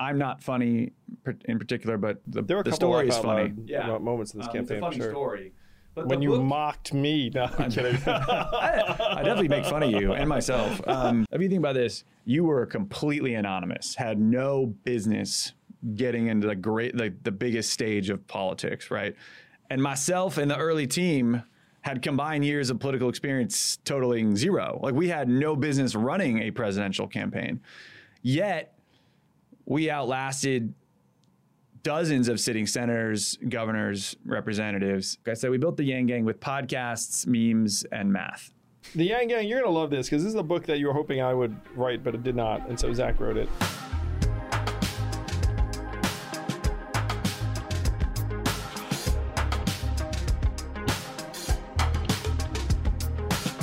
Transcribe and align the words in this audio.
I'm 0.00 0.18
not 0.18 0.42
funny 0.42 0.92
in 1.44 1.58
particular, 1.58 1.96
but 1.98 2.20
the, 2.26 2.42
There 2.42 2.56
were 2.56 2.62
the 2.64 2.72
story 2.72 3.06
is 3.08 3.14
laugh 3.16 3.24
out 3.24 3.50
funny. 3.50 3.54
loud 3.68 4.02
moments 4.02 4.32
in 4.34 4.40
this 4.40 4.48
Um, 4.48 4.52
campaign. 4.54 4.78
It's 4.78 4.82
a 4.82 4.86
funny 4.90 4.96
sure. 4.96 5.10
story. 5.10 5.52
But 5.94 6.06
When 6.06 6.22
you 6.22 6.30
book- 6.30 6.42
mocked 6.42 6.94
me, 6.94 7.30
no, 7.34 7.50
I'm 7.58 7.70
kidding. 7.76 7.96
I, 8.06 8.96
I 9.18 9.22
definitely 9.22 9.48
make 9.48 9.66
fun 9.66 9.82
of 9.82 9.90
you 9.90 10.12
and 10.14 10.28
myself. 10.28 10.80
Um, 10.88 11.26
if 11.32 11.42
you 11.42 11.48
think 11.48 11.58
about 11.58 11.74
this, 11.74 12.04
you 12.24 12.44
were 12.44 12.64
completely 12.64 13.34
anonymous, 13.34 13.94
had 13.96 14.18
no 14.18 14.66
business 14.84 15.52
getting 15.96 16.28
into 16.28 16.46
the 16.46 16.54
great, 16.54 16.96
like 16.96 17.22
the 17.24 17.32
biggest 17.32 17.70
stage 17.70 18.08
of 18.08 18.26
politics, 18.26 18.90
right? 18.90 19.14
And 19.68 19.82
myself 19.82 20.38
and 20.38 20.50
the 20.50 20.56
early 20.56 20.86
team 20.86 21.42
had 21.82 22.02
combined 22.02 22.44
years 22.44 22.70
of 22.70 22.78
political 22.78 23.08
experience 23.08 23.78
totaling 23.84 24.36
zero. 24.36 24.78
Like 24.82 24.94
we 24.94 25.08
had 25.08 25.28
no 25.28 25.56
business 25.56 25.94
running 25.94 26.38
a 26.40 26.50
presidential 26.50 27.06
campaign. 27.08 27.60
Yet 28.22 28.74
we 29.70 29.88
outlasted 29.88 30.74
dozens 31.84 32.28
of 32.28 32.40
sitting 32.40 32.66
senators, 32.66 33.38
governors, 33.48 34.16
representatives. 34.24 35.16
Like 35.24 35.30
I 35.30 35.34
said, 35.34 35.50
we 35.50 35.58
built 35.58 35.76
the 35.76 35.84
Yang 35.84 36.06
Gang 36.06 36.24
with 36.24 36.40
podcasts, 36.40 37.24
memes, 37.24 37.84
and 37.92 38.12
math. 38.12 38.50
the 38.96 39.04
Yang 39.04 39.28
Gang, 39.28 39.48
you're 39.48 39.60
gonna 39.60 39.72
love 39.72 39.90
this 39.90 40.08
because 40.08 40.24
this 40.24 40.30
is 40.30 40.34
a 40.34 40.42
book 40.42 40.66
that 40.66 40.80
you 40.80 40.88
were 40.88 40.92
hoping 40.92 41.22
I 41.22 41.32
would 41.32 41.54
write, 41.76 42.02
but 42.02 42.16
it 42.16 42.24
did 42.24 42.34
not, 42.34 42.68
and 42.68 42.78
so 42.78 42.92
Zach 42.92 43.20
wrote 43.20 43.36
it. 43.36 43.48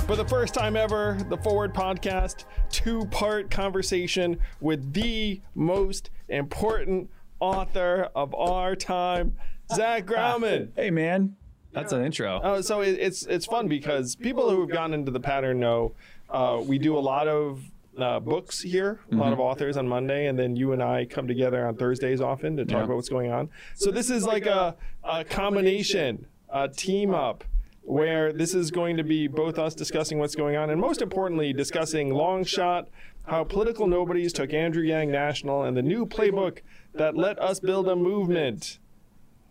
For 0.08 0.16
the 0.16 0.26
first 0.26 0.54
time 0.54 0.78
ever, 0.78 1.18
the 1.30 1.36
Forward 1.38 1.74
Podcast, 1.74 2.46
two 2.70 3.06
part 3.08 3.52
conversation 3.52 4.40
with 4.62 4.94
the 4.94 5.42
most 5.54 6.10
important 6.30 7.10
author 7.42 8.10
of 8.16 8.34
our 8.34 8.74
time, 8.76 9.36
Zach 9.76 10.06
Graumann. 10.06 10.70
Hey, 10.78 10.92
man, 10.92 11.36
that's 11.74 11.92
an 11.92 12.06
intro. 12.06 12.38
Uh, 12.38 12.62
so 12.62 12.80
it, 12.82 12.98
it's 13.00 13.24
it's 13.26 13.46
fun 13.46 13.68
because 13.68 14.16
people 14.16 14.50
who 14.50 14.62
have 14.62 14.70
gone 14.70 14.94
into 14.94 15.12
the 15.12 15.20
pattern 15.20 15.60
know 15.60 15.92
uh, 16.30 16.62
we 16.64 16.78
do 16.78 16.98
a 16.98 17.00
lot 17.02 17.28
of 17.28 17.62
uh, 17.98 18.22
books 18.22 18.62
here, 18.62 19.02
a 19.12 19.16
lot 19.16 19.34
of 19.34 19.42
authors 19.42 19.76
on 19.76 19.86
Monday, 19.90 20.28
and 20.28 20.40
then 20.40 20.56
you 20.56 20.72
and 20.72 20.82
I 20.82 21.04
come 21.04 21.28
together 21.28 21.68
on 21.68 21.76
Thursdays 21.76 22.22
often 22.22 22.56
to 22.56 22.64
talk 22.64 22.78
Yeah. 22.78 22.84
about 22.86 22.96
what's 22.96 23.10
going 23.10 23.32
on. 23.32 23.50
So 23.76 23.92
this 23.92 24.10
is 24.10 24.26
like 24.26 24.46
a, 24.46 24.74
a 25.04 25.26
combination, 25.26 26.28
a 26.50 26.70
team 26.70 27.14
up. 27.14 27.44
Where 27.88 28.34
this 28.34 28.54
is 28.54 28.70
going 28.70 28.98
to 28.98 29.04
be 29.06 29.28
both 29.28 29.58
us 29.58 29.74
discussing 29.74 30.20
what's 30.20 30.36
going 30.36 30.58
on, 30.58 30.70
and 30.70 30.82
most 30.82 31.02
importantly, 31.02 31.54
discussing 31.54 32.14
long 32.14 32.44
shot, 32.44 32.90
how 33.26 33.46
political 33.46 33.88
nobodies 33.88 34.34
took 34.34 34.54
Andrew 34.54 34.84
Yang 34.84 35.10
national, 35.12 35.64
and 35.64 35.78
the 35.78 35.82
new 35.82 36.06
playbook 36.06 36.60
that 36.96 37.16
let 37.16 37.40
us 37.40 37.62
build 37.62 37.88
a 37.88 37.96
movement 37.96 38.80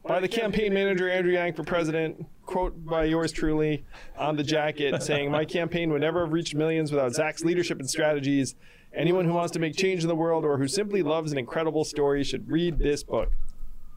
by 0.06 0.20
the 0.20 0.28
campaign 0.28 0.74
manager 0.74 1.08
Andrew 1.08 1.32
Yang 1.32 1.54
for 1.54 1.64
president. 1.64 2.26
Quote 2.44 2.84
by 2.84 3.04
yours 3.04 3.32
truly 3.32 3.86
on 4.18 4.36
the 4.36 4.44
jacket 4.44 5.02
saying, 5.02 5.30
"My 5.30 5.46
campaign 5.46 5.90
would 5.90 6.02
never 6.02 6.20
have 6.20 6.32
reached 6.34 6.54
millions 6.54 6.92
without 6.92 7.14
Zach's 7.14 7.42
leadership 7.42 7.80
and 7.80 7.88
strategies. 7.88 8.54
Anyone 8.94 9.24
who 9.24 9.32
wants 9.32 9.52
to 9.52 9.58
make 9.58 9.76
change 9.76 10.02
in 10.02 10.08
the 10.08 10.14
world 10.14 10.44
or 10.44 10.58
who 10.58 10.68
simply 10.68 11.02
loves 11.02 11.32
an 11.32 11.38
incredible 11.38 11.84
story 11.84 12.22
should 12.22 12.50
read 12.50 12.78
this 12.80 13.02
book." 13.02 13.32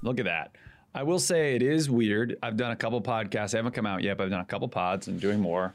Look 0.02 0.18
at 0.18 0.26
that. 0.26 0.52
I 0.94 1.04
will 1.04 1.20
say 1.20 1.56
it 1.56 1.62
is 1.62 1.90
weird. 1.90 2.38
I've 2.42 2.58
done 2.58 2.72
a 2.72 2.76
couple 2.76 3.02
podcasts. 3.02 3.54
I 3.54 3.58
haven't 3.58 3.74
come 3.74 3.86
out 3.86 4.02
yet, 4.02 4.18
but 4.18 4.24
I've 4.24 4.32
done 4.32 4.42
a 4.42 4.46
couple 4.46 4.68
pods 4.68 5.08
and 5.08 5.20
doing 5.20 5.40
more. 5.40 5.74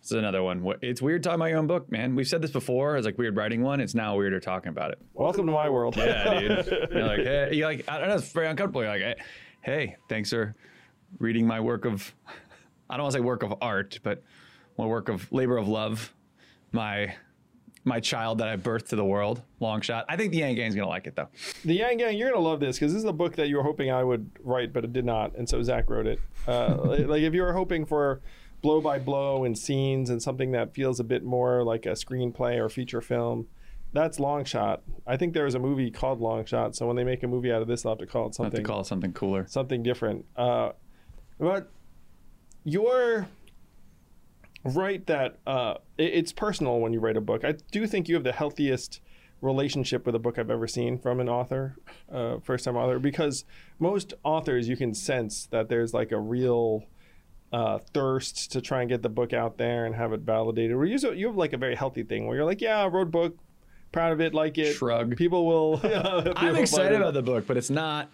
This 0.00 0.12
is 0.12 0.18
another 0.18 0.42
one. 0.42 0.66
It's 0.82 1.00
weird 1.02 1.22
talking 1.22 1.36
about 1.36 1.46
your 1.46 1.58
own 1.58 1.66
book, 1.66 1.90
man. 1.90 2.14
We've 2.14 2.28
said 2.28 2.42
this 2.42 2.50
before. 2.50 2.96
It's 2.96 3.04
like 3.04 3.18
weird 3.18 3.36
writing 3.36 3.62
one. 3.62 3.80
It's 3.80 3.94
now 3.94 4.16
weirder 4.16 4.40
talking 4.40 4.68
about 4.70 4.90
it. 4.92 4.98
Welcome 5.14 5.46
to 5.46 5.52
my 5.52 5.68
world. 5.68 5.96
Yeah, 5.96 6.40
dude. 6.40 6.66
You're 6.92 7.06
like, 7.06 7.20
hey, 7.20 7.50
you're 7.52 7.68
like, 7.68 7.84
I 7.88 7.98
don't 7.98 8.08
know. 8.08 8.16
It's 8.16 8.32
very 8.32 8.48
uncomfortable. 8.48 8.82
You're 8.82 8.92
like, 8.92 9.02
hey, 9.02 9.16
hey, 9.62 9.96
thanks 10.08 10.30
for 10.30 10.54
reading 11.18 11.46
my 11.46 11.60
work 11.60 11.84
of, 11.84 12.14
I 12.88 12.96
don't 12.96 13.04
want 13.04 13.12
to 13.12 13.18
say 13.18 13.22
work 13.22 13.42
of 13.42 13.54
art, 13.60 13.98
but 14.02 14.22
my 14.78 14.86
work 14.86 15.08
of 15.08 15.30
labor 15.32 15.56
of 15.58 15.68
love, 15.68 16.14
my 16.72 17.14
my 17.84 17.98
child 18.00 18.38
that 18.38 18.48
I 18.48 18.56
birthed 18.56 18.88
to 18.88 18.96
the 18.96 19.04
world. 19.04 19.42
Long 19.58 19.80
shot. 19.80 20.04
I 20.08 20.16
think 20.16 20.32
the 20.32 20.38
Yang 20.38 20.54
Gang's 20.56 20.74
gonna 20.74 20.88
like 20.88 21.06
it 21.06 21.16
though. 21.16 21.28
The 21.64 21.74
Yang 21.74 21.96
Gang, 21.98 22.18
you're 22.18 22.30
gonna 22.30 22.42
love 22.42 22.60
this 22.60 22.76
because 22.76 22.92
this 22.92 23.00
is 23.00 23.08
a 23.08 23.12
book 23.12 23.36
that 23.36 23.48
you 23.48 23.56
were 23.56 23.62
hoping 23.62 23.90
I 23.90 24.04
would 24.04 24.30
write, 24.42 24.72
but 24.72 24.84
it 24.84 24.92
did 24.92 25.04
not, 25.04 25.34
and 25.36 25.48
so 25.48 25.62
Zach 25.62 25.88
wrote 25.88 26.06
it. 26.06 26.20
Uh, 26.46 26.76
like 26.84 27.22
if 27.22 27.34
you 27.34 27.42
were 27.42 27.52
hoping 27.52 27.86
for 27.86 28.20
blow 28.62 28.80
by 28.80 28.98
blow 28.98 29.44
and 29.44 29.56
scenes 29.56 30.10
and 30.10 30.22
something 30.22 30.52
that 30.52 30.74
feels 30.74 31.00
a 31.00 31.04
bit 31.04 31.24
more 31.24 31.64
like 31.64 31.86
a 31.86 31.92
screenplay 31.92 32.58
or 32.58 32.68
feature 32.68 33.00
film, 33.00 33.48
that's 33.92 34.20
Long 34.20 34.44
Shot. 34.44 34.82
I 35.06 35.16
think 35.16 35.32
there 35.32 35.44
was 35.44 35.54
a 35.54 35.58
movie 35.58 35.90
called 35.90 36.20
Long 36.20 36.44
Shot, 36.44 36.76
so 36.76 36.86
when 36.86 36.96
they 36.96 37.04
make 37.04 37.22
a 37.22 37.26
movie 37.26 37.50
out 37.50 37.62
of 37.62 37.68
this, 37.68 37.82
they'll 37.82 37.92
have 37.92 37.98
to 37.98 38.06
call 38.06 38.22
it 38.22 38.24
I 38.24 38.26
have 38.26 38.34
something 38.34 38.62
to 38.62 38.68
call 38.68 38.80
it 38.80 38.86
something 38.86 39.12
cooler. 39.12 39.46
something 39.48 39.82
different. 39.82 40.26
Uh, 40.36 40.72
but 41.38 41.70
you're 42.64 43.26
right 44.64 45.04
that 45.06 45.38
uh, 45.46 45.74
it- 45.98 46.14
it's 46.14 46.32
personal 46.32 46.80
when 46.80 46.92
you 46.92 47.00
write 47.00 47.16
a 47.16 47.20
book. 47.20 47.44
I 47.44 47.52
do 47.72 47.86
think 47.86 48.08
you 48.08 48.14
have 48.14 48.24
the 48.24 48.32
healthiest 48.32 49.00
relationship 49.40 50.04
with 50.04 50.14
a 50.14 50.18
book 50.18 50.38
I've 50.38 50.50
ever 50.50 50.66
seen 50.66 50.98
from 50.98 51.18
an 51.18 51.28
author, 51.28 51.76
uh, 52.12 52.38
first 52.42 52.64
time 52.66 52.76
author, 52.76 52.98
because 52.98 53.44
most 53.78 54.12
authors 54.22 54.68
you 54.68 54.76
can 54.76 54.92
sense 54.94 55.46
that 55.46 55.68
there's 55.70 55.94
like 55.94 56.12
a 56.12 56.18
real 56.20 56.84
uh, 57.52 57.78
thirst 57.94 58.52
to 58.52 58.60
try 58.60 58.80
and 58.82 58.88
get 58.90 59.02
the 59.02 59.08
book 59.08 59.32
out 59.32 59.56
there 59.58 59.86
and 59.86 59.94
have 59.94 60.12
it 60.12 60.20
validated. 60.20 60.76
Where 60.76 60.84
you, 60.86 60.98
you 61.14 61.26
have 61.28 61.36
like 61.36 61.52
a 61.52 61.56
very 61.56 61.74
healthy 61.74 62.02
thing 62.02 62.26
where 62.26 62.36
you're 62.36 62.44
like, 62.44 62.60
yeah, 62.60 62.82
I 62.84 62.86
wrote 62.88 63.08
a 63.08 63.10
book, 63.10 63.38
proud 63.92 64.12
of 64.12 64.20
it, 64.20 64.34
like 64.34 64.58
it. 64.58 64.74
Shrug. 64.74 65.16
People 65.16 65.46
will. 65.46 65.80
I'm 66.36 66.56
excited 66.56 67.00
about 67.00 67.14
the 67.14 67.22
book, 67.22 67.46
but 67.46 67.56
it's 67.56 67.70
not. 67.70 68.10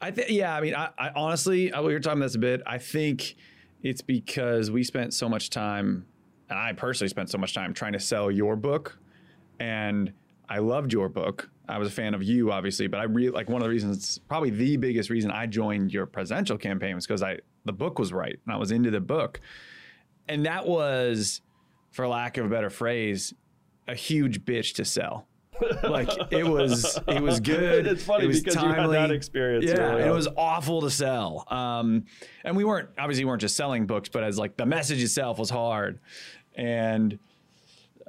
I 0.00 0.10
think, 0.10 0.30
yeah. 0.30 0.54
I 0.54 0.60
mean, 0.60 0.74
I, 0.74 0.90
I 0.98 1.10
honestly, 1.14 1.72
I, 1.72 1.80
we 1.80 1.92
were 1.92 2.00
talking 2.00 2.18
about 2.18 2.26
this 2.26 2.34
a 2.34 2.38
bit. 2.38 2.60
I 2.66 2.78
think 2.78 3.36
it's 3.82 4.02
because 4.02 4.70
we 4.70 4.84
spent 4.84 5.14
so 5.14 5.28
much 5.28 5.50
time, 5.50 6.06
and 6.48 6.58
I 6.58 6.72
personally 6.72 7.08
spent 7.08 7.30
so 7.30 7.38
much 7.38 7.54
time 7.54 7.72
trying 7.72 7.92
to 7.92 8.00
sell 8.00 8.30
your 8.30 8.56
book, 8.56 8.98
and 9.58 10.12
I 10.48 10.58
loved 10.58 10.92
your 10.92 11.08
book. 11.08 11.50
I 11.68 11.78
was 11.78 11.88
a 11.88 11.92
fan 11.92 12.14
of 12.14 12.22
you, 12.22 12.50
obviously, 12.50 12.88
but 12.88 12.98
I 12.98 13.04
really 13.04 13.30
like 13.30 13.48
one 13.48 13.62
of 13.62 13.64
the 13.64 13.70
reasons, 13.70 14.18
probably 14.28 14.50
the 14.50 14.76
biggest 14.76 15.08
reason 15.08 15.30
I 15.30 15.46
joined 15.46 15.92
your 15.92 16.06
presidential 16.06 16.58
campaign 16.58 16.96
was 16.96 17.06
because 17.06 17.22
I 17.22 17.38
the 17.64 17.72
book 17.72 17.98
was 17.98 18.12
right 18.12 18.38
and 18.44 18.54
I 18.54 18.56
was 18.56 18.72
into 18.72 18.90
the 18.90 19.00
book, 19.00 19.40
and 20.28 20.46
that 20.46 20.66
was, 20.66 21.40
for 21.90 22.06
lack 22.08 22.36
of 22.36 22.46
a 22.46 22.48
better 22.48 22.70
phrase, 22.70 23.34
a 23.86 23.94
huge 23.94 24.44
bitch 24.44 24.74
to 24.74 24.84
sell. 24.84 25.26
Like 25.82 26.08
it 26.30 26.46
was, 26.46 26.98
it 27.08 27.22
was 27.22 27.40
good. 27.40 27.86
It's 27.86 28.04
funny 28.04 28.24
it 28.24 28.28
was 28.28 28.40
because 28.40 28.62
you 28.62 28.68
had 28.68 28.90
that 28.90 29.10
experience 29.10 29.64
Yeah, 29.66 29.92
early 29.92 30.04
it 30.04 30.10
was 30.10 30.28
awful 30.36 30.80
to 30.82 30.90
sell. 30.90 31.46
Um, 31.48 32.04
and 32.44 32.56
we 32.56 32.64
weren't 32.64 32.88
obviously 32.98 33.24
we 33.24 33.28
weren't 33.28 33.40
just 33.40 33.56
selling 33.56 33.86
books, 33.86 34.08
but 34.08 34.22
as 34.22 34.38
like 34.38 34.56
the 34.56 34.66
message 34.66 35.02
itself 35.02 35.38
was 35.38 35.50
hard, 35.50 36.00
and 36.54 37.18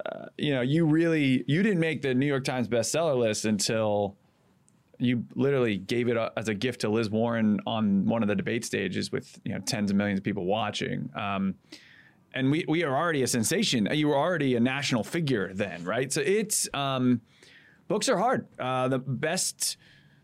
uh, 0.04 0.26
you 0.38 0.52
know 0.52 0.62
you 0.62 0.86
really 0.86 1.44
you 1.46 1.62
didn't 1.62 1.80
make 1.80 2.02
the 2.02 2.14
New 2.14 2.26
York 2.26 2.44
Times 2.44 2.68
bestseller 2.68 3.16
list 3.16 3.44
until 3.44 4.16
you 4.98 5.24
literally 5.34 5.76
gave 5.76 6.08
it 6.08 6.16
as 6.36 6.48
a 6.48 6.54
gift 6.54 6.82
to 6.82 6.88
Liz 6.88 7.10
Warren 7.10 7.60
on 7.66 8.06
one 8.06 8.22
of 8.22 8.28
the 8.28 8.36
debate 8.36 8.64
stages 8.64 9.10
with 9.10 9.38
you 9.44 9.52
know 9.52 9.60
tens 9.60 9.90
of 9.90 9.96
millions 9.96 10.20
of 10.20 10.24
people 10.24 10.44
watching. 10.44 11.10
Um, 11.14 11.56
and 12.34 12.50
we 12.50 12.64
we 12.68 12.82
are 12.84 12.96
already 12.96 13.22
a 13.22 13.26
sensation. 13.26 13.88
You 13.92 14.08
were 14.08 14.16
already 14.16 14.54
a 14.54 14.60
national 14.60 15.04
figure 15.04 15.52
then, 15.52 15.84
right? 15.84 16.12
So 16.12 16.20
it's 16.20 16.68
um, 16.72 17.20
books 17.92 18.08
are 18.08 18.16
hard. 18.16 18.46
Uh, 18.58 18.88
the 18.88 18.98
best, 18.98 19.76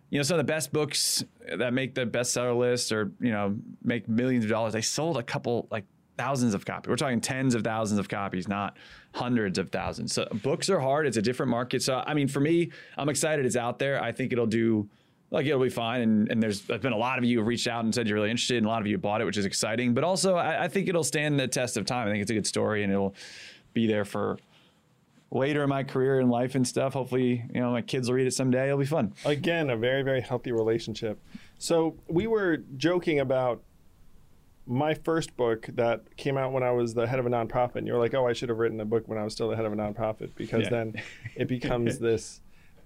you 0.08 0.18
know, 0.18 0.22
some 0.22 0.40
of 0.40 0.46
the 0.46 0.50
best 0.50 0.72
books 0.72 1.22
that 1.54 1.74
make 1.74 1.94
the 1.94 2.06
bestseller 2.06 2.56
list 2.56 2.92
or 2.92 3.12
you 3.20 3.30
know 3.30 3.56
make 3.84 4.08
millions 4.08 4.42
of 4.42 4.50
dollars. 4.50 4.72
They 4.72 4.80
sold 4.80 5.18
a 5.18 5.22
couple 5.22 5.68
like 5.70 5.84
thousands 6.16 6.54
of 6.54 6.64
copies. 6.64 6.88
We're 6.88 6.96
talking 6.96 7.20
tens 7.20 7.54
of 7.54 7.62
thousands 7.62 8.00
of 8.00 8.08
copies, 8.08 8.48
not 8.48 8.78
hundreds 9.12 9.58
of 9.58 9.68
thousands. 9.68 10.14
So 10.14 10.26
books 10.42 10.70
are 10.70 10.80
hard. 10.80 11.06
It's 11.06 11.18
a 11.18 11.22
different 11.22 11.50
market. 11.50 11.82
So 11.82 12.02
I 12.06 12.14
mean, 12.14 12.26
for 12.26 12.40
me, 12.40 12.70
I'm 12.96 13.10
excited 13.10 13.44
it's 13.44 13.54
out 13.54 13.78
there. 13.78 14.02
I 14.02 14.12
think 14.12 14.32
it'll 14.32 14.46
do. 14.46 14.88
Like 15.30 15.44
it'll 15.44 15.60
be 15.60 15.68
fine, 15.68 16.00
and, 16.00 16.32
and 16.32 16.42
there's, 16.42 16.62
been 16.62 16.94
a 16.94 16.96
lot 16.96 17.18
of 17.18 17.24
you 17.26 17.40
who 17.40 17.44
reached 17.44 17.66
out 17.66 17.84
and 17.84 17.94
said 17.94 18.08
you're 18.08 18.16
really 18.16 18.30
interested, 18.30 18.56
and 18.56 18.64
a 18.64 18.68
lot 18.70 18.80
of 18.80 18.86
you 18.86 18.96
bought 18.96 19.20
it, 19.20 19.26
which 19.26 19.36
is 19.36 19.44
exciting. 19.44 19.92
But 19.92 20.02
also, 20.02 20.36
I, 20.36 20.64
I 20.64 20.68
think 20.68 20.88
it'll 20.88 21.04
stand 21.04 21.38
the 21.38 21.46
test 21.46 21.76
of 21.76 21.84
time. 21.84 22.08
I 22.08 22.10
think 22.10 22.22
it's 22.22 22.30
a 22.30 22.34
good 22.34 22.46
story, 22.46 22.82
and 22.82 22.90
it'll 22.90 23.14
be 23.74 23.86
there 23.86 24.06
for 24.06 24.38
later 25.30 25.62
in 25.62 25.68
my 25.68 25.82
career 25.84 26.20
and 26.20 26.30
life 26.30 26.54
and 26.54 26.66
stuff. 26.66 26.94
Hopefully, 26.94 27.44
you 27.54 27.60
know, 27.60 27.70
my 27.70 27.82
kids 27.82 28.08
will 28.08 28.14
read 28.16 28.26
it 28.26 28.32
someday. 28.34 28.66
It'll 28.66 28.78
be 28.78 28.86
fun. 28.86 29.12
again 29.24 29.70
a 29.70 29.76
very 29.76 30.02
very 30.02 30.20
healthy 30.20 30.52
relationship 30.52 31.20
so 31.58 31.96
we 32.08 32.26
were 32.26 32.58
joking 32.76 33.18
about 33.20 33.62
my 34.66 34.94
first 34.94 35.36
book 35.36 35.66
that 35.74 36.16
came 36.16 36.36
out 36.36 36.52
when 36.52 36.62
i 36.62 36.70
was 36.70 36.94
the 36.94 37.06
head 37.06 37.18
of 37.18 37.26
a 37.26 37.30
nonprofit 37.30 37.76
and 37.76 37.86
you're 37.86 37.98
like 37.98 38.14
oh 38.14 38.26
i 38.28 38.32
should 38.32 38.48
have 38.48 38.58
written 38.58 38.80
a 38.80 38.84
book 38.84 39.08
when 39.08 39.18
i 39.18 39.24
was 39.24 39.32
still 39.32 39.48
the 39.48 39.56
head 39.56 39.64
of 39.64 39.72
a 39.72 39.76
nonprofit 39.76 40.30
because 40.36 40.62
Yeah. 40.64 40.68
then 40.70 40.94
it 41.36 41.48
becomes 41.56 41.98
this 41.98 42.40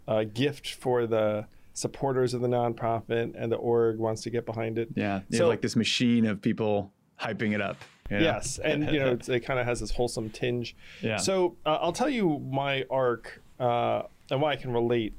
uh, 0.09 0.25
gift 0.25 0.75
for 0.75 1.07
the 1.07 1.47
supporters 1.75 2.35
of 2.35 2.41
the 2.41 2.49
nonprofit 2.49 3.35
and 3.37 3.51
the 3.53 3.57
org 3.57 3.99
wants 3.99 4.23
to 4.23 4.31
get 4.31 4.47
behind 4.47 4.79
it 4.79 4.89
Yeah, 4.95 5.21
So- 5.33 5.49
like 5.49 5.61
this 5.61 5.77
machine 5.77 6.25
of 6.27 6.41
people 6.41 6.93
hyping 7.21 7.53
it 7.53 7.61
up. 7.61 7.77
You 8.11 8.19
know? 8.19 8.25
Yes, 8.25 8.59
and 8.59 8.91
you 8.91 8.99
know 8.99 9.13
it's, 9.13 9.29
it 9.29 9.41
kind 9.41 9.61
of 9.61 9.67
has 9.67 9.81
this 9.81 9.91
wholesome 9.91 10.31
tinge. 10.31 10.77
Yeah. 11.01 11.17
So 11.17 11.57
uh, 11.65 11.79
I'll 11.81 11.93
tell 11.93 12.11
you 12.11 12.41
my 12.51 12.85
arc 12.91 13.41
uh, 13.59 14.03
and 14.31 14.41
why 14.41 14.53
I 14.53 14.57
can 14.57 14.73
relate. 14.73 15.15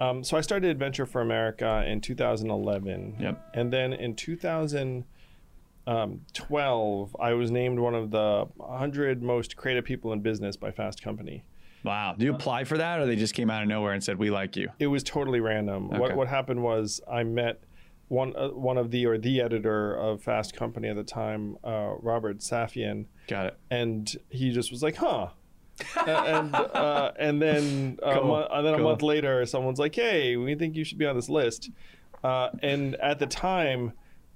Um, 0.00 0.24
so 0.24 0.36
I 0.36 0.40
started 0.40 0.76
Venture 0.78 1.06
for 1.06 1.20
America 1.20 1.84
in 1.86 2.00
2011. 2.00 3.16
Yep. 3.20 3.50
And 3.54 3.72
then 3.72 3.92
in 3.92 4.16
2012, 4.16 7.16
I 7.20 7.32
was 7.32 7.52
named 7.52 7.78
one 7.78 7.94
of 7.94 8.10
the 8.10 8.48
100 8.56 9.22
most 9.22 9.56
creative 9.56 9.84
people 9.84 10.12
in 10.12 10.18
business 10.20 10.56
by 10.56 10.72
Fast 10.72 11.00
Company. 11.00 11.44
Wow. 11.84 12.14
Do 12.18 12.24
you 12.24 12.34
apply 12.34 12.64
for 12.64 12.78
that, 12.78 12.98
or 12.98 13.06
they 13.06 13.14
just 13.14 13.34
came 13.34 13.50
out 13.50 13.62
of 13.62 13.68
nowhere 13.68 13.92
and 13.92 14.02
said 14.02 14.18
we 14.18 14.30
like 14.30 14.56
you? 14.56 14.70
It 14.78 14.86
was 14.86 15.02
totally 15.02 15.40
random. 15.40 15.90
Okay. 15.90 15.98
What 15.98 16.16
what 16.16 16.28
happened 16.28 16.62
was 16.62 17.00
I 17.10 17.24
met 17.24 17.62
one 18.08 18.34
uh, 18.36 18.48
one 18.48 18.78
of 18.78 18.90
the 18.90 19.06
or 19.06 19.18
the 19.18 19.40
editor 19.40 19.94
of 19.94 20.22
Fast 20.22 20.54
Company 20.54 20.88
at 20.88 20.96
the 20.96 21.04
time, 21.04 21.56
uh, 21.64 21.94
Robert 22.00 22.38
Safian, 22.38 23.06
Got 23.28 23.46
it. 23.46 23.58
and 23.70 24.14
he 24.28 24.50
just 24.52 24.70
was 24.70 24.82
like, 24.82 24.96
"Huh." 24.96 25.28
And 26.06 26.54
uh, 26.54 27.12
and 27.18 27.40
then 27.42 27.98
a 28.02 28.14
Cool. 28.14 28.24
mo- 28.24 28.48
and 28.50 28.66
then 28.66 28.74
a 28.74 28.78
month 28.78 29.02
later, 29.02 29.44
someone's 29.46 29.78
like, 29.78 29.94
"Hey, 29.94 30.36
we 30.36 30.54
think 30.54 30.76
you 30.76 30.84
should 30.84 30.98
be 30.98 31.06
on 31.06 31.16
this 31.16 31.28
list." 31.28 31.70
Uh, 32.22 32.50
and 32.62 32.94
at 32.96 33.18
the 33.18 33.26
time, 33.26 33.92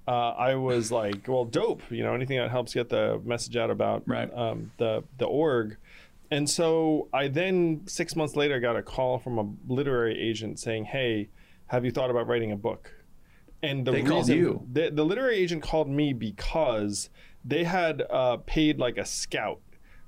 uh, 0.07 0.11
I 0.31 0.55
was 0.55 0.91
like, 0.91 1.27
"Well, 1.27 1.45
dope! 1.45 1.81
You 1.89 2.03
know, 2.03 2.13
anything 2.13 2.37
that 2.37 2.49
helps 2.51 2.73
get 2.73 2.89
the 2.89 3.21
message 3.23 3.55
out 3.55 3.69
about 3.69 4.03
Right. 4.07 4.29
um, 4.33 4.71
the 4.77 5.03
the 5.17 5.25
org." 5.25 5.77
And 6.31 6.47
so 6.49 7.07
I 7.13 7.27
then 7.27 7.81
six 7.87 8.15
months 8.15 8.35
later 8.35 8.59
got 8.59 8.75
a 8.75 8.83
call 8.83 9.17
from 9.17 9.39
a 9.39 9.49
literary 9.73 10.19
agent 10.19 10.59
saying, 10.59 10.85
"Hey, 10.85 11.29
have 11.67 11.85
you 11.85 11.91
thought 11.91 12.09
about 12.11 12.27
writing 12.27 12.51
a 12.51 12.57
book?" 12.57 12.93
And 13.61 13.85
the 13.85 13.91
They 13.91 14.01
reason 14.03 14.37
you. 14.37 14.65
The, 14.71 14.89
the 14.89 15.03
literary 15.03 15.37
agent 15.37 15.63
called 15.63 15.89
me 15.89 16.13
because 16.13 17.09
they 17.43 17.63
had 17.65 18.03
uh, 18.09 18.37
paid 18.45 18.79
like 18.79 18.97
a 18.97 19.05
scout 19.05 19.59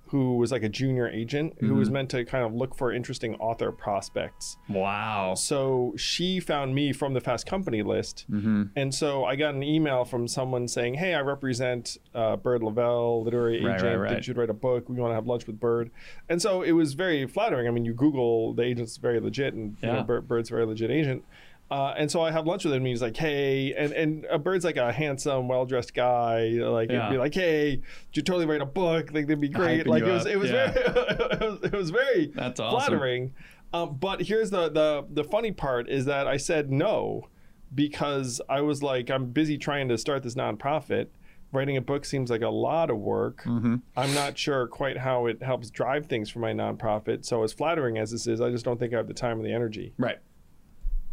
who 0.07 0.35
was 0.35 0.51
like 0.51 0.61
a 0.61 0.67
junior 0.67 1.07
agent 1.07 1.53
who 1.61 1.67
Mm-hmm. 1.67 1.77
was 1.79 1.89
meant 1.89 2.09
to 2.09 2.25
kind 2.25 2.43
of 2.43 2.53
look 2.53 2.75
for 2.75 2.91
interesting 2.91 3.35
author 3.35 3.71
prospects. 3.71 4.57
Wow. 4.67 5.35
So 5.35 5.93
she 5.95 6.41
found 6.41 6.75
me 6.75 6.91
from 6.91 7.13
the 7.13 7.21
Fast 7.21 7.45
Company 7.45 7.81
list. 7.81 8.25
Mm-hmm. 8.29 8.63
And 8.75 8.93
so 8.93 9.23
I 9.23 9.37
got 9.37 9.53
an 9.55 9.63
email 9.63 10.03
from 10.03 10.27
someone 10.27 10.67
saying, 10.67 10.95
Hey, 10.95 11.13
I 11.15 11.21
represent 11.21 11.97
uh, 12.13 12.35
Byrd 12.35 12.61
Leavell, 12.61 13.23
literary 13.23 13.59
agent. 13.59 13.71
right, 13.71 13.79
Think 13.81 14.01
right. 14.01 14.27
You 14.27 14.33
write 14.33 14.49
a 14.49 14.53
book. 14.53 14.89
We 14.89 14.97
want 14.97 15.11
to 15.11 15.15
have 15.15 15.27
lunch 15.27 15.47
with 15.47 15.61
Byrd. 15.61 15.91
And 16.27 16.41
so 16.41 16.61
it 16.61 16.73
was 16.73 16.93
very 16.93 17.25
flattering. 17.25 17.69
I 17.69 17.71
mean, 17.71 17.85
you 17.85 17.93
Google 17.93 18.53
the 18.53 18.63
agent's 18.63 18.97
very 18.97 19.21
legit, 19.21 19.53
and 19.53 19.77
you 19.81 19.87
know, 19.87 20.03
Byrd, 20.03 20.27
Byrd's 20.27 20.49
a 20.51 20.53
very 20.55 20.65
legit 20.65 20.91
agent. 20.91 21.23
Uh, 21.71 21.93
and 21.97 22.11
so 22.11 22.21
I 22.21 22.31
have 22.31 22.45
lunch 22.45 22.65
with 22.65 22.73
him. 22.73 22.79
And 22.81 22.87
he's 22.87 23.01
like, 23.01 23.15
"Hey," 23.15 23.73
and 23.73 23.93
and 23.93 24.25
uh, 24.29 24.37
Byrd's 24.37 24.65
like 24.65 24.75
a 24.75 24.91
handsome, 24.91 25.47
well-dressed 25.47 25.93
guy. 25.93 26.47
Like 26.49 26.91
Yeah. 26.91 27.07
he'd 27.07 27.13
be 27.13 27.17
like, 27.17 27.33
"Hey, 27.33 27.81
you 28.13 28.21
totally 28.21 28.45
write 28.45 28.61
a 28.61 28.65
book? 28.65 29.13
Like 29.13 29.25
that'd 29.27 29.39
be 29.39 29.47
great." 29.47 29.85
Hyping 29.85 29.87
Like 29.87 30.03
it 30.03 30.11
was, 30.11 30.25
it 30.25 30.37
was 30.37 30.51
yeah. 30.51 30.71
very, 30.71 30.85
it 30.89 31.39
was, 31.39 31.59
it 31.63 31.71
was 31.71 31.89
very 31.89 32.27
That's 32.35 32.59
awesome. 32.59 32.77
flattering. 32.77 33.33
Um, 33.73 33.95
but 33.95 34.21
here's 34.23 34.49
the, 34.49 34.67
the 34.69 35.05
the 35.09 35.23
funny 35.23 35.53
part 35.53 35.87
is 35.89 36.03
that 36.05 36.27
I 36.27 36.35
said 36.35 36.69
no 36.71 37.29
because 37.73 38.41
I 38.49 38.61
was 38.61 38.83
like, 38.83 39.09
I'm 39.09 39.27
busy 39.27 39.57
trying 39.57 39.87
to 39.89 39.97
start 39.97 40.23
this 40.23 40.35
nonprofit. 40.35 41.07
Writing 41.53 41.75
a 41.75 41.81
book 41.81 42.05
seems 42.05 42.29
like 42.29 42.41
a 42.41 42.49
lot 42.49 42.89
of 42.89 42.97
work. 42.97 43.43
Mm-hmm. 43.43 43.75
I'm 43.97 44.13
not 44.13 44.37
sure 44.37 44.67
quite 44.67 44.97
how 44.97 45.25
it 45.25 45.41
helps 45.43 45.69
drive 45.69 46.05
things 46.05 46.29
for 46.29 46.39
my 46.39 46.53
nonprofit. 46.53 47.25
So 47.25 47.43
as 47.43 47.51
flattering 47.51 47.97
as 47.97 48.11
this 48.11 48.25
is, 48.25 48.39
I 48.39 48.49
just 48.49 48.63
don't 48.63 48.79
think 48.79 48.93
I 48.93 48.97
have 48.97 49.07
the 49.07 49.13
time 49.13 49.37
and 49.37 49.45
the 49.45 49.53
energy. 49.53 49.93
Right. 49.97 50.19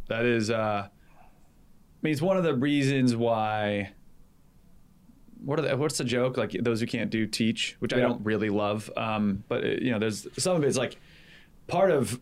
That 0.08 0.24
is, 0.24 0.50
uh, 0.50 0.88
I 0.88 0.90
mean, 2.02 2.12
it's 2.12 2.22
one 2.22 2.36
of 2.36 2.44
the 2.44 2.54
reasons 2.54 3.14
why. 3.14 3.92
What 5.44 5.60
are 5.60 5.62
the, 5.62 5.76
what's 5.76 5.98
the 5.98 6.04
joke? 6.04 6.36
Like 6.36 6.50
those 6.60 6.80
who 6.80 6.86
can't 6.86 7.10
do 7.10 7.24
teach, 7.24 7.76
which 7.78 7.92
I 7.92 8.00
don't 8.00 8.24
really 8.24 8.50
love. 8.50 8.90
Um, 8.96 9.44
but 9.48 9.62
uh, 9.62 9.68
you 9.68 9.92
know, 9.92 10.00
there's 10.00 10.26
some 10.36 10.56
of 10.56 10.64
it's 10.64 10.76
like 10.76 10.98
part 11.68 11.92
of 11.92 12.20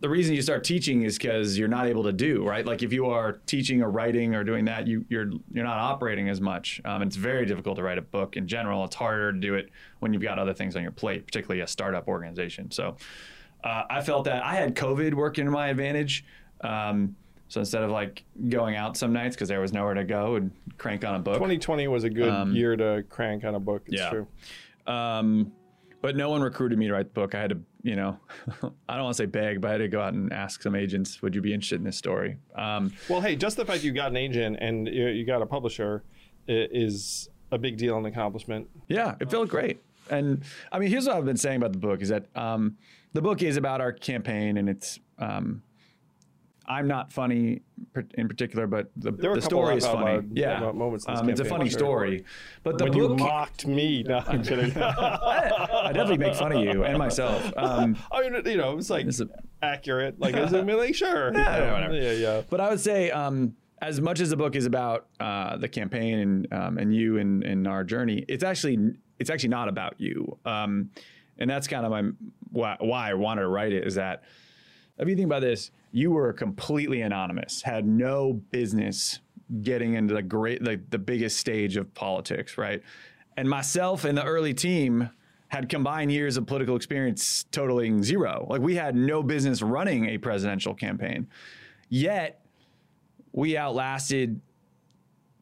the 0.00 0.08
reason 0.08 0.34
you 0.34 0.42
start 0.42 0.64
teaching 0.64 1.02
is 1.02 1.18
because 1.18 1.58
you're 1.58 1.68
not 1.68 1.86
able 1.86 2.04
to 2.04 2.12
do 2.12 2.46
right. 2.46 2.64
Like 2.64 2.82
if 2.82 2.92
you 2.92 3.06
are 3.06 3.40
teaching 3.46 3.82
or 3.82 3.90
writing 3.90 4.34
or 4.34 4.44
doing 4.44 4.66
that, 4.66 4.86
you 4.86 5.04
you're 5.08 5.30
you're 5.52 5.64
not 5.64 5.78
operating 5.78 6.28
as 6.28 6.40
much. 6.40 6.80
Um, 6.84 7.02
it's 7.02 7.16
very 7.16 7.46
difficult 7.46 7.76
to 7.76 7.82
write 7.82 7.98
a 7.98 8.02
book 8.02 8.36
in 8.36 8.46
general. 8.46 8.84
It's 8.84 8.94
harder 8.94 9.32
to 9.32 9.38
do 9.38 9.54
it 9.54 9.70
when 10.00 10.12
you've 10.12 10.22
got 10.22 10.38
other 10.38 10.54
things 10.54 10.76
on 10.76 10.82
your 10.82 10.92
plate, 10.92 11.26
particularly 11.26 11.62
a 11.62 11.66
startup 11.66 12.06
organization. 12.06 12.70
So 12.70 12.96
uh, 13.64 13.84
I 13.90 14.02
felt 14.02 14.24
that 14.24 14.44
I 14.44 14.54
had 14.54 14.76
COVID 14.76 15.14
working 15.14 15.46
to 15.46 15.50
my 15.50 15.68
advantage. 15.68 16.24
Um, 16.60 17.16
so 17.48 17.60
instead 17.60 17.82
of 17.82 17.90
like 17.90 18.24
going 18.48 18.76
out 18.76 18.96
some 18.96 19.12
nights 19.12 19.34
because 19.36 19.48
there 19.48 19.60
was 19.60 19.72
nowhere 19.72 19.94
to 19.94 20.04
go 20.04 20.36
and 20.36 20.50
crank 20.76 21.04
on 21.04 21.14
a 21.14 21.18
book, 21.18 21.34
2020 21.34 21.88
was 21.88 22.04
a 22.04 22.10
good 22.10 22.28
Um, 22.28 22.54
year 22.54 22.76
to 22.76 23.04
crank 23.08 23.44
on 23.44 23.54
a 23.54 23.60
book. 23.60 23.82
It's 23.86 24.00
yeah. 24.00 24.10
true. 24.10 24.26
um, 24.86 25.52
but 26.00 26.14
no 26.14 26.30
one 26.30 26.40
recruited 26.42 26.78
me 26.78 26.86
to 26.86 26.92
write 26.92 27.06
the 27.12 27.20
book. 27.20 27.34
I 27.34 27.40
had 27.40 27.50
to, 27.50 27.58
you 27.82 27.96
know, 27.96 28.20
I 28.88 28.94
don't 28.94 29.02
want 29.04 29.16
to 29.16 29.22
say 29.22 29.26
beg, 29.26 29.60
but 29.60 29.68
I 29.68 29.72
had 29.72 29.78
to 29.78 29.88
go 29.88 30.00
out 30.00 30.12
and 30.14 30.32
ask 30.32 30.62
some 30.62 30.76
agents, 30.76 31.20
would 31.22 31.34
you 31.34 31.40
be 31.40 31.52
interested 31.52 31.76
in 31.80 31.84
this 31.84 31.96
story? 31.96 32.36
Um, 32.54 32.92
Well, 33.08 33.20
hey, 33.20 33.34
just 33.34 33.56
the 33.56 33.64
fact 33.64 33.82
you 33.82 33.90
got 33.90 34.10
an 34.12 34.16
agent 34.16 34.58
and 34.60 34.86
you, 34.86 35.08
you 35.08 35.24
got 35.26 35.42
a 35.42 35.46
publisher 35.46 36.04
is 36.46 37.28
a 37.50 37.58
big 37.58 37.76
deal 37.78 37.96
and 37.96 38.06
accomplishment. 38.06 38.68
Yeah, 38.88 39.16
it 39.20 39.30
felt 39.30 39.48
great. 39.48 39.80
And 40.10 40.42
I 40.72 40.78
mean, 40.78 40.88
here's 40.90 41.06
what 41.06 41.16
I've 41.16 41.24
been 41.24 41.36
saying 41.36 41.56
about 41.56 41.72
the 41.72 41.78
book 41.78 42.00
is 42.00 42.08
that 42.10 42.26
um, 42.36 42.76
the 43.12 43.20
book 43.22 43.42
is 43.42 43.56
about 43.56 43.80
our 43.80 43.92
campaign, 43.92 44.56
and 44.56 44.68
it's 44.68 44.98
um, 45.18 45.62
I'm 46.68 46.86
not 46.86 47.12
funny 47.12 47.62
in 48.14 48.28
particular, 48.28 48.66
but 48.66 48.90
the, 48.96 49.10
the 49.10 49.40
story 49.40 49.76
is 49.76 49.86
funny. 49.86 50.04
loud 50.04 50.36
yeah, 50.36 50.60
mo- 50.60 50.72
moments 50.74 51.06
in 51.06 51.14
this 51.14 51.20
um, 51.22 51.28
it's 51.30 51.40
a 51.40 51.44
funny 51.44 51.70
sure. 51.70 51.78
story. 51.78 52.24
But 52.62 52.76
the 52.76 52.84
When 52.84 52.92
you 52.92 53.08
book, 53.08 53.18
mocked 53.18 53.66
me, 53.66 54.02
no, 54.02 54.22
I'm 54.26 54.42
kidding. 54.44 54.76
I 54.76 55.90
definitely 55.94 56.18
make 56.18 56.34
fun 56.34 56.52
of 56.52 56.62
you 56.62 56.84
and 56.84 56.98
myself. 56.98 57.50
Um, 57.56 57.96
I 58.12 58.28
mean, 58.28 58.42
you 58.44 58.56
know, 58.58 58.72
it 58.72 58.76
was 58.76 58.90
like 58.90 59.06
This 59.06 59.20
is- 59.20 59.28
accurate. 59.62 60.20
Like, 60.20 60.34
I 60.34 60.44
mean, 60.62 60.76
like, 60.76 60.94
sure. 60.94 61.32
Yeah, 61.34 61.72
whatever. 61.72 61.94
yeah, 61.94 62.12
yeah. 62.12 62.42
But 62.50 62.60
I 62.60 62.68
would 62.68 62.80
say, 62.80 63.10
um, 63.10 63.54
as 63.80 64.00
much 64.00 64.20
as 64.20 64.30
the 64.30 64.36
book 64.36 64.54
is 64.56 64.66
about 64.66 65.06
uh, 65.20 65.56
the 65.56 65.68
campaign 65.68 66.18
and 66.18 66.52
um, 66.52 66.78
and 66.78 66.94
you 66.94 67.18
and, 67.18 67.42
and 67.44 67.66
our 67.66 67.84
journey, 67.84 68.24
it's 68.28 68.44
actually 68.44 68.94
it's 69.18 69.30
actually 69.30 69.50
not 69.50 69.68
about 69.68 69.94
you. 69.98 70.36
Um, 70.44 70.90
and 71.38 71.48
that's 71.48 71.66
kind 71.68 71.86
of 71.86 71.92
my 71.92 72.10
why, 72.50 72.76
why 72.80 73.10
I 73.10 73.14
wanted 73.14 73.42
to 73.42 73.48
write 73.48 73.72
it 73.72 73.86
is 73.86 73.94
that 73.94 74.24
if 74.98 75.08
you 75.08 75.16
think 75.16 75.26
about 75.26 75.42
this, 75.42 75.70
you 75.92 76.10
were 76.10 76.32
completely 76.32 77.02
anonymous, 77.02 77.62
had 77.62 77.86
no 77.86 78.34
business 78.50 79.20
getting 79.62 79.94
into 79.94 80.14
the 80.14 80.22
great 80.22 80.62
the, 80.62 80.80
the 80.90 80.98
biggest 80.98 81.38
stage 81.38 81.76
of 81.76 81.92
politics, 81.94 82.58
right? 82.58 82.82
And 83.36 83.48
myself 83.48 84.04
and 84.04 84.18
the 84.18 84.24
early 84.24 84.52
team 84.52 85.10
had 85.48 85.68
combined 85.68 86.12
years 86.12 86.36
of 86.36 86.46
political 86.46 86.76
experience 86.76 87.44
totaling 87.50 88.02
zero. 88.02 88.46
Like 88.50 88.60
we 88.60 88.74
had 88.74 88.94
no 88.94 89.22
business 89.22 89.62
running 89.62 90.06
a 90.06 90.18
presidential 90.18 90.74
campaign. 90.74 91.26
Yet 91.88 92.42
we 93.32 93.56
outlasted 93.56 94.40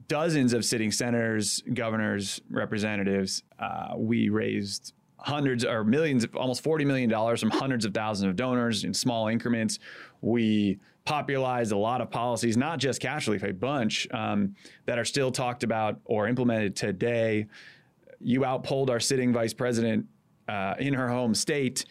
dozens 0.07 0.53
of 0.53 0.65
sitting 0.65 0.93
senators, 0.93 1.63
governors, 1.75 2.41
representatives. 2.51 3.43
Uh, 3.59 3.95
we 3.97 4.29
raised 4.29 4.93
hundreds 5.27 5.65
or 5.65 5.83
millions, 5.83 6.25
almost 6.35 6.63
$40 6.63 6.87
million 6.87 7.11
from 7.37 7.51
hundreds 7.51 7.85
of 7.85 7.93
thousands 7.93 8.31
of 8.31 8.37
donors 8.37 8.85
in 8.85 8.95
small 8.95 9.27
increments. 9.27 9.81
We 10.21 10.79
popularized 11.05 11.73
a 11.73 11.77
lot 11.77 12.01
of 12.01 12.11
policies, 12.11 12.57
not 12.57 12.79
just 12.79 13.01
cash 13.01 13.27
relief, 13.27 13.43
a 13.43 13.53
bunch 13.53 14.07
um, 14.13 14.55
that 14.85 15.01
are 15.01 15.05
still 15.05 15.33
talked 15.33 15.65
about 15.65 15.99
or 16.05 16.29
implemented 16.29 16.77
today. 16.77 17.47
You 18.21 18.45
outpolled 18.45 18.89
our 18.89 19.01
sitting 19.01 19.33
vice 19.33 19.53
president 19.53 20.07
uh, 20.49 20.75
in 20.79 20.95
her 20.95 21.09
home 21.09 21.35
state 21.35 21.85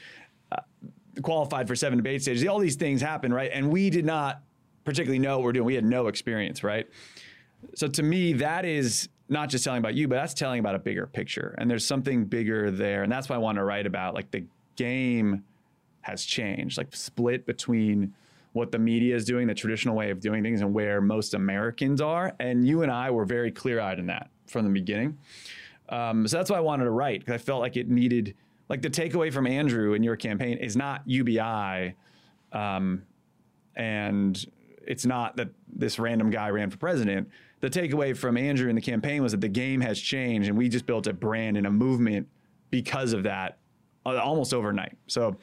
qualified 1.21 1.67
for 1.67 1.75
seven 1.75 1.97
debate 1.97 2.21
stages. 2.21 2.45
All 2.47 2.59
these 2.59 2.75
things 2.75 3.01
happen, 3.01 3.33
right? 3.33 3.51
And 3.53 3.69
we 3.69 3.89
did 3.89 4.05
not 4.05 4.41
particularly 4.85 5.19
know 5.19 5.37
what 5.37 5.45
we're 5.45 5.53
doing. 5.53 5.65
We 5.65 5.75
had 5.75 5.85
no 5.85 6.07
experience, 6.07 6.63
right? 6.63 6.87
So 7.73 7.87
to 7.87 8.03
me, 8.03 8.33
that 8.33 8.65
is 8.65 9.09
not 9.27 9.49
just 9.49 9.63
telling 9.63 9.79
about 9.79 9.95
you, 9.95 10.07
but 10.07 10.15
that's 10.15 10.33
telling 10.33 10.59
about 10.59 10.75
a 10.75 10.79
bigger 10.79 11.07
picture. 11.07 11.55
And 11.57 11.69
there's 11.69 11.85
something 11.85 12.25
bigger 12.25 12.69
there. 12.69 13.03
And 13.03 13.11
that's 13.11 13.29
why 13.29 13.35
I 13.35 13.39
want 13.39 13.57
to 13.57 13.63
write 13.63 13.87
about 13.87 14.13
like 14.13 14.31
the 14.31 14.45
game 14.75 15.43
has 16.01 16.23
changed, 16.23 16.77
like 16.77 16.95
split 16.95 17.45
between 17.45 18.13
what 18.53 18.71
the 18.71 18.79
media 18.79 19.15
is 19.15 19.25
doing, 19.25 19.47
the 19.47 19.53
traditional 19.55 19.95
way 19.95 20.11
of 20.11 20.19
doing 20.19 20.43
things, 20.43 20.61
and 20.61 20.73
where 20.73 21.01
most 21.01 21.33
Americans 21.33 21.99
are. 21.99 22.33
And 22.39 22.65
you 22.65 22.83
and 22.83 22.91
I 22.91 23.11
were 23.11 23.25
very 23.25 23.51
clear 23.51 23.81
eyed 23.81 23.99
in 23.99 24.05
that 24.07 24.29
from 24.47 24.63
the 24.63 24.71
beginning. 24.71 25.17
Um, 25.89 26.27
so 26.27 26.37
that's 26.37 26.49
why 26.49 26.57
I 26.57 26.61
wanted 26.61 26.85
to 26.85 26.91
write 26.91 27.19
because 27.19 27.33
I 27.33 27.37
felt 27.37 27.61
like 27.61 27.75
it 27.77 27.89
needed, 27.89 28.35
like 28.69 28.81
the 28.81 28.89
takeaway 28.89 29.31
from 29.33 29.45
Andrew 29.45 29.93
in 29.93 30.03
your 30.03 30.15
campaign 30.15 30.57
is 30.57 30.75
not 30.75 31.01
UBI, 31.05 31.95
um, 32.53 33.03
and 33.75 34.45
it's 34.87 35.05
not 35.05 35.35
that 35.35 35.49
this 35.67 35.99
random 35.99 36.29
guy 36.29 36.49
ran 36.49 36.69
for 36.69 36.77
president. 36.77 37.29
The 37.61 37.69
takeaway 37.69 38.15
from 38.15 38.37
Andrew 38.37 38.69
in 38.69 38.75
the 38.75 38.81
campaign 38.81 39.23
was 39.23 39.31
that 39.31 39.41
the 39.41 39.47
game 39.47 39.81
has 39.81 39.99
changed, 39.99 40.49
and 40.49 40.57
we 40.57 40.69
just 40.69 40.85
built 40.85 41.07
a 41.07 41.13
brand 41.13 41.57
and 41.57 41.65
a 41.65 41.71
movement 41.71 42.27
because 42.69 43.13
of 43.13 43.23
that, 43.23 43.57
uh, 44.05 44.17
almost 44.17 44.53
overnight. 44.53 44.97
So 45.07 45.37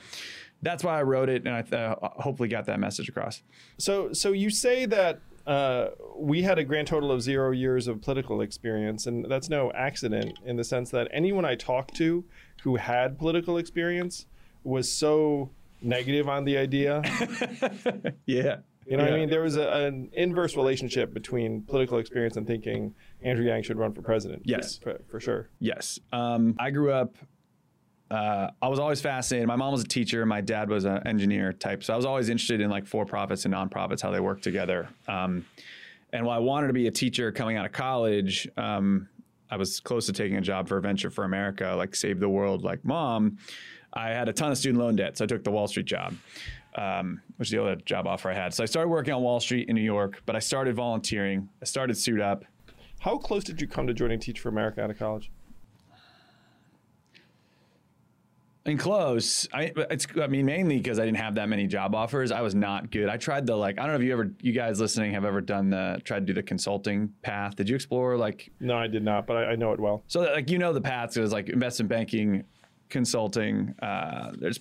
that's 0.61 0.85
why 0.85 0.99
I 0.99 1.03
wrote 1.03 1.29
it, 1.29 1.45
and 1.47 1.55
I 1.55 1.63
th- 1.63 1.73
uh, 1.73 1.97
hopefully 2.01 2.49
got 2.49 2.67
that 2.67 2.79
message 2.79 3.09
across. 3.09 3.43
So, 3.79 4.13
so 4.13 4.33
you 4.33 4.51
say 4.51 4.87
that 4.87 5.21
uh, 5.47 5.89
we 6.17 6.43
had 6.43 6.59
a 6.59 6.65
grand 6.65 6.87
total 6.87 7.11
of 7.11 7.21
zero 7.23 7.51
years 7.51 7.89
of 7.89 8.01
political 8.01 8.43
experience, 8.43 9.07
and 9.07 9.25
that's 9.29 9.49
no 9.49 9.73
accident 9.73 10.39
in 10.45 10.57
the 10.57 10.65
sense 10.65 10.91
that 10.91 11.09
anyone 11.13 11.45
I 11.45 11.57
talked 11.57 11.95
to 11.97 12.25
who 12.63 12.77
had 12.77 13.19
political 13.19 13.59
experience 13.59 14.27
was 14.63 14.91
so 14.91 15.51
negative 15.81 16.29
on 16.29 16.45
the 16.45 16.57
idea. 16.59 17.03
Yeah. 18.27 18.59
You 18.87 18.97
know 18.97 19.05
what 19.05 19.13
I 19.13 19.17
mean? 19.17 19.31
There 19.31 19.43
was 19.43 19.57
a, 19.57 19.69
an 19.69 20.11
inverse 20.13 20.57
relationship 20.57 21.15
between 21.15 21.63
political 21.63 21.99
experience 21.99 22.37
and 22.37 22.47
thinking 22.47 22.95
Andrew 23.23 23.47
Yang 23.47 23.63
should 23.63 23.79
run 23.79 23.93
for 23.93 24.03
president. 24.03 24.43
Yes. 24.45 24.79
for, 24.79 25.01
for 25.09 25.21
sure. 25.21 25.49
Yes. 25.61 26.01
Um, 26.13 26.57
I 26.59 26.71
grew 26.71 26.93
up. 26.93 27.17
Uh, 28.11 28.51
I 28.61 28.69
was 28.69 28.79
always 28.79 29.01
fascinated. 29.01 29.49
My 29.49 29.57
mom 29.57 29.73
was 29.73 29.83
a 29.83 29.89
teacher. 29.89 30.27
My 30.27 30.41
dad 30.43 30.69
was 30.69 30.85
an 30.85 31.07
engineer 31.07 31.53
type. 31.53 31.83
So 31.83 31.95
I 31.95 31.97
was 31.97 32.05
always 32.05 32.29
interested 32.29 32.61
in 32.61 32.69
like 32.69 32.87
for 32.87 33.07
profits 33.07 33.45
and 33.47 33.55
nonprofits, 33.55 34.03
how 34.03 34.11
they 34.11 34.21
work 34.21 34.43
together. 34.43 34.89
Um, 35.09 35.47
and 36.13 36.27
while 36.27 36.37
I 36.37 36.41
wanted 36.41 36.67
to 36.67 36.73
be 36.75 36.89
a 36.89 36.91
teacher 36.91 37.33
coming 37.33 37.57
out 37.57 37.65
of 37.65 37.73
college, 37.73 38.47
um, 38.59 39.09
I 39.51 39.57
was 39.57 39.81
close 39.81 40.07
to 40.07 40.13
taking 40.13 40.37
a 40.37 40.43
job 40.43 40.69
for 40.69 40.79
Venture 40.81 41.11
for 41.11 41.25
America, 41.25 41.75
like 41.77 41.95
Save 41.95 42.21
the 42.21 42.29
World, 42.29 42.65
like 42.65 42.85
mom. 42.85 43.39
I 43.93 44.09
had 44.11 44.29
a 44.29 44.33
ton 44.33 44.51
of 44.51 44.59
student 44.59 44.83
loan 44.83 44.97
debt, 44.97 45.19
so 45.19 45.25
I 45.25 45.27
took 45.27 45.45
the 45.45 45.51
Wall 45.51 45.69
Street 45.69 45.87
job, 45.87 46.15
um, 46.77 47.21
which 47.37 47.49
is 47.49 47.53
the 47.53 47.63
other 47.63 47.77
job 47.77 48.07
offer 48.07 48.31
I 48.31 48.35
had. 48.35 48.55
So 48.55 48.63
I 48.63 48.67
started 48.67 48.89
working 48.89 49.13
on 49.15 49.23
Wall 49.23 49.41
Street 49.41 49.69
in 49.69 49.75
New 49.75 49.83
York, 49.83 50.23
but 50.27 50.37
I 50.37 50.39
started 50.39 50.75
volunteering. 50.75 51.49
I 51.61 51.65
started 51.65 51.97
Suit 51.97 52.21
Up. 52.21 52.45
How 53.01 53.19
close 53.19 53.45
did 53.45 53.61
you 53.61 53.67
come 53.67 53.87
to 53.89 53.95
joining 53.95 54.21
Teach 54.21 54.39
for 54.41 54.49
America 54.49 54.83
out 54.83 54.91
of 54.91 54.99
college? 54.99 55.31
And 58.65 58.79
close. 58.79 59.49
I 59.53 59.73
it's 59.91 60.07
I 60.23 60.29
mean 60.29 60.47
mainly 60.47 60.77
because 60.77 61.01
I 61.01 61.05
didn't 61.05 61.17
have 61.17 61.35
that 61.35 61.49
many 61.49 61.67
job 61.67 61.97
offers. 61.97 62.31
I 62.31 62.43
was 62.43 62.55
not 62.55 62.93
good. 62.93 63.09
I 63.09 63.17
tried 63.17 63.45
the 63.45 63.57
like 63.57 63.81
I 63.81 63.83
don't 63.83 63.95
know 63.95 63.97
if 63.97 64.05
you 64.05 64.13
ever 64.13 64.31
you 64.41 64.53
guys 64.53 64.81
listening 64.81 65.15
have 65.15 65.25
ever 65.25 65.41
done 65.41 65.71
the 65.71 66.01
tried 66.05 66.21
to 66.21 66.27
do 66.27 66.33
the 66.33 66.45
consulting 66.45 67.13
path. 67.23 67.57
Did 67.57 67.69
you 67.69 67.75
explore 67.75 68.17
like 68.17 68.53
No, 68.61 68.77
I 68.77 68.87
did 68.87 69.03
not, 69.03 69.27
but 69.27 69.37
I, 69.37 69.45
I 69.47 69.57
know 69.57 69.73
it 69.73 69.81
well. 69.81 70.05
so 70.07 70.21
like 70.21 70.49
you 70.49 70.59
know 70.59 70.73
the 70.73 70.81
paths 70.81 71.17
there's 71.17 71.33
like 71.33 71.49
investment 71.49 71.89
banking, 71.89 72.45
consulting, 72.89 73.75
uh, 73.83 74.31
there's 74.39 74.61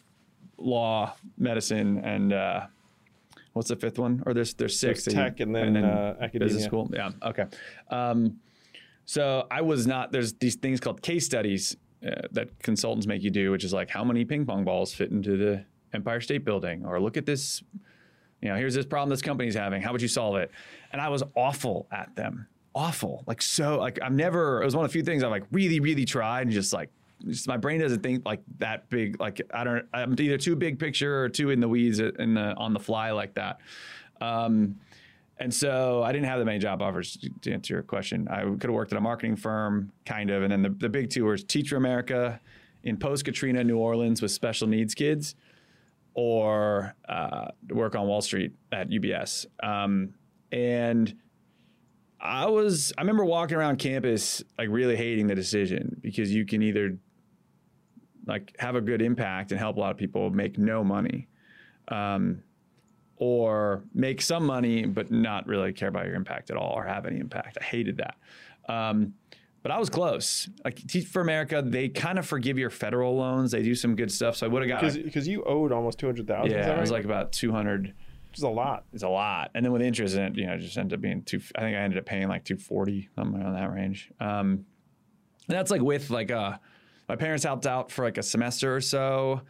law, 0.58 1.16
medicine, 1.38 2.00
and 2.00 2.34
uh, 2.34 2.66
what's 3.54 3.70
the 3.70 3.76
fifth 3.76 4.00
one? 4.00 4.24
Or 4.26 4.34
there's 4.34 4.54
there's 4.54 4.78
six. 4.80 5.06
There's 5.06 5.16
that 5.16 5.22
you- 5.22 5.30
tech 5.30 5.40
and 5.40 5.56
then, 5.56 5.78
uh, 5.78 6.30
business 6.34 6.64
school. 6.66 6.90
Yeah. 6.94 7.12
Okay. 7.24 7.46
Um, 7.90 8.40
so 9.06 9.48
I 9.52 9.62
was 9.62 9.88
not. 9.88 10.12
There's 10.12 10.34
these 10.34 10.56
things 10.56 10.80
called 10.80 11.02
case 11.02 11.26
studies 11.26 11.76
uh, 12.06 12.28
that 12.32 12.58
consultants 12.60 13.08
make 13.08 13.24
you 13.24 13.30
do, 13.32 13.52
which 13.52 13.64
is 13.64 13.74
like 13.74 13.90
how 13.90 14.04
many 14.04 14.24
ping 14.26 14.46
pong 14.46 14.64
balls 14.64 14.94
fit 14.94 15.12
into 15.12 15.38
the 15.38 15.66
Empire 15.94 16.22
State 16.22 16.46
Building, 16.46 16.86
or 16.86 17.00
look 17.00 17.18
at 17.18 17.26
this. 17.26 17.64
You 18.42 18.50
know, 18.50 18.56
here's 18.56 18.74
this 18.74 18.86
problem 18.88 19.10
this 19.10 19.22
company's 19.22 19.54
having. 19.56 19.82
How 19.84 19.92
would 19.92 20.02
you 20.02 20.08
solve 20.08 20.36
it? 20.38 20.50
And 20.92 21.00
I 21.00 21.10
was 21.10 21.22
awful 21.36 21.88
at 21.92 22.16
them. 22.16 22.48
Awful. 22.74 23.24
Like 23.28 23.42
so. 23.42 23.78
Like 23.78 24.00
I'm 24.02 24.16
never. 24.16 24.62
It 24.62 24.66
was 24.66 24.76
one 24.76 24.86
of 24.86 24.90
the 24.90 24.94
few 24.94 25.04
things 25.04 25.24
I 25.24 25.28
like 25.28 25.44
really, 25.52 25.80
really 25.80 26.06
tried 26.06 26.44
and 26.44 26.52
just 26.52 26.74
like. 26.74 26.90
Just 27.28 27.48
my 27.48 27.58
brain 27.58 27.80
doesn't 27.80 28.02
think 28.02 28.26
like 28.26 28.42
that 28.58 28.90
big. 28.90 29.20
Like 29.20 29.42
I 29.54 29.64
don't. 29.64 29.86
I'm 29.94 30.16
either 30.20 30.38
too 30.38 30.56
big 30.56 30.80
picture 30.80 31.24
or 31.24 31.30
too 31.30 31.50
in 31.50 31.60
the 31.60 31.68
weeds 31.68 32.00
in 32.00 32.34
the 32.34 32.56
on 32.56 32.74
the 32.74 32.80
fly 32.80 33.12
like 33.12 33.36
that. 33.36 33.60
Um, 34.22 34.78
and 35.42 35.52
so 35.52 36.04
I 36.04 36.12
didn't 36.12 36.28
have 36.28 36.38
that 36.38 36.46
many 36.46 36.60
job 36.60 36.84
offers 36.84 37.18
to 37.42 37.52
answer 37.52 37.74
your 37.74 37.84
question. 37.84 38.28
I 38.30 38.44
could 38.44 38.64
have 38.64 38.74
worked 38.74 38.92
at 38.92 38.98
a 39.00 39.02
marketing 39.02 39.36
firm, 39.36 39.92
kind 40.06 40.30
of. 40.30 40.44
And 40.44 40.52
then 40.52 40.62
the, 40.62 40.70
the 40.70 40.90
big 40.90 41.10
two 41.10 41.26
were 41.26 41.36
Teach 41.36 41.70
for 41.70 41.78
America 41.78 42.40
in 42.84 42.98
post 42.98 43.26
Katrina 43.26 43.64
New 43.64 43.78
Orleans 43.78 44.22
with 44.22 44.30
special 44.30 44.68
needs 44.68 44.94
kids, 44.94 45.34
or 46.14 46.94
uh, 47.10 47.48
work 47.70 47.96
on 47.96 48.06
Wall 48.06 48.22
Street 48.22 48.54
at 48.72 48.90
UBS. 48.90 49.48
Um, 49.64 50.14
and 50.52 51.16
I 52.20 52.46
was, 52.46 52.94
I 52.96 53.02
remember 53.02 53.26
walking 53.26 53.58
around 53.58 53.78
campus, 53.78 54.44
like 54.60 54.70
really 54.70 54.96
hating 54.96 55.26
the 55.26 55.36
decision 55.36 55.98
because 56.02 56.32
you 56.32 56.46
can 56.46 56.62
either 56.62 56.98
like 58.26 58.56
have 58.60 58.76
a 58.76 58.82
good 58.82 59.02
impact 59.02 59.52
and 59.52 59.60
help 59.60 59.78
a 59.78 59.80
lot 59.80 59.92
of 59.92 59.98
people 59.98 60.30
make 60.30 60.58
no 60.58 60.84
money. 60.84 61.28
Um, 61.88 62.44
or 63.18 63.84
make 63.94 64.20
some 64.20 64.44
money 64.44 64.84
but 64.84 65.12
not 65.12 65.46
really 65.46 65.72
care 65.72 65.90
about 65.90 66.08
your 66.08 66.16
impact 66.16 66.50
at 66.50 66.58
all 66.58 66.74
or 66.74 66.84
have 66.84 67.06
any 67.06 67.20
impact. 67.20 67.56
I 67.62 67.64
hated 67.64 67.98
that. 67.98 68.16
Um, 68.68 69.14
but 69.62 69.72
I 69.72 69.78
was 69.78 69.92
close. 69.92 70.50
Like 70.66 70.76
Teach 70.88 71.06
for 71.06 71.22
America, 71.22 71.64
they 71.64 71.88
kind 71.88 72.18
of 72.18 72.26
forgive 72.26 72.58
your 72.58 72.72
federal 72.72 73.16
loans. 73.16 73.52
They 73.52 73.62
do 73.62 73.76
some 73.76 73.96
good 73.96 74.12
stuff. 74.12 74.38
So 74.38 74.48
I 74.48 74.50
would 74.50 74.68
have 74.68 74.82
got. 74.82 74.94
Because 74.94 75.28
you 75.28 75.44
owed 75.44 75.72
almost 75.72 76.00
200000 76.00 76.50
yeah, 76.50 76.76
it 76.76 76.82
was 76.82 76.90
like 76.90 77.06
about 77.06 77.32
200. 77.32 77.94
Which 78.30 78.38
is 78.40 78.44
a 78.44 78.50
lot. 78.50 78.86
It's 78.92 79.04
a 79.04 79.10
lot. 79.10 79.52
And 79.54 79.64
then 79.64 79.72
with 79.72 79.82
interest 79.84 80.16
in 80.16 80.24
it, 80.24 80.36
you 80.36 80.48
know, 80.48 80.54
it 80.54 80.60
just 80.60 80.78
ended 80.78 80.98
up 80.98 81.02
being 81.02 81.22
two. 81.22 81.42
I 81.56 81.60
think 81.60 81.76
I 81.76 81.82
ended 81.82 82.00
up 82.00 82.06
paying 82.06 82.28
like 82.28 82.46
240, 82.46 83.10
something 83.16 83.40
around 83.40 83.54
that 83.54 83.72
range. 83.72 84.10
Um, 84.20 84.66
and 85.48 85.58
that's 85.58 85.70
like 85.70 85.82
with 85.82 86.10
like 86.10 86.32
uh 86.32 86.58
my 87.12 87.18
parents 87.18 87.44
helped 87.44 87.68
out 87.68 87.92
for 87.92 88.06
like 88.06 88.18
a 88.18 88.24
semester 88.24 88.74
or 88.74 88.80
so. 88.80 89.42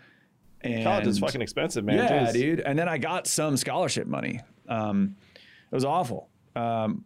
And 0.61 0.83
College 0.83 1.05
is 1.05 1.19
fucking 1.19 1.43
expensive, 1.43 1.85
man. 1.85 1.97
yeah, 1.97 2.25
Jeez. 2.25 2.33
dude. 2.33 2.59
And 2.61 2.77
then 2.77 2.89
I 2.89 2.97
got 2.97 3.27
some 3.27 3.55
scholarship 3.55 4.07
money. 4.07 4.39
Um, 4.67 5.15
it 5.35 5.75
was 5.75 5.85
awful. 5.85 6.27
Um, 6.55 7.05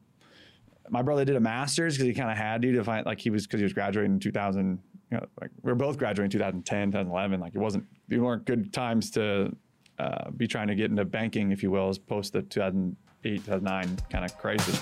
my 0.90 1.02
brother 1.02 1.26
did 1.26 1.36
a 1.36 1.42
master's 1.42 1.96
because 1.96 2.08
he 2.08 2.14
kind 2.14 2.32
of 2.32 2.38
had 2.38 2.62
to 2.62 2.72
to 2.72 2.86
find 2.86 3.06
like 3.06 3.20
he 3.20 3.30
was 3.30 3.46
because 3.46 3.60
he 3.60 3.66
was 3.66 3.74
graduating 3.74 4.14
in 4.14 4.20
2000. 4.22 4.80
You 5.12 5.18
know, 5.18 5.26
like 5.42 5.52
we 5.62 5.74
were 5.74 5.76
both 5.76 5.98
graduating 5.98 6.28
in 6.28 6.32
2010, 6.32 6.92
2011. 6.92 7.42
Like 7.42 7.54
it 7.54 7.60
wasn't, 7.60 7.86
they 8.08 8.18
weren't 8.18 8.46
good 8.46 8.72
times 8.72 9.12
to 9.12 9.54
uh, 10.00 10.32
be 10.32 10.48
trying 10.48 10.68
to 10.68 10.76
get 10.76 10.90
into 10.90 11.04
banking, 11.04 11.52
if 11.52 11.64
you 11.64 11.70
will, 11.70 11.90
as 11.90 11.98
post 11.98 12.32
the 12.32 12.44
2008, 12.44 13.44
2009 13.44 13.98
kind 14.10 14.24
of 14.24 14.38
crisis. 14.38 14.82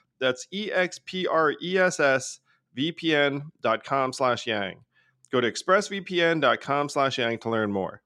That's 0.21 0.47
E 0.53 0.67
E-X-P-R-E-S-S 0.67 2.39
vpn.com 2.77 4.13
slash 4.13 4.47
yang. 4.47 4.85
Go 5.31 5.41
to 5.41 5.51
expressvpn.com 5.51 6.87
slash 6.89 7.17
yang 7.17 7.37
to 7.39 7.49
learn 7.49 7.71
more. 7.71 8.01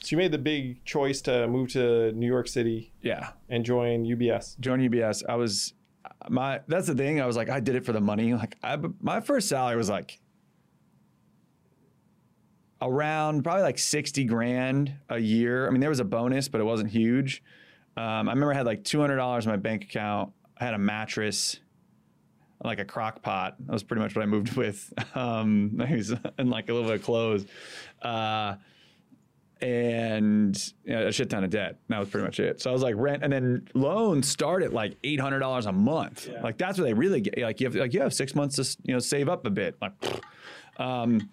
So 0.00 0.08
you 0.10 0.16
made 0.16 0.32
the 0.32 0.38
big 0.38 0.84
choice 0.84 1.20
to 1.22 1.46
move 1.46 1.70
to 1.72 2.12
New 2.12 2.26
York 2.26 2.48
City 2.48 2.92
Yeah. 3.02 3.30
and 3.48 3.64
join 3.64 4.04
UBS. 4.04 4.58
join 4.58 4.80
UBS, 4.80 5.22
I 5.28 5.36
was 5.36 5.74
my 6.28 6.60
that's 6.66 6.86
the 6.88 6.94
thing. 6.94 7.20
I 7.20 7.26
was 7.26 7.36
like, 7.36 7.48
I 7.48 7.60
did 7.60 7.76
it 7.76 7.84
for 7.84 7.92
the 7.92 8.00
money. 8.00 8.34
Like 8.34 8.56
I, 8.62 8.78
my 9.00 9.20
first 9.20 9.48
salary 9.48 9.76
was 9.76 9.88
like 9.88 10.18
around 12.82 13.42
probably 13.42 13.62
like 13.62 13.78
60 13.78 14.24
grand 14.24 14.92
a 15.08 15.18
year. 15.18 15.66
I 15.66 15.70
mean, 15.70 15.80
there 15.80 15.90
was 15.90 16.00
a 16.00 16.04
bonus, 16.04 16.48
but 16.48 16.60
it 16.60 16.64
wasn't 16.64 16.90
huge. 16.90 17.42
Um, 17.96 18.28
I 18.28 18.32
remember 18.32 18.52
I 18.52 18.56
had 18.56 18.66
like 18.66 18.82
$200 18.84 19.42
in 19.44 19.50
my 19.50 19.56
bank 19.56 19.84
account. 19.84 20.32
I 20.58 20.64
had 20.64 20.74
a 20.74 20.78
mattress, 20.78 21.60
like 22.64 22.78
a 22.78 22.84
crock 22.84 23.22
pot. 23.22 23.56
That 23.60 23.72
was 23.72 23.82
pretty 23.82 24.02
much 24.02 24.14
what 24.14 24.22
I 24.22 24.26
moved 24.26 24.52
with. 24.56 24.92
Um, 25.14 25.80
I 25.86 25.94
was 25.94 26.12
and 26.38 26.50
like 26.50 26.68
a 26.68 26.72
little 26.72 26.88
bit 26.88 26.98
of 26.98 27.04
clothes. 27.04 27.46
Uh, 28.02 28.56
and 29.60 30.72
you 30.84 30.92
know, 30.92 31.06
a 31.06 31.12
shit 31.12 31.30
ton 31.30 31.44
of 31.44 31.50
debt. 31.50 31.78
That 31.88 32.00
was 32.00 32.08
pretty 32.08 32.24
much 32.24 32.40
it. 32.40 32.60
So 32.60 32.68
I 32.68 32.72
was 32.72 32.82
like 32.82 32.96
rent, 32.98 33.22
and 33.22 33.32
then 33.32 33.68
loans 33.74 34.28
start 34.28 34.64
at 34.64 34.72
like 34.72 34.96
eight 35.04 35.20
hundred 35.20 35.38
dollars 35.38 35.66
a 35.66 35.72
month. 35.72 36.28
Yeah. 36.28 36.42
Like 36.42 36.58
that's 36.58 36.78
what 36.78 36.84
they 36.84 36.94
really 36.94 37.20
get. 37.20 37.38
Like 37.38 37.60
you 37.60 37.68
have 37.68 37.76
like 37.76 37.94
you 37.94 38.00
have 38.00 38.12
six 38.12 38.34
months 38.34 38.56
to 38.56 38.76
you 38.82 38.92
know 38.92 38.98
save 38.98 39.28
up 39.28 39.46
a 39.46 39.50
bit. 39.50 39.76
Like, 39.80 39.92
um, 40.78 41.30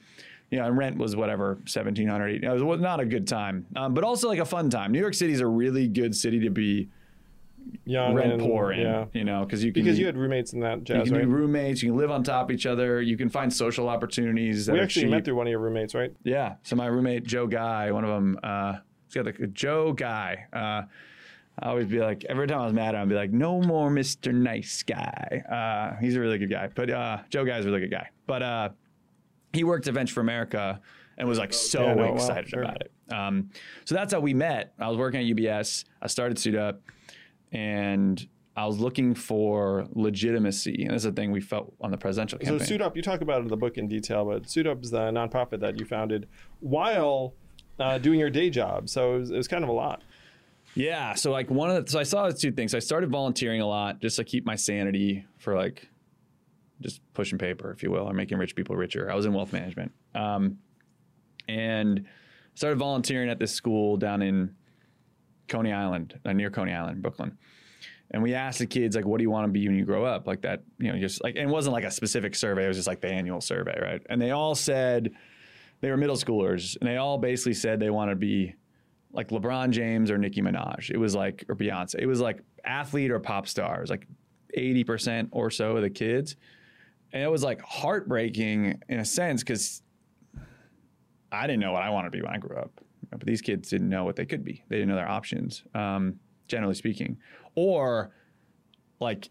you 0.51 0.57
know, 0.59 0.65
and 0.65 0.77
rent 0.77 0.97
was 0.97 1.15
whatever 1.15 1.59
seventeen 1.65 2.07
hundred. 2.07 2.43
It 2.43 2.49
was 2.63 2.79
not 2.81 2.99
a 2.99 3.05
good 3.05 3.27
time, 3.27 3.65
um, 3.75 3.93
but 3.93 4.03
also 4.03 4.27
like 4.27 4.39
a 4.39 4.45
fun 4.45 4.69
time. 4.69 4.91
New 4.91 4.99
York 4.99 5.13
City 5.13 5.33
is 5.33 5.41
a 5.41 5.47
really 5.47 5.87
good 5.87 6.15
city 6.15 6.39
to 6.41 6.49
be 6.49 6.89
Young 7.85 8.15
rent 8.15 8.33
and- 8.33 8.41
poor 8.41 8.71
in. 8.71 8.79
Yeah. 8.81 9.05
You 9.13 9.23
know, 9.23 9.43
because 9.45 9.63
you 9.63 9.71
can 9.71 9.83
Because 9.83 9.99
you 9.99 10.05
had 10.07 10.17
roommates 10.17 10.53
in 10.53 10.61
that 10.61 10.79
you 10.79 10.85
jazz, 10.85 11.03
can 11.03 11.13
right? 11.13 11.19
be 11.21 11.25
roommates. 11.27 11.83
You 11.83 11.89
can 11.91 11.97
live 11.99 12.09
on 12.09 12.23
top 12.23 12.49
of 12.49 12.55
each 12.55 12.65
other. 12.65 12.99
You 13.01 13.15
can 13.17 13.29
find 13.29 13.53
social 13.53 13.89
opportunities. 13.89 14.69
We 14.69 14.79
actually 14.79 15.03
cheap. 15.03 15.11
met 15.11 15.25
through 15.25 15.35
one 15.35 15.45
of 15.45 15.51
your 15.51 15.59
roommates, 15.59 15.93
right? 15.93 16.11
Yeah. 16.23 16.55
So 16.63 16.75
my 16.75 16.87
roommate 16.87 17.25
Joe 17.25 17.45
Guy, 17.45 17.91
one 17.91 18.03
of 18.03 18.09
them, 18.09 18.39
uh, 18.41 18.77
he's 19.05 19.13
got 19.21 19.25
the 19.25 19.47
Joe 19.47 19.93
Guy. 19.93 20.45
Uh, 20.51 20.83
I 21.61 21.69
always 21.69 21.85
be 21.87 21.99
like, 21.99 22.25
every 22.25 22.47
time 22.47 22.59
I 22.61 22.65
was 22.65 22.73
mad 22.73 22.95
at 22.95 23.01
him, 23.01 23.01
I'd 23.03 23.09
be 23.09 23.15
like, 23.15 23.31
no 23.31 23.61
more 23.61 23.91
Mr. 23.91 24.33
Nice 24.33 24.81
Guy. 24.81 25.43
Uh, 25.51 25.99
he's 26.01 26.15
a 26.15 26.19
really 26.19 26.37
good 26.39 26.49
guy, 26.49 26.69
but 26.73 26.89
uh, 26.89 27.17
Joe 27.29 27.43
Guy's 27.45 27.65
a 27.65 27.67
really 27.67 27.81
good 27.81 27.91
guy. 27.91 28.09
But 28.25 28.41
uh, 28.41 28.69
he 29.53 29.63
worked 29.63 29.87
at 29.87 29.93
Venture 29.93 30.13
for 30.13 30.21
America 30.21 30.79
and 31.17 31.27
was 31.27 31.37
like 31.37 31.53
so 31.53 31.83
Yeah, 31.83 31.93
no, 31.95 32.07
wow, 32.07 32.15
excited 32.15 32.49
sure. 32.49 32.63
about 32.63 32.81
it. 32.81 32.91
Um, 33.11 33.49
so 33.85 33.95
that's 33.95 34.13
how 34.13 34.19
we 34.19 34.33
met. 34.33 34.73
I 34.79 34.87
was 34.87 34.97
working 34.97 35.19
at 35.19 35.35
UBS. 35.35 35.85
I 36.01 36.07
started 36.07 36.39
Suit 36.39 36.55
Up, 36.55 36.81
and 37.51 38.25
I 38.55 38.65
was 38.65 38.79
looking 38.79 39.15
for 39.15 39.87
legitimacy, 39.93 40.85
and 40.85 40.93
is 40.93 41.05
a 41.05 41.11
thing 41.11 41.31
we 41.31 41.41
felt 41.41 41.73
on 41.81 41.91
the 41.91 41.97
presidential 41.97 42.39
So 42.39 42.45
campaign. 42.45 42.67
Suit 42.67 42.81
Up, 42.81 42.95
you 42.95 43.01
talk 43.01 43.21
about 43.21 43.39
it 43.39 43.43
in 43.43 43.47
the 43.47 43.57
book 43.57 43.77
in 43.77 43.87
detail, 43.87 44.25
but 44.25 44.49
Suit 44.49 44.67
Up 44.67 44.83
is 44.83 44.91
the 44.91 45.11
nonprofit 45.11 45.59
that 45.61 45.79
you 45.79 45.85
founded 45.85 46.27
while 46.59 47.33
uh, 47.79 47.97
doing 47.97 48.19
your 48.19 48.29
day 48.29 48.49
job. 48.49 48.89
So 48.89 49.15
it 49.15 49.19
was, 49.19 49.31
it 49.31 49.37
was 49.37 49.47
kind 49.47 49.63
of 49.63 49.69
a 49.69 49.73
lot. 49.73 50.03
Yeah. 50.75 51.13
So 51.15 51.31
like 51.31 51.49
one 51.49 51.71
of 51.71 51.85
the, 51.85 51.91
so 51.91 51.99
I 51.99 52.03
saw 52.03 52.29
two 52.29 52.51
things. 52.51 52.75
I 52.75 52.79
started 52.79 53.09
volunteering 53.09 53.61
a 53.61 53.67
lot 53.67 53.99
just 53.99 54.17
to 54.17 54.23
keep 54.23 54.45
my 54.45 54.55
sanity 54.55 55.25
for 55.37 55.55
like 55.55 55.89
just 56.81 57.01
pushing 57.13 57.37
paper, 57.37 57.71
if 57.71 57.83
you 57.83 57.91
will, 57.91 58.09
or 58.09 58.13
making 58.13 58.37
rich 58.37 58.55
people 58.55 58.75
richer. 58.75 59.11
I 59.11 59.15
was 59.15 59.25
in 59.25 59.33
wealth 59.33 59.53
management. 59.53 59.91
Um, 60.15 60.57
and 61.47 62.05
started 62.53 62.77
volunteering 62.77 63.29
at 63.29 63.39
this 63.39 63.53
school 63.53 63.97
down 63.97 64.21
in 64.21 64.55
Coney 65.47 65.73
Island, 65.73 66.19
uh, 66.25 66.33
near 66.33 66.49
Coney 66.49 66.73
Island, 66.73 67.01
Brooklyn. 67.01 67.37
And 68.11 68.23
we 68.23 68.33
asked 68.33 68.59
the 68.59 68.65
kids 68.65 68.95
like, 68.95 69.05
"What 69.05 69.17
do 69.17 69.23
you 69.23 69.29
want 69.29 69.47
to 69.47 69.51
be 69.51 69.67
when 69.67 69.77
you 69.77 69.85
grow 69.85 70.03
up?" 70.03 70.25
Like 70.25 70.41
that, 70.41 70.63
you 70.79 70.91
know, 70.91 70.99
just 70.99 71.23
like, 71.23 71.35
and 71.35 71.49
it 71.49 71.53
wasn't 71.53 71.73
like 71.73 71.83
a 71.83 71.91
specific 71.91 72.35
survey. 72.35 72.65
It 72.65 72.67
was 72.67 72.77
just 72.77 72.87
like 72.87 73.01
the 73.01 73.07
annual 73.07 73.41
survey, 73.41 73.79
right? 73.81 74.01
And 74.09 74.21
they 74.21 74.31
all 74.31 74.55
said 74.55 75.11
they 75.81 75.89
were 75.89 75.97
middle 75.97 76.15
schoolers, 76.15 76.75
and 76.79 76.89
they 76.89 76.97
all 76.97 77.17
basically 77.17 77.53
said 77.53 77.79
they 77.79 77.91
want 77.91 78.09
to 78.09 78.15
be 78.15 78.55
like 79.11 79.29
LeBron 79.29 79.71
James 79.71 80.11
or 80.11 80.17
Nicki 80.17 80.41
Minaj. 80.41 80.89
It 80.89 80.97
was 80.97 81.15
like 81.15 81.45
or 81.49 81.55
Beyonce. 81.55 81.95
It 81.99 82.07
was 82.07 82.19
like 82.19 82.41
athlete 82.65 83.11
or 83.11 83.19
pop 83.19 83.47
stars, 83.47 83.89
like 83.89 84.07
eighty 84.55 84.83
percent 84.83 85.29
or 85.31 85.51
so 85.51 85.77
of 85.77 85.83
the 85.83 85.89
kids, 85.89 86.35
and 87.11 87.23
it 87.23 87.29
was 87.29 87.43
like 87.43 87.61
heartbreaking 87.61 88.81
in 88.87 88.99
a 88.99 89.05
sense 89.05 89.43
because 89.43 89.81
I 91.31 91.47
didn't 91.47 91.59
know 91.59 91.71
what 91.71 91.83
I 91.83 91.89
wanted 91.89 92.11
to 92.11 92.17
be 92.17 92.21
when 92.21 92.33
I 92.33 92.37
grew 92.37 92.57
up, 92.57 92.71
but 93.11 93.25
these 93.25 93.41
kids 93.41 93.69
didn't 93.69 93.89
know 93.89 94.03
what 94.03 94.15
they 94.15 94.25
could 94.25 94.43
be. 94.43 94.63
They 94.69 94.77
didn't 94.77 94.89
know 94.89 94.95
their 94.95 95.09
options, 95.09 95.63
um, 95.73 96.19
generally 96.47 96.75
speaking, 96.75 97.17
or 97.55 98.11
like 98.99 99.29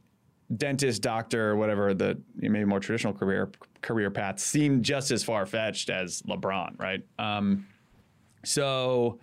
dentist, 0.56 1.02
doctor, 1.02 1.56
whatever 1.56 1.94
the 1.94 2.18
maybe 2.36 2.64
more 2.64 2.80
traditional 2.80 3.12
career 3.12 3.50
career 3.82 4.10
paths 4.10 4.42
seemed 4.42 4.84
just 4.84 5.10
as 5.10 5.22
far 5.22 5.46
fetched 5.46 5.90
as 5.90 6.22
LeBron, 6.22 6.78
right? 6.78 7.04
Um, 7.18 7.66
so. 8.44 9.18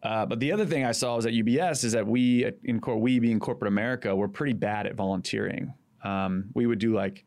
Uh, 0.00 0.24
but 0.24 0.38
the 0.38 0.52
other 0.52 0.64
thing 0.64 0.84
I 0.84 0.92
saw 0.92 1.16
was 1.16 1.26
at 1.26 1.32
UBS 1.32 1.82
is 1.82 1.90
that 1.90 2.06
we, 2.06 2.48
in 2.62 2.80
we 2.86 3.18
being 3.18 3.40
corporate 3.40 3.66
America, 3.66 4.14
we're 4.14 4.28
pretty 4.28 4.52
bad 4.52 4.86
at 4.86 4.94
volunteering. 4.94 5.74
Um, 6.04 6.44
we 6.54 6.66
would 6.66 6.78
do 6.78 6.94
like, 6.94 7.24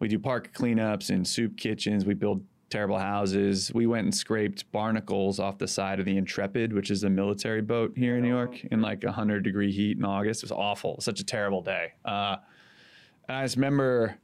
we 0.00 0.08
do 0.08 0.18
park 0.18 0.52
cleanups 0.52 1.10
and 1.10 1.26
soup 1.26 1.56
kitchens. 1.56 2.04
We 2.04 2.14
build 2.14 2.42
terrible 2.70 2.98
houses. 2.98 3.70
We 3.74 3.86
went 3.86 4.04
and 4.04 4.14
scraped 4.14 4.70
barnacles 4.72 5.38
off 5.38 5.58
the 5.58 5.68
side 5.68 6.00
of 6.00 6.06
the 6.06 6.16
Intrepid, 6.16 6.72
which 6.72 6.90
is 6.90 7.04
a 7.04 7.10
military 7.10 7.60
boat 7.60 7.92
here 7.96 8.16
in 8.16 8.22
New 8.22 8.28
York, 8.28 8.64
in 8.64 8.80
like 8.80 9.04
100 9.04 9.42
degree 9.42 9.70
heat 9.70 9.98
in 9.98 10.04
August. 10.04 10.42
It 10.42 10.46
was 10.46 10.52
awful. 10.52 11.00
Such 11.00 11.20
a 11.20 11.24
terrible 11.24 11.62
day. 11.62 11.92
Uh, 12.04 12.36
and 13.28 13.38
I 13.38 13.44
just 13.44 13.56
remember, 13.56 14.16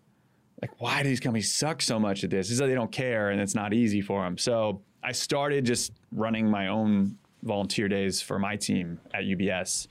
like, 0.62 0.80
why 0.80 1.02
do 1.02 1.08
these 1.08 1.20
companies 1.20 1.52
suck 1.52 1.82
so 1.82 2.00
much 2.00 2.24
at 2.24 2.30
this? 2.30 2.50
It's 2.50 2.58
that 2.58 2.66
they 2.66 2.74
don't 2.74 2.92
care 2.92 3.30
and 3.30 3.40
it's 3.40 3.54
not 3.54 3.74
easy 3.74 4.00
for 4.00 4.22
them. 4.22 4.38
So 4.38 4.80
I 5.02 5.12
started 5.12 5.66
just 5.66 5.92
running 6.10 6.48
my 6.48 6.68
own 6.68 7.18
volunteer 7.42 7.88
days 7.88 8.22
for 8.22 8.38
my 8.38 8.56
team 8.56 8.98
at 9.12 9.24
UBS. 9.24 9.88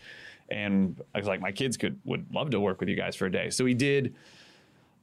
And 0.49 1.01
I 1.13 1.17
was 1.17 1.27
like, 1.27 1.41
my 1.41 1.51
kids 1.51 1.77
could 1.77 1.99
would 2.05 2.25
love 2.33 2.51
to 2.51 2.59
work 2.59 2.79
with 2.79 2.89
you 2.89 2.95
guys 2.95 3.15
for 3.15 3.25
a 3.25 3.31
day. 3.31 3.49
So 3.49 3.63
we 3.63 3.73
did 3.73 4.15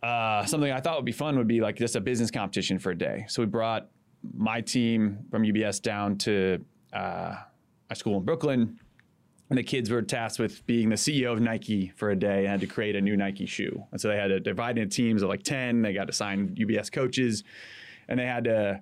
uh, 0.02 0.44
something 0.46 0.70
I 0.72 0.80
thought 0.80 0.96
would 0.96 1.04
be 1.04 1.12
fun 1.12 1.36
would 1.38 1.48
be 1.48 1.60
like 1.60 1.76
just 1.76 1.96
a 1.96 2.00
business 2.00 2.30
competition 2.30 2.78
for 2.78 2.90
a 2.90 2.98
day. 2.98 3.24
So 3.28 3.42
we 3.42 3.46
brought 3.46 3.88
my 4.36 4.60
team 4.60 5.18
from 5.30 5.44
UBS 5.44 5.80
down 5.80 6.18
to 6.18 6.64
uh, 6.92 7.36
a 7.90 7.94
school 7.94 8.18
in 8.18 8.24
Brooklyn, 8.24 8.78
and 9.48 9.58
the 9.58 9.62
kids 9.62 9.90
were 9.90 10.02
tasked 10.02 10.38
with 10.38 10.64
being 10.66 10.88
the 10.88 10.96
CEO 10.96 11.32
of 11.32 11.40
Nike 11.40 11.92
for 11.96 12.10
a 12.10 12.16
day 12.16 12.40
and 12.40 12.48
had 12.48 12.60
to 12.60 12.66
create 12.66 12.96
a 12.96 13.00
new 13.00 13.16
Nike 13.16 13.46
shoe. 13.46 13.84
And 13.92 14.00
so 14.00 14.08
they 14.08 14.16
had 14.16 14.28
to 14.28 14.40
divide 14.40 14.78
into 14.78 14.94
teams 14.94 15.22
of 15.22 15.28
like 15.28 15.42
ten. 15.42 15.82
They 15.82 15.92
got 15.92 16.08
assigned 16.08 16.56
UBS 16.56 16.90
coaches, 16.90 17.44
and 18.08 18.18
they 18.18 18.26
had 18.26 18.44
to 18.44 18.80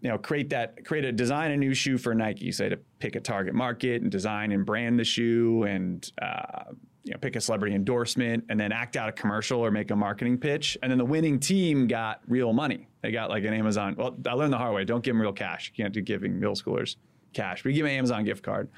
you 0.00 0.08
know 0.08 0.18
create 0.18 0.50
that 0.50 0.84
create 0.84 1.04
a 1.04 1.12
design 1.12 1.50
a 1.50 1.56
new 1.56 1.74
shoe 1.74 1.98
for 1.98 2.14
Nike. 2.14 2.50
So 2.52 2.62
they 2.62 2.70
had 2.70 2.78
to 2.78 2.84
pick 2.98 3.16
a 3.16 3.20
target 3.20 3.54
market 3.54 4.00
and 4.02 4.10
design 4.10 4.52
and 4.52 4.64
brand 4.64 4.98
the 4.98 5.04
shoe 5.04 5.64
and 5.64 6.10
uh, 6.20 6.64
you 7.04 7.12
know 7.12 7.18
pick 7.18 7.36
a 7.36 7.40
celebrity 7.40 7.74
endorsement 7.74 8.44
and 8.48 8.58
then 8.58 8.72
act 8.72 8.96
out 8.96 9.08
a 9.08 9.12
commercial 9.12 9.60
or 9.60 9.70
make 9.70 9.90
a 9.90 9.96
marketing 9.96 10.38
pitch. 10.38 10.76
And 10.82 10.90
then 10.90 10.98
the 10.98 11.04
winning 11.04 11.38
team 11.38 11.86
got 11.86 12.20
real 12.26 12.52
money. 12.52 12.88
They 13.02 13.12
got 13.12 13.30
like 13.30 13.44
an 13.44 13.52
Amazon. 13.52 13.94
Well, 13.96 14.16
I 14.26 14.32
learned 14.32 14.52
the 14.52 14.58
hard 14.58 14.74
way. 14.74 14.84
Don't 14.84 15.04
give 15.04 15.14
them 15.14 15.20
real 15.20 15.32
cash. 15.32 15.70
You 15.74 15.82
can't 15.84 15.92
do 15.92 16.00
giving 16.00 16.38
middle 16.38 16.54
schoolers 16.54 16.96
cash. 17.34 17.62
But 17.62 17.70
you 17.70 17.76
give 17.76 17.84
them 17.84 17.92
an 17.92 17.98
Amazon 17.98 18.24
gift 18.24 18.42
card, 18.42 18.70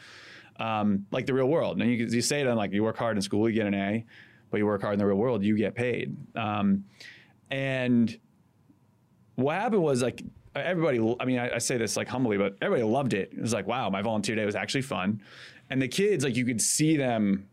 um, 0.59 1.07
like 1.13 1.27
the 1.27 1.35
real 1.35 1.47
world. 1.47 1.81
And 1.81 1.91
you, 1.91 2.07
you 2.07 2.21
say 2.21 2.43
to 2.43 2.49
them 2.49 2.57
like 2.57 2.73
you 2.73 2.83
work 2.83 2.97
hard 2.97 3.17
in 3.17 3.23
school, 3.23 3.49
you 3.49 3.55
get 3.55 3.67
an 3.67 3.75
A, 3.75 4.05
but 4.51 4.59
you 4.59 4.67
work 4.67 4.83
hard 4.83 4.95
in 4.95 4.99
the 4.99 5.07
real 5.07 5.17
world, 5.17 5.45
you 5.45 5.57
get 5.57 5.75
paid. 5.75 6.17
Um, 6.35 6.85
and 7.51 8.19
what 9.37 9.55
happened 9.55 9.83
was 9.83 10.03
like 10.03 10.23
everybody 10.55 10.99
i 11.21 11.25
mean 11.27 11.39
I, 11.39 11.57
I 11.57 11.59
say 11.59 11.77
this 11.77 11.97
like 11.97 12.09
humbly 12.09 12.39
but 12.39 12.57
everybody 12.63 12.83
loved 12.83 13.13
it 13.13 13.31
it 13.37 13.41
was 13.41 13.53
like 13.53 13.67
wow 13.67 13.91
my 13.91 14.01
volunteer 14.01 14.35
day 14.35 14.47
was 14.47 14.55
actually 14.55 14.83
fun 14.83 15.21
and 15.69 15.81
the 15.81 15.89
kids 15.89 16.25
like 16.25 16.35
you 16.35 16.47
could 16.47 16.63
see 16.63 16.97
them 16.97 17.47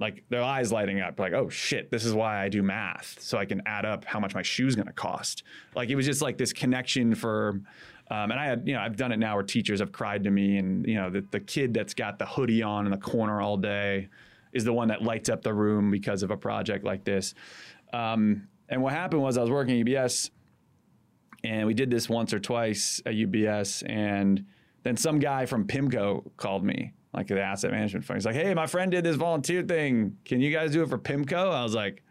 like 0.00 0.24
their 0.28 0.42
eyes 0.42 0.72
lighting 0.72 1.00
up 1.00 1.18
like 1.18 1.32
oh 1.32 1.48
shit 1.48 1.90
this 1.90 2.04
is 2.04 2.12
why 2.12 2.42
i 2.42 2.48
do 2.48 2.62
math 2.62 3.16
so 3.20 3.38
i 3.38 3.44
can 3.44 3.62
add 3.66 3.84
up 3.84 4.04
how 4.04 4.18
much 4.18 4.34
my 4.34 4.42
shoe's 4.42 4.74
going 4.74 4.86
to 4.86 4.92
cost 4.92 5.44
like 5.74 5.88
it 5.88 5.96
was 5.96 6.06
just 6.06 6.20
like 6.20 6.36
this 6.36 6.52
connection 6.52 7.14
for 7.14 7.60
um, 8.10 8.30
and 8.30 8.34
i 8.34 8.44
had 8.44 8.66
you 8.66 8.74
know 8.74 8.80
i've 8.80 8.96
done 8.96 9.12
it 9.12 9.18
now 9.18 9.34
where 9.34 9.44
teachers 9.44 9.80
have 9.80 9.92
cried 9.92 10.24
to 10.24 10.30
me 10.30 10.58
and 10.58 10.86
you 10.86 10.94
know 10.94 11.10
the, 11.10 11.24
the 11.30 11.40
kid 11.40 11.72
that's 11.72 11.94
got 11.94 12.18
the 12.18 12.26
hoodie 12.26 12.62
on 12.62 12.86
in 12.86 12.90
the 12.90 12.98
corner 12.98 13.40
all 13.40 13.56
day 13.56 14.08
is 14.52 14.64
the 14.64 14.72
one 14.72 14.88
that 14.88 15.02
lights 15.02 15.28
up 15.28 15.42
the 15.42 15.52
room 15.52 15.90
because 15.90 16.22
of 16.22 16.30
a 16.30 16.36
project 16.36 16.84
like 16.84 17.04
this 17.04 17.34
um, 17.92 18.48
and 18.68 18.82
what 18.82 18.92
happened 18.92 19.22
was 19.22 19.38
i 19.38 19.40
was 19.40 19.50
working 19.50 19.80
at 19.80 19.86
ubs 19.86 20.30
and 21.44 21.66
we 21.66 21.74
did 21.74 21.90
this 21.90 22.08
once 22.08 22.32
or 22.32 22.40
twice 22.40 23.00
at 23.04 23.14
UBS. 23.14 23.82
And 23.86 24.46
then 24.82 24.96
some 24.96 25.18
guy 25.18 25.46
from 25.46 25.66
PIMCO 25.66 26.36
called 26.36 26.64
me, 26.64 26.94
like 27.14 27.28
the 27.28 27.40
asset 27.40 27.70
management 27.70 28.04
fund. 28.04 28.18
He's 28.18 28.26
like, 28.26 28.34
"Hey, 28.34 28.52
my 28.54 28.66
friend 28.66 28.90
did 28.90 29.04
this 29.04 29.16
volunteer 29.16 29.62
thing. 29.62 30.16
Can 30.24 30.40
you 30.40 30.52
guys 30.52 30.72
do 30.72 30.82
it 30.82 30.88
for 30.88 30.98
PIMCO?" 30.98 31.52
I 31.52 31.62
was 31.62 31.74
like, 31.74 32.02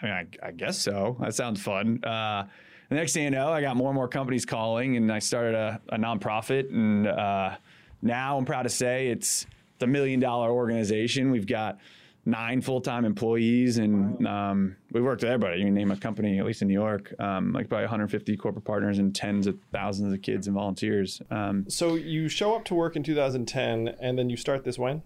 "I 0.00 0.04
mean, 0.04 0.14
I, 0.14 0.26
I 0.48 0.50
guess 0.52 0.78
so. 0.78 1.16
That 1.20 1.34
sounds 1.34 1.60
fun." 1.62 2.02
Uh, 2.04 2.46
the 2.88 2.96
next 2.96 3.14
thing 3.14 3.24
you 3.24 3.30
know, 3.30 3.50
I 3.50 3.60
got 3.60 3.76
more 3.76 3.88
and 3.88 3.94
more 3.94 4.08
companies 4.08 4.44
calling, 4.44 4.96
and 4.96 5.10
I 5.10 5.18
started 5.18 5.54
a, 5.54 5.80
a 5.88 5.96
nonprofit. 5.96 6.70
And 6.70 7.06
uh, 7.06 7.56
now 8.02 8.36
I'm 8.36 8.44
proud 8.44 8.64
to 8.64 8.68
say 8.68 9.08
it's 9.08 9.46
a 9.80 9.86
million 9.86 10.20
dollar 10.20 10.50
organization. 10.50 11.30
We've 11.30 11.46
got 11.46 11.78
nine 12.24 12.60
full 12.60 12.80
time 12.80 13.04
employees, 13.04 13.78
and 13.78 14.26
um, 14.26 14.76
we 14.92 15.00
worked 15.00 15.22
with 15.22 15.30
everybody. 15.30 15.58
You 15.60 15.66
can 15.66 15.74
name 15.74 15.90
a 15.90 15.96
company, 15.96 16.38
at 16.38 16.46
least 16.46 16.62
in 16.62 16.68
New 16.68 16.74
York, 16.74 17.12
um, 17.18 17.52
like 17.52 17.68
probably 17.68 17.84
150 17.84 18.36
corporate 18.36 18.64
partners 18.64 18.98
and 18.98 19.14
tens 19.14 19.46
of 19.46 19.58
thousands 19.72 20.12
of 20.12 20.22
kids 20.22 20.46
and 20.46 20.54
volunteers. 20.54 21.20
Um, 21.30 21.64
So 21.68 21.96
you 21.96 22.28
show 22.28 22.54
up 22.54 22.64
to 22.66 22.74
work 22.74 22.96
in 22.96 23.02
2010, 23.02 23.96
and 24.00 24.18
then 24.18 24.30
you 24.30 24.36
start 24.36 24.64
this 24.64 24.78
when? 24.78 25.02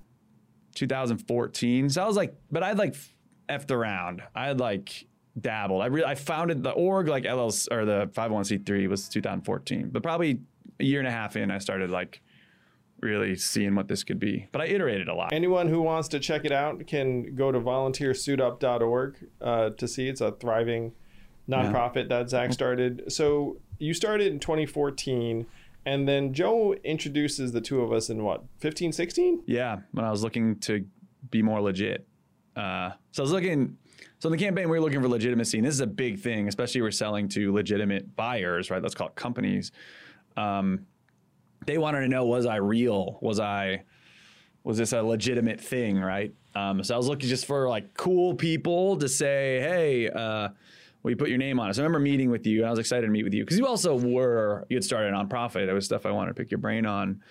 2014. 0.75 1.89
So 1.91 2.03
I 2.03 2.07
was 2.07 2.17
like, 2.17 2.35
but 2.51 2.63
I'd 2.63 2.79
like 2.79 2.95
effed 3.49 3.71
around. 3.71 4.23
I 4.35 4.47
had 4.49 4.61
like 4.61 5.07
dabbled. 5.41 5.83
I 5.83 5.87
really 5.87 6.07
I 6.07 6.15
founded 6.15 6.63
the 6.63 6.71
org 6.71 7.09
like 7.09 7.25
LLC 7.25 7.69
or 7.71 7.85
the 7.85 8.11
501c3 8.15 8.89
was 8.89 9.09
2014, 9.09 9.91
but 9.91 10.03
probably 10.03 10.41
a 10.79 10.85
year 10.85 10.99
and 10.99 11.09
a 11.09 11.11
half 11.11 11.37
in, 11.37 11.51
I 11.51 11.59
started 11.59 11.91
like 11.91 12.21
really 13.01 13.37
seeing 13.37 13.75
what 13.75 13.89
this 13.89 14.05
could 14.05 14.19
be. 14.19 14.49
But 14.53 14.63
I 14.63 14.67
iterated 14.67 15.09
a 15.09 15.15
lot. 15.15 15.33
Anyone 15.33 15.69
who 15.69 15.83
wants 15.83 16.09
to 16.09 16.21
check 16.21 16.45
it 16.45 16.53
out 16.53 16.87
can 16.87 17.35
go 17.35 17.53
to 17.53 17.61
volunteersuitup.org 17.61 19.17
uh, 19.41 19.71
to 19.71 19.89
see. 19.89 20.09
It's 20.09 20.21
a 20.21 20.33
thriving 20.33 20.93
nonprofit 21.49 22.09
that 22.09 22.31
Zach 22.31 22.53
started. 22.53 23.13
So 23.13 23.59
you 23.79 23.95
started 23.95 24.33
in 24.33 24.41
2014, 24.41 25.47
and 25.85 26.09
then 26.09 26.33
Joe 26.33 26.75
introduces 26.85 27.53
the 27.53 27.61
two 27.61 27.83
of 27.83 27.93
us 27.93 28.11
in 28.11 28.25
what, 28.25 28.45
15, 28.59 28.93
16? 28.93 29.43
Yeah, 29.47 29.79
when 29.93 30.05
I 30.05 30.11
was 30.11 30.23
looking 30.23 30.59
to 30.61 30.85
be 31.31 31.43
more 31.43 31.61
legit. 31.61 32.07
Uh, 32.57 32.91
so 33.13 33.23
I 33.23 33.25
was 33.25 33.33
looking. 33.33 33.77
So 34.19 34.29
in 34.29 34.33
the 34.33 34.43
campaign, 34.43 34.65
we 34.71 34.79
were 34.79 34.81
looking 34.81 35.03
for 35.03 35.09
legitimacy, 35.09 35.59
and 35.59 35.67
this 35.67 35.75
is 35.75 35.81
a 35.81 35.87
big 35.87 36.19
thing, 36.19 36.49
especially 36.49 36.81
we're 36.81 36.91
selling 36.91 37.29
to 37.31 37.53
legitimate 37.53 38.17
buyers, 38.17 38.71
right? 38.71 38.83
Let's 38.83 38.95
call 38.95 39.09
it 39.09 39.15
companies. 39.15 39.73
Um, 40.37 40.87
they 41.65 41.79
wanted 41.79 42.01
to 42.01 42.09
know: 42.09 42.25
Was 42.25 42.47
I 42.47 42.57
real? 42.57 43.19
Was 43.21 43.41
I? 43.41 43.85
Was 44.65 44.79
this 44.79 44.93
a 44.93 45.01
legitimate 45.03 45.61
thing, 45.61 45.99
right? 45.99 46.35
Um, 46.57 46.83
so 46.83 46.95
I 46.95 46.97
was 46.97 47.07
looking 47.07 47.29
just 47.29 47.47
for 47.47 47.69
like 47.69 47.95
cool 47.95 48.35
people 48.35 48.97
to 48.99 49.09
say, 49.09 49.61
"Hey, 49.61 50.09
uh, 50.09 50.49
will 51.03 51.13
you 51.13 51.17
put 51.17 51.29
your 51.29 51.39
name 51.39 51.61
on 51.61 51.71
it?" 51.71 51.75
So 51.75 51.83
I 51.83 51.85
remember 51.85 52.01
meeting 52.01 52.31
with 52.31 52.47
you, 52.47 52.59
and 52.61 52.67
I 52.67 52.71
was 52.71 52.81
excited 52.81 53.07
to 53.07 53.13
meet 53.13 53.23
with 53.23 53.35
you 53.35 53.45
because 53.45 53.59
you 53.59 53.67
also 53.67 53.97
were 53.97 54.67
you 54.69 54.77
had 54.77 54.85
started 54.85 55.15
a 55.15 55.17
nonprofit. 55.17 55.69
It 55.69 55.73
was 55.73 55.85
stuff 55.85 56.05
I 56.05 56.11
wanted 56.11 56.35
to 56.35 56.35
pick 56.35 56.51
your 56.51 56.59
brain 56.59 56.85
on 56.85 57.23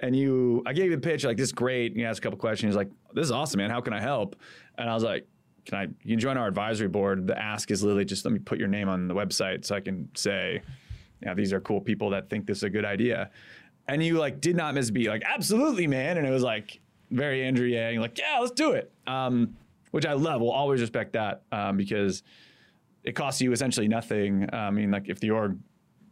and 0.00 0.14
you 0.14 0.62
I 0.66 0.72
gave 0.72 0.90
you 0.90 0.96
the 0.96 1.02
pitch 1.02 1.24
like 1.24 1.36
this 1.36 1.48
is 1.48 1.52
great. 1.52 1.92
And 1.92 2.00
You 2.00 2.06
asked 2.06 2.18
a 2.18 2.22
couple 2.22 2.38
questions 2.38 2.74
like 2.74 2.90
this 3.14 3.24
is 3.24 3.32
awesome, 3.32 3.58
man. 3.58 3.70
How 3.70 3.80
can 3.80 3.92
I 3.92 4.00
help? 4.00 4.36
And 4.78 4.88
I 4.88 4.94
was 4.94 5.02
like, 5.02 5.26
can 5.64 5.78
I 5.78 5.86
you 6.02 6.16
join 6.16 6.36
our 6.36 6.46
advisory 6.46 6.88
board? 6.88 7.26
The 7.26 7.38
ask 7.38 7.70
is 7.70 7.82
literally 7.82 8.04
just 8.04 8.24
let 8.24 8.32
me 8.32 8.38
put 8.38 8.58
your 8.58 8.68
name 8.68 8.88
on 8.88 9.08
the 9.08 9.14
website 9.14 9.64
so 9.64 9.74
I 9.74 9.80
can 9.80 10.08
say, 10.14 10.62
yeah, 11.22 11.34
these 11.34 11.52
are 11.52 11.60
cool 11.60 11.80
people 11.80 12.10
that 12.10 12.28
think 12.28 12.46
this 12.46 12.58
is 12.58 12.62
a 12.64 12.70
good 12.70 12.84
idea. 12.84 13.30
And 13.88 14.02
you 14.02 14.18
like 14.18 14.40
did 14.40 14.56
not 14.56 14.74
miss 14.74 14.88
a 14.88 14.92
beat, 14.92 15.08
like 15.08 15.22
absolutely, 15.24 15.86
man. 15.86 16.18
And 16.18 16.26
it 16.26 16.30
was 16.30 16.42
like 16.42 16.80
very 17.10 17.44
Andrew 17.44 17.66
Yang, 17.66 18.00
like 18.00 18.18
yeah, 18.18 18.38
let's 18.40 18.52
do 18.52 18.72
it. 18.72 18.90
Um, 19.06 19.56
which 19.92 20.04
I 20.04 20.12
love. 20.12 20.40
We'll 20.40 20.50
always 20.50 20.80
respect 20.80 21.12
that 21.14 21.42
um, 21.52 21.76
because 21.76 22.22
it 23.04 23.12
costs 23.12 23.40
you 23.40 23.52
essentially 23.52 23.88
nothing. 23.88 24.48
Uh, 24.52 24.56
I 24.56 24.70
mean, 24.70 24.90
like 24.90 25.08
if 25.08 25.20
the 25.20 25.30
org, 25.30 25.56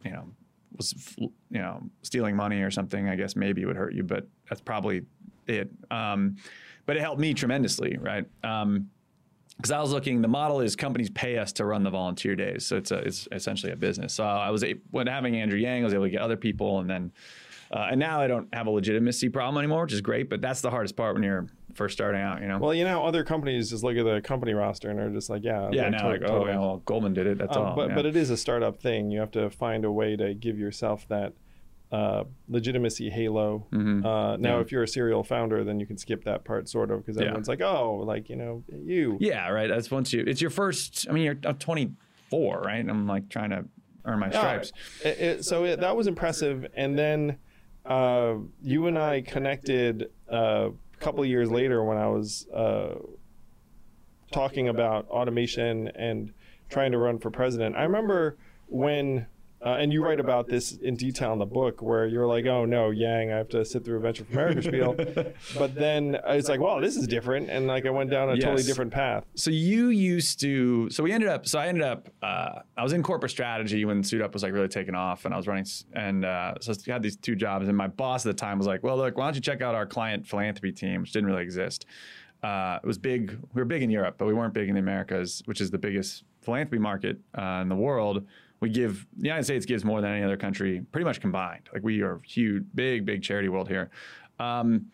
you 0.03 0.11
know, 0.11 0.29
was 0.77 0.93
you 1.17 1.31
know 1.51 1.83
stealing 2.01 2.35
money 2.35 2.61
or 2.61 2.71
something, 2.71 3.09
I 3.09 3.15
guess 3.15 3.35
maybe 3.35 3.61
it 3.61 3.65
would 3.65 3.75
hurt 3.75 3.93
you, 3.93 4.03
but 4.03 4.27
that's 4.49 4.61
probably 4.61 5.03
it. 5.47 5.69
Um, 5.91 6.37
but 6.85 6.97
it 6.97 7.01
helped 7.01 7.19
me 7.19 7.33
tremendously, 7.33 7.97
right? 7.99 8.25
Um, 8.43 8.89
because 9.57 9.71
I 9.71 9.79
was 9.79 9.91
looking, 9.91 10.21
the 10.21 10.27
model 10.27 10.59
is 10.59 10.75
companies 10.75 11.09
pay 11.09 11.37
us 11.37 11.53
to 11.53 11.65
run 11.65 11.83
the 11.83 11.89
volunteer 11.89 12.35
days, 12.35 12.65
so 12.65 12.75
it's 12.75 12.91
a, 12.91 12.97
it's 12.97 13.27
essentially 13.31 13.71
a 13.71 13.75
business. 13.75 14.13
So 14.13 14.25
I 14.25 14.49
was 14.49 14.65
when 14.91 15.07
having 15.07 15.37
Andrew 15.37 15.57
Yang, 15.57 15.81
I 15.81 15.83
was 15.85 15.93
able 15.93 16.03
to 16.03 16.09
get 16.09 16.21
other 16.21 16.35
people, 16.35 16.79
and 16.79 16.89
then 16.89 17.11
uh, 17.71 17.87
and 17.91 17.99
now 17.99 18.21
I 18.21 18.27
don't 18.27 18.47
have 18.53 18.67
a 18.67 18.69
legitimacy 18.71 19.29
problem 19.29 19.57
anymore, 19.63 19.83
which 19.83 19.93
is 19.93 20.01
great. 20.01 20.29
But 20.29 20.41
that's 20.41 20.61
the 20.61 20.69
hardest 20.71 20.95
part 20.95 21.13
when 21.15 21.23
you're 21.23 21.47
first 21.73 21.93
starting 21.97 22.21
out, 22.21 22.41
you 22.41 22.47
know. 22.47 22.57
Well, 22.57 22.73
you 22.73 22.83
know, 22.85 23.03
other 23.05 23.23
companies 23.23 23.69
just 23.69 23.83
look 23.83 23.97
at 23.97 24.05
the 24.05 24.21
company 24.21 24.53
roster 24.53 24.89
and 24.89 24.99
are 24.99 25.09
just 25.09 25.29
like, 25.29 25.43
yeah, 25.43 25.69
yeah, 25.71 25.83
like, 25.83 25.91
now 25.91 26.09
like, 26.09 26.21
oh, 26.25 26.45
yeah, 26.47 26.57
well, 26.59 26.77
Goldman 26.85 27.13
did 27.13 27.27
it. 27.27 27.37
That's 27.37 27.55
Um, 27.57 27.63
all. 27.65 27.75
but 27.75 27.89
yeah. 27.89 27.95
but 27.95 28.05
it 28.05 28.15
is 28.15 28.29
a 28.29 28.37
startup 28.37 28.79
thing. 28.79 29.11
You 29.11 29.19
have 29.19 29.31
to 29.31 29.49
find 29.49 29.83
a 29.85 29.91
way 29.91 30.15
to 30.15 30.33
give 30.33 30.57
yourself 30.57 31.07
that 31.09 31.33
uh, 31.91 32.23
legitimacy 32.49 33.09
halo. 33.09 33.67
Mm-hmm. 33.71 34.05
Uh, 34.05 34.37
now, 34.37 34.55
Yeah. 34.55 34.61
if 34.61 34.71
you're 34.71 34.83
a 34.83 34.87
serial 34.87 35.23
founder, 35.23 35.63
then 35.63 35.79
you 35.79 35.85
can 35.85 35.97
skip 35.97 36.23
that 36.25 36.43
part 36.43 36.67
sort 36.67 36.91
of 36.91 36.99
because 37.05 37.15
Yeah. 37.17 37.23
everyone's 37.27 37.47
like, 37.47 37.61
oh, 37.61 37.97
like 38.05 38.27
you 38.29 38.35
know, 38.35 38.63
you. 38.73 39.17
yeah, 39.21 39.47
right. 39.49 39.67
That's 39.69 39.91
once 39.91 40.11
you. 40.11 40.23
It's 40.25 40.41
your 40.41 40.49
first. 40.49 41.05
I 41.09 41.13
mean, 41.13 41.23
you're 41.23 41.35
24, 41.35 42.61
right? 42.61 42.79
And 42.79 42.89
I'm 42.89 43.07
like 43.07 43.29
trying 43.29 43.51
to 43.51 43.65
earn 44.05 44.19
my 44.19 44.27
Yeah. 44.31 44.39
stripes. 44.39 44.71
It- 45.03 45.19
it- 45.19 45.45
so 45.45 45.63
it, 45.65 45.79
that 45.81 45.95
was 45.95 46.07
impressive. 46.07 46.67
And 46.75 46.97
then 46.97 47.37
uh, 47.85 48.35
you 48.61 48.87
and 48.87 48.97
I 48.97 49.21
connected 49.21 50.09
uh, 50.31 50.69
a 50.69 50.97
couple 50.99 51.25
years 51.25 51.51
later 51.51 51.83
when 51.83 51.97
I 51.97 52.07
was 52.07 52.47
uh, 52.53 52.95
talking 54.31 54.67
about 54.67 55.07
automation 55.09 55.89
and 55.89 56.33
trying 56.69 56.91
to 56.91 56.97
run 56.97 57.19
for 57.19 57.31
president. 57.31 57.75
I 57.75 57.83
remember 57.83 58.37
when. 58.67 59.27
Uh, 59.65 59.77
and 59.79 59.91
you 59.91 60.03
write 60.03 60.19
about 60.19 60.47
this 60.47 60.73
in 60.73 60.95
detail 60.95 61.33
in 61.33 61.39
the 61.39 61.45
book 61.45 61.81
where 61.81 62.05
you're 62.05 62.27
like, 62.27 62.45
oh 62.45 62.65
no, 62.65 62.91
Yang, 62.91 63.33
I 63.33 63.37
have 63.37 63.49
to 63.49 63.65
sit 63.65 63.83
through 63.83 63.97
a 63.97 63.99
Venture 63.99 64.23
for 64.23 64.33
America 64.33 64.61
spiel. 64.61 64.93
but 65.57 65.73
then 65.73 66.19
it's 66.27 66.47
like, 66.47 66.59
wow, 66.59 66.79
this 66.79 66.95
is 66.95 67.07
different. 67.07 67.49
And 67.49 67.65
like 67.65 67.87
I 67.87 67.89
went 67.89 68.11
down 68.11 68.29
a 68.29 68.37
totally 68.37 68.61
different 68.61 68.93
path. 68.93 69.25
So 69.33 69.49
you 69.49 69.89
used 69.89 70.39
to. 70.41 70.89
So 70.91 71.01
we 71.01 71.11
ended 71.11 71.29
up. 71.29 71.47
So 71.47 71.57
I 71.57 71.67
ended 71.67 71.83
up. 71.83 72.09
Uh, 72.21 72.59
I 72.77 72.83
was 72.83 72.93
in 72.93 73.01
corporate 73.01 73.31
strategy 73.31 73.85
when 73.85 74.03
Suit 74.03 74.21
Up 74.21 74.33
was 74.33 74.43
like 74.43 74.53
really 74.53 74.67
taking 74.67 74.93
off, 74.93 75.25
and 75.25 75.33
I 75.33 75.37
was 75.37 75.47
running. 75.47 75.65
And 75.93 76.25
uh, 76.25 76.53
so 76.61 76.73
I 76.87 76.91
had 76.91 77.01
these 77.01 77.17
two 77.17 77.35
jobs, 77.35 77.67
and 77.67 77.75
my 77.75 77.87
boss 77.87 78.23
at 78.23 78.29
the 78.35 78.39
time 78.39 78.59
was 78.59 78.67
like, 78.67 78.83
"Well, 78.83 78.97
look, 78.97 79.17
why 79.17 79.25
don't 79.25 79.35
you 79.35 79.41
check 79.41 79.61
out 79.61 79.73
our 79.73 79.87
client 79.87 80.27
philanthropy 80.27 80.73
team, 80.73 81.01
which 81.01 81.11
didn't 81.11 81.27
really 81.27 81.43
exist. 81.43 81.87
Uh, 82.43 82.77
it 82.83 82.85
was 82.85 82.99
big. 82.99 83.35
We 83.53 83.61
were 83.61 83.65
big 83.65 83.81
in 83.81 83.89
Europe, 83.89 84.15
but 84.19 84.27
we 84.27 84.33
weren't 84.35 84.53
big 84.53 84.69
in 84.69 84.75
the 84.75 84.79
Americas, 84.81 85.41
which 85.45 85.59
is 85.59 85.71
the 85.71 85.79
biggest 85.79 86.23
philanthropy 86.41 86.77
market 86.77 87.17
uh, 87.35 87.59
in 87.63 87.69
the 87.69 87.75
world. 87.75 88.27
We 88.65 88.71
give 88.71 89.05
the 89.15 89.27
United 89.27 89.43
States 89.43 89.63
gives 89.63 89.85
more 89.85 90.01
than 90.01 90.11
any 90.11 90.23
other 90.23 90.37
country, 90.37 90.81
pretty 90.91 91.05
much 91.05 91.21
combined. 91.21 91.69
Like 91.71 91.83
we 91.83 92.01
are 92.01 92.19
huge, 92.25 92.63
big, 92.73 93.05
big 93.05 93.21
charity 93.21 93.47
world 93.47 93.67
here. 93.67 93.91
Um, 94.39 94.87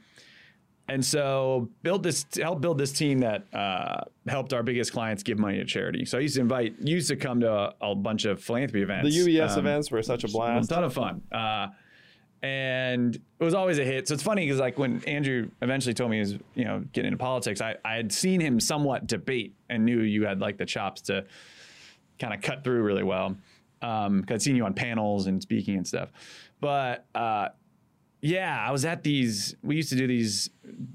and 0.90 1.06
so 1.06 1.70
build 1.84 2.04
this 2.04 2.26
help 2.36 2.60
build 2.60 2.78
this 2.78 2.92
team 2.92 3.20
that 3.20 3.46
uh, 3.54 4.02
helped 4.28 4.52
our 4.52 4.62
biggest 4.62 4.92
clients 4.92 5.24
give 5.24 5.40
money 5.40 5.58
to 5.60 5.64
charity. 5.64 6.04
So 6.04 6.18
I 6.18 6.22
used 6.22 6.36
to 6.36 6.42
invite 6.42 6.76
used 6.82 7.08
to 7.08 7.16
come 7.16 7.40
to 7.40 7.50
a, 7.50 7.74
a 7.80 7.96
bunch 7.96 8.26
of 8.26 8.44
philanthropy 8.44 8.82
events. 8.82 9.16
The 9.16 9.38
UBS 9.38 9.52
Um, 9.52 9.60
events 9.60 9.90
were 9.90 10.04
such 10.04 10.26
a 10.26 10.28
blast, 10.28 10.70
a 10.70 10.74
ton 10.74 10.84
of 10.84 10.94
fun. 10.94 11.22
Uh, 11.32 11.68
and 12.44 13.16
it 13.16 13.44
was 13.44 13.54
always 13.54 13.80
a 13.80 13.86
hit. 13.86 14.10
So 14.10 14.16
it's 14.16 14.24
funny 14.24 14.46
because 14.46 14.60
like 14.60 14.78
when 14.78 15.02
Andrew 15.06 15.50
eventually 15.62 15.94
told 15.94 16.12
me 16.12 16.18
he 16.18 16.22
was, 16.22 16.34
you 16.56 16.66
know, 16.66 16.84
getting 16.92 17.14
into 17.14 17.18
politics, 17.20 17.62
I, 17.62 17.76
I 17.86 17.96
had 17.96 18.12
seen 18.12 18.42
him 18.42 18.60
somewhat 18.60 19.08
debate 19.08 19.56
and 19.70 19.86
knew 19.86 20.02
you 20.02 20.26
had 20.26 20.42
like 20.42 20.58
the 20.58 20.66
chops 20.66 21.02
to 21.04 21.24
kind 22.20 22.34
of 22.34 22.42
cut 22.42 22.64
through 22.64 22.84
really 22.84 23.04
well. 23.04 23.38
Um, 23.82 24.24
cause 24.24 24.36
I'd 24.36 24.42
seen 24.42 24.56
you 24.56 24.66
on 24.66 24.74
panels 24.74 25.28
and 25.28 25.42
speaking 25.42 25.76
and 25.76 25.88
stuff. 25.88 26.12
But 26.60 27.06
uh, 27.16 27.50
yeah, 28.22 28.64
I 28.66 28.72
was 28.72 28.86
at 28.86 29.04
these. 29.04 29.56
We 29.64 29.76
used 29.76 29.90
to 29.90 29.96
do 29.96 30.08
these 30.08 30.50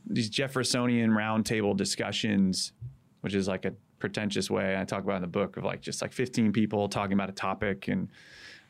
these 0.06 0.30
Jeffersonian 0.30 1.10
roundtable 1.10 1.76
discussions, 1.76 2.72
which 3.20 3.34
is 3.34 3.48
like 3.48 3.64
a 3.64 3.74
pretentious 3.98 4.48
way 4.48 4.78
I 4.78 4.84
talk 4.84 5.02
about 5.02 5.16
in 5.16 5.22
the 5.22 5.28
book 5.28 5.56
of 5.56 5.64
like 5.64 5.80
just 5.80 6.02
like 6.02 6.12
15 6.12 6.52
people 6.52 6.88
talking 6.88 7.14
about 7.14 7.28
a 7.28 7.32
topic, 7.32 7.88
and 7.88 8.08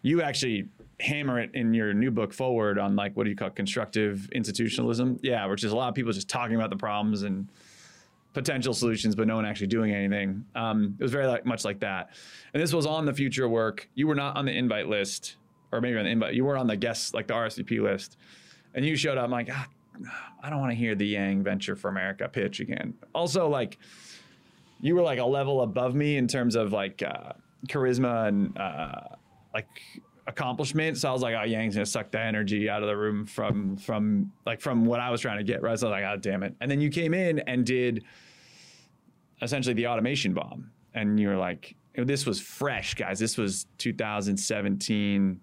you 0.02 0.22
actually 0.22 0.68
hammer 1.00 1.38
it 1.38 1.50
in 1.52 1.74
your 1.74 1.92
new 1.92 2.10
book 2.10 2.32
forward 2.32 2.78
on 2.78 2.96
like 2.96 3.14
what 3.14 3.24
do 3.24 3.30
you 3.30 3.36
call 3.36 3.50
constructive 3.50 4.30
institutionalism? 4.30 5.18
Yeah, 5.22 5.44
which 5.46 5.62
is 5.62 5.72
a 5.72 5.76
lot 5.76 5.88
of 5.88 5.94
people 5.94 6.12
just 6.12 6.28
talking 6.28 6.56
about 6.56 6.70
the 6.70 6.76
problems 6.76 7.22
and 7.24 7.50
potential 8.36 8.74
solutions, 8.74 9.14
but 9.16 9.26
no 9.26 9.34
one 9.34 9.46
actually 9.46 9.66
doing 9.66 9.94
anything. 9.94 10.44
Um, 10.54 10.94
it 11.00 11.02
was 11.02 11.10
very 11.10 11.26
like, 11.26 11.46
much 11.46 11.64
like 11.64 11.80
that. 11.80 12.10
And 12.52 12.62
this 12.62 12.70
was 12.70 12.84
on 12.84 13.06
the 13.06 13.14
future 13.14 13.48
work. 13.48 13.88
You 13.94 14.06
were 14.06 14.14
not 14.14 14.36
on 14.36 14.44
the 14.44 14.52
invite 14.52 14.88
list, 14.88 15.36
or 15.72 15.80
maybe 15.80 15.96
on 15.96 16.04
the 16.04 16.10
invite. 16.10 16.34
You 16.34 16.44
were 16.44 16.58
on 16.58 16.66
the 16.66 16.76
guest, 16.76 17.14
like 17.14 17.28
the 17.28 17.32
RSVP 17.32 17.80
list, 17.80 18.18
and 18.74 18.84
you 18.84 18.94
showed 18.94 19.16
up. 19.16 19.24
I'm 19.24 19.30
like, 19.30 19.48
ah, 19.50 19.66
I 20.42 20.50
don't 20.50 20.60
want 20.60 20.70
to 20.70 20.76
hear 20.76 20.94
the 20.94 21.06
Yang 21.06 21.44
Venture 21.44 21.76
for 21.76 21.88
America 21.88 22.28
pitch 22.28 22.60
again. 22.60 22.92
Also, 23.14 23.48
like, 23.48 23.78
you 24.82 24.94
were 24.94 25.02
like 25.02 25.18
a 25.18 25.24
level 25.24 25.62
above 25.62 25.94
me 25.94 26.18
in 26.18 26.28
terms 26.28 26.56
of 26.56 26.74
like 26.74 27.02
uh, 27.02 27.32
charisma 27.68 28.28
and 28.28 28.58
uh, 28.58 29.00
like 29.54 29.66
accomplishment. 30.26 30.98
So 30.98 31.08
I 31.08 31.12
was 31.12 31.22
like, 31.22 31.34
oh, 31.34 31.44
Yang's 31.44 31.74
gonna 31.74 31.86
suck 31.86 32.10
the 32.10 32.20
energy 32.20 32.68
out 32.68 32.82
of 32.82 32.88
the 32.88 32.96
room 32.98 33.24
from 33.24 33.78
from 33.78 34.30
like 34.44 34.60
from 34.60 34.84
what 34.84 35.00
I 35.00 35.08
was 35.08 35.22
trying 35.22 35.38
to 35.38 35.44
get. 35.44 35.62
Right. 35.62 35.78
So 35.78 35.86
I 35.86 35.90
was 35.90 36.02
like, 36.02 36.12
oh 36.12 36.20
damn 36.20 36.42
it. 36.42 36.54
And 36.60 36.70
then 36.70 36.82
you 36.82 36.90
came 36.90 37.14
in 37.14 37.38
and 37.40 37.64
did 37.64 38.04
essentially 39.42 39.74
the 39.74 39.86
automation 39.86 40.32
bomb. 40.34 40.70
And 40.94 41.18
you're 41.20 41.36
like, 41.36 41.76
this 41.94 42.26
was 42.26 42.40
fresh, 42.40 42.94
guys. 42.94 43.18
This 43.18 43.36
was 43.38 43.66
2017, 43.78 45.40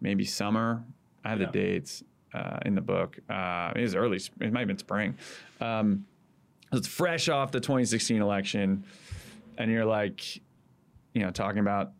maybe 0.00 0.24
summer. 0.24 0.84
I 1.24 1.30
have 1.30 1.40
Yeah. 1.40 1.46
the 1.46 1.52
dates 1.52 2.02
uh, 2.34 2.58
in 2.64 2.74
the 2.74 2.80
book. 2.80 3.18
Uh, 3.28 3.72
it 3.74 3.82
was 3.82 3.94
early. 3.94 4.18
It 4.40 4.52
might 4.52 4.60
have 4.60 4.68
been 4.68 4.78
spring. 4.78 5.16
Um, 5.60 6.04
it's 6.72 6.86
fresh 6.88 7.28
off 7.28 7.50
the 7.52 7.60
2016 7.60 8.20
election, 8.20 8.84
and 9.58 9.70
you're 9.70 9.84
like, 9.84 10.36
you 11.14 11.22
know, 11.22 11.30
talking 11.30 11.60
about 11.60 11.92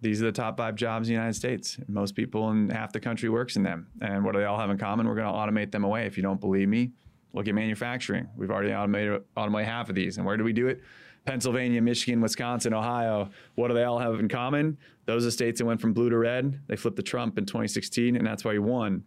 these 0.00 0.20
are 0.20 0.24
the 0.26 0.32
top 0.32 0.56
five 0.56 0.74
jobs 0.74 1.08
in 1.08 1.14
the 1.14 1.18
United 1.18 1.34
States. 1.34 1.78
Most 1.88 2.14
people 2.16 2.50
in 2.50 2.68
half 2.68 2.92
the 2.92 2.98
country 3.00 3.28
works 3.28 3.54
in 3.56 3.62
them. 3.62 3.86
And 4.00 4.24
what 4.24 4.32
do 4.32 4.40
they 4.40 4.44
all 4.44 4.58
have 4.58 4.68
in 4.68 4.76
common? 4.76 5.06
We're 5.06 5.14
going 5.14 5.28
to 5.28 5.32
automate 5.32 5.70
them 5.70 5.84
away. 5.84 6.06
If 6.06 6.16
you 6.16 6.24
don't 6.24 6.40
believe 6.40 6.68
me, 6.68 6.90
look 7.32 7.48
at 7.48 7.54
manufacturing. 7.54 8.28
We've 8.36 8.50
already 8.50 8.72
automated 8.72 9.22
automated 9.36 9.68
half 9.68 9.88
of 9.88 9.94
these. 9.94 10.16
And 10.16 10.26
where 10.26 10.36
do 10.36 10.44
we 10.44 10.52
do 10.52 10.68
it? 10.68 10.82
Pennsylvania, 11.24 11.80
Michigan, 11.80 12.20
Wisconsin, 12.20 12.74
Ohio. 12.74 13.30
What 13.54 13.68
do 13.68 13.74
they 13.74 13.84
all 13.84 13.98
have 13.98 14.18
in 14.18 14.28
common? 14.28 14.76
Those 15.04 15.24
are 15.24 15.30
states 15.30 15.60
that 15.60 15.66
went 15.66 15.80
from 15.80 15.92
blue 15.92 16.10
to 16.10 16.18
red. 16.18 16.60
They 16.66 16.76
flipped 16.76 16.96
the 16.96 17.02
Trump 17.02 17.38
in 17.38 17.46
2016, 17.46 18.16
and 18.16 18.26
that's 18.26 18.44
why 18.44 18.52
he 18.52 18.58
won. 18.58 19.04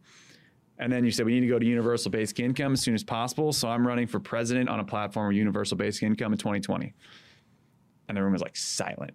And 0.77 0.91
then 0.91 1.05
you 1.05 1.11
said 1.11 1.25
we 1.25 1.33
need 1.33 1.41
to 1.41 1.47
go 1.47 1.59
to 1.59 1.65
universal 1.65 2.11
basic 2.11 2.39
income 2.39 2.73
as 2.73 2.81
soon 2.81 2.95
as 2.95 3.03
possible. 3.03 3.53
So 3.53 3.69
I'm 3.69 3.85
running 3.87 4.07
for 4.07 4.19
president 4.19 4.69
on 4.69 4.79
a 4.79 4.83
platform 4.83 5.27
of 5.27 5.33
universal 5.33 5.77
basic 5.77 6.03
income 6.03 6.33
in 6.33 6.37
2020. 6.37 6.93
And 8.07 8.17
the 8.17 8.23
room 8.23 8.33
was 8.33 8.41
like 8.41 8.55
silent. 8.55 9.13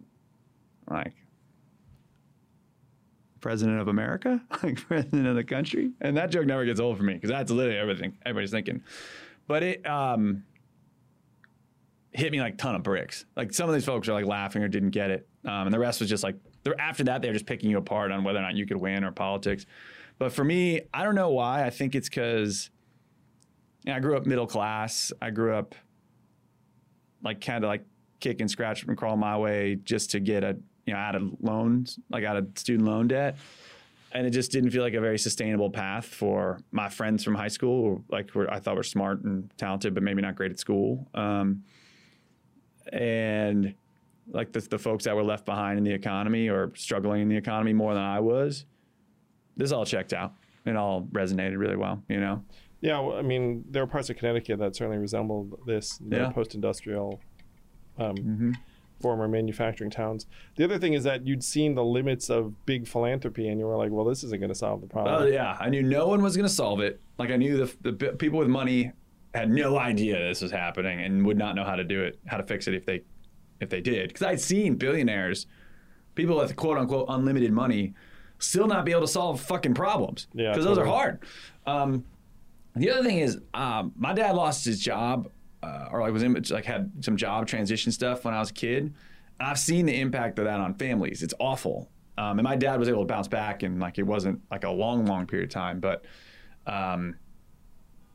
Like, 0.90 1.14
president 3.40 3.80
of 3.80 3.88
America, 3.88 4.40
like 4.62 4.76
president 4.86 5.26
of 5.26 5.36
the 5.36 5.44
country. 5.44 5.90
And 6.00 6.16
that 6.16 6.30
joke 6.30 6.46
never 6.46 6.64
gets 6.64 6.80
old 6.80 6.96
for 6.96 7.02
me 7.02 7.14
because 7.14 7.30
that's 7.30 7.50
literally 7.50 7.78
everything 7.78 8.16
everybody's 8.24 8.50
thinking. 8.50 8.82
But 9.46 9.62
it 9.62 9.86
um, 9.86 10.44
hit 12.12 12.32
me 12.32 12.40
like 12.40 12.54
a 12.54 12.56
ton 12.56 12.74
of 12.74 12.82
bricks. 12.82 13.24
Like 13.36 13.52
some 13.52 13.68
of 13.68 13.74
these 13.74 13.84
folks 13.84 14.08
are 14.08 14.12
like 14.12 14.26
laughing 14.26 14.62
or 14.62 14.68
didn't 14.68 14.90
get 14.90 15.10
it, 15.10 15.28
um, 15.44 15.66
and 15.66 15.72
the 15.72 15.78
rest 15.78 16.00
was 16.00 16.08
just 16.08 16.22
like 16.22 16.36
after 16.78 17.04
that 17.04 17.22
they're 17.22 17.32
just 17.32 17.46
picking 17.46 17.70
you 17.70 17.78
apart 17.78 18.12
on 18.12 18.22
whether 18.22 18.38
or 18.38 18.42
not 18.42 18.54
you 18.54 18.66
could 18.66 18.76
win 18.76 19.04
or 19.04 19.12
politics. 19.12 19.66
But 20.18 20.32
for 20.32 20.44
me, 20.44 20.82
I 20.92 21.02
don't 21.02 21.14
know 21.14 21.30
why. 21.30 21.64
I 21.64 21.70
think 21.70 21.94
it's 21.94 22.08
because 22.08 22.70
you 23.84 23.92
know, 23.92 23.96
I 23.96 24.00
grew 24.00 24.16
up 24.16 24.26
middle 24.26 24.46
class. 24.46 25.12
I 25.22 25.30
grew 25.30 25.54
up 25.54 25.74
like 27.22 27.40
kind 27.40 27.64
of 27.64 27.68
like 27.68 27.84
kick 28.20 28.40
and 28.40 28.50
scratch 28.50 28.84
and 28.84 28.96
crawl 28.96 29.16
my 29.16 29.36
way 29.36 29.76
just 29.82 30.10
to 30.10 30.20
get 30.20 30.44
a 30.44 30.58
you 30.86 30.92
know 30.94 30.98
out 30.98 31.14
of 31.14 31.22
loans, 31.40 31.98
like 32.10 32.24
out 32.24 32.36
of 32.36 32.48
student 32.56 32.88
loan 32.88 33.08
debt. 33.08 33.36
And 34.12 34.26
it 34.26 34.30
just 34.30 34.50
didn't 34.50 34.70
feel 34.70 34.82
like 34.82 34.94
a 34.94 35.00
very 35.00 35.18
sustainable 35.20 35.70
path 35.70 36.04
for 36.04 36.58
my 36.72 36.88
friends 36.88 37.22
from 37.22 37.36
high 37.36 37.46
school, 37.46 38.02
like 38.08 38.34
were, 38.34 38.52
I 38.52 38.58
thought 38.58 38.74
were 38.74 38.82
smart 38.82 39.22
and 39.22 39.48
talented, 39.56 39.94
but 39.94 40.02
maybe 40.02 40.20
not 40.20 40.34
great 40.34 40.50
at 40.50 40.58
school. 40.58 41.08
Um, 41.14 41.62
and 42.92 43.74
like 44.28 44.52
the, 44.52 44.60
the 44.60 44.78
folks 44.78 45.04
that 45.04 45.14
were 45.14 45.22
left 45.22 45.44
behind 45.46 45.78
in 45.78 45.84
the 45.84 45.92
economy 45.92 46.48
or 46.48 46.72
struggling 46.74 47.22
in 47.22 47.28
the 47.28 47.36
economy 47.36 47.72
more 47.72 47.94
than 47.94 48.02
I 48.02 48.18
was, 48.20 48.64
this 49.56 49.70
all 49.72 49.84
checked 49.84 50.12
out. 50.12 50.34
It 50.66 50.74
all 50.76 51.02
resonated 51.12 51.58
really 51.58 51.76
well, 51.76 52.02
you 52.08 52.18
know? 52.20 52.44
Yeah, 52.80 52.98
well, 53.00 53.16
I 53.16 53.22
mean, 53.22 53.64
there 53.70 53.82
are 53.82 53.86
parts 53.86 54.10
of 54.10 54.16
Connecticut 54.16 54.58
that 54.58 54.74
certainly 54.74 54.98
resembled 54.98 55.58
this, 55.66 56.00
Yeah. 56.08 56.30
post-industrial, 56.30 57.20
um, 57.98 58.14
Mm-hmm. 58.16 58.52
Former 59.00 59.28
manufacturing 59.28 59.90
towns. 59.90 60.26
The 60.56 60.64
other 60.64 60.78
thing 60.78 60.92
is 60.92 61.04
that 61.04 61.26
you'd 61.26 61.42
seen 61.42 61.74
the 61.74 61.84
limits 61.84 62.30
of 62.30 62.66
big 62.66 62.86
philanthropy, 62.86 63.48
and 63.48 63.58
you 63.58 63.66
were 63.66 63.76
like, 63.76 63.90
"Well, 63.90 64.04
this 64.04 64.22
isn't 64.24 64.40
going 64.40 64.50
to 64.50 64.54
solve 64.54 64.80
the 64.80 64.86
problem." 64.86 65.22
Oh 65.22 65.26
yeah, 65.26 65.56
I 65.58 65.68
knew 65.68 65.82
no 65.82 66.08
one 66.08 66.22
was 66.22 66.36
going 66.36 66.48
to 66.48 66.52
solve 66.52 66.80
it. 66.80 67.00
Like 67.18 67.30
I 67.30 67.36
knew 67.36 67.56
the, 67.56 67.92
the 67.92 68.12
people 68.12 68.38
with 68.38 68.48
money 68.48 68.92
had 69.34 69.50
no 69.50 69.78
idea 69.78 70.18
this 70.18 70.42
was 70.42 70.50
happening 70.50 71.00
and 71.02 71.24
would 71.24 71.38
not 71.38 71.54
know 71.54 71.64
how 71.64 71.76
to 71.76 71.84
do 71.84 72.02
it, 72.02 72.18
how 72.26 72.36
to 72.36 72.42
fix 72.42 72.66
it 72.66 72.74
if 72.74 72.84
they 72.84 73.02
if 73.60 73.68
they 73.68 73.80
did. 73.80 74.08
Because 74.08 74.26
I'd 74.26 74.40
seen 74.40 74.76
billionaires, 74.76 75.46
people 76.14 76.36
with 76.36 76.56
quote 76.56 76.78
unquote 76.78 77.06
unlimited 77.08 77.52
money, 77.52 77.94
still 78.38 78.66
not 78.66 78.84
be 78.84 78.92
able 78.92 79.02
to 79.02 79.08
solve 79.08 79.40
fucking 79.40 79.74
problems. 79.74 80.26
Yeah, 80.34 80.50
because 80.50 80.64
those 80.64 80.78
are 80.78 80.86
hard. 80.86 81.20
Um, 81.66 82.04
the 82.74 82.90
other 82.90 83.02
thing 83.04 83.18
is, 83.18 83.38
um, 83.52 83.92
my 83.96 84.12
dad 84.12 84.34
lost 84.34 84.64
his 84.64 84.80
job, 84.80 85.28
uh, 85.62 85.88
or 85.90 86.00
like 86.00 86.12
was 86.12 86.22
in 86.22 86.42
like 86.50 86.64
had 86.64 86.90
some 87.04 87.16
job 87.16 87.46
transition 87.46 87.92
stuff 87.92 88.24
when 88.24 88.34
I 88.34 88.40
was 88.40 88.50
a 88.50 88.54
kid, 88.54 88.94
and 89.38 89.48
I've 89.48 89.58
seen 89.58 89.86
the 89.86 90.00
impact 90.00 90.38
of 90.38 90.44
that 90.46 90.60
on 90.60 90.74
families. 90.74 91.22
It's 91.22 91.34
awful. 91.38 91.88
Um, 92.18 92.38
and 92.38 92.44
my 92.44 92.56
dad 92.56 92.78
was 92.78 92.88
able 92.88 93.02
to 93.02 93.06
bounce 93.06 93.28
back, 93.28 93.62
and 93.62 93.80
like 93.80 93.98
it 93.98 94.02
wasn't 94.02 94.40
like 94.50 94.64
a 94.64 94.70
long, 94.70 95.06
long 95.06 95.26
period 95.26 95.48
of 95.48 95.54
time, 95.54 95.80
but 95.80 96.04
um, 96.66 97.16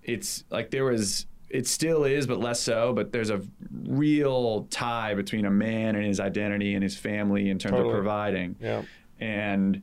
it's 0.03 0.43
like 0.49 0.71
there 0.71 0.85
was. 0.85 1.25
It 1.47 1.67
still 1.67 2.03
is, 2.05 2.25
but 2.25 2.39
less 2.39 2.59
so. 2.59 2.91
But 2.91 3.11
there's 3.11 3.29
a 3.29 3.41
real 3.83 4.67
tie 4.71 5.13
between 5.13 5.45
a 5.45 5.51
man 5.51 5.95
and 5.95 6.03
his 6.05 6.19
identity 6.19 6.73
and 6.73 6.83
his 6.83 6.97
family 6.97 7.49
in 7.49 7.59
terms 7.59 7.73
Totally. 7.73 7.89
of 7.89 7.95
providing 7.95 8.55
yeah, 8.59 8.81
and 9.19 9.81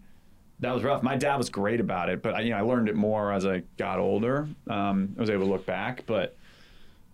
that 0.58 0.74
was 0.74 0.82
rough. 0.82 1.02
My 1.02 1.16
dad 1.16 1.36
was 1.36 1.50
great 1.50 1.80
about 1.80 2.08
it, 2.08 2.20
but 2.20 2.34
I, 2.34 2.40
you 2.40 2.50
know, 2.50 2.56
I 2.56 2.62
learned 2.62 2.88
it 2.88 2.96
more 2.96 3.32
as 3.32 3.46
I 3.46 3.62
got 3.76 3.98
older. 4.00 4.48
Um, 4.68 5.14
I 5.16 5.20
was 5.20 5.30
able 5.30 5.46
to 5.46 5.50
look 5.50 5.64
back, 5.64 6.04
but 6.06 6.36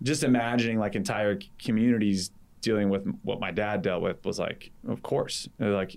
just 0.02 0.22
imagining 0.22 0.78
like 0.78 0.94
entire 0.94 1.38
communities 1.62 2.30
dealing 2.60 2.88
with 2.88 3.06
what 3.22 3.40
my 3.40 3.50
dad 3.50 3.82
dealt 3.82 4.02
with 4.02 4.24
was 4.24 4.38
like, 4.38 4.70
of 4.88 5.02
course, 5.02 5.48
like, 5.58 5.96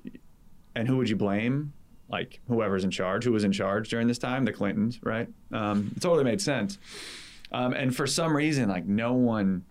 and 0.76 0.88
who 0.88 0.98
would 0.98 1.10
you 1.10 1.16
blame? 1.16 1.74
Like 2.10 2.40
whoever's 2.48 2.84
in 2.84 2.92
charge, 2.92 3.24
who 3.24 3.32
was 3.32 3.44
in 3.44 3.52
charge 3.52 3.90
during 3.90 4.08
this 4.08 4.18
time, 4.18 4.44
the 4.46 4.52
Clintons, 4.54 5.00
right? 5.04 5.28
Um, 5.52 5.92
it 5.96 6.02
totally 6.02 6.24
made 6.26 6.42
sense. 6.42 6.78
Um, 7.52 7.74
and 7.74 7.96
for 7.96 8.06
some 8.08 8.36
reason, 8.36 8.70
like 8.70 8.86
no 8.86 9.14
one, 9.14 9.64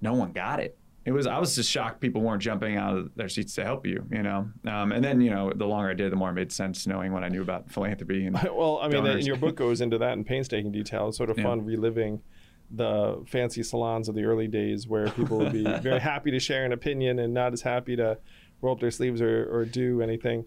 no 0.00 0.14
one 0.14 0.32
got 0.32 0.60
it. 0.60 0.76
It 1.04 1.12
was 1.12 1.26
I 1.26 1.38
was 1.38 1.54
just 1.54 1.70
shocked 1.70 2.00
people 2.00 2.22
weren't 2.22 2.40
jumping 2.40 2.76
out 2.78 2.96
of 2.96 3.14
their 3.14 3.28
seats 3.28 3.54
to 3.56 3.64
help 3.64 3.86
you, 3.86 4.06
you 4.10 4.22
know. 4.22 4.48
Um, 4.66 4.90
and 4.90 5.04
then 5.04 5.20
you 5.20 5.30
know, 5.30 5.52
the 5.54 5.66
longer 5.66 5.90
I 5.90 5.94
did, 5.94 6.10
the 6.10 6.16
more 6.16 6.30
it 6.30 6.32
made 6.32 6.50
sense 6.50 6.86
knowing 6.86 7.12
what 7.12 7.22
I 7.22 7.28
knew 7.28 7.42
about 7.42 7.70
philanthropy 7.70 8.24
and 8.26 8.34
well, 8.54 8.78
I 8.82 8.88
mean, 8.88 9.20
your 9.20 9.36
book 9.36 9.54
goes 9.54 9.82
into 9.82 9.98
that 9.98 10.14
in 10.14 10.24
painstaking 10.24 10.72
detail. 10.72 11.08
It's 11.08 11.18
sort 11.18 11.28
of 11.28 11.36
Yeah. 11.36 11.44
fun 11.44 11.64
reliving 11.64 12.22
the 12.70 13.22
fancy 13.28 13.62
salons 13.62 14.08
of 14.08 14.14
the 14.14 14.24
early 14.24 14.48
days, 14.48 14.86
where 14.88 15.08
people 15.10 15.38
would 15.38 15.52
be 15.52 15.64
very 15.80 16.00
happy 16.00 16.30
to 16.30 16.38
share 16.40 16.64
an 16.64 16.72
opinion 16.72 17.18
and 17.18 17.32
not 17.34 17.52
as 17.52 17.62
happy 17.62 17.96
to 17.96 18.18
roll 18.60 18.74
up 18.74 18.80
their 18.80 18.90
sleeves 18.90 19.20
or, 19.20 19.44
or 19.54 19.64
do 19.64 20.00
anything. 20.00 20.44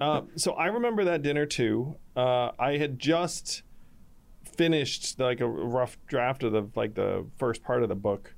uh, 0.00 0.22
so 0.36 0.52
I 0.52 0.66
remember 0.66 1.04
that 1.04 1.22
dinner 1.22 1.44
too. 1.46 1.96
Uh, 2.16 2.50
I 2.58 2.78
had 2.78 2.98
just 2.98 3.62
finished 4.44 5.18
like 5.20 5.40
a 5.40 5.46
rough 5.46 5.96
draft 6.06 6.42
of 6.42 6.52
the 6.52 6.66
like 6.74 6.94
the 6.94 7.26
first 7.38 7.62
part 7.62 7.82
of 7.82 7.88
the 7.88 7.94
book. 7.94 8.34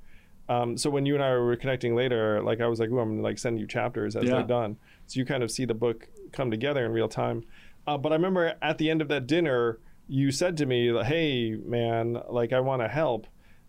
Um, 0.48 0.76
so 0.76 0.90
when 0.90 1.06
you 1.06 1.14
and 1.14 1.22
I 1.22 1.30
were 1.36 1.54
connecting 1.56 1.94
later, 1.94 2.42
like 2.42 2.60
I 2.60 2.66
was 2.66 2.80
like, 2.80 2.90
"Ooh, 2.90 2.98
I'm 2.98 3.10
gonna 3.10 3.22
like 3.22 3.38
send 3.38 3.58
you 3.60 3.66
chapters 3.66 4.16
as 4.16 4.24
Yeah. 4.24 4.34
they're 4.36 4.42
done." 4.46 4.76
So 5.06 5.18
you 5.20 5.24
kind 5.24 5.42
of 5.42 5.50
see 5.50 5.64
the 5.64 5.74
book 5.74 6.08
come 6.32 6.50
together 6.50 6.84
in 6.84 6.92
real 6.92 7.08
time. 7.08 7.44
Uh, 7.86 7.96
but 7.96 8.12
I 8.12 8.16
remember 8.16 8.54
at 8.60 8.78
the 8.78 8.90
end 8.90 9.00
of 9.00 9.08
that 9.08 9.26
dinner, 9.26 9.78
you 10.10 10.32
said 10.32 10.56
to 10.56 10.66
me, 10.66 10.92
"Hey, 11.04 11.54
man, 11.54 12.20
like 12.28 12.52
I 12.52 12.58
want 12.60 12.82
to 12.82 12.88
help," 12.88 13.28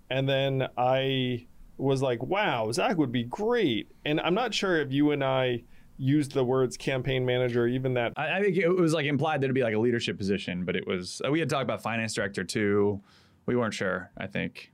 and 0.09 0.27
then 0.27 0.67
I 0.75 1.45
was 1.77 2.01
like, 2.01 2.23
"Wow, 2.23 2.71
Zach 2.71 2.97
would 2.97 3.11
be 3.11 3.23
great." 3.23 3.91
And 4.05 4.19
I'm 4.19 4.33
not 4.33 4.53
sure 4.53 4.81
if 4.81 4.91
you 4.91 5.11
and 5.11 5.23
I 5.23 5.63
used 5.97 6.31
the 6.31 6.43
words 6.43 6.77
campaign 6.77 7.25
manager, 7.27 7.67
even 7.67 7.93
that. 7.93 8.13
I, 8.17 8.39
I 8.39 8.41
think 8.41 8.57
it 8.57 8.67
was 8.67 8.91
like 8.91 9.05
implied 9.05 9.41
that 9.41 9.45
it'd 9.45 9.55
be 9.55 9.61
like 9.61 9.75
a 9.75 9.79
leadership 9.79 10.17
position, 10.17 10.65
but 10.65 10.75
it 10.75 10.87
was 10.87 11.21
we 11.29 11.39
had 11.39 11.47
talked 11.47 11.63
about 11.63 11.83
finance 11.83 12.15
director 12.15 12.43
too. 12.43 13.01
We 13.45 13.55
weren't 13.55 13.75
sure. 13.75 14.09
I 14.17 14.25
think 14.25 14.73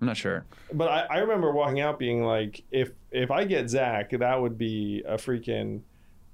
I'm 0.00 0.08
not 0.08 0.16
sure. 0.16 0.46
But 0.72 0.88
I, 0.88 1.00
I 1.02 1.18
remember 1.18 1.52
walking 1.52 1.80
out 1.80 2.00
being 2.00 2.24
like, 2.24 2.64
if 2.72 2.90
if 3.12 3.30
I 3.30 3.44
get 3.44 3.70
Zach, 3.70 4.10
that 4.10 4.40
would 4.40 4.58
be 4.58 5.04
a 5.06 5.14
freaking 5.14 5.82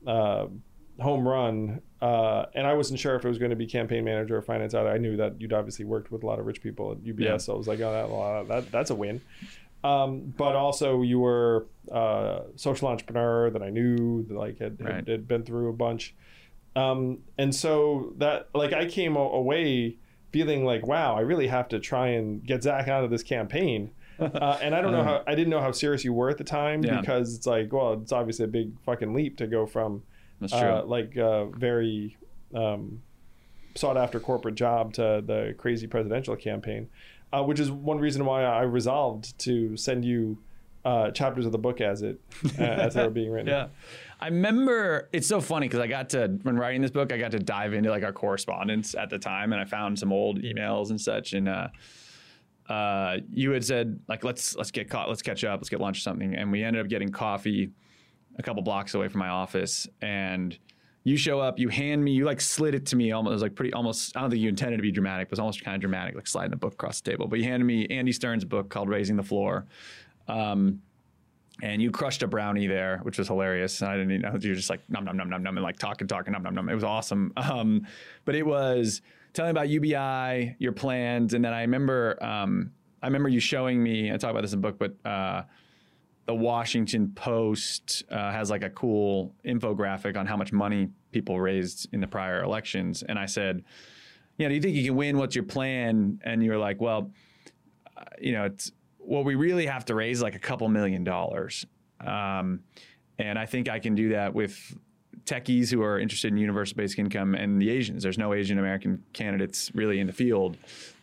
uh, 0.07 0.47
home 0.99 1.29
run. 1.29 1.83
Uh, 2.01 2.47
and 2.55 2.67
I 2.67 2.73
wasn't 2.75 2.99
sure 2.99 3.15
if 3.17 3.25
it 3.25 3.29
was 3.29 3.39
going 3.39 3.51
to 3.51 3.57
be 3.57 3.67
campaign 3.67 4.05
manager 4.05 4.37
or 4.37 4.43
finance 4.43 4.73
either. 4.75 4.89
I 4.89 4.97
knew 4.99 5.17
that 5.19 5.39
you'd 5.41 5.53
obviously 5.53 5.85
worked 5.85 6.11
with 6.11 6.23
a 6.23 6.27
lot 6.27 6.39
of 6.39 6.47
rich 6.47 6.63
people 6.63 6.93
at 6.93 6.99
UBS, 6.99 7.21
Yeah. 7.21 7.37
so 7.37 7.55
I 7.55 7.57
was 7.59 7.69
like, 7.69 7.81
oh, 7.81 8.45
that, 8.49 8.49
that 8.49 8.73
that's 8.73 8.91
a 8.91 8.95
win. 8.95 9.21
Um, 9.85 10.33
but 10.37 10.57
also, 10.57 11.03
you 11.03 11.19
were 11.21 11.67
a 11.91 12.43
social 12.57 12.89
entrepreneur 12.89 13.51
that 13.51 13.63
I 13.63 13.71
knew, 13.71 14.25
that 14.29 14.35
like 14.35 14.59
had, 14.59 14.81
Right. 14.83 14.95
had, 14.97 15.09
had 15.09 15.29
been 15.29 15.43
through 15.43 15.69
a 15.69 15.73
bunch. 15.73 16.15
Um, 16.77 17.19
and 17.37 17.55
so 17.55 18.15
that 18.19 18.49
like 18.55 18.73
I 18.73 18.87
came 18.87 19.17
away 19.17 19.97
feeling 20.33 20.65
like, 20.65 20.87
wow, 20.87 21.17
I 21.17 21.21
really 21.21 21.49
have 21.49 21.69
to 21.69 21.81
try 21.81 22.09
and 22.09 22.45
get 22.45 22.63
Zach 22.63 22.89
out 22.89 23.05
of 23.05 23.11
this 23.11 23.23
campaign. 23.23 23.91
Uh, 24.21 24.59
and 24.61 24.75
I 24.75 24.83
don't 24.83 24.93
know 24.93 25.03
how 25.03 25.23
I 25.27 25.35
didn't 25.35 25.49
know 25.49 25.63
how 25.63 25.73
serious 25.73 26.05
you 26.05 26.13
were 26.13 26.29
at 26.29 26.37
the 26.37 26.45
time 26.45 26.85
Yeah. 26.85 27.01
because 27.01 27.35
it's 27.35 27.47
like, 27.47 27.73
well, 27.73 27.95
it's 27.95 28.13
obviously 28.13 28.45
a 28.45 28.49
big 28.49 28.79
fucking 28.85 29.15
leap 29.15 29.39
to 29.39 29.47
go 29.47 29.65
from 29.65 30.03
That's 30.41 30.53
true. 30.53 30.61
uh, 30.61 30.83
like 30.85 31.17
a 31.17 31.47
very 31.55 32.17
um, 32.55 33.03
sought 33.75 33.97
after 33.97 34.19
corporate 34.21 34.55
job 34.55 34.93
to 34.95 35.23
the 35.25 35.55
crazy 35.59 35.87
presidential 35.87 36.37
campaign, 36.37 36.89
uh, 37.33 37.43
which 37.43 37.61
is 37.61 37.71
one 37.71 37.99
reason 37.99 38.25
why 38.25 38.45
I 38.45 38.63
resolved 38.63 39.39
to 39.41 39.77
send 39.77 40.05
you 40.05 40.39
uh, 40.85 41.11
chapters 41.11 41.45
of 41.45 41.53
the 41.53 41.59
book 41.59 41.81
as 41.81 42.03
it 42.03 42.19
uh, 42.59 42.63
as 42.63 42.95
they 42.95 43.05
were 43.05 43.11
being 43.11 43.31
written. 43.31 43.49
Yeah. 43.51 43.69
I 44.23 44.27
remember 44.27 45.09
it's 45.15 45.27
so 45.27 45.41
funny 45.41 45.67
because 45.67 45.81
I 45.81 45.87
got 45.87 46.11
to 46.11 46.39
when 46.43 46.57
writing 46.57 46.83
this 46.83 46.91
book, 46.91 47.11
I 47.11 47.17
got 47.17 47.31
to 47.31 47.39
dive 47.39 47.73
into 47.73 47.89
like 47.89 48.03
our 48.03 48.13
correspondence 48.13 48.95
at 48.95 49.09
the 49.09 49.19
time, 49.19 49.53
and 49.53 49.61
I 49.61 49.65
found 49.65 49.99
some 49.99 50.13
old 50.13 50.43
emails 50.43 50.91
and 50.91 51.01
such. 51.01 51.33
And 51.33 51.49
uh, 51.49 51.69
uh, 52.69 53.19
you 53.33 53.51
had 53.53 53.65
said 53.65 53.99
like 54.09 54.23
let's 54.23 54.57
let's 54.57 54.71
get 54.71 54.91
caught, 54.91 55.09
let's 55.09 55.23
catch 55.23 55.43
up, 55.43 55.59
let's 55.61 55.71
get 55.71 55.81
lunch 55.81 55.99
or 55.99 56.01
something, 56.03 56.35
and 56.35 56.53
we 56.53 56.63
ended 56.63 56.83
up 56.83 56.89
getting 56.89 57.09
coffee 57.09 57.71
a 58.39 58.43
couple 58.43 58.63
blocks 58.63 58.95
away 58.95 59.09
from 59.09 59.21
my 59.21 59.29
office, 59.29 59.89
and 60.01 60.57
you 61.05 61.17
show 61.17 61.41
up, 61.41 61.59
you 61.59 61.69
hand 61.69 62.05
me, 62.05 62.13
you 62.13 62.25
like 62.25 62.41
slid 62.41 62.75
it 62.75 62.87
to 62.87 62.97
me 62.97 63.13
almost 63.13 63.31
it 63.31 63.35
was 63.35 63.43
like 63.43 63.55
pretty 63.55 63.73
almost. 63.73 64.17
I 64.17 64.21
don't 64.21 64.31
think 64.31 64.43
you 64.43 64.49
intended 64.49 64.77
to 64.77 64.83
be 64.83 64.93
dramatic, 64.93 65.29
but 65.29 65.33
it 65.33 65.33
was 65.33 65.41
almost 65.41 65.65
kind 65.65 65.75
of 65.75 65.81
dramatic, 65.81 66.15
like 66.15 66.27
sliding 66.27 66.51
the 66.51 66.57
book 66.57 66.75
across 66.75 67.01
the 67.01 67.11
table. 67.11 67.27
But 67.27 67.39
you 67.39 67.45
handed 67.45 67.65
me 67.65 67.87
Andy 67.89 68.13
Stern's 68.13 68.45
book 68.45 68.69
called 68.69 68.89
Raising 68.89 69.17
the 69.17 69.23
Floor. 69.23 69.67
Um, 70.29 70.83
and 71.63 71.83
you 71.83 71.91
crushed 71.91 72.23
a 72.23 72.27
brownie 72.27 72.67
there, 72.67 73.01
which 73.03 73.19
was 73.19 73.29
hilarious. 73.29 73.81
And 73.83 73.91
I 73.91 73.97
didn't 73.97 74.21
know 74.21 74.37
you 74.41 74.51
were 74.51 74.55
just 74.55 74.71
like 74.71 74.81
num 74.89 75.05
num 75.05 75.17
num 75.17 75.29
num 75.29 75.43
num 75.43 75.57
and 75.57 75.65
like 75.65 75.79
talking 75.79 76.07
talking 76.07 76.33
num 76.33 76.43
num 76.43 76.55
num. 76.55 76.69
It 76.69 76.75
was 76.75 76.85
awesome. 76.85 77.33
Um, 77.51 77.87
but 78.25 78.35
it 78.35 78.47
was 78.47 79.03
telling 79.33 79.51
about 79.51 79.69
UBI, 79.69 80.57
your 80.59 80.73
plans, 80.73 81.35
and 81.35 81.45
then 81.45 81.53
I 81.53 81.63
remember 81.63 82.23
um, 82.23 82.71
I 83.03 83.07
remember 83.07 83.29
you 83.29 83.41
showing 83.41 83.83
me. 83.83 84.13
I 84.13 84.17
talk 84.17 84.31
about 84.31 84.43
this 84.43 84.53
in 84.53 84.61
the 84.61 84.71
book, 84.71 84.79
but 84.79 85.09
uh, 85.09 85.43
the 86.27 86.35
Washington 86.35 87.13
Post 87.15 88.05
uh, 88.11 88.31
has 88.31 88.51
like 88.51 88.63
a 88.63 88.71
cool 88.71 89.35
infographic 89.45 90.17
on 90.17 90.27
how 90.27 90.37
much 90.37 90.53
money 90.53 90.89
people 91.13 91.41
raised 91.41 91.89
in 91.93 92.01
the 92.01 92.07
prior 92.07 92.43
elections, 92.43 93.03
and 93.03 93.19
I 93.19 93.27
said, 93.27 93.65
you 94.37 94.45
know, 94.47 94.49
do 94.49 94.55
you 94.55 94.63
think 94.63 94.77
you 94.77 94.85
can 94.85 94.97
win? 94.97 95.19
What's 95.19 95.35
your 95.35 95.45
plan? 95.45 96.19
And 96.25 96.43
you 96.43 96.51
were 96.51 96.57
like, 96.57 96.81
well, 96.81 97.11
uh, 97.97 98.05
you 98.21 98.33
know, 98.33 98.45
it's 98.45 98.73
what 98.97 99.25
we 99.25 99.35
really 99.35 99.67
have 99.67 99.85
to 99.87 99.95
raise 99.95 100.23
like 100.23 100.35
a 100.35 100.39
couple 100.39 100.69
million 100.69 101.05
dollars. 101.05 101.67
Um, 102.01 102.61
and 103.19 103.39
I 103.39 103.45
think 103.45 103.69
I 103.69 103.79
can 103.79 103.95
do 103.95 104.11
that 104.11 104.33
with 104.33 104.75
techies 105.25 105.71
who 105.71 105.83
are 105.83 105.99
interested 105.99 106.33
in 106.33 106.39
universal 106.39 106.77
basic 106.77 106.99
income 106.99 107.35
and 107.35 107.61
the 107.61 107.69
Asians. 107.69 108.03
There's 108.03 108.19
no 108.19 108.33
Asian 108.33 108.59
American 108.59 109.05
candidates 109.13 109.71
really 109.75 110.01
in 110.01 110.07
the 110.07 110.13
field. 110.13 110.57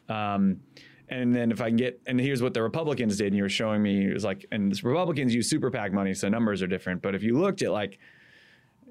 Um, 0.10 0.62
and 1.10 1.36
then 1.36 1.52
if 1.52 1.62
I 1.62 1.70
can 1.70 1.78
get, 1.78 2.02
and 2.06 2.20
here's 2.20 2.42
what 2.42 2.54
the 2.54 2.62
Republicans 2.62 3.18
did, 3.18 3.28
and 3.28 3.36
you 3.36 3.44
were 3.44 3.50
showing 3.50 3.82
me, 3.82 4.08
it 4.08 4.14
was 4.14 4.26
like, 4.26 4.46
and 4.52 4.82
Republicans 4.84 5.34
use 5.34 5.50
super 5.50 5.72
PAC 5.72 5.94
money, 5.94 6.14
so 6.14 6.28
numbers 6.28 6.62
are 6.62 6.68
different. 6.68 7.02
But 7.02 7.16
if 7.16 7.24
you 7.24 7.38
looked 7.38 7.62
at 7.62 7.72
like, 7.72 8.00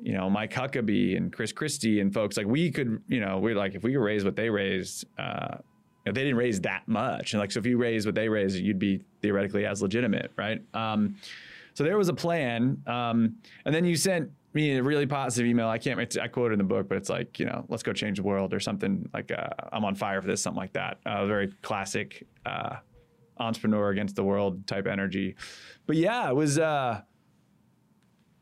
you 0.02 0.12
know, 0.12 0.28
Mike 0.30 0.52
Huckabee 0.52 1.16
and 1.16 1.32
Chris 1.32 1.52
Christie 1.52 2.00
and 2.00 2.12
folks, 2.12 2.36
like 2.36 2.46
we 2.46 2.70
could, 2.70 3.02
you 3.08 3.20
know, 3.20 3.38
we're 3.38 3.54
like, 3.54 3.74
if 3.74 3.82
we 3.82 3.92
could 3.92 4.02
raise 4.02 4.24
what 4.24 4.36
they 4.36 4.48
raised, 4.48 5.06
uh, 5.18 5.56
they 6.04 6.12
didn't 6.12 6.36
raise 6.36 6.60
that 6.60 6.86
much. 6.86 7.32
And 7.32 7.40
like, 7.40 7.50
so 7.50 7.58
if 7.58 7.66
you 7.66 7.78
raise 7.78 8.06
what 8.06 8.14
they 8.14 8.28
raised, 8.28 8.56
you'd 8.58 8.78
be 8.78 9.02
theoretically 9.22 9.66
as 9.66 9.82
legitimate, 9.82 10.30
right? 10.36 10.62
Um, 10.72 11.16
so 11.74 11.84
there 11.84 11.98
was 11.98 12.08
a 12.08 12.14
plan. 12.14 12.82
Um, 12.86 13.36
and 13.64 13.74
then 13.74 13.84
you 13.84 13.96
sent 13.96 14.30
me 14.56 14.76
a 14.76 14.82
really 14.82 15.06
positive 15.06 15.48
email. 15.48 15.68
I 15.68 15.78
can't, 15.78 16.18
I 16.18 16.26
quoted 16.26 16.54
in 16.54 16.58
the 16.58 16.64
book, 16.64 16.88
but 16.88 16.98
it's 16.98 17.08
like, 17.08 17.38
you 17.38 17.46
know, 17.46 17.64
let's 17.68 17.84
go 17.84 17.92
change 17.92 18.16
the 18.16 18.24
world 18.24 18.52
or 18.52 18.58
something 18.58 19.08
like, 19.14 19.30
uh, 19.30 19.48
I'm 19.72 19.84
on 19.84 19.94
fire 19.94 20.20
for 20.20 20.26
this, 20.26 20.42
something 20.42 20.58
like 20.58 20.72
that. 20.72 20.98
Uh, 21.06 21.26
very 21.26 21.52
classic, 21.62 22.26
uh, 22.44 22.76
entrepreneur 23.38 23.90
against 23.90 24.16
the 24.16 24.24
world 24.24 24.66
type 24.66 24.86
energy. 24.86 25.36
But 25.86 25.96
yeah, 25.96 26.28
it 26.28 26.34
was, 26.34 26.58
uh, 26.58 27.02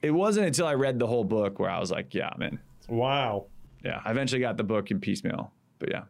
it 0.00 0.12
wasn't 0.12 0.46
until 0.46 0.66
I 0.66 0.74
read 0.74 0.98
the 0.98 1.06
whole 1.06 1.24
book 1.24 1.58
where 1.58 1.68
I 1.68 1.78
was 1.80 1.90
like, 1.90 2.14
yeah, 2.14 2.30
I'm 2.32 2.42
in. 2.42 2.60
Wow. 2.88 3.46
Yeah. 3.84 4.00
I 4.04 4.10
eventually 4.12 4.40
got 4.40 4.56
the 4.56 4.64
book 4.64 4.90
in 4.90 5.00
piecemeal, 5.00 5.52
but 5.78 5.90
yeah. 5.90 6.04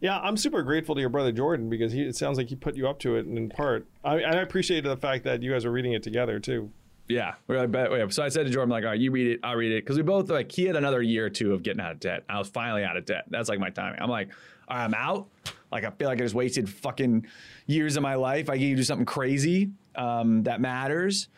Yeah, 0.00 0.18
I'm 0.18 0.36
super 0.36 0.62
grateful 0.62 0.94
to 0.94 1.00
your 1.00 1.10
brother 1.10 1.32
Jordan 1.32 1.68
because 1.68 1.92
he, 1.92 2.02
it 2.02 2.14
sounds 2.14 2.38
like 2.38 2.48
he 2.48 2.56
put 2.56 2.76
you 2.76 2.86
up 2.86 2.98
to 3.00 3.16
it 3.16 3.26
and 3.26 3.36
in 3.36 3.48
part. 3.48 3.86
I, 4.04 4.16
I 4.22 4.32
appreciated 4.42 4.88
the 4.88 4.96
fact 4.96 5.24
that 5.24 5.42
you 5.42 5.52
guys 5.52 5.64
were 5.64 5.72
reading 5.72 5.92
it 5.92 6.02
together 6.02 6.38
too. 6.38 6.70
Yeah, 7.08 7.34
we're 7.46 7.58
like, 7.58 7.70
but, 7.70 7.92
yeah. 7.92 8.08
so 8.08 8.22
I 8.22 8.28
said 8.28 8.46
to 8.46 8.52
Jordan, 8.52 8.72
I'm 8.72 8.76
like, 8.76 8.84
all 8.84 8.90
right, 8.90 9.00
you 9.00 9.10
read 9.10 9.26
it, 9.26 9.40
I'll 9.42 9.56
read 9.56 9.72
it, 9.72 9.84
because 9.84 9.96
we 9.96 10.02
both 10.02 10.30
like 10.30 10.50
he 10.50 10.64
had 10.64 10.74
another 10.76 11.02
year 11.02 11.26
or 11.26 11.30
two 11.30 11.52
of 11.52 11.62
getting 11.62 11.80
out 11.80 11.92
of 11.92 12.00
debt. 12.00 12.24
I 12.28 12.38
was 12.38 12.48
finally 12.48 12.82
out 12.82 12.96
of 12.96 13.04
debt. 13.04 13.24
That's 13.28 13.48
like 13.48 13.58
my 13.58 13.70
timing. 13.70 14.00
I'm 14.00 14.08
like, 14.08 14.30
all 14.68 14.76
right, 14.76 14.84
I'm 14.84 14.94
out. 14.94 15.28
Like 15.70 15.84
I 15.84 15.90
feel 15.90 16.08
like 16.08 16.18
I 16.18 16.22
just 16.22 16.34
wasted 16.34 16.68
fucking 16.68 17.26
years 17.66 17.96
of 17.96 18.02
my 18.02 18.14
life. 18.14 18.48
I 18.48 18.56
can 18.56 18.76
do 18.76 18.82
something 18.82 19.04
crazy 19.04 19.70
um, 19.96 20.44
that 20.44 20.60
matters, 20.60 21.28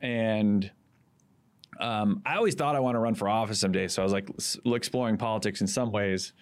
and 0.00 0.70
um, 1.80 2.22
I 2.24 2.36
always 2.36 2.54
thought 2.54 2.76
I 2.76 2.80
want 2.80 2.94
to 2.94 3.00
run 3.00 3.14
for 3.14 3.28
office 3.28 3.58
someday. 3.58 3.88
So 3.88 4.02
I 4.02 4.04
was 4.04 4.12
like 4.12 4.28
exploring 4.66 5.16
politics 5.16 5.60
in 5.60 5.66
some 5.66 5.90
ways. 5.90 6.32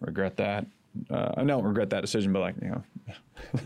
Regret 0.00 0.36
that. 0.38 0.66
Uh, 1.10 1.32
I 1.36 1.44
don't 1.44 1.64
regret 1.64 1.90
that 1.90 2.00
decision, 2.00 2.32
but 2.32 2.40
like 2.40 2.54
you 2.60 2.68
know, 2.68 2.82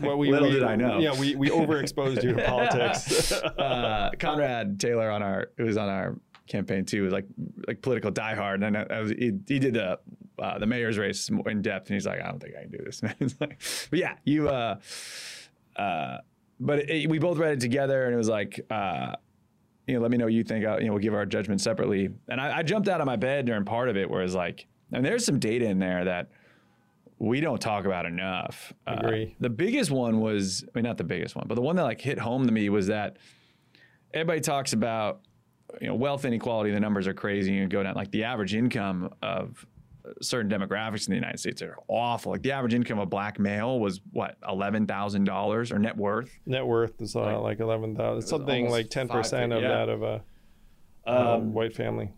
well, 0.01 0.17
we, 0.17 0.31
little 0.31 0.49
we, 0.49 0.55
did 0.55 0.63
I 0.63 0.75
know. 0.75 0.99
Yeah, 0.99 1.19
we, 1.19 1.35
we 1.35 1.49
overexposed 1.49 2.23
you 2.23 2.33
to 2.33 2.43
politics. 2.47 3.31
uh, 3.31 4.11
Conrad 4.19 4.79
Taylor 4.79 5.09
on 5.09 5.21
our 5.21 5.49
who 5.57 5.65
was 5.65 5.77
on 5.77 5.89
our 5.89 6.17
campaign 6.47 6.85
too 6.85 7.03
was 7.03 7.13
like 7.13 7.25
like 7.67 7.81
political 7.81 8.11
diehard, 8.11 8.65
and 8.65 8.77
I, 8.77 8.85
I 8.89 8.99
was, 8.99 9.11
he, 9.11 9.31
he, 9.47 9.59
did 9.59 9.73
the 9.73 9.99
uh, 10.39 10.59
the 10.59 10.65
mayor's 10.65 10.97
race 10.97 11.29
in 11.29 11.61
depth, 11.61 11.87
and 11.89 11.95
he's 11.95 12.05
like, 12.05 12.21
I 12.21 12.27
don't 12.27 12.39
think 12.39 12.55
I 12.55 12.61
can 12.61 12.71
do 12.71 12.83
this. 12.83 13.01
like, 13.39 13.61
but 13.89 13.99
yeah, 13.99 14.15
you. 14.23 14.49
Uh, 14.49 14.79
uh, 15.75 16.17
but 16.59 16.89
it, 16.89 17.09
we 17.09 17.19
both 17.19 17.37
read 17.37 17.53
it 17.53 17.59
together, 17.59 18.05
and 18.05 18.13
it 18.13 18.17
was 18.17 18.29
like. 18.29 18.59
Uh, 18.69 19.15
you 19.85 19.95
know, 19.95 19.99
let 19.99 20.11
me 20.11 20.17
know 20.17 20.23
what 20.23 20.33
you 20.33 20.45
think. 20.45 20.63
you 20.63 20.85
know, 20.85 20.93
we'll 20.93 21.01
give 21.01 21.13
our 21.13 21.25
judgment 21.25 21.59
separately. 21.59 22.09
And 22.29 22.39
I, 22.39 22.59
I 22.59 22.63
jumped 22.63 22.87
out 22.87 23.01
of 23.01 23.05
my 23.05 23.17
bed 23.17 23.45
during 23.45 23.65
part 23.65 23.89
of 23.89 23.97
it, 23.97 24.09
where 24.09 24.21
it's 24.21 24.33
like, 24.33 24.65
and 24.93 25.03
there's 25.03 25.25
some 25.25 25.39
data 25.39 25.65
in 25.65 25.77
there 25.77 26.05
that 26.05 26.29
we 27.23 27.39
don't 27.39 27.61
talk 27.61 27.85
about 27.85 28.05
enough. 28.05 28.73
Uh, 28.85 28.97
Agree. 28.99 29.25
Uh, 29.27 29.35
the 29.39 29.49
biggest 29.49 29.91
one 29.91 30.19
was, 30.19 30.65
I 30.67 30.77
mean, 30.77 30.83
not 30.83 30.97
the 30.97 31.05
biggest 31.05 31.37
one, 31.37 31.45
but 31.47 31.55
the 31.55 31.61
one 31.61 31.77
that 31.77 31.83
like 31.83 32.01
hit 32.01 32.19
home 32.19 32.45
to 32.45 32.51
me 32.51 32.67
was 32.67 32.87
that 32.87 33.15
everybody 34.13 34.41
talks 34.41 34.73
about, 34.73 35.21
you 35.79 35.87
know, 35.87 35.95
wealth 35.95 36.25
inequality. 36.25 36.71
The 36.71 36.81
numbers 36.81 37.07
are 37.07 37.13
crazy. 37.13 37.53
You 37.53 37.65
go 37.67 37.81
down 37.81 37.95
like 37.95 38.11
the 38.11 38.25
average 38.25 38.53
income 38.53 39.13
of 39.21 39.65
certain 40.21 40.51
demographics 40.51 41.07
in 41.07 41.11
the 41.11 41.15
United 41.15 41.39
States 41.39 41.61
are 41.61 41.77
awful. 41.87 42.33
Like 42.33 42.41
the 42.41 42.51
average 42.51 42.73
income 42.73 42.99
of 42.99 43.03
a 43.03 43.09
black 43.09 43.39
male 43.39 43.79
was 43.79 44.01
what 44.11 44.35
eleven 44.45 44.85
thousand 44.85 45.23
dollars 45.23 45.71
or 45.71 45.79
net 45.79 45.95
worth. 45.95 46.29
Net 46.45 46.65
worth 46.65 47.01
is 47.01 47.15
uh, 47.15 47.21
like, 47.21 47.37
like 47.37 47.59
eleven 47.61 47.95
thousand. 47.95 48.27
Something 48.27 48.69
like 48.69 48.89
ten 48.89 49.07
percent 49.07 49.53
of 49.53 49.61
yeah. 49.61 49.69
that 49.69 49.87
of 49.87 50.03
a 50.03 50.21
um, 51.07 51.53
white 51.53 51.73
family. 51.73 52.11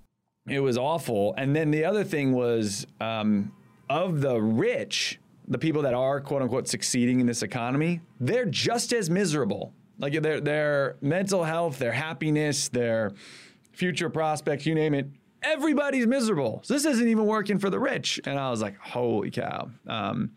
It 0.48 0.62
was 0.62 0.80
awful. 0.80 1.36
And 1.38 1.56
then 1.56 1.70
the 1.70 1.86
other 1.86 2.04
thing 2.04 2.34
was 2.34 2.88
um, 3.00 3.52
of 3.90 4.22
the 4.22 4.42
rich, 4.42 5.20
the 5.48 5.58
people 5.58 5.82
that 5.84 5.94
are 5.94 6.20
quote 6.22 6.42
unquote 6.42 6.68
succeeding 6.68 7.20
in 7.20 7.26
this 7.26 7.44
economy, 7.44 8.02
they're 8.20 8.46
just 8.46 8.94
as 8.94 9.10
miserable. 9.10 9.74
Like 9.98 10.22
their 10.22 10.42
their 10.42 10.98
mental 11.02 11.44
health, 11.44 11.78
their 11.80 11.92
happiness, 11.92 12.70
their 12.70 13.12
future 13.72 14.10
prospects, 14.10 14.66
you 14.66 14.76
name 14.76 14.94
it. 14.94 15.08
Everybody's 15.44 16.08
miserable. 16.08 16.62
So 16.64 16.74
this 16.74 16.86
isn't 16.86 17.08
even 17.08 17.26
working 17.26 17.60
for 17.60 17.70
the 17.70 17.80
rich. 17.80 18.20
And 18.26 18.40
I 18.40 18.50
was 18.50 18.62
like, 18.62 18.78
holy 18.80 19.30
cow. 19.30 19.70
Um, 19.86 20.32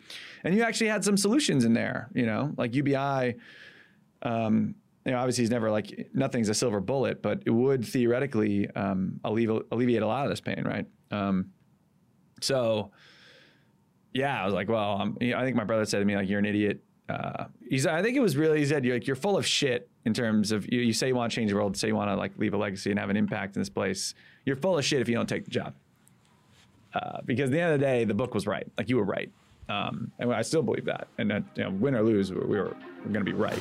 and 0.44 0.54
you 0.54 0.62
actually 0.62 0.88
had 0.88 1.02
some 1.02 1.16
solutions 1.16 1.64
in 1.64 1.72
there, 1.72 2.10
you 2.14 2.26
know, 2.26 2.52
like 2.58 2.74
UBI. 2.74 3.36
Um, 4.22 4.74
you 5.08 5.12
know, 5.12 5.20
obviously, 5.20 5.44
it's 5.44 5.50
never 5.50 5.70
like 5.70 6.10
nothing's 6.12 6.50
a 6.50 6.54
silver 6.54 6.80
bullet, 6.80 7.22
but 7.22 7.42
it 7.46 7.50
would 7.50 7.82
theoretically 7.82 8.68
um, 8.72 9.18
alleviate, 9.24 9.62
alleviate 9.72 10.02
a 10.02 10.06
lot 10.06 10.24
of 10.24 10.30
this 10.30 10.40
pain, 10.40 10.62
right? 10.64 10.86
Um, 11.10 11.46
so, 12.42 12.90
yeah, 14.12 14.40
I 14.40 14.44
was 14.44 14.54
like, 14.54 14.68
well, 14.68 15.00
um, 15.00 15.18
I 15.20 15.44
think 15.44 15.56
my 15.56 15.64
brother 15.64 15.84
said 15.84 16.00
to 16.00 16.04
me 16.04 16.16
like, 16.16 16.28
"You're 16.28 16.38
an 16.38 16.46
idiot." 16.46 16.80
Uh, 17.08 17.46
he's, 17.68 17.86
I 17.86 18.02
think 18.02 18.16
it 18.16 18.20
was 18.20 18.36
really 18.36 18.58
he 18.58 18.66
said, 18.66 18.84
"You're 18.84 18.96
like 18.96 19.06
you're 19.06 19.16
full 19.16 19.36
of 19.36 19.46
shit." 19.46 19.88
In 20.04 20.14
terms 20.14 20.52
of 20.52 20.70
you, 20.72 20.80
you 20.80 20.94
say 20.94 21.08
you 21.08 21.14
want 21.14 21.30
to 21.30 21.36
change 21.36 21.50
the 21.50 21.56
world, 21.56 21.76
say 21.76 21.88
you 21.88 21.96
want 21.96 22.10
to 22.10 22.16
like 22.16 22.32
leave 22.38 22.54
a 22.54 22.56
legacy 22.56 22.90
and 22.90 22.98
have 22.98 23.10
an 23.10 23.16
impact 23.16 23.56
in 23.56 23.60
this 23.60 23.68
place. 23.68 24.14
You're 24.46 24.56
full 24.56 24.78
of 24.78 24.84
shit 24.84 25.02
if 25.02 25.08
you 25.08 25.14
don't 25.14 25.28
take 25.28 25.44
the 25.44 25.50
job. 25.50 25.74
Uh, 26.94 27.18
because 27.26 27.50
at 27.50 27.52
the 27.52 27.60
end 27.60 27.74
of 27.74 27.80
the 27.80 27.84
day, 27.84 28.04
the 28.04 28.14
book 28.14 28.32
was 28.32 28.46
right. 28.46 28.66
Like 28.78 28.88
you 28.88 28.96
were 28.96 29.04
right, 29.04 29.30
um, 29.68 30.10
and 30.18 30.32
I 30.32 30.42
still 30.42 30.62
believe 30.62 30.86
that. 30.86 31.08
And 31.18 31.30
that, 31.30 31.42
you 31.56 31.64
know, 31.64 31.70
win 31.70 31.94
or 31.94 32.02
lose, 32.02 32.32
we 32.32 32.38
were, 32.38 32.46
we're 32.46 33.12
going 33.12 33.24
to 33.24 33.24
be 33.24 33.32
right. 33.32 33.60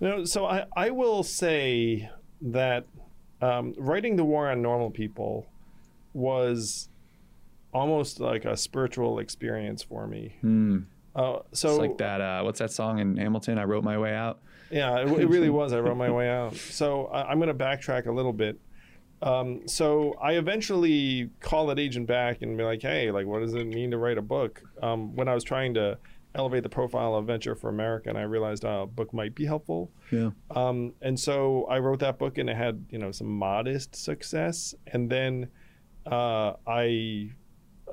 You 0.00 0.08
know, 0.08 0.24
so 0.24 0.46
I, 0.46 0.64
I 0.76 0.90
will 0.90 1.22
say 1.22 2.08
that 2.40 2.86
um, 3.40 3.74
writing 3.76 4.16
the 4.16 4.24
war 4.24 4.50
on 4.50 4.62
normal 4.62 4.90
people 4.90 5.46
was 6.12 6.88
almost 7.72 8.20
like 8.20 8.44
a 8.44 8.56
spiritual 8.56 9.18
experience 9.18 9.82
for 9.82 10.06
me. 10.06 10.36
Mm. 10.42 10.84
Uh, 11.14 11.40
so 11.52 11.70
It's 11.70 11.78
like 11.78 11.98
that. 11.98 12.20
Uh, 12.20 12.42
what's 12.42 12.60
that 12.60 12.70
song 12.70 13.00
in 13.00 13.16
Hamilton? 13.16 13.58
I 13.58 13.64
wrote 13.64 13.84
my 13.84 13.98
way 13.98 14.14
out. 14.14 14.40
Yeah, 14.70 14.98
it, 14.98 15.08
it 15.08 15.28
really 15.28 15.50
was. 15.50 15.72
I 15.72 15.80
wrote 15.80 15.96
my 15.96 16.10
way 16.10 16.28
out. 16.28 16.54
So 16.54 17.06
I, 17.06 17.30
I'm 17.30 17.38
going 17.38 17.48
to 17.48 17.64
backtrack 17.64 18.06
a 18.06 18.12
little 18.12 18.32
bit. 18.32 18.58
Um, 19.20 19.66
so 19.66 20.14
I 20.22 20.34
eventually 20.34 21.30
call 21.40 21.66
that 21.66 21.78
agent 21.78 22.06
back 22.06 22.42
and 22.42 22.56
be 22.56 22.62
like, 22.62 22.82
"Hey, 22.82 23.10
like, 23.10 23.26
what 23.26 23.40
does 23.40 23.52
it 23.54 23.64
mean 23.66 23.90
to 23.90 23.98
write 23.98 24.16
a 24.16 24.22
book?" 24.22 24.62
Um, 24.80 25.16
when 25.16 25.26
I 25.26 25.34
was 25.34 25.42
trying 25.42 25.74
to 25.74 25.98
elevate 26.34 26.62
the 26.62 26.68
profile 26.68 27.14
of 27.14 27.26
Venture 27.26 27.54
for 27.54 27.68
America, 27.68 28.08
and 28.08 28.18
I 28.18 28.22
realized 28.22 28.64
uh, 28.64 28.82
a 28.82 28.86
book 28.86 29.12
might 29.12 29.34
be 29.34 29.46
helpful. 29.46 29.90
Yeah. 30.10 30.30
Um, 30.50 30.94
and 31.02 31.18
so 31.18 31.64
I 31.64 31.78
wrote 31.78 32.00
that 32.00 32.18
book, 32.18 32.38
and 32.38 32.48
it 32.48 32.56
had 32.56 32.86
you 32.90 32.98
know 32.98 33.12
some 33.12 33.28
modest 33.28 33.96
success, 33.96 34.74
and 34.86 35.10
then 35.10 35.48
uh, 36.06 36.54
I 36.66 37.30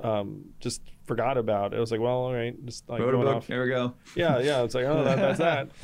um, 0.02 0.44
just 0.60 0.82
forgot 1.06 1.38
about 1.38 1.72
it. 1.72 1.76
I 1.76 1.80
was 1.80 1.90
like, 1.90 2.00
well, 2.00 2.12
all 2.12 2.34
right, 2.34 2.54
just 2.66 2.88
like 2.88 3.00
Wrote 3.00 3.14
a 3.14 3.18
book. 3.18 3.36
off. 3.36 3.46
There 3.46 3.62
we 3.62 3.68
go. 3.68 3.94
Yeah, 4.14 4.38
yeah. 4.40 4.62
It's 4.62 4.74
like, 4.74 4.84
oh, 4.86 5.04
that, 5.04 5.16
that's 5.16 5.38
that. 5.38 5.70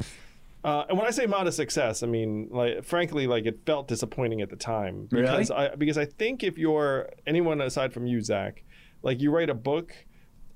Uh, 0.65 0.85
and 0.89 0.97
when 0.97 1.07
I 1.07 1.11
say 1.11 1.27
modest 1.27 1.57
success, 1.57 2.05
I 2.05 2.07
mean, 2.07 2.49
like, 2.53 2.85
frankly, 2.85 3.27
like 3.27 3.47
it 3.47 3.67
felt 3.67 3.89
disappointing 3.89 4.43
at 4.43 4.49
the 4.49 4.55
time 4.55 5.09
because 5.11 5.51
I 5.51 5.75
because 5.75 5.99
I 5.99 6.05
think 6.05 6.45
if 6.45 6.57
you're 6.57 7.09
anyone 7.27 7.61
aside 7.61 7.93
from 7.93 8.07
you, 8.07 8.21
Zach, 8.21 8.63
like 9.03 9.21
you 9.21 9.33
write 9.33 9.51
a 9.51 9.55
book 9.55 9.93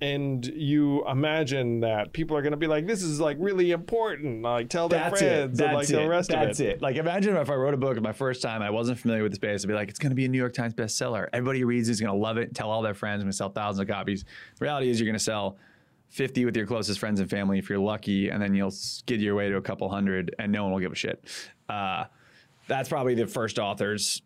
and 0.01 0.45
you 0.45 1.07
imagine 1.09 1.81
that 1.81 2.13
people 2.13 2.37
are 2.37 2.43
going 2.43 2.51
to 2.53 2.57
be 2.59 2.67
like, 2.67 2.87
this 2.87 3.03
is 3.03 3.19
like 3.19 3.37
really 3.41 3.71
important, 3.71 4.43
like 4.43 4.69
tell 4.69 4.89
their 4.89 5.01
That's 5.01 5.21
friends 5.21 5.33
it. 5.33 5.43
and 5.45 5.57
That's 5.57 5.75
like 5.75 5.91
it. 5.91 6.03
the 6.03 6.09
rest 6.09 6.31
That's 6.31 6.61
of 6.61 6.67
it. 6.67 6.71
it. 6.77 6.83
Like 6.83 6.97
imagine 6.97 7.35
if 7.37 7.49
I 7.49 7.55
wrote 7.55 7.73
a 7.73 7.79
book 7.79 7.99
my 8.03 8.13
first 8.13 8.43
time, 8.43 8.61
I 8.61 8.69
wasn't 8.71 8.99
familiar 8.99 9.23
with 9.23 9.33
the 9.33 9.37
space. 9.37 9.65
I'd 9.65 9.69
be 9.69 9.75
like, 9.75 9.89
it's 9.89 9.99
going 9.99 10.11
to 10.11 10.17
be 10.17 10.27
a 10.27 10.29
New 10.29 10.37
York 10.39 10.53
Times 10.53 10.75
bestseller. 10.75 11.29
Everybody 11.33 11.61
who 11.61 11.67
reads 11.67 11.89
it 11.89 11.93
is 11.93 12.01
going 12.01 12.13
to 12.13 12.19
love 12.19 12.37
it. 12.37 12.55
Tell 12.55 12.71
all 12.71 12.83
their 12.83 12.95
friends. 12.95 13.21
I'm 13.21 13.27
going 13.27 13.31
to 13.33 13.37
sell 13.37 13.49
thousands 13.49 13.81
of 13.81 13.89
copies. 13.89 14.25
The 14.59 14.65
reality 14.65 14.91
is, 14.91 15.01
you're 15.01 15.07
going 15.07 15.19
to 15.19 15.25
sell 15.25 15.57
50 16.11 16.45
with 16.45 16.57
your 16.57 16.67
closest 16.67 17.01
friends 17.01 17.19
and 17.19 17.29
family 17.31 17.59
if 17.59 17.69
you're 17.71 17.79
lucky, 17.79 18.29
and 18.29 18.41
then 18.43 18.55
you'll 18.55 18.71
skid 18.71 19.21
your 19.23 19.35
way 19.35 19.49
to 19.49 19.57
a 19.57 19.63
couple 19.63 19.89
hundred, 19.89 20.35
and 20.39 20.53
no 20.53 20.63
one 20.65 20.73
will 20.73 20.81
give 20.81 20.93
a 20.93 20.97
shit. 20.97 21.25
Uh, 21.69 22.05
that's 22.69 22.89
probably 22.89 23.15
the 23.15 23.27
first 23.27 23.59
author's, 23.59 24.21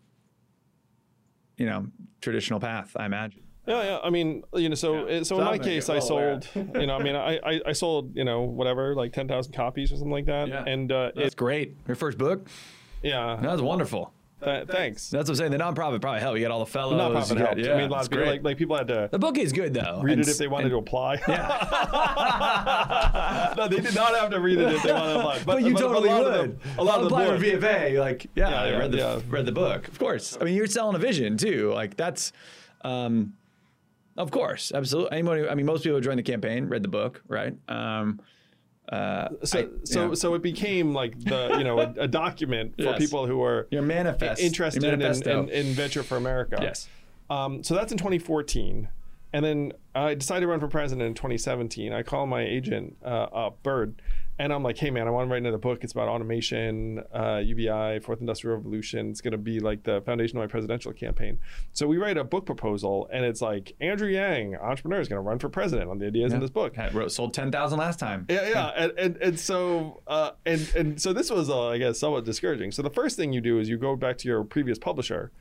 you 1.56 1.66
know, 1.66 1.86
traditional 2.20 2.58
path, 2.60 2.96
I 2.96 3.06
imagine. 3.06 3.42
Yeah, 3.70 3.82
yeah. 3.84 3.98
I 4.02 4.10
mean, 4.10 4.42
you 4.54 4.68
know, 4.68 4.74
so 4.74 5.06
Yeah. 5.08 5.18
so, 5.18 5.36
So 5.36 5.38
in 5.38 5.44
my 5.44 5.58
case, 5.58 5.86
get 5.86 5.96
I 5.96 5.98
sold, 6.00 6.46
you 6.54 6.86
know, 6.86 6.96
I 6.96 7.02
mean, 7.02 7.16
I, 7.16 7.38
I, 7.44 7.60
I 7.66 7.72
sold, 7.72 8.16
you 8.16 8.24
know, 8.24 8.42
whatever, 8.42 8.94
like 8.94 9.12
ten 9.12 9.28
thousand 9.28 9.52
copies 9.52 9.92
or 9.92 9.96
something 9.96 10.10
like 10.12 10.26
that, 10.26 10.48
Yeah. 10.48 10.64
and 10.66 10.90
uh, 10.90 11.12
That's 11.14 11.34
it, 11.34 11.36
great. 11.36 11.76
Your 11.88 11.96
first 11.96 12.18
book. 12.18 12.48
yeah, 13.02 13.38
That 13.40 13.52
was 13.52 13.62
wonderful. 13.62 14.12
th- 14.42 14.66
thanks. 14.68 15.10
That's 15.10 15.28
what 15.28 15.34
I'm 15.34 15.36
saying. 15.36 15.50
The 15.52 15.58
nonprofit 15.58 16.00
probably 16.00 16.20
helped. 16.20 16.38
You 16.38 16.44
get 16.44 16.50
all 16.50 16.60
the 16.60 16.66
fellows. 16.66 16.96
Not 16.96 17.12
profit 17.12 17.38
you 17.38 17.44
helped. 17.44 17.60
Yeah, 17.60 17.74
I 17.74 17.76
mean, 17.76 17.88
a 17.88 17.92
lot 17.92 17.98
it's 17.98 18.06
of 18.06 18.10
people 18.12 18.24
great. 18.24 18.32
like, 18.32 18.42
like 18.44 18.56
people 18.56 18.76
had 18.76 18.88
to 18.88 19.08
the 19.12 19.18
book 19.18 19.36
is 19.38 19.52
good 19.52 19.74
though. 19.74 20.00
read 20.02 20.14
And 20.14 20.22
it 20.22 20.28
if 20.28 20.38
they 20.38 20.48
wanted 20.48 20.72
and- 20.72 20.74
to 20.74 20.78
apply. 20.78 21.20
Yeah. 21.28 23.54
no, 23.56 23.68
they 23.68 23.80
did 23.80 23.94
not 23.94 24.14
have 24.16 24.30
to 24.30 24.40
read 24.40 24.58
it 24.58 24.72
if 24.72 24.82
they 24.82 24.92
wanted 24.92 25.14
to 25.14 25.18
apply. 25.20 25.42
But, 25.44 25.62
you 25.62 25.74
totally 25.74 26.08
a 26.10 26.16
would. 26.18 26.26
Of 26.26 26.32
them, 26.32 26.58
a 26.78 26.84
lot 26.84 26.96
of 27.00 27.04
them 27.04 27.12
apply 27.12 27.26
for 27.26 27.32
would. 27.32 27.40
VFA, 27.42 27.98
like 28.00 28.26
yeah, 28.34 28.50
Yeah, 28.50 28.62
I 28.62 28.70
yeah, 28.70 28.78
read 28.78 28.92
the 28.92 28.98
yeah. 28.98 29.20
read 29.28 29.46
the 29.46 29.52
book. 29.52 29.88
Of 29.88 29.98
course. 29.98 30.36
I 30.40 30.44
mean, 30.44 30.54
you're 30.54 30.66
selling 30.66 30.96
a 30.96 30.98
vision 30.98 31.36
too. 31.36 31.72
Like 31.74 31.96
that's, 31.96 32.32
um, 32.82 33.34
of 34.22 34.30
course, 34.30 34.72
absolutely. 34.74 35.12
Anybody, 35.18 35.48
I 35.48 35.54
mean, 35.54 35.66
most 35.66 35.82
people 35.82 35.96
who 35.98 36.02
joined 36.02 36.18
the 36.18 36.22
campaign 36.22 36.66
read 36.68 36.82
the 36.82 36.88
book, 36.88 37.22
right? 37.28 37.54
Um, 37.68 38.20
uh, 38.88 39.28
So, 39.44 39.58
I- 39.60 39.68
so, 39.84 40.14
so 40.14 40.34
it 40.34 40.42
became 40.42 40.92
like 40.92 41.18
the 41.22 41.54
you 41.58 41.64
know 41.64 41.78
a, 41.80 41.92
a 42.00 42.08
document 42.08 42.74
for 42.76 42.82
Yes. 42.82 42.98
people 42.98 43.26
who 43.26 43.42
are 43.42 43.68
your 43.70 43.82
manifest, 43.82 44.40
interested 44.42 44.82
your 44.82 44.92
in, 44.94 45.02
in, 45.02 45.48
in 45.48 45.66
Venture 45.74 46.02
for 46.02 46.16
America. 46.16 46.58
yes. 46.60 46.88
Um, 47.28 47.62
so 47.62 47.74
that's 47.74 47.92
in 47.92 47.98
2014. 47.98 48.88
And 49.32 49.44
then 49.44 49.72
I 49.94 50.14
decided 50.14 50.40
to 50.40 50.46
run 50.48 50.58
for 50.58 50.66
president 50.66 51.06
in 51.06 51.14
2017. 51.14 51.92
I 51.92 52.02
call 52.02 52.26
my 52.26 52.42
agent 52.42 52.96
uh, 53.04 53.06
up, 53.08 53.62
Byrd, 53.62 54.02
and 54.40 54.54
I'm 54.54 54.62
like, 54.62 54.78
hey, 54.78 54.90
man, 54.90 55.06
I 55.06 55.10
want 55.10 55.28
to 55.28 55.30
write 55.30 55.42
another 55.42 55.58
book. 55.58 55.84
It's 55.84 55.92
about 55.92 56.08
automation, 56.08 57.04
uh, 57.14 57.42
UBI, 57.44 58.00
Fourth 58.00 58.22
Industrial 58.22 58.56
Revolution. 58.56 59.10
It's 59.10 59.20
going 59.20 59.32
to 59.32 59.38
be 59.38 59.60
like 59.60 59.82
the 59.82 60.00
foundation 60.00 60.38
of 60.38 60.42
my 60.42 60.46
presidential 60.46 60.94
campaign. 60.94 61.38
So 61.74 61.86
we 61.86 61.98
write 61.98 62.16
a 62.16 62.24
book 62.24 62.46
proposal, 62.46 63.06
and 63.12 63.22
it's 63.22 63.42
like, 63.42 63.76
Andrew 63.82 64.08
Yang, 64.08 64.56
entrepreneur, 64.56 64.98
is 64.98 65.08
going 65.08 65.18
to 65.18 65.28
run 65.28 65.38
for 65.38 65.50
president 65.50 65.90
on 65.90 65.98
the 65.98 66.06
ideas 66.06 66.32
in 66.32 66.40
this 66.40 66.48
book. 66.48 66.78
I 66.78 66.88
wrote, 66.88 67.12
sold 67.12 67.34
ten 67.34 67.52
thousand 67.52 67.78
last 67.78 67.98
time. 67.98 68.24
Yeah, 68.30 68.48
yeah, 68.48 68.66
and, 68.76 68.92
and, 68.96 69.16
and 69.18 69.38
so 69.38 70.00
uh, 70.06 70.30
and 70.46 70.72
and 70.74 71.02
so 71.02 71.12
this 71.12 71.30
was, 71.30 71.50
uh, 71.50 71.68
I 71.68 71.76
guess, 71.76 72.00
somewhat 72.00 72.24
discouraging. 72.24 72.72
So 72.72 72.80
the 72.80 72.88
first 72.88 73.18
thing 73.18 73.34
you 73.34 73.42
do 73.42 73.58
is 73.58 73.68
you 73.68 73.76
go 73.76 73.94
back 73.94 74.16
to 74.18 74.28
your 74.28 74.42
previous 74.42 74.78
publisher, 74.78 75.32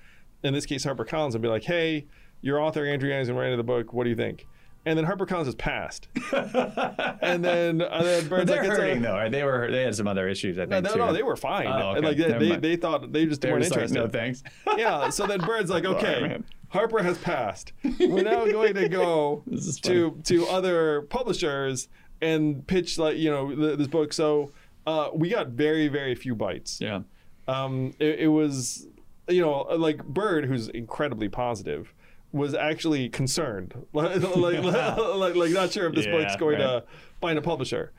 in 0.44 0.54
this 0.54 0.66
case 0.66 0.86
HarperCollins, 0.86 1.36
and 1.36 1.42
be 1.42 1.48
like, 1.48 1.64
"Hey, 1.64 2.08
your 2.42 2.60
author 2.60 2.86
Andrew 2.86 3.08
Yang 3.08 3.22
is 3.22 3.32
writing 3.32 3.56
the 3.56 3.64
book. 3.64 3.94
What 3.94 4.04
do 4.04 4.10
you 4.10 4.18
think?" 4.18 4.46
And 4.86 4.98
then 4.98 5.06
HarperCollins 5.06 5.46
has 5.46 5.56
passed, 5.56 6.08
and 6.34 7.44
then 7.44 7.82
and 7.82 8.06
then 8.06 8.28
Byrd's 8.28 8.48
they're 8.48 8.58
like, 8.62 8.70
"It's 8.70 8.78
a- 8.78 8.82
hurting 8.82 9.02
though? 9.02 9.28
They 9.30 9.44
were 9.44 9.70
they 9.70 9.84
had 9.84 9.96
some 9.96 10.08
other 10.08 10.28
issues. 10.28 10.58
I 10.58 10.66
No, 10.66 10.78
think 10.78 10.86
no, 10.86 10.92
too. 10.94 10.98
no, 11.00 11.14
they 11.14 11.22
were 11.24 11.36
fine. 11.36 11.68
Oh, 11.68 11.92
okay. 11.98 12.08
Like 12.08 12.18
they, 12.18 12.32
they, 12.50 12.56
they 12.56 12.76
thought 12.78 13.12
they 13.12 13.26
just 13.26 13.42
They 13.42 13.50
were 13.50 13.56
weren't 13.56 13.64
just 13.66 13.72
like, 13.76 13.90
interested. 13.90 14.00
no 14.00 14.08
thanks. 14.08 14.44
yeah. 14.78 15.10
So 15.10 15.28
then 15.28 15.42
Byrd's 15.42 15.70
like, 15.70 15.86
okay. 15.96 16.40
Harper 16.70 17.04
has 17.04 17.18
passed. 17.18 17.74
We're 18.00 18.24
now 18.24 18.46
going 18.46 18.76
to 18.76 18.88
go 18.88 19.44
to 19.84 20.12
to 20.24 20.48
other 20.48 21.02
publishers 21.04 21.88
and 22.22 22.66
pitch 22.66 22.98
like 22.98 23.18
you 23.18 23.30
know 23.30 23.54
th- 23.54 23.78
this 23.80 23.88
book. 23.88 24.14
So 24.14 24.52
uh, 24.88 25.10
we 25.14 25.30
got 25.30 25.50
very 25.50 25.88
very 25.90 26.16
few 26.16 26.36
bites. 26.36 26.80
Yeah. 26.80 27.02
Um, 27.48 27.94
it, 28.00 28.20
it 28.22 28.28
was 28.28 28.88
you 29.28 29.42
know 29.42 29.62
like 29.78 30.04
Bird, 30.06 30.46
who's 30.46 30.70
incredibly 30.70 31.28
positive, 31.28 31.94
was 32.32 32.54
actually 32.54 33.10
concerned, 33.10 33.74
like 33.94 34.22
like, 34.22 34.64
like, 34.64 35.36
like 35.36 35.52
not 35.52 35.72
sure 35.72 35.88
if 35.88 35.96
this 35.96 36.06
Yeah, 36.06 36.12
book's 36.12 36.36
going 36.36 36.60
right. 36.60 36.66
to 36.66 36.84
find 37.22 37.38
a 37.38 37.42
publisher. 37.42 37.92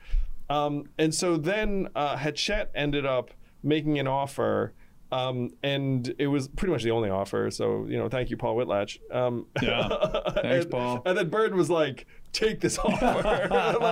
Um, 0.49 0.89
and 0.97 1.13
so 1.15 1.37
then 1.37 1.87
uh, 1.95 2.17
Hachette 2.17 2.71
ended 2.75 3.05
up 3.05 3.31
making 3.63 3.99
an 3.99 4.07
offer. 4.07 4.73
Um, 5.13 5.49
and 5.61 6.13
it 6.19 6.27
was 6.27 6.47
pretty 6.47 6.71
much 6.71 6.83
the 6.83 6.91
only 6.91 7.09
offer. 7.09 7.51
So, 7.51 7.85
you 7.85 7.97
know, 7.97 8.07
thank 8.07 8.29
you, 8.29 8.37
Paul 8.37 8.55
Whitlatch. 8.55 8.97
Um, 9.13 9.47
Yeah. 9.61 9.87
Thanks, 10.41 10.63
and, 10.63 10.71
Paul. 10.71 11.01
And 11.05 11.17
then 11.17 11.29
Byrd 11.29 11.53
was 11.53 11.69
like, 11.69 12.05
take 12.31 12.61
this 12.61 12.77
offer. 12.79 13.47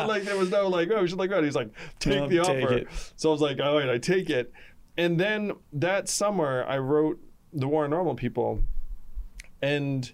like, 0.07 0.23
there 0.23 0.37
was 0.37 0.49
no 0.49 0.69
like, 0.69 0.89
oh, 0.91 1.01
we 1.01 1.09
should 1.09 1.17
like, 1.19 1.29
that. 1.31 1.43
He's 1.43 1.55
like, 1.55 1.71
take 1.99 2.29
the 2.29 2.37
take 2.41 2.63
offer. 2.63 2.73
it. 2.73 2.87
So 3.17 3.29
I 3.29 3.31
was 3.33 3.41
like, 3.41 3.59
all 3.59 3.77
right, 3.77 3.89
I 3.89 3.97
take 3.97 4.29
it. 4.29 4.53
And 4.97 5.19
then 5.19 5.51
that 5.73 6.07
summer, 6.07 6.63
I 6.65 6.77
wrote 6.77 7.19
The 7.51 7.67
War 7.67 7.83
on 7.83 7.89
Normal 7.89 8.15
People. 8.15 8.61
And 9.61 10.09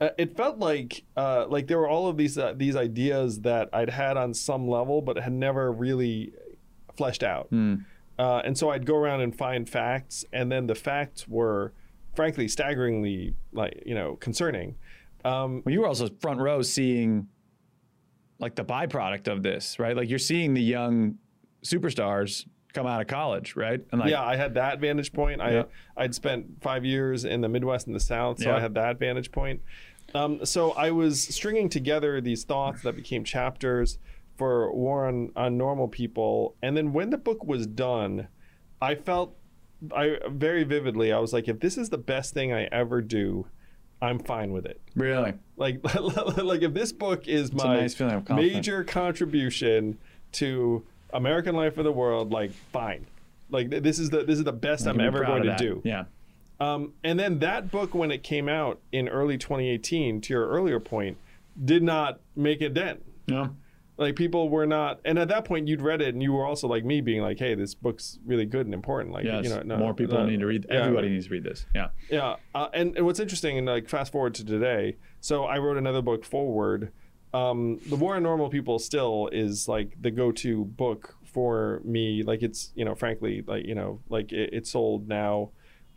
it 0.00 0.36
felt 0.36 0.58
like 0.58 1.02
uh, 1.16 1.46
like 1.48 1.66
there 1.66 1.78
were 1.78 1.88
all 1.88 2.08
of 2.08 2.16
these 2.16 2.38
uh, 2.38 2.52
these 2.56 2.76
ideas 2.76 3.40
that 3.40 3.68
I'd 3.72 3.90
had 3.90 4.16
on 4.16 4.32
some 4.34 4.68
level, 4.68 5.02
but 5.02 5.18
had 5.18 5.32
never 5.32 5.72
really 5.72 6.32
fleshed 6.96 7.22
out. 7.22 7.48
Uh, 8.18 8.42
and 8.44 8.58
so 8.58 8.70
I'd 8.70 8.84
go 8.86 8.96
around 8.96 9.20
and 9.20 9.36
find 9.36 9.68
facts, 9.68 10.24
and 10.32 10.50
then 10.50 10.66
the 10.66 10.74
facts 10.74 11.28
were, 11.28 11.72
frankly, 12.14 12.48
staggeringly 12.48 13.34
like 13.52 13.82
you 13.86 13.94
know 13.94 14.16
concerning. 14.16 14.76
Um, 15.24 15.62
Well, 15.64 15.72
you 15.72 15.80
were 15.80 15.86
also 15.86 16.08
front 16.20 16.40
row 16.40 16.62
seeing 16.62 17.28
like 18.38 18.54
the 18.54 18.64
byproduct 18.64 19.26
of 19.28 19.42
this, 19.42 19.78
right? 19.78 19.96
Like 19.96 20.08
you're 20.08 20.18
seeing 20.18 20.54
the 20.54 20.62
young 20.62 21.18
superstars 21.64 22.46
come 22.78 22.86
out 22.86 23.00
of 23.00 23.06
college, 23.06 23.56
right? 23.56 23.80
And 23.90 24.00
like 24.00 24.10
yeah, 24.10 24.22
I 24.22 24.36
had 24.36 24.54
that 24.54 24.80
vantage 24.80 25.12
point. 25.12 25.40
I 25.40 25.50
Yeah. 25.50 25.62
I'd 25.96 26.14
spent 26.14 26.62
five 26.62 26.84
years 26.84 27.24
in 27.24 27.40
the 27.40 27.48
Midwest 27.48 27.86
and 27.86 27.96
the 27.96 28.00
South, 28.00 28.40
so 28.40 28.50
Yeah. 28.50 28.56
I 28.56 28.60
had 28.60 28.74
that 28.74 28.98
vantage 28.98 29.32
point. 29.32 29.62
Um, 30.14 30.44
so 30.44 30.72
I 30.72 30.90
was 30.90 31.22
stringing 31.22 31.68
together 31.68 32.20
these 32.20 32.44
thoughts 32.44 32.82
that 32.82 32.96
became 32.96 33.24
chapters 33.24 33.98
for 34.36 34.72
War 34.72 35.06
on, 35.06 35.32
on 35.36 35.58
Normal 35.58 35.88
People, 35.88 36.54
and 36.62 36.76
then 36.76 36.92
when 36.92 37.10
the 37.10 37.18
book 37.18 37.44
was 37.44 37.66
done, 37.66 38.28
I 38.80 38.94
felt 38.94 39.36
I 39.94 40.18
very 40.28 40.64
vividly. 40.64 41.12
I 41.12 41.18
was 41.18 41.32
like, 41.32 41.48
if 41.48 41.60
this 41.60 41.76
is 41.76 41.90
the 41.90 41.98
best 41.98 42.34
thing 42.34 42.52
I 42.52 42.64
ever 42.64 43.00
do, 43.00 43.46
I'm 44.00 44.18
fine 44.18 44.52
with 44.52 44.66
it. 44.66 44.80
really, 44.94 45.34
Like, 45.56 45.80
like 45.94 46.62
if 46.62 46.72
this 46.72 46.92
book 46.92 47.26
is 47.26 47.50
a 47.50 47.54
my 47.56 47.76
nice 47.80 48.00
major 48.30 48.84
contribution 48.84 49.98
to 50.32 50.84
American 51.12 51.54
life 51.54 51.78
of 51.78 51.84
the 51.84 51.92
world, 51.92 52.32
like 52.32 52.52
fine. 52.72 53.06
Like 53.50 53.70
this 53.70 53.98
is 53.98 54.10
the 54.10 54.24
this 54.24 54.38
is 54.38 54.44
the 54.44 54.52
best 54.52 54.86
I'm 54.86 55.00
ever 55.00 55.24
going 55.24 55.44
to 55.44 55.56
do. 55.56 55.80
Yeah. 55.84 56.04
Um, 56.60 56.92
and 57.04 57.18
then 57.18 57.38
that 57.38 57.70
book, 57.70 57.94
when 57.94 58.10
it 58.10 58.22
came 58.22 58.48
out 58.48 58.80
in 58.90 59.08
early 59.08 59.38
2018, 59.38 60.20
to 60.22 60.32
your 60.34 60.48
earlier 60.48 60.80
point, 60.80 61.16
did 61.64 61.82
not 61.82 62.20
make 62.34 62.60
a 62.60 62.68
dent. 62.68 63.04
No. 63.28 63.54
Like 63.96 64.14
people 64.16 64.48
were 64.48 64.66
not, 64.66 65.00
and 65.04 65.18
at 65.18 65.28
that 65.28 65.44
point 65.44 65.66
you'd 65.66 65.82
read 65.82 66.00
it, 66.00 66.14
and 66.14 66.22
you 66.22 66.32
were 66.32 66.44
also 66.46 66.68
like 66.68 66.84
me, 66.84 67.00
being 67.00 67.20
like, 67.22 67.38
"Hey, 67.38 67.54
this 67.56 67.74
book's 67.74 68.18
really 68.24 68.44
good 68.46 68.64
and 68.66 68.72
important." 68.74 69.12
Like, 69.12 69.24
Yes. 69.24 69.42
you 69.44 69.50
know, 69.50 69.62
no, 69.62 69.76
More 69.76 69.92
people 69.94 70.18
uh, 70.18 70.26
need 70.26 70.38
to 70.40 70.46
read. 70.46 70.66
yeah. 70.68 70.82
Everybody 70.82 71.08
needs 71.08 71.26
to 71.26 71.32
read 71.32 71.42
this. 71.42 71.66
Yeah. 71.74 71.88
Yeah, 72.10 72.36
uh, 72.54 72.68
and, 72.72 72.96
and 72.96 73.04
what's 73.06 73.18
interesting, 73.18 73.58
and 73.58 73.66
like 73.66 73.88
fast 73.88 74.12
forward 74.12 74.34
to 74.36 74.44
today, 74.44 74.96
so 75.20 75.44
I 75.46 75.58
wrote 75.58 75.78
another 75.78 76.02
book, 76.02 76.24
Forward. 76.24 76.92
Um, 77.34 77.78
the 77.88 77.96
War 77.96 78.16
on 78.16 78.22
Normal 78.22 78.48
People 78.48 78.78
still 78.78 79.28
is 79.32 79.68
like 79.68 80.00
the 80.00 80.10
go-to 80.10 80.64
book 80.64 81.16
for 81.24 81.80
me. 81.84 82.22
Like 82.22 82.42
it's 82.42 82.72
you 82.74 82.84
know, 82.84 82.94
frankly, 82.94 83.44
like 83.46 83.66
you 83.66 83.74
know, 83.74 84.00
like 84.08 84.32
it, 84.32 84.50
it's 84.52 84.70
sold 84.70 85.08
now. 85.08 85.50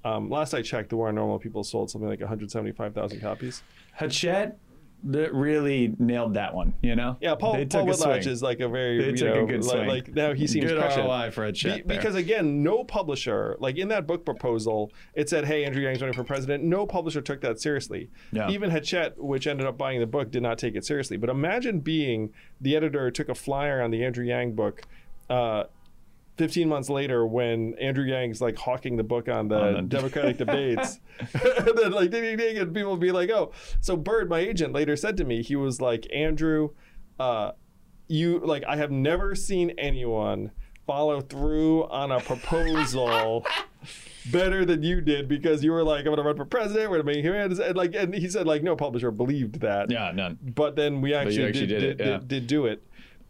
Um, 0.03 0.29
last 0.29 0.53
I 0.53 0.61
checked, 0.61 0.89
the 0.89 0.97
War 0.97 1.09
on 1.09 1.15
Normal 1.15 1.39
People 1.39 1.63
sold 1.63 1.91
something 1.91 2.09
like 2.09 2.19
175,000 2.19 3.21
copies. 3.21 3.61
Hachette 3.93 4.57
that 5.03 5.33
really 5.33 5.95
nailed 5.99 6.35
that 6.35 6.53
one. 6.53 6.73
You 6.81 6.95
know. 6.95 7.17
Yeah, 7.19 7.35
Paul, 7.35 7.53
They 7.53 7.65
Paul 7.65 7.85
Whitlatch 7.85 8.27
is 8.27 8.41
like 8.41 8.59
a 8.59 8.69
very 8.69 9.03
They 9.03 9.13
took 9.13 9.35
a 9.35 9.45
good 9.45 9.63
like, 9.63 9.71
swing. 9.71 9.87
like 9.87 10.07
now 10.13 10.33
he 10.33 10.47
seems 10.47 10.65
Good. 10.71 10.77
ROI 10.77 11.31
for 11.31 11.45
Hachette 11.45 11.87
because 11.87 12.15
again, 12.15 12.63
no 12.63 12.83
publisher 12.83 13.55
like 13.59 13.77
in 13.77 13.87
that 13.89 14.07
book 14.07 14.25
proposal, 14.25 14.91
it 15.13 15.29
said, 15.29 15.45
"Hey, 15.45 15.65
Andrew 15.65 15.81
Yang's 15.81 16.01
running 16.01 16.15
for 16.15 16.23
president." 16.23 16.63
No 16.63 16.85
publisher 16.85 17.21
took 17.21 17.41
that 17.41 17.59
seriously. 17.59 18.09
Yeah. 18.31 18.49
Even 18.49 18.69
Hachette, 18.69 19.17
which 19.17 19.47
ended 19.47 19.65
up 19.67 19.77
buying 19.77 19.99
the 19.99 20.07
book, 20.07 20.31
did 20.31 20.43
not 20.43 20.57
take 20.57 20.75
it 20.75 20.85
seriously. 20.85 21.17
But 21.17 21.29
imagine 21.29 21.79
being 21.79 22.31
the 22.59 22.75
editor 22.75 23.05
who 23.05 23.11
took 23.11 23.29
a 23.29 23.35
flyer 23.35 23.81
on 23.81 23.91
the 23.91 24.03
Andrew 24.03 24.25
Yang 24.25 24.53
book. 24.55 24.83
Uh, 25.29 25.63
15 26.41 26.67
months 26.67 26.89
later 26.89 27.23
when 27.27 27.75
Andrew 27.79 28.03
Yang's 28.03 28.41
like 28.41 28.57
hawking 28.57 28.97
the 28.97 29.03
book 29.03 29.29
on 29.29 29.47
the, 29.47 29.81
Democratic 29.87 30.37
debates 30.37 30.99
and 31.19 31.77
then 31.77 31.91
like 31.91 32.09
ding 32.09 32.23
ding 32.23 32.37
ding 32.37 32.57
and 32.57 32.73
people 32.73 32.97
be 32.97 33.11
like 33.11 33.29
oh 33.29 33.51
so 33.79 33.95
Byrd 33.95 34.27
my 34.27 34.39
agent 34.39 34.73
later 34.73 34.95
said 34.95 35.17
to 35.17 35.23
me 35.23 35.43
he 35.43 35.55
was 35.55 35.79
like 35.79 36.07
Andrew 36.11 36.69
uh 37.19 37.51
you 38.07 38.39
like 38.39 38.63
I 38.67 38.75
have 38.77 38.89
never 38.89 39.35
seen 39.35 39.69
anyone 39.77 40.49
follow 40.87 41.21
through 41.21 41.83
on 41.89 42.11
a 42.11 42.19
proposal 42.19 43.45
better 44.31 44.65
than 44.65 44.81
you 44.81 44.99
did 44.99 45.27
because 45.27 45.63
you 45.63 45.71
were 45.71 45.83
like 45.83 46.07
I'm 46.07 46.11
gonna 46.15 46.23
run 46.23 46.37
for 46.37 46.45
president 46.45 46.89
we're 46.89 47.03
gonna 47.03 47.13
make 47.15 47.23
him 47.23 47.35
and 47.35 47.75
like 47.77 47.93
and 47.93 48.15
he 48.15 48.27
said 48.29 48.47
like 48.47 48.63
no 48.63 48.75
publisher 48.75 49.11
believed 49.11 49.59
that 49.61 49.91
Yeah, 49.91 50.11
none. 50.11 50.39
but 50.41 50.75
then 50.75 51.01
we 51.01 51.13
actually, 51.13 51.45
actually 51.45 51.67
did, 51.67 51.79
did 51.79 51.97
did, 51.97 52.01
it, 52.01 52.07
yeah. 52.07 52.17
did, 52.17 52.27
did 52.27 52.47
do 52.47 52.65
it. 52.65 52.83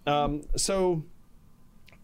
Um, 0.07 0.43
so, 0.55 1.03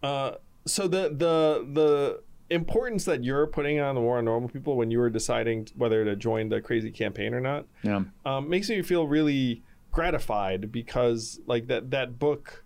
uh, 0.04 0.32
so 0.68 0.88
the 0.88 1.10
the 1.10 1.68
the 1.74 2.22
importance 2.50 3.04
that 3.06 3.24
you're 3.24 3.48
putting 3.48 3.80
on 3.80 3.96
the 3.96 4.02
war 4.02 4.20
on 4.20 4.26
normal 4.26 4.48
people 4.50 4.78
when 4.78 4.90
you 4.92 5.00
were 5.00 5.10
deciding 5.10 5.68
whether 5.76 6.06
to 6.06 6.16
join 6.16 6.48
the 6.50 6.62
crazy 6.62 6.92
campaign 6.92 7.34
or 7.34 7.42
not 7.42 7.66
Yeah. 7.84 8.04
um, 8.26 8.50
makes 8.50 8.70
me 8.70 8.82
feel 8.82 9.08
really 9.08 9.64
gratified 9.92 10.72
because 10.72 11.40
like 11.48 11.68
that 11.68 11.92
that 11.92 12.20
book 12.20 12.64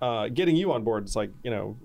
uh, 0.00 0.28
getting 0.28 0.54
you 0.56 0.72
on 0.72 0.84
board 0.84 1.04
is 1.04 1.16
like 1.16 1.30
you 1.42 1.50
know 1.50 1.76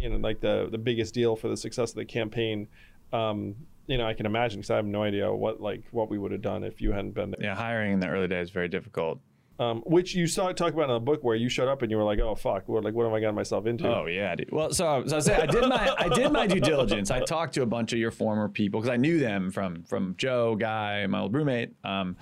you 0.00 0.08
know 0.08 0.16
like 0.16 0.40
the 0.40 0.68
the 0.70 0.78
biggest 0.78 1.12
deal 1.14 1.36
for 1.36 1.48
the 1.48 1.56
success 1.56 1.90
of 1.90 1.96
the 1.96 2.04
campaign 2.04 2.68
um, 3.12 3.54
you 3.86 3.98
know 3.98 4.06
I 4.06 4.14
can 4.14 4.24
imagine 4.24 4.60
because 4.60 4.70
I 4.70 4.76
have 4.76 4.86
no 4.86 5.02
idea 5.02 5.32
what 5.32 5.60
like 5.60 5.82
what 5.90 6.08
we 6.08 6.16
would 6.18 6.32
have 6.32 6.42
done 6.42 6.62
if 6.64 6.80
you 6.80 6.92
hadn't 6.92 7.12
been 7.14 7.30
there 7.32 7.42
Yeah, 7.42 7.54
hiring 7.56 7.92
in 7.94 8.00
the 8.00 8.08
early 8.08 8.28
days 8.28 8.44
is 8.48 8.50
very 8.50 8.68
difficult. 8.68 9.20
Um, 9.60 9.82
which 9.84 10.14
you 10.14 10.26
saw 10.26 10.50
talk 10.52 10.72
about 10.72 10.88
in 10.88 10.94
the 10.94 11.00
book 11.00 11.22
where 11.22 11.36
you 11.36 11.50
showed 11.50 11.68
up 11.68 11.82
and 11.82 11.90
you 11.90 11.98
were 11.98 12.02
like 12.02 12.18
oh 12.18 12.34
fuck 12.34 12.66
what 12.66 12.82
like 12.82 12.94
what 12.94 13.04
have 13.04 13.12
I 13.12 13.20
gotten 13.20 13.34
myself 13.34 13.66
into 13.66 13.86
Oh 13.86 14.06
yeah, 14.06 14.34
dude. 14.34 14.50
Well, 14.50 14.72
so, 14.72 15.04
so 15.06 15.18
I 15.18 15.20
say 15.20 15.36
I 15.36 15.44
did 15.44 15.68
my 15.68 15.94
I 15.98 16.08
did 16.08 16.32
my 16.32 16.46
due 16.46 16.60
diligence. 16.60 17.10
I 17.10 17.20
talked 17.20 17.54
to 17.54 17.62
a 17.62 17.66
bunch 17.66 17.92
of 17.92 17.98
your 17.98 18.10
former 18.10 18.48
people 18.48 18.80
because 18.80 18.92
I 18.92 18.96
knew 18.96 19.18
them 19.18 19.50
from 19.50 19.82
from 19.82 20.14
Joe, 20.16 20.56
Guy, 20.56 21.06
my 21.06 21.20
old 21.20 21.34
roommate, 21.34 21.74
um, 21.84 22.16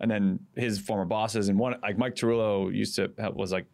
and 0.00 0.10
then 0.10 0.38
his 0.54 0.78
former 0.78 1.06
bosses. 1.06 1.48
And 1.48 1.58
one 1.58 1.76
like 1.82 1.96
Mike 1.96 2.14
Tarullo 2.14 2.72
used 2.72 2.96
to 2.96 3.10
have, 3.18 3.34
was 3.34 3.52
like 3.52 3.64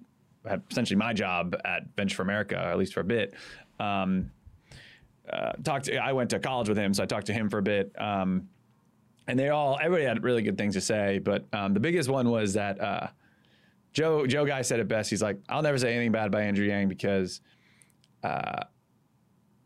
had 0.46 0.62
essentially 0.70 0.96
my 0.96 1.12
job 1.12 1.56
at 1.64 1.82
Venture 1.96 2.14
for 2.14 2.22
America, 2.22 2.56
at 2.56 2.78
least 2.78 2.94
for 2.94 3.00
a 3.00 3.04
bit. 3.04 3.34
Um, 3.80 4.30
uh, 5.28 5.52
talked. 5.64 5.86
To, 5.86 5.96
I 5.96 6.12
went 6.12 6.30
to 6.30 6.38
college 6.38 6.68
with 6.68 6.78
him, 6.78 6.94
so 6.94 7.02
I 7.02 7.06
talked 7.06 7.26
to 7.26 7.32
him 7.32 7.50
for 7.50 7.58
a 7.58 7.62
bit. 7.62 7.92
Um, 8.00 8.48
and 9.28 9.38
they 9.38 9.50
all 9.50 9.78
everybody 9.80 10.04
had 10.04 10.24
really 10.24 10.42
good 10.42 10.58
things 10.58 10.74
to 10.74 10.80
say, 10.80 11.18
but 11.18 11.44
um, 11.52 11.74
the 11.74 11.80
biggest 11.80 12.08
one 12.08 12.28
was 12.30 12.54
that. 12.54 12.80
Uh, 12.80 13.06
Joe 13.94 14.26
Joe 14.26 14.44
Guy 14.44 14.62
said 14.62 14.80
it 14.80 14.86
best. 14.86 15.08
He's 15.10 15.22
like, 15.22 15.38
I'll 15.48 15.62
never 15.62 15.78
say 15.78 15.92
anything 15.94 16.12
bad 16.12 16.26
about 16.26 16.42
Andrew 16.42 16.66
Yang 16.66 16.88
because 16.88 17.40
uh, 18.22 18.64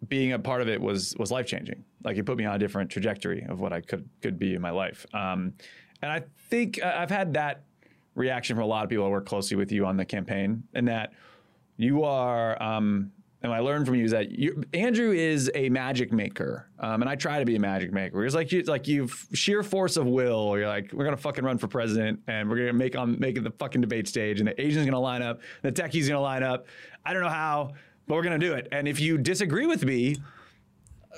being 0.08 0.32
a 0.32 0.38
part 0.38 0.62
of 0.62 0.68
it 0.68 0.80
was 0.80 1.14
was 1.18 1.30
life 1.30 1.46
changing. 1.46 1.84
Like 2.04 2.16
it 2.16 2.24
put 2.24 2.36
me 2.38 2.44
on 2.44 2.54
a 2.54 2.58
different 2.58 2.88
trajectory 2.88 3.44
of 3.48 3.60
what 3.60 3.72
I 3.72 3.80
could 3.80 4.08
could 4.22 4.38
be 4.38 4.54
in 4.54 4.62
my 4.62 4.70
life. 4.70 5.04
Um, 5.12 5.54
and 6.02 6.10
I 6.10 6.22
think 6.48 6.82
I- 6.82 7.02
I've 7.02 7.10
had 7.10 7.34
that 7.34 7.64
reaction 8.14 8.56
from 8.56 8.62
a 8.64 8.66
lot 8.66 8.84
of 8.84 8.90
people 8.90 9.04
I 9.04 9.08
work 9.08 9.26
closely 9.26 9.56
with 9.56 9.72
you 9.72 9.86
on 9.86 9.96
the 9.96 10.04
campaign, 10.04 10.62
and 10.72 10.86
that 10.88 11.12
you 11.76 12.04
are. 12.04 12.62
Um, 12.62 13.12
and 13.42 13.52
I 13.52 13.58
learned 13.58 13.86
from 13.86 13.96
you 13.96 14.04
is 14.04 14.12
that 14.12 14.30
you, 14.30 14.62
Andrew 14.72 15.10
is 15.12 15.50
a 15.54 15.68
magic 15.68 16.12
maker, 16.12 16.68
um, 16.78 17.02
and 17.02 17.08
I 17.10 17.16
try 17.16 17.40
to 17.40 17.44
be 17.44 17.56
a 17.56 17.60
magic 17.60 17.92
maker. 17.92 18.24
It's 18.24 18.34
like 18.34 18.52
you, 18.52 18.62
like 18.62 18.86
you've 18.86 19.26
sheer 19.32 19.62
force 19.62 19.96
of 19.96 20.06
will. 20.06 20.56
You're 20.56 20.68
like, 20.68 20.92
we're 20.92 21.04
gonna 21.04 21.16
fucking 21.16 21.44
run 21.44 21.58
for 21.58 21.66
president, 21.66 22.20
and 22.28 22.48
we're 22.48 22.56
gonna 22.56 22.72
make 22.72 22.96
on 22.96 23.18
make 23.18 23.36
it 23.36 23.44
the 23.44 23.50
fucking 23.50 23.80
debate 23.80 24.06
stage, 24.06 24.38
and 24.38 24.48
the 24.48 24.60
Asian's 24.60 24.86
gonna 24.86 25.00
line 25.00 25.22
up, 25.22 25.40
the 25.62 25.72
techie's 25.72 26.08
gonna 26.08 26.20
line 26.20 26.42
up. 26.42 26.66
I 27.04 27.12
don't 27.12 27.22
know 27.22 27.28
how, 27.28 27.72
but 28.06 28.14
we're 28.14 28.22
gonna 28.22 28.38
do 28.38 28.54
it. 28.54 28.68
And 28.70 28.86
if 28.86 29.00
you 29.00 29.18
disagree 29.18 29.66
with 29.66 29.84
me, 29.84 30.16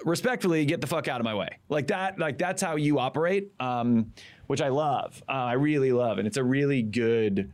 respectfully, 0.05 0.64
get 0.64 0.81
the 0.81 0.87
fuck 0.87 1.09
out 1.09 1.20
of 1.20 1.25
my 1.25 1.35
way. 1.35 1.59
Like 1.68 1.89
that, 1.89 2.18
like 2.18 2.39
that's 2.39 2.62
how 2.62 2.77
you 2.77 2.99
operate, 2.99 3.53
um, 3.61 4.12
which 4.47 4.62
I 4.62 4.68
love. 4.68 5.22
Uh, 5.29 5.33
I 5.33 5.53
really 5.53 5.93
love, 5.93 6.18
and 6.18 6.27
it's 6.27 6.39
a 6.39 6.45
really 6.45 6.83
good. 6.83 7.53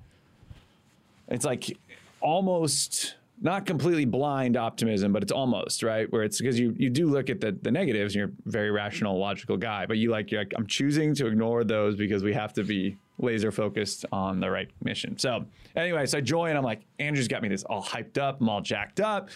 It's 1.28 1.44
like 1.44 1.76
almost 2.20 3.16
not 3.42 3.64
completely 3.66 4.04
blind 4.04 4.56
optimism, 4.56 5.12
but 5.12 5.22
it's 5.22 5.32
almost 5.32 5.82
right 5.82 6.10
where 6.12 6.22
it's 6.22 6.38
because 6.38 6.58
you 6.58 6.74
you 6.78 6.90
do 6.90 7.06
look 7.08 7.30
at 7.30 7.40
the 7.40 7.52
the 7.62 7.70
negatives. 7.70 8.14
And 8.14 8.20
you're 8.20 8.28
a 8.46 8.50
very 8.50 8.70
rational, 8.70 9.18
logical 9.18 9.56
guy, 9.56 9.86
but 9.86 9.96
you 9.96 10.10
like 10.10 10.30
you're 10.30 10.42
like 10.42 10.52
I'm 10.56 10.66
choosing 10.66 11.14
to 11.16 11.26
ignore 11.26 11.64
those 11.64 11.96
because 11.96 12.22
we 12.22 12.34
have 12.34 12.52
to 12.54 12.64
be 12.64 12.96
laser 13.18 13.50
focused 13.52 14.04
on 14.12 14.40
the 14.40 14.50
right 14.50 14.68
mission. 14.82 15.18
So 15.18 15.44
anyway, 15.76 16.06
so 16.06 16.18
I 16.18 16.20
join. 16.20 16.56
I'm 16.56 16.64
like 16.64 16.82
Andrew's 16.98 17.28
got 17.28 17.42
me 17.42 17.48
this 17.48 17.64
all 17.64 17.82
hyped 17.82 18.18
up. 18.18 18.40
I'm 18.40 18.48
all 18.48 18.60
jacked 18.60 19.00
up. 19.00 19.30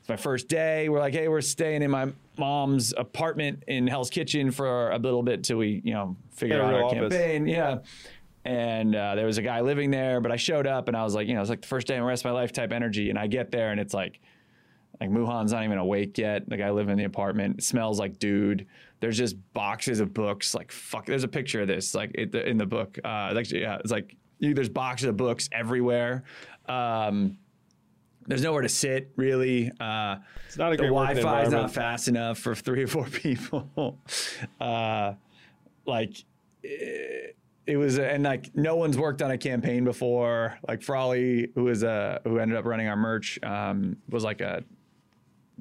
It's 0.00 0.08
my 0.08 0.16
first 0.16 0.48
day. 0.48 0.88
We're 0.90 0.98
like, 1.00 1.14
hey, 1.14 1.28
we're 1.28 1.40
staying 1.40 1.80
in 1.82 1.90
my 1.90 2.12
mom's 2.36 2.92
apartment 2.96 3.62
in 3.68 3.86
Hell's 3.86 4.10
Kitchen 4.10 4.50
for 4.50 4.90
a 4.90 4.98
little 4.98 5.22
bit 5.22 5.42
till 5.44 5.56
we, 5.56 5.80
you 5.82 5.94
know, 5.94 6.14
figure 6.32 6.56
Get 6.58 6.64
out 6.66 6.74
our 6.74 6.82
office. 6.82 6.98
campaign. 6.98 7.46
Yeah. 7.46 7.78
And 8.44 8.94
uh, 8.94 9.14
there 9.14 9.26
was 9.26 9.38
a 9.38 9.42
guy 9.42 9.60
living 9.62 9.90
there, 9.90 10.20
but 10.20 10.30
I 10.30 10.36
showed 10.36 10.66
up 10.66 10.88
and 10.88 10.96
I 10.96 11.02
was 11.02 11.14
like, 11.14 11.26
you 11.28 11.34
know, 11.34 11.40
it's 11.40 11.50
like 11.50 11.62
the 11.62 11.68
first 11.68 11.86
day 11.86 11.94
in 11.94 12.00
the 12.00 12.06
rest 12.06 12.24
of 12.24 12.30
my 12.32 12.38
life 12.38 12.52
type 12.52 12.72
energy. 12.72 13.08
And 13.10 13.18
I 13.18 13.26
get 13.26 13.50
there 13.50 13.70
and 13.70 13.80
it's 13.80 13.94
like, 13.94 14.20
like 15.00 15.10
Muhan's 15.10 15.52
not 15.52 15.64
even 15.64 15.78
awake 15.78 16.18
yet. 16.18 16.48
The 16.48 16.56
guy 16.56 16.70
living 16.70 16.92
in 16.92 16.98
the 16.98 17.04
apartment 17.04 17.58
it 17.58 17.64
smells 17.64 17.98
like 17.98 18.18
dude. 18.18 18.66
There's 19.00 19.18
just 19.18 19.36
boxes 19.54 19.98
of 20.00 20.12
books. 20.14 20.54
Like 20.54 20.70
fuck. 20.70 21.06
There's 21.06 21.24
a 21.24 21.28
picture 21.28 21.62
of 21.62 21.68
this 21.68 21.94
like 21.94 22.12
it, 22.14 22.34
in 22.34 22.58
the 22.58 22.66
book. 22.66 22.98
Uh, 23.02 23.34
actually, 23.36 23.62
yeah, 23.62 23.78
it's 23.78 23.90
like 23.90 24.14
you, 24.38 24.54
there's 24.54 24.68
boxes 24.68 25.08
of 25.08 25.16
books 25.16 25.48
everywhere. 25.52 26.24
Um, 26.68 27.38
there's 28.26 28.42
nowhere 28.42 28.62
to 28.62 28.68
sit 28.68 29.10
really. 29.16 29.70
Uh, 29.80 30.16
It's 30.46 30.56
not 30.56 30.72
a 30.72 30.76
the 30.76 30.84
Wi-Fi 30.84 31.42
is 31.42 31.52
not 31.52 31.72
fast 31.72 32.08
enough 32.08 32.38
for 32.38 32.54
three 32.54 32.82
or 32.84 32.86
four 32.86 33.04
people. 33.10 33.98
uh, 34.60 35.14
like 35.86 36.24
it, 36.62 37.36
it 37.66 37.76
was, 37.76 37.98
and 37.98 38.24
like 38.24 38.54
no 38.54 38.76
one's 38.76 38.98
worked 38.98 39.22
on 39.22 39.30
a 39.30 39.38
campaign 39.38 39.84
before. 39.84 40.58
Like 40.68 40.82
Frawley, 40.82 41.50
who 41.54 41.68
is 41.68 41.82
a 41.82 42.20
who 42.24 42.38
ended 42.38 42.56
up 42.58 42.64
running 42.64 42.88
our 42.88 42.96
merch, 42.96 43.38
um, 43.42 43.96
was 44.08 44.24
like 44.24 44.40
a 44.40 44.62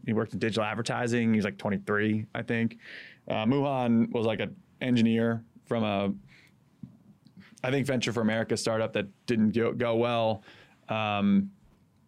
he 0.06 0.14
worked 0.14 0.34
in 0.34 0.40
digital 0.40 0.64
advertising. 0.64 1.34
He's 1.34 1.46
like 1.46 1.58
23, 1.58 2.26
I 2.36 2.42
think. 2.42 2.78
Uh, 3.28 3.46
Muhan 3.46 4.12
was 4.12 4.26
like 4.26 4.42
an 4.42 4.56
engineer 4.82 5.44
from 5.66 5.84
a 5.84 6.14
I 7.64 7.72
think 7.72 7.88
Venture 7.88 8.12
for 8.12 8.22
America 8.22 8.58
startup 8.58 8.92
that 8.94 9.08
didn't 9.26 9.52
go, 9.52 9.72
go 9.72 9.96
well, 9.96 10.44
um, 10.90 11.50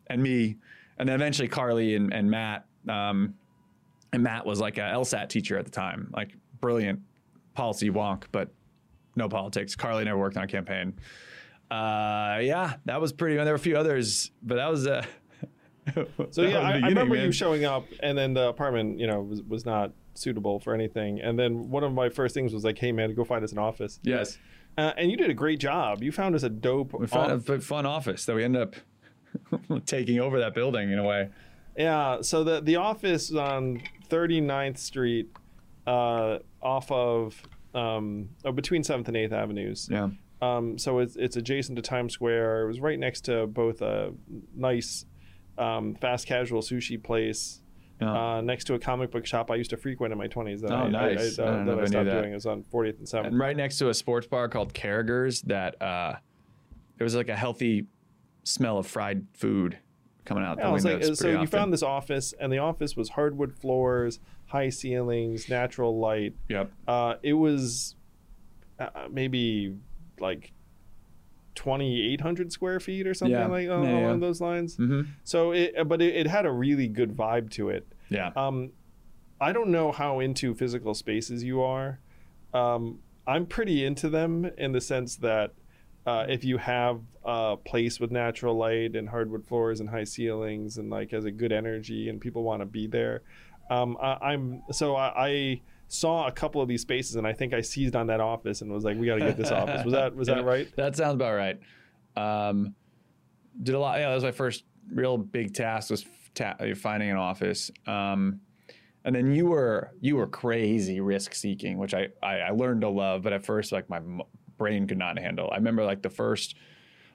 and 0.08 0.22
me, 0.22 0.58
and 0.98 1.08
then 1.08 1.16
eventually 1.16 1.48
Carly 1.48 1.96
and, 1.96 2.14
and 2.14 2.30
Matt. 2.30 2.66
Um, 2.90 3.36
and 4.12 4.22
Matt 4.22 4.46
was 4.46 4.60
like 4.60 4.78
a 4.78 4.82
LSAT 4.82 5.30
teacher 5.30 5.58
at 5.58 5.66
the 5.66 5.72
time, 5.72 6.10
like 6.14 6.36
brilliant 6.60 7.00
policy 7.54 7.90
wonk, 7.90 8.24
but 8.32 8.50
no 9.16 9.30
politics. 9.30 9.76
Carly 9.76 10.04
never 10.06 10.18
worked 10.18 10.38
on 10.38 10.44
a 10.44 10.48
campaign. 10.48 10.94
Uh, 11.72 12.40
yeah, 12.42 12.76
that 12.86 13.02
was 13.02 13.12
pretty. 13.12 13.38
And 13.38 13.46
there 13.48 13.54
were 13.54 13.58
a 13.58 13.60
few 13.60 13.78
others, 13.78 14.32
but 14.44 14.56
that 14.56 14.70
was. 14.70 14.88
Uh, 14.88 15.06
So 16.32 16.42
yeah, 16.42 16.58
I, 16.62 16.72
I 16.80 16.88
remember 16.88 17.16
you 17.16 17.32
showing 17.32 17.64
up, 17.64 17.86
and 18.02 18.18
then 18.18 18.34
the 18.34 18.48
apartment, 18.48 19.00
you 19.00 19.06
know, 19.06 19.22
was, 19.22 19.44
was 19.44 19.66
not 19.68 19.92
suitable 20.16 20.60
for 20.60 20.74
anything. 20.74 21.22
And 21.22 21.38
then 21.38 21.70
one 21.70 21.84
of 21.84 21.94
my 21.94 22.10
first 22.10 22.34
things 22.34 22.56
was 22.56 22.64
like, 22.64 22.80
"Hey, 22.80 22.92
man, 22.92 23.14
go 23.14 23.24
find 23.24 23.44
us 23.44 23.52
an 23.52 23.60
office." 23.60 24.00
Yes, 24.02 24.40
Uh, 24.80 24.94
and 24.98 25.12
you 25.12 25.16
did 25.18 25.30
a 25.30 25.34
great 25.36 25.60
job. 25.60 26.02
You 26.02 26.12
found 26.12 26.34
us 26.34 26.42
a 26.42 26.50
dope. 26.50 26.92
we 27.00 27.06
found 27.06 27.32
off- 27.34 27.50
a 27.50 27.60
fun 27.62 27.86
office 27.86 28.26
that 28.26 28.36
we 28.36 28.44
ended 28.44 28.64
up 28.64 28.76
taking 29.86 30.20
over 30.20 30.40
that 30.40 30.56
building 30.56 30.92
in 30.92 30.98
a 30.98 31.04
way. 31.04 31.30
Yeah. 31.78 32.22
So 32.22 32.44
the 32.44 32.62
the 32.62 32.78
office 32.78 33.32
on 33.32 33.80
39th 34.10 34.80
Street, 34.80 35.30
uh, 35.86 36.40
off 36.64 36.92
of 36.92 37.40
um, 37.76 38.30
oh, 38.46 38.52
between 38.52 38.84
Seventh 38.84 39.08
and 39.08 39.18
Eighth 39.18 39.34
Avenues. 39.34 39.88
Yeah. 39.92 40.10
Um, 40.42 40.78
so 40.78 41.00
it's 41.00 41.16
it's 41.16 41.36
adjacent 41.38 41.76
to 41.78 41.82
Times 41.82 42.14
Square. 42.14 42.64
It 42.64 42.68
was 42.68 42.80
right 42.80 43.00
next 43.00 43.22
to 43.26 43.48
both 43.48 43.82
a 43.82 44.14
nice 44.56 45.06
um, 45.58 45.96
fast 45.96 46.28
casual 46.28 46.62
sushi 46.62 47.02
place. 47.02 47.62
Yeah. 48.02 48.12
Uh, 48.36 48.42
next 48.42 48.66
to 48.66 48.74
a 48.74 48.80
comic 48.80 49.10
book 49.12 49.26
shop 49.26 49.50
I 49.50 49.56
used 49.56 49.70
to 49.70 49.78
frequent 49.78 50.12
in 50.12 50.18
my 50.18 50.28
20s. 50.28 50.60
That 50.62 50.72
Oh, 50.72 50.76
I, 50.76 50.90
nice. 50.90 51.40
I, 51.40 51.44
I 51.44 51.62
I, 51.62 51.64
that 51.64 51.80
I 51.80 51.86
stopped 51.86 52.06
that. 52.08 52.20
doing. 52.22 52.32
It 52.32 52.36
was 52.36 52.46
on 52.46 52.64
40th 52.64 52.98
and 53.00 53.08
7th. 53.08 53.28
and 53.28 53.40
right 53.40 53.56
next 53.56 53.78
to 53.78 53.88
a 53.88 53.94
sports 53.94 54.28
bar 54.28 54.50
called 54.50 54.74
Carragher's 54.74 55.42
that 55.44 55.82
uh, 55.82 56.16
there 56.98 57.06
was 57.06 57.16
like 57.16 57.30
a 57.30 57.36
healthy 57.38 57.88
smell 58.44 58.78
of 58.78 58.86
fried 58.86 59.26
food 59.34 59.78
coming 60.26 60.44
out 60.44 60.58
Yeah, 60.58 60.66
the 60.68 60.74
windows. 60.74 61.08
like, 61.10 61.16
so 61.18 61.24
pretty 61.26 61.40
you 61.40 61.48
found 61.48 61.72
this 61.72 61.84
office, 61.84 62.34
and 62.38 62.52
the 62.52 62.58
office 62.58 62.98
was 62.98 63.10
hardwood 63.12 63.58
floors, 63.58 64.20
high 64.48 64.70
ceilings, 64.70 65.50
natural 65.50 65.98
light. 66.00 66.34
Yep. 66.50 66.72
Uh, 66.88 67.16
it 67.24 67.34
was 67.34 67.96
uh, 68.80 69.08
maybe 69.12 69.76
like 70.20 70.52
2,800 71.56 72.52
square 72.52 72.80
feet 72.80 73.08
or 73.08 73.14
something 73.14 73.38
Yeah. 73.38 73.48
like 73.48 73.68
uh, 73.68 73.82
Yeah, 73.82 73.90
yeah. 74.00 74.06
along 74.08 74.20
those 74.20 74.42
lines. 74.42 74.76
hmm 74.76 75.02
So, 75.24 75.52
it, 75.52 75.88
but 75.88 76.02
it, 76.02 76.16
it 76.16 76.28
had 76.28 76.46
a 76.46 76.52
really 76.52 76.88
good 76.88 77.16
vibe 77.16 77.50
to 77.52 77.70
it. 77.70 77.88
Yeah. 78.10 78.32
Um, 78.36 78.72
I 79.40 79.52
don't 79.52 79.70
know 79.70 79.92
how 79.92 80.20
into 80.20 80.54
physical 80.54 80.94
spaces 80.94 81.44
you 81.44 81.62
are. 81.62 82.00
Um, 82.54 83.00
I'm 83.28 83.46
pretty 83.46 83.84
into 83.86 84.10
them 84.10 84.46
in 84.58 84.72
the 84.72 84.82
sense 84.82 85.16
that 85.18 85.54
uh, 86.06 86.26
if 86.30 86.44
you 86.44 86.58
have 86.58 87.02
a 87.24 87.58
place 87.58 88.00
with 88.00 88.12
natural 88.12 88.56
light 88.56 88.96
and 88.96 89.10
hardwood 89.10 89.46
floors 89.48 89.80
and 89.80 89.90
high 89.90 90.04
ceilings 90.04 90.78
and 90.78 90.90
like 90.92 91.12
has 91.12 91.26
a 91.26 91.32
good 91.32 91.52
energy 91.52 92.08
and 92.10 92.22
people 92.22 92.44
want 92.44 92.62
to 92.62 92.66
be 92.66 92.86
there, 92.86 93.24
um, 93.70 93.98
I, 94.02 94.32
I'm 94.34 94.64
so 94.72 94.96
I, 94.96 95.28
I 95.28 95.62
saw 95.88 96.28
a 96.28 96.32
couple 96.32 96.62
of 96.62 96.68
these 96.68 96.82
spaces 96.82 97.16
and 97.16 97.28
I 97.28 97.34
think 97.34 97.54
I 97.54 97.62
seized 97.62 97.96
on 97.96 98.08
that 98.08 98.20
office 98.20 98.62
and 98.62 98.72
was 98.72 98.84
like, 98.84 98.98
we 98.98 99.06
got 99.08 99.16
to 99.16 99.22
get 99.22 99.38
this 99.38 99.52
office. 99.52 99.84
Was 99.84 99.94
that 99.94 100.16
was 100.16 100.28
Yeah, 100.28 100.36
that 100.36 100.46
right? 100.46 100.68
That 100.76 100.96
sounds 100.96 101.16
about 101.16 101.36
right. 101.36 101.60
Um, 102.16 102.76
did 103.62 103.76
a 103.76 103.80
lot. 103.80 104.00
Yeah, 104.00 104.10
that 104.10 104.16
was 104.16 104.24
my 104.24 104.32
first 104.32 104.64
real 104.92 105.18
big 105.18 105.54
task 105.54 105.90
was 105.90 106.06
ta- 106.34 106.58
finding 106.76 107.10
an 107.10 107.18
office. 107.18 107.72
Um, 107.88 108.42
and 109.04 109.16
then 109.16 109.32
you 109.34 109.46
were 109.48 109.92
you 110.02 110.16
were 110.16 110.28
crazy 110.28 111.00
risk 111.00 111.34
seeking, 111.36 111.78
which 111.78 111.94
I, 111.94 112.08
I 112.24 112.38
I 112.38 112.50
learned 112.50 112.82
to 112.82 112.90
love. 112.90 113.22
But 113.22 113.34
at 113.34 113.46
first, 113.46 113.72
like 113.72 113.90
my 113.90 113.98
m- 113.98 114.22
brain 114.58 114.88
could 114.88 114.98
not 114.98 115.20
handle. 115.20 115.50
I 115.52 115.56
remember 115.58 115.86
like 115.86 116.02
the 116.02 116.10
first. 116.10 116.56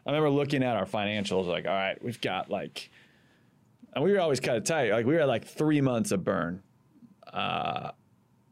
I 0.06 0.10
remember 0.10 0.30
looking 0.30 0.62
at 0.62 0.76
our 0.76 0.86
financials, 0.86 1.46
like, 1.46 1.66
all 1.66 1.74
right, 1.74 2.02
we've 2.02 2.20
got 2.22 2.48
like, 2.48 2.90
and 3.94 4.04
we 4.04 4.12
were 4.12 4.20
always 4.20 4.40
kind 4.40 4.56
of 4.56 4.64
tight. 4.64 4.92
Like 4.92 5.06
we 5.06 5.14
were 5.14 5.20
at 5.20 5.28
like 5.28 5.44
three 5.44 5.80
months 5.80 6.12
of 6.12 6.24
burn. 6.24 6.62
Uh, 7.32 7.90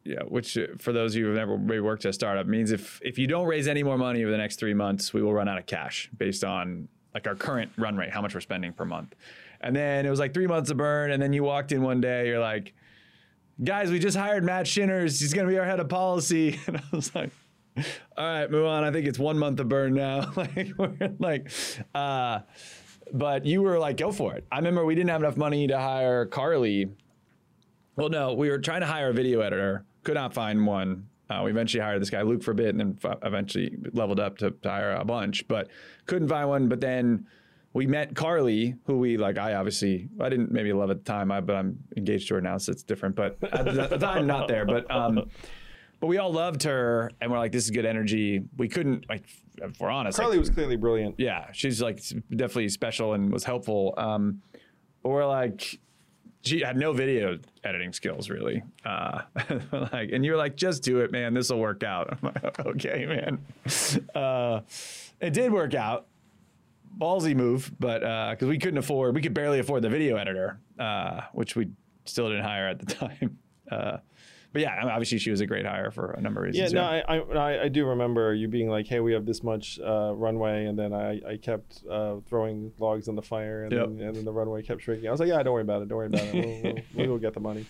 yeah, 0.04 0.22
which 0.22 0.56
uh, 0.56 0.68
for 0.78 0.92
those 0.92 1.14
of 1.14 1.18
you 1.18 1.26
who've 1.26 1.36
never 1.36 1.58
maybe 1.58 1.80
worked 1.80 2.04
at 2.06 2.10
a 2.10 2.12
startup 2.12 2.46
means 2.46 2.70
if 2.70 3.00
if 3.04 3.18
you 3.18 3.26
don't 3.26 3.46
raise 3.46 3.68
any 3.68 3.82
more 3.82 3.98
money 3.98 4.22
over 4.22 4.30
the 4.30 4.38
next 4.38 4.58
three 4.58 4.74
months, 4.74 5.12
we 5.12 5.22
will 5.22 5.34
run 5.34 5.48
out 5.48 5.58
of 5.58 5.66
cash 5.66 6.08
based 6.16 6.44
on 6.44 6.88
like 7.12 7.26
our 7.26 7.34
current 7.34 7.70
run 7.76 7.96
rate, 7.96 8.10
how 8.10 8.22
much 8.22 8.34
we're 8.34 8.40
spending 8.40 8.72
per 8.72 8.84
month. 8.84 9.14
And 9.60 9.74
then 9.74 10.06
it 10.06 10.10
was 10.10 10.18
like 10.18 10.32
three 10.32 10.46
months 10.46 10.70
of 10.70 10.76
burn, 10.76 11.10
and 11.10 11.22
then 11.22 11.32
you 11.32 11.42
walked 11.42 11.72
in 11.72 11.82
one 11.82 12.00
day, 12.00 12.28
you're 12.28 12.38
like, 12.38 12.74
guys, 13.62 13.90
we 13.90 13.98
just 13.98 14.16
hired 14.16 14.44
Matt 14.44 14.66
Shinners. 14.66 15.20
He's 15.20 15.34
gonna 15.34 15.48
be 15.48 15.58
our 15.58 15.66
head 15.66 15.80
of 15.80 15.88
policy. 15.88 16.58
And 16.66 16.78
I 16.78 16.82
was 16.90 17.14
like, 17.14 17.30
all 18.16 18.24
right, 18.24 18.50
move 18.50 18.66
on. 18.66 18.84
I 18.84 18.90
think 18.90 19.06
it's 19.06 19.18
one 19.18 19.38
month 19.38 19.60
of 19.60 19.68
burn 19.68 19.94
now. 19.94 20.32
like 20.36 20.72
we're 20.78 21.14
like, 21.18 21.50
uh, 21.94 22.40
but 23.12 23.44
you 23.44 23.62
were 23.62 23.78
like, 23.78 23.96
go 23.96 24.12
for 24.12 24.34
it. 24.34 24.44
I 24.50 24.56
remember 24.56 24.84
we 24.84 24.94
didn't 24.94 25.10
have 25.10 25.22
enough 25.22 25.36
money 25.36 25.66
to 25.66 25.78
hire 25.78 26.26
Carly. 26.26 26.90
Well, 27.96 28.08
no, 28.08 28.34
we 28.34 28.48
were 28.50 28.58
trying 28.58 28.80
to 28.80 28.86
hire 28.86 29.08
a 29.08 29.12
video 29.12 29.40
editor, 29.40 29.84
could 30.04 30.14
not 30.14 30.32
find 30.32 30.66
one. 30.66 31.08
Uh, 31.30 31.42
we 31.44 31.50
eventually 31.50 31.82
hired 31.82 32.00
this 32.00 32.10
guy, 32.10 32.22
Luke 32.22 32.42
for 32.42 32.52
a 32.52 32.54
bit, 32.54 32.68
and 32.68 32.80
then 32.80 32.98
f- 33.04 33.18
eventually 33.22 33.76
leveled 33.92 34.18
up 34.20 34.38
to, 34.38 34.50
to 34.50 34.68
hire 34.70 34.92
a 34.92 35.04
bunch, 35.04 35.46
but 35.46 35.68
couldn't 36.06 36.28
find 36.28 36.48
one. 36.48 36.68
But 36.68 36.80
then 36.80 37.26
we 37.74 37.86
met 37.86 38.14
Carly, 38.14 38.76
who 38.86 38.98
we 38.98 39.18
like. 39.18 39.36
I 39.36 39.54
obviously 39.54 40.08
I 40.20 40.30
didn't 40.30 40.50
maybe 40.50 40.72
love 40.72 40.90
at 40.90 41.04
the 41.04 41.12
time, 41.12 41.30
I, 41.30 41.40
but 41.40 41.56
I'm 41.56 41.78
engaged 41.96 42.28
to 42.28 42.34
her 42.34 42.40
now, 42.40 42.56
so 42.56 42.72
it's 42.72 42.82
different. 42.82 43.14
But 43.14 43.36
at 43.52 43.90
the, 43.90 43.98
time, 43.98 44.26
not 44.26 44.48
there. 44.48 44.64
But 44.64 44.90
um, 44.90 45.28
but 46.00 46.06
we 46.06 46.18
all 46.18 46.32
loved 46.32 46.62
her, 46.64 47.10
and 47.20 47.30
we're 47.30 47.38
like, 47.38 47.52
this 47.52 47.64
is 47.64 47.70
good 47.70 47.84
energy. 47.86 48.42
We 48.56 48.68
couldn't 48.68 49.08
like, 49.08 49.24
if 49.56 49.80
we're 49.80 49.90
honest, 49.90 50.18
like, 50.18 50.24
Carly 50.24 50.38
was 50.38 50.50
clearly 50.50 50.76
brilliant. 50.76 51.16
yeah, 51.18 51.50
she's 51.52 51.82
like 51.82 52.00
definitely 52.30 52.68
special 52.68 53.14
and 53.14 53.32
was 53.32 53.44
helpful. 53.44 53.94
Um, 53.96 54.42
but 55.02 55.10
we're 55.10 55.26
like, 55.26 55.78
she 56.42 56.60
had 56.60 56.76
no 56.76 56.92
video 56.92 57.38
editing 57.64 57.92
skills 57.92 58.30
really. 58.30 58.62
Uh, 58.84 59.22
like, 59.92 60.10
and 60.12 60.24
you're 60.24 60.36
like, 60.36 60.56
just 60.56 60.82
do 60.82 61.00
it, 61.00 61.10
man. 61.10 61.34
This 61.34 61.50
will 61.50 61.58
work 61.58 61.82
out. 61.82 62.16
I'm 62.22 62.32
like, 62.34 62.66
okay, 62.66 63.06
man. 63.06 63.38
Uh, 64.14 64.60
it 65.20 65.32
did 65.32 65.52
work 65.52 65.74
out. 65.74 66.06
Ballsy 66.96 67.34
move, 67.34 67.70
but 67.78 68.00
because 68.30 68.48
we 68.48 68.58
couldn't 68.58 68.78
afford, 68.78 69.14
we 69.14 69.22
could 69.22 69.34
barely 69.34 69.58
afford 69.60 69.82
the 69.82 69.88
video 69.88 70.16
editor, 70.16 70.58
uh, 70.78 71.20
which 71.32 71.54
we 71.54 71.68
still 72.06 72.28
didn't 72.28 72.44
hire 72.44 72.66
at 72.68 72.78
the 72.80 72.86
time. 73.70 74.08
But 74.58 74.62
yeah, 74.62 74.74
I 74.74 74.80
mean, 74.80 74.90
obviously 74.90 75.18
she 75.18 75.30
was 75.30 75.40
a 75.40 75.46
great 75.46 75.64
hire 75.64 75.92
for 75.92 76.10
a 76.10 76.20
number 76.20 76.40
of 76.40 76.46
reasons. 76.46 76.72
Yeah, 76.72 76.80
no, 76.80 76.84
I, 76.84 77.18
I- 77.38 77.62
I 77.64 77.68
do 77.68 77.86
remember 77.86 78.34
you 78.34 78.48
being 78.48 78.68
like, 78.68 78.88
"Hey, 78.88 78.98
we 78.98 79.12
have 79.12 79.24
this 79.24 79.44
much 79.44 79.78
uh, 79.78 80.12
runway," 80.16 80.64
and 80.66 80.76
then 80.76 80.92
I, 80.92 81.20
I 81.24 81.36
kept 81.36 81.84
uh, 81.88 82.16
throwing 82.28 82.72
logs 82.80 83.08
on 83.08 83.14
the 83.14 83.22
fire, 83.22 83.62
and, 83.62 83.72
Yep. 83.72 83.86
then, 83.88 84.00
and 84.00 84.16
then 84.16 84.24
the 84.24 84.32
runway 84.32 84.62
kept 84.62 84.82
shrinking. 84.82 85.06
I 85.06 85.12
was 85.12 85.20
like, 85.20 85.28
"Yeah, 85.28 85.40
don't 85.44 85.52
worry 85.52 85.62
about 85.62 85.82
it. 85.82 85.88
Don't 85.88 85.98
worry 85.98 86.06
about 86.08 86.22
it. 86.22 86.34
We'll, 86.34 86.72
we'll, 86.74 86.82
we 86.96 87.08
will 87.08 87.18
get 87.18 87.34
the 87.34 87.40
money." 87.40 87.66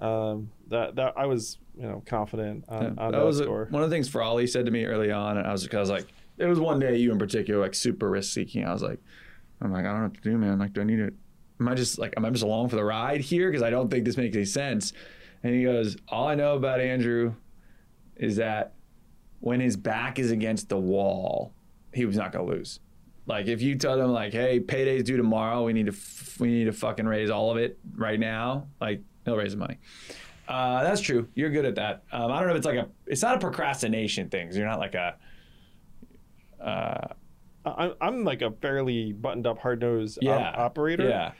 Um, 0.00 0.50
that 0.68 0.96
that 0.96 1.14
I 1.16 1.26
was 1.26 1.58
you 1.76 1.82
know 1.86 2.02
confident 2.06 2.64
on, 2.68 2.82
Yeah, 2.82 2.88
on 2.88 3.12
that 3.12 3.18
that, 3.18 3.24
was 3.24 3.40
a- 3.40 3.48
one 3.50 3.82
of 3.82 3.90
the 3.90 3.94
things 3.94 4.08
Frawley 4.08 4.46
said 4.46 4.64
to 4.66 4.72
me 4.72 4.84
early 4.86 5.12
on, 5.12 5.36
and 5.38 5.46
I 5.46 5.52
was, 5.52 5.68
I 5.72 5.78
was 5.78 5.90
like, 5.90 6.06
it 6.38 6.46
was 6.46 6.58
one 6.58 6.80
day 6.80 6.96
you 6.96 7.12
in 7.12 7.18
particular, 7.18 7.60
like 7.60 7.74
super 7.74 8.10
risk 8.10 8.32
seeking. 8.32 8.64
I 8.66 8.72
was 8.72 8.82
like, 8.82 8.98
I'm 9.60 9.70
like, 9.72 9.84
I 9.84 9.88
don't 9.92 9.98
know 9.98 10.02
what 10.08 10.14
to 10.14 10.20
do, 10.30 10.36
man. 10.38 10.58
Like, 10.58 10.72
do 10.72 10.80
I 10.80 10.84
need 10.84 10.96
to? 10.96 11.12
Am 11.60 11.68
I 11.68 11.74
just 11.74 11.98
like, 11.98 12.14
am 12.16 12.24
I 12.24 12.30
just 12.30 12.42
along 12.42 12.70
for 12.70 12.76
the 12.76 12.84
ride 12.84 13.20
here? 13.20 13.48
Because 13.50 13.62
I 13.62 13.70
don't 13.70 13.88
think 13.88 14.04
this 14.04 14.16
makes 14.16 14.34
any 14.34 14.46
sense. 14.46 14.92
And 15.42 15.54
he 15.54 15.64
goes, 15.64 15.96
all 16.08 16.28
I 16.28 16.34
know 16.34 16.56
about 16.56 16.80
Andrew 16.80 17.34
is 18.16 18.36
that 18.36 18.74
when 19.40 19.60
his 19.60 19.76
back 19.76 20.18
is 20.18 20.30
against 20.30 20.68
the 20.68 20.78
wall, 20.78 21.52
he 21.92 22.04
was 22.04 22.16
not 22.16 22.32
gonna 22.32 22.44
lose. 22.44 22.80
Like 23.26 23.46
if 23.46 23.62
you 23.62 23.76
tell 23.76 24.00
him 24.00 24.12
like, 24.12 24.32
hey, 24.32 24.60
payday's 24.60 25.04
due 25.04 25.16
tomorrow, 25.16 25.64
we 25.64 25.72
need 25.72 25.86
to 25.86 25.92
f- 25.92 26.36
we 26.38 26.48
need 26.48 26.64
to 26.64 26.72
fucking 26.72 27.06
raise 27.06 27.30
all 27.30 27.50
of 27.50 27.56
it 27.56 27.78
right 27.96 28.18
now. 28.18 28.66
Like 28.80 29.02
he'll 29.24 29.36
raise 29.36 29.52
the 29.52 29.58
money. 29.58 29.78
Uh, 30.48 30.82
that's 30.82 31.00
true. 31.00 31.28
You're 31.34 31.50
good 31.50 31.64
at 31.64 31.76
that. 31.76 32.02
Um, 32.12 32.30
I 32.30 32.38
don't 32.38 32.48
know 32.48 32.54
if 32.54 32.58
it's 32.58 32.66
like 32.66 32.78
a. 32.78 32.88
It's 33.06 33.22
not 33.22 33.36
a 33.36 33.38
procrastination 33.38 34.28
thing. 34.28 34.52
You're 34.52 34.66
not 34.66 34.80
like 34.80 34.94
a. 34.94 35.16
Uh, 36.60 37.06
I, 37.64 37.92
I'm 38.00 38.24
like 38.24 38.42
a 38.42 38.50
fairly 38.50 39.12
buttoned 39.12 39.46
up, 39.46 39.58
hard 39.58 39.80
nosed 39.80 40.18
yeah. 40.20 40.52
operator. 40.56 41.08
Yeah. 41.08 41.32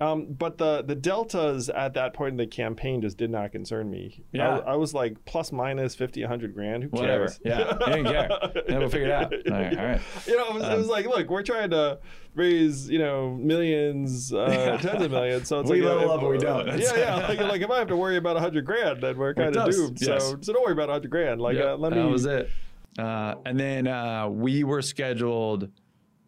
Um, 0.00 0.28
but 0.32 0.56
the 0.56 0.82
the 0.82 0.94
deltas 0.94 1.68
at 1.68 1.92
that 1.94 2.14
point 2.14 2.30
in 2.32 2.36
the 2.38 2.46
campaign 2.46 3.02
just 3.02 3.18
did 3.18 3.30
not 3.30 3.52
concern 3.52 3.90
me. 3.90 4.24
Yeah. 4.32 4.54
was- 4.54 4.62
I 4.66 4.74
was 4.76 4.94
like 4.94 5.22
plus 5.26 5.52
minus 5.52 5.94
50, 5.94 6.22
100 6.22 6.54
grand. 6.54 6.84
Who 6.84 6.88
Whatever. 6.88 7.26
cares? 7.26 7.40
Yeah. 7.44 7.76
You 7.86 7.92
didn't 7.92 8.04
care. 8.06 8.28
Then 8.66 8.78
we'll 8.78 8.88
figure 8.88 9.08
it 9.08 9.12
out. 9.12 9.32
All 9.34 9.52
right. 9.52 9.78
All 9.78 9.84
right. 9.84 10.00
You 10.26 10.36
know, 10.38 10.48
it 10.48 10.54
was, 10.54 10.62
it 10.64 10.76
was 10.78 10.84
Um, 10.86 10.90
like, 10.90 11.06
look, 11.06 11.28
we're 11.28 11.42
trying 11.42 11.70
to 11.70 11.98
raise, 12.34 12.88
you 12.88 12.98
know, 12.98 13.32
millions, 13.34 14.32
uh, 14.32 14.78
tens 14.82 15.02
of 15.02 15.10
millions. 15.10 15.48
So 15.48 15.60
it's 15.60 15.70
We 15.70 15.82
like, 15.82 15.98
level 16.06 16.24
if- 16.24 16.30
we 16.30 16.38
don't. 16.38 16.66
Yeah, 16.78 16.96
yeah. 16.96 17.16
Like, 17.28 17.40
like 17.40 17.60
if 17.60 17.70
I 17.70 17.78
have 17.78 17.88
to 17.88 17.96
worry 17.96 18.16
about 18.16 18.36
a 18.36 18.40
hundred 18.40 18.64
grand, 18.64 19.02
then 19.02 19.18
we're 19.18 19.34
kind 19.34 19.54
of 19.54 19.70
doomed. 19.70 20.00
Yes. 20.00 20.24
So, 20.24 20.38
so 20.40 20.52
don't 20.54 20.62
worry 20.62 20.72
about 20.72 20.88
a 20.88 20.92
hundred 20.92 21.10
grand. 21.10 21.40
Like, 21.42 21.56
Yep, 21.56 21.66
uh, 21.66 21.76
let 21.76 21.92
me. 21.92 21.98
That 21.98 22.08
was 22.08 22.24
it. 22.24 22.50
Uh, 22.98 23.34
and 23.44 23.60
then 23.60 23.86
uh, 23.86 24.28
we 24.28 24.64
were 24.64 24.80
scheduled, 24.82 25.68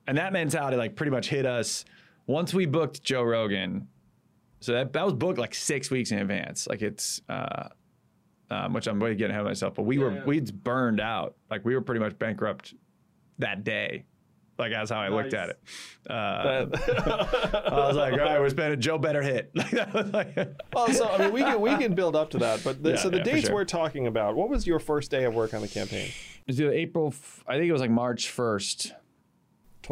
and 0.07 0.19
that 0.19 0.33
mentality 0.33 0.77
like 0.77 0.95
pretty 0.95 1.11
much 1.11 1.29
hit 1.29 1.47
us 1.47 1.85
once 2.27 2.55
we 2.55 2.67
booked 2.67 3.03
Joe 3.03 3.23
Rogan. 3.23 3.89
So 4.61 4.73
that 4.73 4.93
that 4.93 5.05
was 5.05 5.15
booked 5.15 5.39
like 5.39 5.55
six 5.55 5.91
weeks 5.91 6.13
in 6.13 6.19
advance. 6.19 6.69
Like 6.69 6.83
it's, 6.83 7.21
uh, 7.29 7.69
um, 8.51 8.73
which 8.73 8.87
I'm 8.87 9.01
way 9.01 9.15
getting 9.15 9.33
ahead 9.33 9.41
of 9.41 9.47
myself. 9.47 9.75
But 9.75 9.83
we 9.83 9.99
were 9.99 10.13
yeah. 10.13 10.25
we'd 10.25 10.63
burned 10.63 11.01
out. 11.01 11.35
Like 11.51 11.65
we 11.65 11.75
were 11.75 11.81
pretty 11.81 12.01
much 12.01 12.19
bankrupt 12.19 12.75
that 13.39 13.65
day. 13.65 14.05
Like 14.59 14.71
that's 14.71 14.91
how 14.91 15.01
I 15.01 15.09
looked 15.09 15.35
at 15.35 15.49
it. 15.49 15.61
Uh, 16.09 16.13
I 16.89 17.87
was 17.87 17.97
like, 17.97 18.13
all 18.13 18.19
right, 18.19 18.39
we're 18.39 18.51
spending. 18.51 18.81
Joe 18.81 18.99
better 18.99 19.23
hit. 19.23 19.51
Like 19.57 19.71
that 19.71 19.95
was 19.95 20.13
like. 20.13 20.37
well, 20.73 20.93
so 20.93 21.09
I 21.09 21.19
mean, 21.19 21.33
we 21.33 21.41
can 21.41 21.61
we 21.61 21.77
can 21.77 21.95
build 21.95 22.15
up 22.15 22.31
to 22.31 22.39
that. 22.39 22.63
But 22.63 22.83
the, 22.83 22.91
Yeah, 22.91 22.97
so 22.97 23.09
the 23.09 23.19
yeah, 23.19 23.25
dates 23.25 23.47
sure. 23.47 23.55
we're 23.55 23.65
talking 23.65 24.07
about. 24.07 24.37
What 24.37 24.49
was 24.49 24.67
your 24.67 24.79
first 24.79 25.11
day 25.11 25.25
of 25.25 25.35
work 25.35 25.55
on 25.55 25.63
the 25.63 25.69
campaign? 25.69 26.07
It 26.07 26.47
was 26.47 26.61
either 26.61 26.73
April. 26.73 27.15
I 27.47 27.55
think 27.55 27.69
it 27.69 27.73
was 27.73 27.81
like 27.81 27.91
March 27.91 28.31
first, 28.31 28.93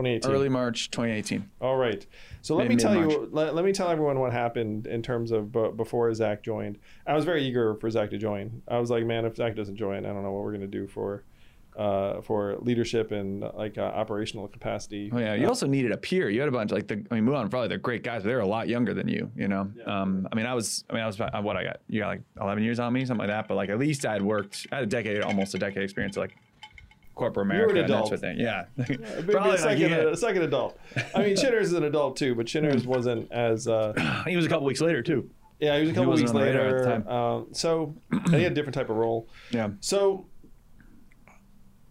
2018. 0.05 0.31
early 0.31 0.49
March 0.49 0.91
2018. 0.91 1.49
All 1.61 1.77
right. 1.77 2.07
So 2.43 2.57
let 2.57 2.69
me 2.69 2.77
tell 2.77 2.95
you. 2.95 3.07
mid-March. 3.09 3.29
Let, 3.33 3.55
let 3.55 3.65
me 3.65 3.73
tell 3.73 3.89
everyone 3.89 4.19
what 4.19 4.33
happened 4.33 4.87
in 4.87 5.03
terms 5.03 5.31
of 5.31 5.53
b- 5.53 5.71
before 5.77 6.13
Zach 6.15 6.43
joined. 6.43 6.79
I 7.07 7.15
was 7.15 7.25
very 7.25 7.43
eager 7.45 7.75
for 7.77 7.91
Zach 7.91 8.11
to 8.11 8.19
join. 8.19 8.63
I 8.69 8.79
was 8.79 8.91
like, 8.91 9.05
man, 9.05 9.25
if 9.25 9.37
Zach 9.37 9.55
doesn't 9.57 9.77
join, 9.77 10.07
I 10.07 10.09
don't 10.13 10.23
know 10.23 10.33
what 10.33 10.45
we're 10.45 10.53
gonna 10.53 10.67
do 10.67 10.87
for, 10.87 11.25
uh, 11.77 12.21
for 12.23 12.57
leadership 12.61 13.13
and 13.13 13.43
like 13.55 13.79
uh, 13.79 13.83
operational 13.83 14.49
capacity. 14.49 15.11
Oh 15.13 15.19
yeah, 15.19 15.35
you 15.35 15.47
also 15.47 15.67
needed 15.67 15.93
a 15.93 15.97
peer. 15.97 16.29
You 16.31 16.41
had 16.41 16.49
a 16.49 16.53
bunch 16.53 16.73
like 16.73 16.89
the. 16.89 17.05
I 17.11 17.15
mean, 17.21 17.25
Muhan 17.27 17.49
probably 17.51 17.69
they're 17.69 17.79
great 17.79 18.03
guys, 18.03 18.23
but 18.23 18.29
they're 18.29 18.41
a 18.41 18.47
lot 18.47 18.69
younger 18.69 18.93
than 18.95 19.07
you. 19.09 19.31
You 19.37 19.49
know. 19.49 19.71
Um. 19.87 20.27
I 20.33 20.35
mean, 20.35 20.47
I 20.47 20.55
was. 20.55 20.85
I 20.91 20.95
mean, 20.95 21.03
I 21.03 21.07
was. 21.07 21.21
uh, 21.21 21.31
What 21.43 21.57
I 21.57 21.65
got? 21.65 21.81
You 21.89 22.01
got 22.01 22.09
like 22.09 22.23
11 22.41 22.63
years 22.65 22.81
on 22.81 22.93
me, 22.93 23.05
something 23.05 23.27
like 23.27 23.35
that. 23.35 23.49
But 23.49 23.55
like 23.55 23.69
at 23.71 23.79
least 23.79 24.05
I 24.05 24.15
had 24.15 24.23
worked. 24.23 24.67
I 24.73 24.77
had 24.77 24.85
a 24.85 24.87
decade, 24.89 25.21
almost 25.23 25.55
a 25.55 25.59
decade 25.59 25.83
experience 25.83 26.17
like 26.17 26.37
corporate 27.21 27.47
America 27.47 27.71
an 27.73 27.77
and 27.79 27.89
that 27.89 27.95
adult. 27.95 28.09
sort 28.09 28.25
of. 28.25 28.37
Yeah. 28.39 28.65
Maybe 28.77 28.95
a 28.95 29.23
Probably 29.23 29.51
like 29.53 29.59
second, 29.61 29.81
you 29.81 29.89
get- 29.89 30.07
a 30.09 30.17
second 30.17 30.43
adult. 30.43 30.79
I 31.15 31.23
mean, 31.23 31.37
Shinners 31.37 31.63
is 31.67 31.73
an 31.75 31.85
adult 31.85 32.17
too, 32.17 32.35
but 32.35 32.47
Shinners 32.49 32.85
wasn't 32.87 33.31
as. 33.33 33.69
Uh, 33.69 33.93
he 34.27 34.37
was 34.37 34.47
a 34.47 34.49
couple 34.49 34.67
weeks 34.67 34.81
later 34.81 35.03
too. 35.03 35.31
yeah, 35.61 35.77
he 35.77 35.83
was 35.83 35.91
a 35.91 35.95
couple 35.95 36.13
weeks 36.15 36.31
on 36.31 36.37
the 36.37 36.43
radar 36.43 36.65
later. 36.65 36.79
at 36.79 36.85
the 36.85 36.91
time. 36.91 37.09
Um, 37.09 37.47
so 37.53 37.95
he 38.31 38.43
had 38.43 38.53
a 38.53 38.55
different 38.55 38.75
type 38.75 38.91
of 38.91 38.97
role. 38.97 39.29
Yeah. 39.51 39.71
So, 39.81 40.27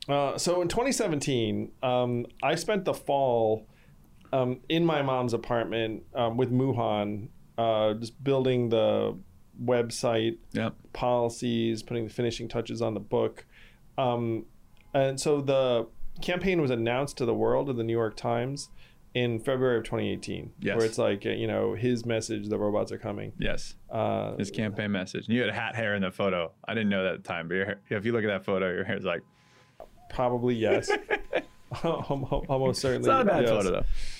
uh, 0.08 0.38
so 0.38 0.62
in 0.62 0.68
2017, 0.68 1.72
um, 1.84 2.26
I 2.42 2.56
spent 2.56 2.86
the 2.86 2.94
fall 2.94 3.68
um, 4.34 4.60
in 4.70 4.86
my 4.86 5.02
mom's 5.02 5.34
apartment 5.34 6.04
um, 6.16 6.36
with 6.38 6.52
Muhan, 6.52 7.28
uh, 7.58 7.94
just 7.96 8.24
building 8.24 8.70
the 8.70 9.18
website, 9.64 10.38
Yep. 10.54 10.74
policies, 10.94 11.84
putting 11.84 12.06
the 12.06 12.14
finishing 12.14 12.48
touches 12.48 12.82
on 12.82 12.94
the 12.94 13.00
book. 13.00 13.46
Um, 13.98 14.46
and 14.94 15.20
so 15.20 15.42
the 15.42 15.88
campaign 16.22 16.62
was 16.62 16.72
announced 16.72 17.18
to 17.18 17.26
the 17.26 17.34
world 17.34 17.70
in 17.70 17.78
the 17.78 17.84
New 17.84 17.94
York 17.94 18.16
Times 18.16 18.70
in 19.14 19.40
February 19.40 19.78
of 19.78 19.84
2018. 19.86 20.52
Yes. 20.60 20.78
Where 20.78 20.86
it's 20.86 20.98
like, 20.98 21.26
uh, 21.26 21.30
you 21.30 21.48
know, 21.48 21.74
his 21.74 22.06
message, 22.06 22.48
the 22.48 22.60
robots 22.60 22.92
are 22.92 22.98
coming. 23.00 23.34
Yes. 23.40 23.76
Uh, 23.90 24.36
His 24.36 24.52
campaign 24.52 24.92
message. 24.92 25.26
And 25.28 25.36
you 25.36 25.42
had 25.42 25.52
hat 25.52 25.76
hair 25.76 25.96
in 25.96 26.02
the 26.04 26.12
photo. 26.12 26.52
I 26.66 26.74
didn't 26.76 26.90
know 26.90 27.04
that 27.04 27.14
at 27.16 27.24
the 27.24 27.28
time, 27.28 27.48
but 27.48 27.56
your 27.56 27.66
hair, 27.66 27.80
if 27.90 28.06
you 28.06 28.12
look 28.12 28.24
at 28.24 28.28
that 28.28 28.46
photo, 28.46 28.72
your 28.72 28.84
hair's 28.84 29.04
like, 29.06 29.22
probably 30.10 30.56
yes. 30.56 30.92
Almost 31.84 32.82
certainly. 32.82 33.00
it's 33.00 33.08
not 33.08 33.22
a 33.22 33.26
bad 33.26 33.42
yes. 33.44 33.50
photo 33.50 33.72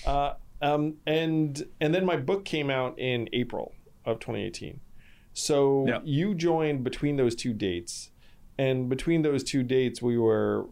though. 0.04 0.10
Uh, 0.10 0.34
um, 0.62 0.94
and 1.06 1.62
and 1.80 1.94
then 1.94 2.04
my 2.04 2.16
book 2.16 2.44
came 2.44 2.70
out 2.70 2.98
in 2.98 3.28
April 3.32 3.72
of 4.04 4.18
2018. 4.20 4.80
So 5.32 5.86
Yep. 5.86 6.02
you 6.04 6.34
joined 6.34 6.84
between 6.84 7.16
those 7.16 7.34
two 7.34 7.52
dates, 7.52 8.09
and 8.64 8.88
between 8.88 9.22
those 9.22 9.42
two 9.42 9.62
dates, 9.62 10.02
we 10.02 10.16
were 10.18 10.66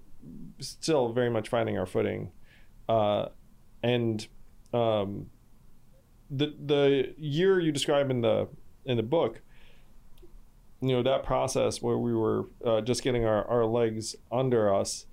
still 0.61 1.12
very 1.12 1.30
much 1.30 1.49
finding 1.49 1.78
our 1.78 1.86
footing, 1.86 2.30
uh, 2.89 3.26
and 3.82 4.26
um, 4.74 5.26
the 6.30 6.55
the 6.72 7.14
year 7.16 7.59
you 7.61 7.72
describe 7.72 8.11
in 8.11 8.20
the 8.20 8.49
in 8.84 8.97
the 8.97 9.03
book. 9.03 9.41
You 10.80 10.91
know 10.95 11.03
that 11.03 11.22
process 11.24 11.82
where 11.82 11.99
we 11.99 12.14
were 12.14 12.41
uh, 12.64 12.80
just 12.82 13.03
getting 13.03 13.24
our, 13.24 13.45
our 13.49 13.64
legs 13.64 14.14
under 14.30 14.72
us. 14.72 15.07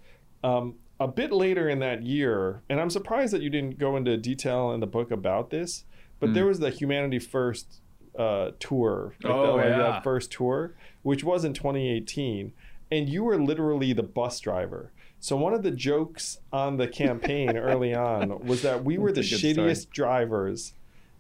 Um, 0.44 0.76
a 1.00 1.08
bit 1.08 1.32
later 1.32 1.68
in 1.68 1.80
that 1.80 2.04
year, 2.04 2.62
and 2.70 2.80
I'm 2.80 2.90
surprised 2.92 3.34
that 3.34 3.42
you 3.42 3.50
didn't 3.50 3.78
go 3.80 3.98
into 3.98 4.16
detail 4.18 4.72
in 4.74 4.80
the 4.80 4.88
book 4.88 5.10
about 5.12 5.50
this, 5.50 5.84
but 6.20 6.28
Hmm. 6.30 6.34
there 6.36 6.46
was 6.46 6.60
the 6.60 6.70
Humanity 6.70 7.20
First 7.20 7.82
uh, 8.18 8.52
tour, 8.60 9.16
like, 9.24 9.34
Oh, 9.34 9.46
the, 9.48 9.54
like 9.58 9.66
yeah. 9.66 10.00
first 10.02 10.32
tour, 10.32 10.76
which 11.02 11.22
was 11.24 11.44
in 11.44 11.54
2018, 11.54 12.54
and 12.92 13.10
you 13.10 13.24
were 13.24 13.38
literally 13.42 13.94
the 13.94 14.04
bus 14.04 14.40
driver. 14.40 14.92
So 15.20 15.36
one 15.36 15.54
of 15.54 15.64
the 15.64 15.72
jokes 15.72 16.40
on 16.54 16.78
the 16.78 16.88
campaign 16.88 17.58
early 17.58 17.94
on 17.96 18.46
was 18.46 18.62
that 18.62 18.84
we 18.84 18.98
were 18.98 19.12
the 19.12 19.22
That's 19.22 19.28
a 19.34 19.42
good 19.42 19.54
story. 19.56 19.72
shittiest 19.72 19.90
drivers 19.90 20.74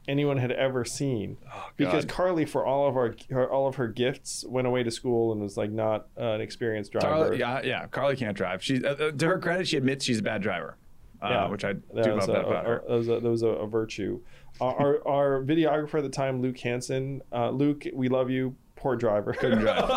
anyone 0.07 0.37
had 0.37 0.51
ever 0.51 0.85
seen 0.85 1.35
because 1.77 2.05
Carly, 2.05 2.45
for 2.45 2.63
all 2.63 2.87
of 2.87 2.95
our 2.95 3.15
her, 3.31 3.49
all 3.51 3.67
of 3.67 3.75
her 3.75 3.87
gifts, 3.87 4.45
went 4.47 4.67
away 4.67 4.83
to 4.83 4.91
school 4.91 5.31
and 5.31 5.41
was 5.41 5.57
like 5.57 5.71
not 5.71 6.07
uh, 6.19 6.33
an 6.33 6.41
experienced 6.41 6.91
driver. 6.91 7.07
Carly, 7.07 7.39
yeah, 7.39 7.61
yeah. 7.63 7.87
Carly 7.87 8.15
can't 8.15 8.37
drive. 8.37 8.61
She, 8.63 8.85
uh, 8.85 8.89
uh, 8.93 9.11
to 9.11 9.25
her 9.27 9.39
credit, 9.39 9.67
she 9.67 9.77
admits 9.77 10.05
she's 10.05 10.19
a 10.19 10.23
bad 10.23 10.41
driver. 10.43 10.77
Uh, 11.21 11.29
Yeah. 11.29 11.47
which 11.47 11.65
I 11.65 11.73
do 11.73 11.81
love 11.93 12.27
that 12.27 12.45
about 12.45 12.65
her. 12.67 12.83
that 12.87 12.93
was 12.93 13.07
a, 13.07 13.19
that 13.19 13.29
was 13.29 13.41
a, 13.41 13.47
a 13.47 13.67
virtue. 13.67 14.19
Our, 14.61 14.75
our, 14.79 15.07
our 15.07 15.43
videographer 15.43 15.95
at 15.95 16.03
the 16.03 16.09
time, 16.09 16.39
Luke 16.41 16.59
Hansen. 16.59 17.21
Uh, 17.33 17.49
Luke, 17.49 17.85
we 17.93 18.07
love 18.07 18.29
you. 18.29 18.55
Poor 18.85 18.95
driver. 18.95 19.33
Couldn't 19.33 19.59
drive. 19.61 19.87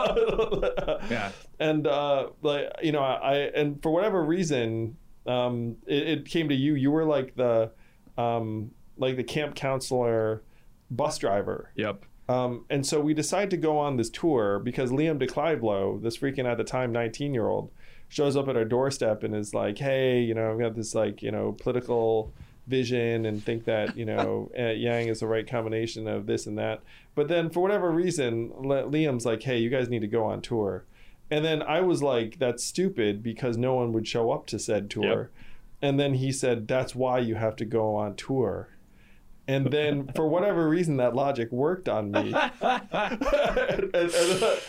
Yeah. 1.10 1.30
And 1.60 1.86
uh, 1.86 2.30
like 2.40 2.72
you 2.82 2.90
know, 2.90 3.02
I 3.02 3.34
and 3.54 3.82
for 3.82 3.90
whatever 3.90 4.24
reason, 4.24 4.96
um, 5.26 5.76
it, 5.86 6.08
it 6.08 6.24
came 6.24 6.48
to 6.48 6.54
you. 6.54 6.74
You 6.74 6.90
were 6.90 7.04
like 7.04 7.36
the, 7.36 7.70
um, 8.16 8.70
like 8.96 9.16
the 9.16 9.24
camp 9.24 9.56
counselor, 9.56 10.42
bus 10.90 11.18
driver. 11.18 11.70
Yep. 11.74 12.06
Um, 12.30 12.64
and 12.70 12.86
so 12.86 12.98
we 12.98 13.12
decided 13.12 13.50
to 13.50 13.58
go 13.58 13.76
on 13.76 13.98
this 13.98 14.08
tour 14.08 14.58
because 14.58 14.90
Liam 14.90 15.22
DeClivelo, 15.22 16.00
this 16.02 16.16
freaking 16.16 16.50
at 16.50 16.56
the 16.56 16.64
time 16.64 16.90
19 16.90 17.34
year 17.34 17.46
old, 17.46 17.70
shows 18.08 18.38
up 18.38 18.48
at 18.48 18.56
our 18.56 18.64
doorstep 18.64 19.22
and 19.22 19.36
is 19.36 19.52
like, 19.52 19.76
hey, 19.76 20.22
you 20.22 20.32
know, 20.32 20.50
I've 20.50 20.58
got 20.58 20.74
this 20.74 20.94
like, 20.94 21.20
you 21.20 21.30
know, 21.30 21.52
political 21.60 22.32
vision 22.68 23.26
and 23.26 23.42
think 23.42 23.64
that, 23.64 23.96
you 23.96 24.04
know, 24.04 24.50
uh, 24.58 24.62
Yang 24.68 25.08
is 25.08 25.20
the 25.20 25.26
right 25.26 25.46
combination 25.48 26.06
of 26.06 26.26
this 26.26 26.46
and 26.46 26.56
that. 26.58 26.82
But 27.14 27.28
then 27.28 27.50
for 27.50 27.60
whatever 27.60 27.90
reason, 27.90 28.50
Liam's 28.50 29.26
like, 29.26 29.42
hey, 29.42 29.58
you 29.58 29.70
guys 29.70 29.88
need 29.88 30.00
to 30.02 30.06
go 30.06 30.24
on 30.24 30.40
tour. 30.40 30.84
And 31.30 31.44
then 31.44 31.62
I 31.62 31.80
was 31.80 32.02
like, 32.02 32.38
that's 32.38 32.64
stupid 32.64 33.22
because 33.22 33.56
no 33.56 33.74
one 33.74 33.92
would 33.92 34.06
show 34.06 34.30
up 34.30 34.46
to 34.46 34.58
said 34.58 34.88
tour. 34.90 35.30
And 35.82 35.98
then 35.98 36.14
he 36.14 36.32
said, 36.32 36.66
that's 36.68 36.94
why 36.94 37.18
you 37.18 37.34
have 37.34 37.56
to 37.56 37.64
go 37.64 37.94
on 37.96 38.14
tour. 38.16 38.68
And 39.46 39.70
then, 39.70 40.08
for 40.14 40.28
whatever 40.28 40.68
reason, 40.68 40.98
that 40.98 41.14
logic 41.14 41.50
worked 41.50 41.88
on 41.88 42.10
me. 42.10 42.34
and, 42.60 42.92
and- 43.94 44.60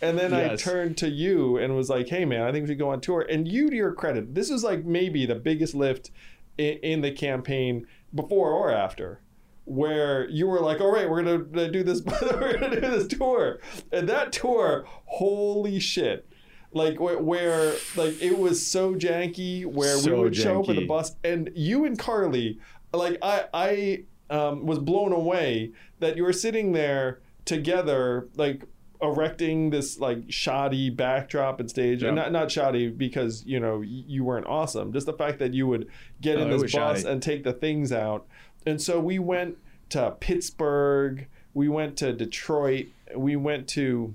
and 0.00 0.18
then 0.18 0.34
I 0.34 0.56
turned 0.56 0.96
to 0.98 1.08
you 1.08 1.56
and 1.56 1.74
was 1.76 1.88
like, 1.88 2.08
"Hey, 2.08 2.24
man, 2.24 2.42
I 2.42 2.52
think 2.52 2.64
we 2.64 2.68
should 2.72 2.78
go 2.78 2.90
on 2.90 3.00
tour." 3.00 3.22
And 3.22 3.46
you, 3.48 3.70
to 3.70 3.76
your 3.76 3.92
credit, 3.92 4.34
this 4.34 4.50
was 4.50 4.62
like 4.64 4.84
maybe 4.84 5.24
the 5.24 5.36
biggest 5.36 5.74
lift 5.74 6.10
in, 6.58 6.78
in 6.82 7.00
the 7.00 7.10
campaign 7.12 7.86
before 8.14 8.50
or 8.52 8.70
after, 8.70 9.20
where 9.64 10.28
you 10.28 10.46
were 10.46 10.60
like, 10.60 10.80
"All 10.80 10.92
right, 10.92 11.08
we're 11.08 11.22
gonna 11.22 11.70
do 11.70 11.82
this. 11.82 12.02
we're 12.22 12.58
gonna 12.58 12.80
do 12.80 12.90
this 12.90 13.08
tour." 13.08 13.60
And 13.92 14.08
that 14.08 14.32
tour, 14.32 14.84
holy 15.06 15.78
shit! 15.80 16.28
Like 16.72 17.00
where, 17.00 17.18
where 17.18 17.74
like 17.96 18.20
it 18.20 18.38
was 18.38 18.64
so 18.66 18.94
janky, 18.94 19.64
where 19.64 19.96
we 19.96 20.02
So 20.02 20.20
would 20.22 20.36
show 20.36 20.62
up 20.62 20.68
a 20.68 20.72
janky. 20.74 20.88
bus, 20.88 21.16
and 21.24 21.50
you 21.54 21.84
and 21.84 21.98
Carly, 21.98 22.58
like 22.92 23.18
I, 23.22 23.46
I 23.54 24.04
um, 24.30 24.66
was 24.66 24.78
blown 24.78 25.12
away 25.12 25.72
that 26.00 26.16
you 26.16 26.24
were 26.24 26.32
sitting 26.32 26.72
there 26.72 27.20
together, 27.44 28.28
like 28.36 28.64
erecting 29.04 29.70
this 29.70 29.98
like 29.98 30.18
shoddy 30.28 30.90
backdrop 30.90 31.60
and 31.60 31.68
stage, 31.70 32.02
and 32.02 32.16
not 32.16 32.32
not 32.32 32.50
shoddy 32.50 32.88
because 32.88 33.44
you 33.46 33.60
know 33.60 33.80
you 33.82 34.24
weren't 34.24 34.46
awesome. 34.46 34.92
Just 34.92 35.06
the 35.06 35.12
fact 35.12 35.38
that 35.38 35.54
you 35.54 35.66
would 35.66 35.88
get 36.20 36.38
Oh, 36.38 36.42
in 36.42 36.50
this 36.50 36.62
bus 36.62 36.70
shoddy. 36.70 37.06
and 37.06 37.22
take 37.22 37.44
the 37.44 37.52
things 37.52 37.92
out, 37.92 38.26
and 38.66 38.80
so 38.80 38.98
we 39.00 39.18
went 39.18 39.56
to 39.90 40.12
Pittsburgh, 40.20 41.26
we 41.52 41.68
went 41.68 41.96
to 41.98 42.12
Detroit, 42.12 42.86
we 43.14 43.36
went 43.36 43.68
to 43.68 44.12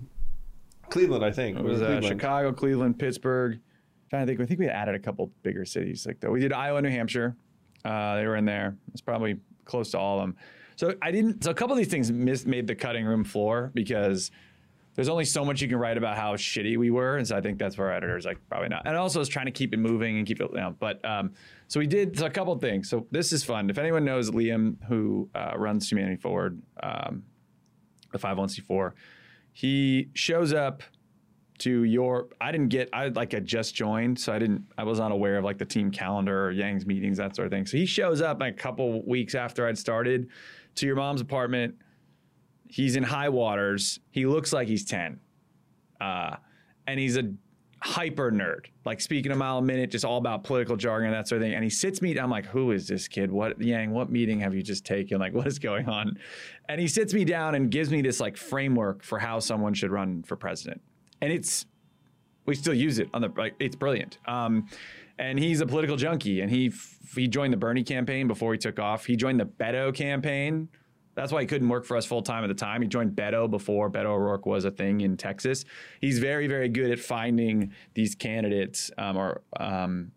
Cleveland, 0.89 1.23
I 1.23 1.31
think. 1.31 1.57
It 1.57 1.63
was 1.63 1.81
uh, 1.81 1.85
Cleveland. 1.85 2.05
Chicago, 2.05 2.51
Cleveland, 2.53 2.99
Pittsburgh. 2.99 3.59
trying 4.09 4.25
to 4.25 4.31
think. 4.31 4.41
I 4.41 4.45
think 4.45 4.59
we 4.59 4.67
added 4.67 4.95
a 4.95 4.99
couple 4.99 5.31
bigger 5.43 5.65
cities 5.65 6.05
like 6.05 6.19
that. 6.21 6.31
We 6.31 6.39
did 6.39 6.51
Iowa, 6.53 6.81
New 6.81 6.89
Hampshire. 6.89 7.35
Uh, 7.85 8.15
they 8.15 8.25
were 8.25 8.35
in 8.35 8.45
there. 8.45 8.75
It's 8.91 9.01
probably 9.01 9.37
close 9.65 9.91
to 9.91 9.99
all 9.99 10.19
of 10.19 10.23
them. 10.23 10.35
So 10.75 10.93
I 11.01 11.11
didn't. 11.11 11.43
So 11.43 11.51
a 11.51 11.53
couple 11.53 11.73
of 11.73 11.77
these 11.77 11.87
things 11.89 12.11
missed, 12.11 12.47
made 12.47 12.65
the 12.67 12.75
cutting 12.75 13.05
room 13.05 13.23
floor 13.23 13.69
because 13.73 14.31
there's 14.95 15.09
only 15.09 15.25
so 15.25 15.45
much 15.45 15.61
you 15.61 15.67
can 15.67 15.77
write 15.77 15.97
about 15.97 16.17
how 16.17 16.35
shitty 16.35 16.77
we 16.77 16.89
were, 16.89 17.17
and 17.17 17.27
so 17.27 17.37
I 17.37 17.41
think 17.41 17.57
that's 17.57 17.77
where 17.77 17.87
our 17.87 17.93
editors 17.93 18.25
like 18.25 18.37
probably 18.49 18.69
not. 18.69 18.85
And 18.85 18.97
also, 18.97 19.21
is 19.21 19.29
trying 19.29 19.45
to 19.45 19.51
keep 19.51 19.73
it 19.73 19.77
moving 19.77 20.17
and 20.17 20.27
keep 20.27 20.41
it. 20.41 20.49
You 20.51 20.57
know, 20.57 20.75
but 20.79 21.03
um, 21.05 21.31
so 21.67 21.79
we 21.79 21.87
did 21.87 22.17
so 22.17 22.25
a 22.25 22.29
couple 22.29 22.57
things. 22.57 22.89
So 22.89 23.07
this 23.11 23.31
is 23.31 23.43
fun. 23.43 23.69
If 23.69 23.77
anyone 23.77 24.03
knows 24.03 24.31
Liam, 24.31 24.75
who 24.87 25.29
uh, 25.35 25.53
runs 25.55 25.89
Humanity 25.89 26.17
Forward, 26.17 26.61
um, 26.81 27.23
the 28.11 28.17
501c4, 28.17 28.93
he 29.53 30.09
shows 30.13 30.53
up 30.53 30.83
to 31.59 31.83
your 31.83 32.29
I 32.41 32.51
didn't 32.51 32.69
get 32.69 32.89
I 32.93 33.09
like 33.09 33.33
I 33.33 33.39
just 33.39 33.75
joined, 33.75 34.19
so 34.19 34.33
I 34.33 34.39
didn't 34.39 34.65
I 34.77 34.83
was 34.83 34.99
not 34.99 35.11
aware 35.11 35.37
of 35.37 35.43
like 35.43 35.57
the 35.57 35.65
team 35.65 35.91
calendar 35.91 36.45
or 36.47 36.51
Yang's 36.51 36.85
meetings, 36.85 37.17
that 37.17 37.35
sort 37.35 37.45
of 37.45 37.51
thing. 37.51 37.65
So 37.65 37.77
he 37.77 37.85
shows 37.85 38.21
up 38.21 38.39
like 38.39 38.53
a 38.53 38.57
couple 38.57 39.05
weeks 39.05 39.35
after 39.35 39.67
I'd 39.67 39.77
started 39.77 40.29
to 40.75 40.85
your 40.85 40.95
mom's 40.95 41.21
apartment. 41.21 41.75
He's 42.69 42.95
in 42.95 43.03
high 43.03 43.29
waters. 43.29 43.99
He 44.11 44.25
looks 44.25 44.53
like 44.53 44.67
he's 44.67 44.85
10. 44.85 45.19
Uh, 45.99 46.37
and 46.87 46.99
he's 46.99 47.17
a 47.17 47.33
hyper 47.81 48.31
nerd, 48.31 48.67
like 48.85 49.01
speaking 49.01 49.31
a 49.31 49.35
mile 49.35 49.57
a 49.57 49.61
minute, 49.61 49.89
just 49.91 50.05
all 50.05 50.17
about 50.17 50.43
political 50.43 50.75
jargon 50.77 51.07
and 51.07 51.15
that 51.15 51.27
sort 51.27 51.41
of 51.41 51.45
thing. 51.45 51.55
And 51.55 51.63
he 51.63 51.69
sits 51.69 52.01
me, 52.01 52.17
I'm 52.17 52.29
like, 52.29 52.45
who 52.45 52.71
is 52.71 52.87
this 52.87 53.07
kid? 53.07 53.31
What 53.31 53.59
Yang, 53.59 53.91
what 53.91 54.09
meeting 54.11 54.39
have 54.41 54.53
you 54.53 54.61
just 54.61 54.85
taken? 54.85 55.19
Like, 55.19 55.33
what 55.33 55.47
is 55.47 55.59
going 55.59 55.89
on? 55.89 56.17
And 56.67 56.79
he 56.79 56.87
sits 56.87 57.13
me 57.13 57.25
down 57.25 57.55
and 57.55 57.71
gives 57.71 57.89
me 57.89 58.01
this 58.01 58.19
like 58.19 58.37
framework 58.37 59.03
for 59.03 59.19
how 59.19 59.39
someone 59.39 59.73
should 59.73 59.91
run 59.91 60.23
for 60.23 60.35
president. 60.35 60.81
And 61.21 61.31
it's 61.33 61.65
we 62.45 62.55
still 62.55 62.73
use 62.73 62.99
it 62.99 63.09
on 63.13 63.21
the 63.21 63.31
like 63.35 63.55
it's 63.59 63.75
brilliant. 63.75 64.17
Um, 64.25 64.67
and 65.17 65.37
he's 65.37 65.59
a 65.59 65.65
political 65.65 65.97
junkie, 65.97 66.41
and 66.41 66.49
he 66.49 66.67
f- 66.67 66.97
he 67.13 67.27
joined 67.27 67.51
the 67.51 67.57
Bernie 67.57 67.83
campaign 67.83 68.27
before 68.27 68.53
he 68.53 68.57
took 68.57 68.79
off. 68.79 69.05
He 69.05 69.15
joined 69.15 69.39
the 69.39 69.45
Beto 69.45 69.93
campaign. 69.93 70.69
That's 71.19 71.33
why 71.33 71.41
he 71.41 71.47
couldn't 71.47 71.67
work 71.67 71.85
for 71.85 71.97
us 71.97 72.05
full 72.05 72.21
time 72.21 72.43
at 72.43 72.47
the 72.47 72.53
time. 72.53 72.81
He 72.81 72.87
joined 72.87 73.11
Beto 73.11 73.49
before 73.49 73.91
Beto 73.91 74.05
O'Rourke 74.05 74.45
was 74.45 74.63
a 74.63 74.71
thing 74.71 75.01
in 75.01 75.17
Texas. 75.17 75.65
He's 75.99 76.19
very 76.19 76.47
very 76.47 76.69
good 76.69 76.91
at 76.91 76.99
finding 76.99 77.73
these 77.93 78.15
candidates, 78.15 78.89
um, 78.97 79.17
or 79.17 79.41
um, 79.59 80.11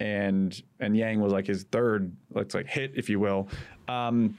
and 0.00 0.62
and 0.80 0.96
Yang 0.96 1.20
was 1.20 1.32
like 1.32 1.46
his 1.46 1.64
third, 1.64 2.16
let's 2.32 2.54
like 2.54 2.66
hit, 2.66 2.92
if 2.96 3.10
you 3.10 3.20
will. 3.20 3.48
Um, 3.86 4.38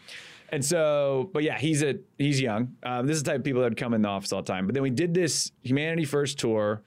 and 0.50 0.66
so, 0.66 1.30
but 1.34 1.44
yeah, 1.44 1.60
he's 1.60 1.84
a 1.84 2.00
he's 2.18 2.42
young. 2.42 2.76
Um, 2.84 3.06
this 3.06 3.16
is 3.18 3.24
the 3.24 3.32
type 3.32 3.40
of 3.40 3.44
people 3.44 3.62
that 3.62 3.70
would 3.70 3.78
come 3.78 3.94
in 3.94 4.02
the 4.02 4.10
office 4.10 4.34
all 4.34 4.42
the 4.42 4.52
time. 4.52 4.66
But 4.66 4.74
then 4.74 4.84
we 4.84 4.90
did 4.90 5.14
this 5.14 5.52
Humanity 5.62 6.04
First 6.04 6.40
tour. 6.40 6.82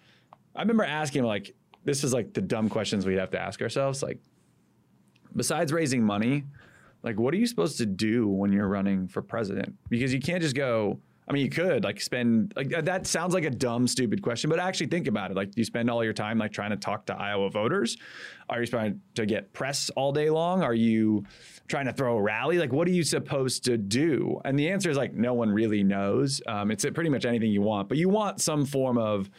I 0.56 0.60
remember 0.60 0.84
asking 0.84 1.20
him 1.20 1.26
like, 1.26 1.54
this 1.84 2.04
is 2.04 2.12
like 2.12 2.34
the 2.34 2.42
dumb 2.42 2.68
questions 2.68 3.06
we'd 3.06 3.18
have 3.18 3.30
to 3.30 3.40
ask 3.40 3.62
ourselves. 3.62 4.02
Like, 4.02 4.18
besides 5.34 5.72
raising 5.72 6.02
money, 6.02 6.44
like 7.04 7.18
what 7.20 7.32
are 7.34 7.36
you 7.36 7.46
supposed 7.46 7.78
to 7.78 7.86
do 7.86 8.26
when 8.26 8.52
you're 8.52 8.68
running 8.68 9.06
for 9.06 9.22
president? 9.22 9.74
Because 9.88 10.12
you 10.12 10.20
can't 10.20 10.42
just 10.42 10.56
go. 10.56 10.98
I 11.26 11.32
mean, 11.32 11.42
you 11.42 11.50
could 11.50 11.84
like 11.84 12.00
spend 12.02 12.52
like 12.54 12.68
that- 12.68 12.84
that 12.84 13.06
sounds 13.06 13.32
like 13.32 13.44
a 13.44 13.50
dumb, 13.50 13.86
stupid 13.86 14.20
question, 14.20 14.50
but 14.50 14.58
actually 14.58 14.88
think 14.88 15.06
about 15.06 15.30
it. 15.30 15.36
Like, 15.36 15.52
do 15.52 15.60
you 15.60 15.64
spend 15.64 15.88
all 15.88 16.04
your 16.04 16.12
time 16.12 16.36
like 16.36 16.52
trying 16.52 16.70
to 16.70 16.76
talk 16.76 17.06
to 17.06 17.14
Iowa 17.14 17.48
voters? 17.50 17.96
Are 18.50 18.60
you 18.60 18.66
trying 18.66 19.00
to 19.14 19.24
get 19.24 19.52
press 19.54 19.88
all 19.96 20.12
day 20.12 20.28
long? 20.28 20.62
Are 20.62 20.74
you 20.74 21.24
trying 21.66 21.86
to 21.86 21.94
throw 21.94 22.18
a 22.18 22.22
rally? 22.22 22.58
Like, 22.58 22.72
what 22.72 22.86
are 22.88 22.90
you 22.92 23.04
supposed 23.04 23.64
to 23.64 23.78
do? 23.78 24.38
And 24.44 24.58
the 24.58 24.68
answer 24.70 24.90
is 24.90 24.98
like 24.98 25.14
no 25.14 25.32
one 25.32 25.48
really 25.50 25.82
knows. 25.82 26.42
Um, 26.46 26.70
it's 26.70 26.84
pretty 26.92 27.08
much 27.10 27.24
anything 27.24 27.50
you 27.50 27.62
want, 27.62 27.88
but 27.88 27.96
you 27.96 28.10
want 28.10 28.42
some 28.42 28.66
form 28.66 28.98
of 28.98 29.30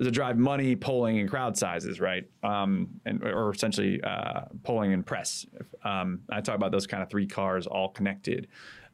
to 0.00 0.10
drive 0.10 0.38
money, 0.38 0.76
polling, 0.76 1.18
and 1.18 1.28
crowd 1.28 1.56
sizes, 1.56 2.00
right? 2.00 2.24
Um, 2.42 2.88
and 3.04 3.22
or 3.22 3.50
essentially 3.50 4.00
uh, 4.02 4.42
polling 4.62 4.92
and 4.92 5.04
press. 5.04 5.44
Um, 5.84 6.20
I 6.30 6.40
talk 6.40 6.54
about 6.54 6.70
those 6.70 6.86
kind 6.86 7.02
of 7.02 7.10
three 7.10 7.26
cars 7.26 7.66
all 7.66 7.88
connected. 7.88 8.48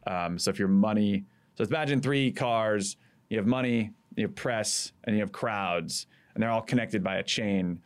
Um, 0.07 0.39
so 0.39 0.51
if 0.51 0.59
your 0.59 0.69
money, 0.69 1.25
so 1.57 1.65
imagine 1.65 2.01
three 2.01 2.33
cars. 2.33 2.97
You 3.29 3.39
have 3.39 3.47
money, 3.47 3.91
you 4.17 4.27
have 4.27 4.35
press, 4.35 4.93
and 5.05 5.17
you 5.17 5.21
have 5.21 5.33
crowds, 5.33 6.07
and 6.35 6.43
they're 6.43 6.51
all 6.51 6.63
connected 6.63 7.03
by 7.03 7.17
a 7.17 7.23
chain. 7.23 7.81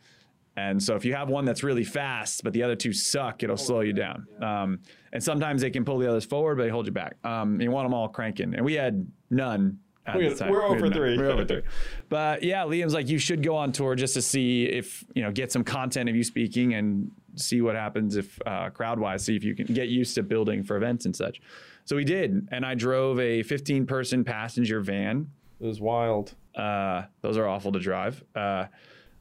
And 0.57 0.81
so 0.81 0.95
if 0.95 1.05
you 1.05 1.13
have 1.15 1.29
one 1.29 1.45
that's 1.45 1.63
really 1.63 1.85
fast, 1.85 2.43
but 2.43 2.51
the 2.51 2.63
other 2.63 2.75
two 2.75 2.91
suck, 2.91 3.43
it'll 3.43 3.55
slow 3.55 3.79
you 3.79 3.93
down. 3.93 4.27
Um, 4.41 4.79
and 5.13 5.23
sometimes 5.23 5.61
they 5.61 5.69
can 5.69 5.85
pull 5.85 5.97
the 5.97 6.09
others 6.09 6.25
forward, 6.25 6.57
but 6.57 6.63
they 6.63 6.69
hold 6.69 6.85
you 6.85 6.91
back. 6.91 7.15
Um, 7.23 7.61
you 7.61 7.71
want 7.71 7.85
them 7.85 7.93
all 7.93 8.09
cranking, 8.09 8.53
and 8.53 8.65
we 8.65 8.73
had 8.73 9.09
none. 9.29 9.79
We 10.17 10.23
the 10.23 10.29
had- 10.29 10.37
time. 10.37 10.51
we're 10.51 10.67
We 10.69 10.75
had 10.75 10.83
over 10.83 10.93
three. 10.93 11.17
We're 11.17 11.29
over 11.31 11.45
three. 11.45 11.61
But 12.09 12.43
yeah, 12.43 12.63
Liam's 12.63 12.93
like, 12.93 13.09
you 13.09 13.17
should 13.19 13.43
go 13.43 13.55
on 13.55 13.71
tour 13.71 13.95
just 13.95 14.13
to 14.15 14.21
see 14.21 14.65
if 14.65 15.03
you 15.13 15.21
know 15.23 15.31
get 15.31 15.51
some 15.51 15.63
content 15.63 16.09
of 16.09 16.15
you 16.15 16.23
speaking 16.23 16.73
and 16.73 17.11
see 17.35 17.61
what 17.61 17.75
happens 17.75 18.15
if 18.15 18.39
uh, 18.45 18.69
crowd 18.69 18.99
wise, 18.99 19.23
see 19.23 19.35
if 19.35 19.43
you 19.43 19.55
can 19.55 19.67
get 19.67 19.87
used 19.89 20.15
to 20.15 20.23
building 20.23 20.63
for 20.63 20.75
events 20.77 21.05
and 21.05 21.15
such. 21.15 21.41
So 21.85 21.95
we 21.95 22.03
did, 22.03 22.47
and 22.51 22.65
I 22.65 22.75
drove 22.75 23.19
a 23.19 23.41
15 23.43 23.85
person 23.85 24.23
passenger 24.23 24.81
van. 24.81 25.29
It 25.59 25.65
was 25.65 25.81
wild. 25.81 26.33
Uh, 26.55 27.03
those 27.21 27.37
are 27.37 27.47
awful 27.47 27.71
to 27.71 27.79
drive. 27.79 28.23
Uh, 28.35 28.65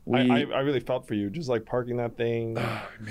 we, 0.04 0.18
I, 0.20 0.22
I, 0.22 0.40
I 0.40 0.60
really 0.60 0.80
felt 0.80 1.06
for 1.06 1.14
you, 1.14 1.30
just 1.30 1.48
like 1.48 1.64
parking 1.66 1.96
that 1.98 2.16
thing. 2.16 2.56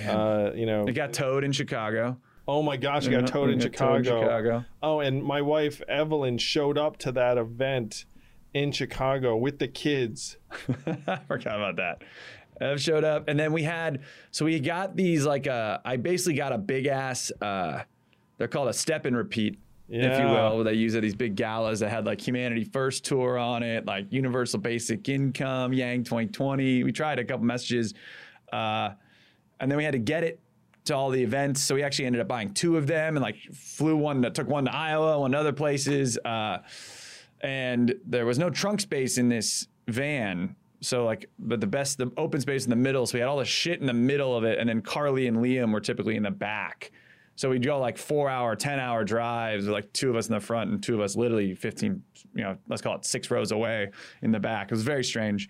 Uh, 0.08 0.52
you 0.56 0.66
know, 0.66 0.86
it 0.86 0.94
got 0.94 1.12
towed 1.14 1.44
in 1.44 1.52
Chicago. 1.52 2.18
Oh 2.48 2.62
my 2.64 2.78
gosh, 2.78 3.06
you 3.06 3.12
got 3.12 3.22
Yeah, 3.22 3.28
towed 3.28 3.50
in 3.50 3.60
Chicago. 3.60 4.04
towed 4.04 4.22
Chicago. 4.22 4.66
Oh, 4.82 5.00
and 5.00 5.24
my 5.24 5.42
wife 5.42 5.82
Evelyn 5.88 6.38
showed 6.38 6.78
up 6.78 6.98
to 7.00 7.12
that 7.14 7.38
event 7.38 8.06
in 8.54 8.72
Chicago 8.72 9.36
with 9.36 9.60
the 9.60 9.68
kids. 9.68 10.38
I 11.08 11.18
forgot 11.28 11.56
about 11.56 11.76
that. 11.78 12.04
Ev 12.60 12.82
showed 12.82 13.04
up, 13.04 13.28
and 13.28 13.40
then 13.40 13.54
we 13.54 13.62
had 13.64 14.02
so 14.32 14.46
we 14.46 14.60
got 14.60 14.96
these 14.96 15.26
like 15.26 15.46
uh, 15.48 15.78
I 15.86 15.98
basically 15.98 16.34
got 16.36 16.52
a 16.54 16.58
big 16.58 16.88
ass. 16.88 17.32
Uh, 17.40 17.84
they're 18.38 18.48
called 18.48 18.68
a 18.70 18.74
step 18.74 19.06
and 19.06 19.16
repeat, 19.16 19.60
if 19.90 20.20
you 20.20 20.26
will. 20.26 20.64
They 20.64 20.74
use 20.74 20.96
at 20.96 21.04
these 21.04 21.16
big 21.16 21.36
galas 21.36 21.82
that 21.82 21.90
had 21.90 22.06
like 22.06 22.20
Humanity 22.26 22.64
First 22.64 23.06
tour 23.06 23.38
on 23.38 23.62
it, 23.62 23.86
like 23.86 24.12
Universal 24.12 24.60
Basic 24.62 25.08
Income, 25.08 25.74
Yang 25.74 26.06
2020. 26.06 26.84
We 26.84 26.92
tried 26.92 27.20
a 27.20 27.26
couple 27.26 27.46
messages, 27.46 27.94
uh, 28.52 28.92
and 29.60 29.70
then 29.72 29.78
we 29.78 29.84
had 29.84 29.94
to 29.94 30.00
get 30.00 30.24
it 30.24 30.40
to 30.88 30.96
all 30.96 31.10
the 31.10 31.22
events. 31.22 31.62
So 31.62 31.76
we 31.76 31.84
actually 31.84 32.06
ended 32.06 32.22
up 32.22 32.28
buying 32.28 32.54
two 32.54 32.76
of 32.76 32.88
them 32.88 33.16
and 33.16 33.24
like 33.24 33.38
flew 33.54 33.96
one 33.96 34.22
that 34.22 34.36
took 34.36 34.48
one 34.48 34.66
to 34.66 34.76
Iowa, 34.76 35.20
one 35.20 35.32
to 35.32 35.38
other 35.38 35.54
places. 35.54 36.18
Uh, 36.18 36.60
and 37.42 37.96
there 38.06 38.26
was 38.26 38.38
no 38.38 38.50
trunk 38.50 38.82
space 38.82 39.18
in 39.18 39.30
this 39.30 39.68
van. 39.88 40.56
So 40.82 41.06
like, 41.06 41.30
but 41.40 41.62
the 41.62 41.68
best, 41.68 41.98
the 41.98 42.12
open 42.18 42.42
space 42.42 42.66
in 42.66 42.70
the 42.70 42.76
middle. 42.76 43.06
So 43.06 43.16
we 43.16 43.20
had 43.20 43.30
all 43.30 43.38
the 43.38 43.46
shit 43.46 43.80
in 43.80 43.88
the 43.88 43.94
middle 43.94 44.36
of 44.36 44.44
it, 44.44 44.60
and 44.60 44.70
then 44.70 44.82
Carly 44.82 45.28
and 45.28 45.38
Liam 45.38 45.72
were 45.72 45.80
typically 45.82 46.16
in 46.16 46.24
the 46.24 46.32
back. 46.32 46.92
So 47.36 47.50
we'd 47.50 47.64
go 47.64 47.80
like 47.80 47.98
four 47.98 48.30
hour, 48.30 48.56
ten 48.56 48.80
hour 48.80 49.04
drives 49.04 49.68
like 49.68 49.92
two 49.94 50.10
of 50.10 50.16
us 50.16 50.28
in 50.28 50.34
the 50.34 50.40
front 50.40 50.72
and 50.72 50.82
two 50.82 50.96
of 50.96 51.02
us 51.02 51.16
literally 51.16 51.54
fifteen, 51.54 52.02
you 52.34 52.44
know, 52.44 52.58
let's 52.68 52.82
call 52.82 52.96
it 52.96 53.06
six 53.06 53.30
rows 53.30 53.52
away 53.52 53.92
in 54.24 54.32
the 54.32 54.40
back. 54.40 54.72
It 54.72 54.74
was 54.74 54.84
very 54.84 55.04
strange. 55.04 55.50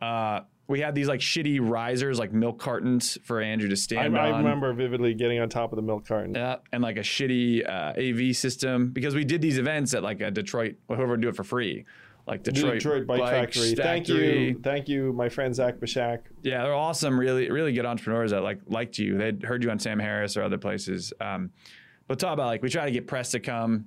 Uh, 0.00 0.40
we 0.68 0.80
had 0.80 0.94
these 0.94 1.08
like 1.08 1.20
shitty 1.20 1.58
risers, 1.60 2.18
like 2.18 2.32
milk 2.32 2.58
cartons 2.58 3.16
for 3.24 3.40
Andrew 3.40 3.68
to 3.70 3.76
stand 3.76 4.16
I 4.16 4.28
on. 4.28 4.34
I 4.34 4.38
remember 4.38 4.72
vividly 4.74 5.14
getting 5.14 5.40
on 5.40 5.48
top 5.48 5.72
of 5.72 5.76
the 5.76 5.82
milk 5.82 6.06
carton. 6.06 6.34
Yeah, 6.34 6.56
and 6.72 6.82
like 6.82 6.98
a 6.98 7.02
shitty 7.02 7.66
uh, 7.66 7.94
AV 7.98 8.36
system 8.36 8.90
because 8.90 9.14
we 9.14 9.24
did 9.24 9.40
these 9.40 9.58
events 9.58 9.94
at 9.94 10.02
like 10.02 10.20
a 10.20 10.30
Detroit, 10.30 10.76
whoever 10.86 11.08
would 11.08 11.22
do 11.22 11.30
it 11.30 11.36
for 11.36 11.42
free, 11.42 11.86
like 12.26 12.42
Detroit, 12.42 12.74
Detroit, 12.74 13.06
Bike, 13.06 13.20
Factory. 13.20 13.74
Thank 13.74 14.08
you, 14.08 14.60
thank 14.62 14.88
you, 14.88 15.14
my 15.14 15.30
friend 15.30 15.54
Zach 15.54 15.76
Pashak. 15.76 16.20
Yeah, 16.42 16.62
they're 16.62 16.74
awesome. 16.74 17.18
Really, 17.18 17.50
really 17.50 17.72
good 17.72 17.86
entrepreneurs 17.86 18.32
that 18.32 18.42
like 18.42 18.60
liked 18.66 18.98
you. 18.98 19.16
They'd 19.16 19.42
heard 19.42 19.64
you 19.64 19.70
on 19.70 19.78
Sam 19.78 19.98
Harris 19.98 20.36
or 20.36 20.42
other 20.42 20.58
places. 20.58 21.14
Um, 21.18 21.50
but 22.06 22.18
talk 22.18 22.34
about 22.34 22.46
like 22.46 22.62
we 22.62 22.68
try 22.68 22.84
to 22.84 22.92
get 22.92 23.06
press 23.06 23.30
to 23.30 23.40
come. 23.40 23.86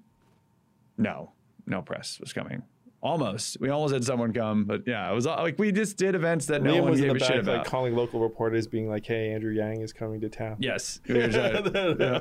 No, 0.98 1.32
no 1.68 1.84
press 1.84 2.20
was 2.20 2.34
coming. 2.34 2.64
Almost, 3.04 3.60
we 3.60 3.70
almost 3.70 3.94
had 3.96 4.04
someone 4.04 4.32
come, 4.32 4.66
but 4.66 4.84
yeah, 4.86 5.10
it 5.12 5.16
was 5.16 5.26
all- 5.26 5.42
like 5.42 5.58
we 5.58 5.72
just 5.72 5.98
did 5.98 6.14
events 6.14 6.46
that 6.46 6.62
no 6.62 6.82
one 6.84 6.92
was 6.92 7.00
in 7.02 7.08
gave 7.08 7.18
the 7.20 7.26
a 7.26 7.28
shit 7.28 7.36
back, 7.38 7.44
about. 7.44 7.58
like 7.60 7.66
calling 7.68 7.96
local 7.96 8.20
reporters, 8.20 8.68
being 8.68 8.88
like, 8.88 9.04
"Hey, 9.06 9.32
Andrew 9.34 9.52
Yang 9.52 9.82
is 9.82 9.92
coming 9.92 10.22
to 10.22 10.30
town." 10.30 10.58
Yes, 10.60 11.00
we 11.08 11.16
were 11.16 11.28
trying- 11.30 11.66
yeah. 12.00 12.20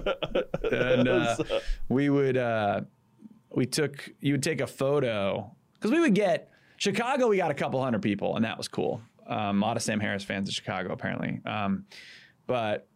and 0.72 1.06
uh, 1.08 1.36
we 1.90 2.08
would 2.08 2.38
uh, 2.38 2.80
we 3.54 3.66
took 3.66 4.08
you 4.20 4.32
would 4.32 4.42
take 4.42 4.62
a 4.62 4.66
photo 4.66 5.54
because 5.74 5.90
we 5.90 6.00
would 6.00 6.14
get 6.14 6.50
Chicago. 6.78 7.28
We 7.28 7.36
got 7.36 7.50
a 7.50 7.54
couple 7.54 7.82
hundred 7.82 8.00
people, 8.00 8.36
and 8.36 8.44
that 8.46 8.56
was 8.56 8.68
cool. 8.68 9.02
Um, 9.26 9.62
a 9.62 9.66
lot 9.66 9.76
of 9.76 9.82
Sam 9.82 10.00
Harris 10.00 10.24
fans 10.24 10.48
in 10.48 10.52
Chicago, 10.54 10.92
apparently. 10.94 11.40
Um, 11.44 11.84
but 12.46 12.88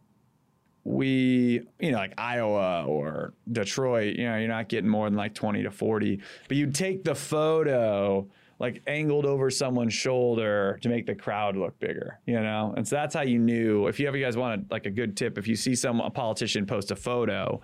we, 0.85 1.61
you 1.79 1.91
know, 1.91 1.97
like 1.97 2.13
Iowa 2.17 2.85
or 2.85 3.33
Detroit, 3.51 4.15
you 4.15 4.25
know, 4.29 4.37
you're 4.37 4.47
not 4.47 4.69
getting 4.69 4.89
more 4.89 5.09
than 5.09 5.17
like 5.17 5.33
20 5.33 5.63
to 5.63 5.71
40. 5.71 6.21
But 6.47 6.57
you'd 6.57 6.75
take 6.75 7.03
the 7.03 7.15
photo 7.15 8.27
like 8.59 8.81
angled 8.87 9.25
over 9.25 9.49
someone's 9.49 9.93
shoulder 9.95 10.77
to 10.81 10.87
make 10.87 11.05
the 11.07 11.15
crowd 11.15 11.57
look 11.57 11.77
bigger, 11.79 12.19
you 12.25 12.39
know? 12.39 12.73
And 12.77 12.87
so 12.87 12.95
that's 12.95 13.13
how 13.15 13.23
you 13.23 13.39
knew. 13.39 13.87
If 13.87 13.99
you 13.99 14.07
ever 14.07 14.17
guys 14.19 14.37
wanted 14.37 14.69
like 14.71 14.85
a 14.85 14.91
good 14.91 15.17
tip, 15.17 15.37
if 15.39 15.47
you 15.47 15.55
see 15.55 15.73
some 15.75 15.99
a 15.99 16.09
politician 16.11 16.65
post 16.67 16.91
a 16.91 16.95
photo 16.95 17.59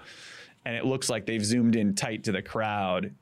and 0.66 0.76
it 0.76 0.84
looks 0.84 1.10
like 1.10 1.26
they've 1.28 1.46
zoomed 1.46 1.76
in 1.76 1.94
tight 1.94 2.24
to 2.26 2.32
the 2.32 2.42
crowd, 2.42 3.14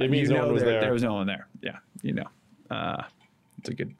It 0.00 0.10
means 0.10 0.28
you 0.28 0.34
no 0.36 0.42
know 0.42 0.46
one 0.46 0.54
was 0.54 0.62
there, 0.62 0.72
there. 0.74 0.80
there 0.82 0.92
was 0.92 1.02
no 1.02 1.14
one 1.14 1.26
there. 1.26 1.48
Yeah, 1.60 1.78
you 2.02 2.12
know. 2.14 2.26
Uh, 2.70 3.02
it's 3.58 3.68
a 3.68 3.74
good. 3.74 3.94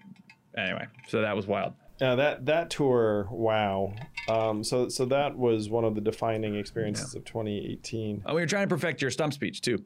Anyway, 0.56 0.86
so 1.08 1.20
that 1.22 1.34
was 1.34 1.46
wild. 1.48 1.74
Yeah, 2.00 2.14
that 2.14 2.46
that 2.46 2.70
tour, 2.70 3.26
wow. 3.30 3.92
Um, 4.28 4.62
so 4.62 4.88
so 4.88 5.06
that 5.06 5.36
was 5.36 5.70
one 5.70 5.84
of 5.84 5.94
the 5.94 6.00
defining 6.00 6.54
experiences 6.54 7.14
of 7.14 7.24
2018. 7.24 8.24
Oh, 8.26 8.34
we 8.34 8.42
were 8.42 8.46
trying 8.46 8.68
to 8.68 8.74
perfect 8.74 9.00
your 9.00 9.10
stump 9.10 9.32
speech 9.32 9.60
too. 9.62 9.82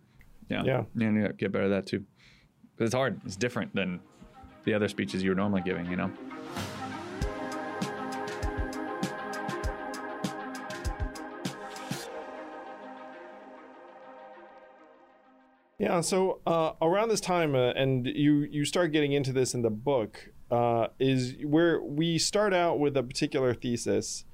Yeah. 0.49 0.62
Yeah. 0.64 0.84
Yeah, 0.97 1.11
yeah, 1.12 1.28
get 1.32 1.53
better 1.53 1.64
at 1.64 1.68
that 1.68 1.86
too. 1.86 2.05
Because 2.76 2.88
it's 2.88 2.95
hard. 2.95 3.20
It's 3.24 3.36
different 3.36 3.74
than 3.74 4.01
the 4.64 4.74
other 4.74 4.88
speeches 4.88 5.22
you 5.22 5.30
were 5.30 5.36
normally 5.36 5.62
giving, 5.62 5.86
you 5.86 5.97
know? 5.97 6.11
Yeah, 15.78 16.01
so 16.01 16.40
uh, 16.47 16.72
around 16.80 17.09
this 17.09 17.20
time, 17.20 17.57
uh, 17.57 17.70
and 17.70 18.07
you 18.07 18.47
you 18.49 18.64
start 18.64 18.93
getting 18.93 19.12
into 19.12 19.32
this 19.32 19.53
in 19.53 19.62
the 19.62 19.70
book, 19.70 20.28
uh, 20.49 20.86
is 21.01 21.34
where 21.45 21.82
we 21.82 22.18
start 22.18 22.55
out 22.55 22.78
with 22.78 22.97
a 22.97 23.03
particular 23.03 23.53
thesis, 23.53 24.24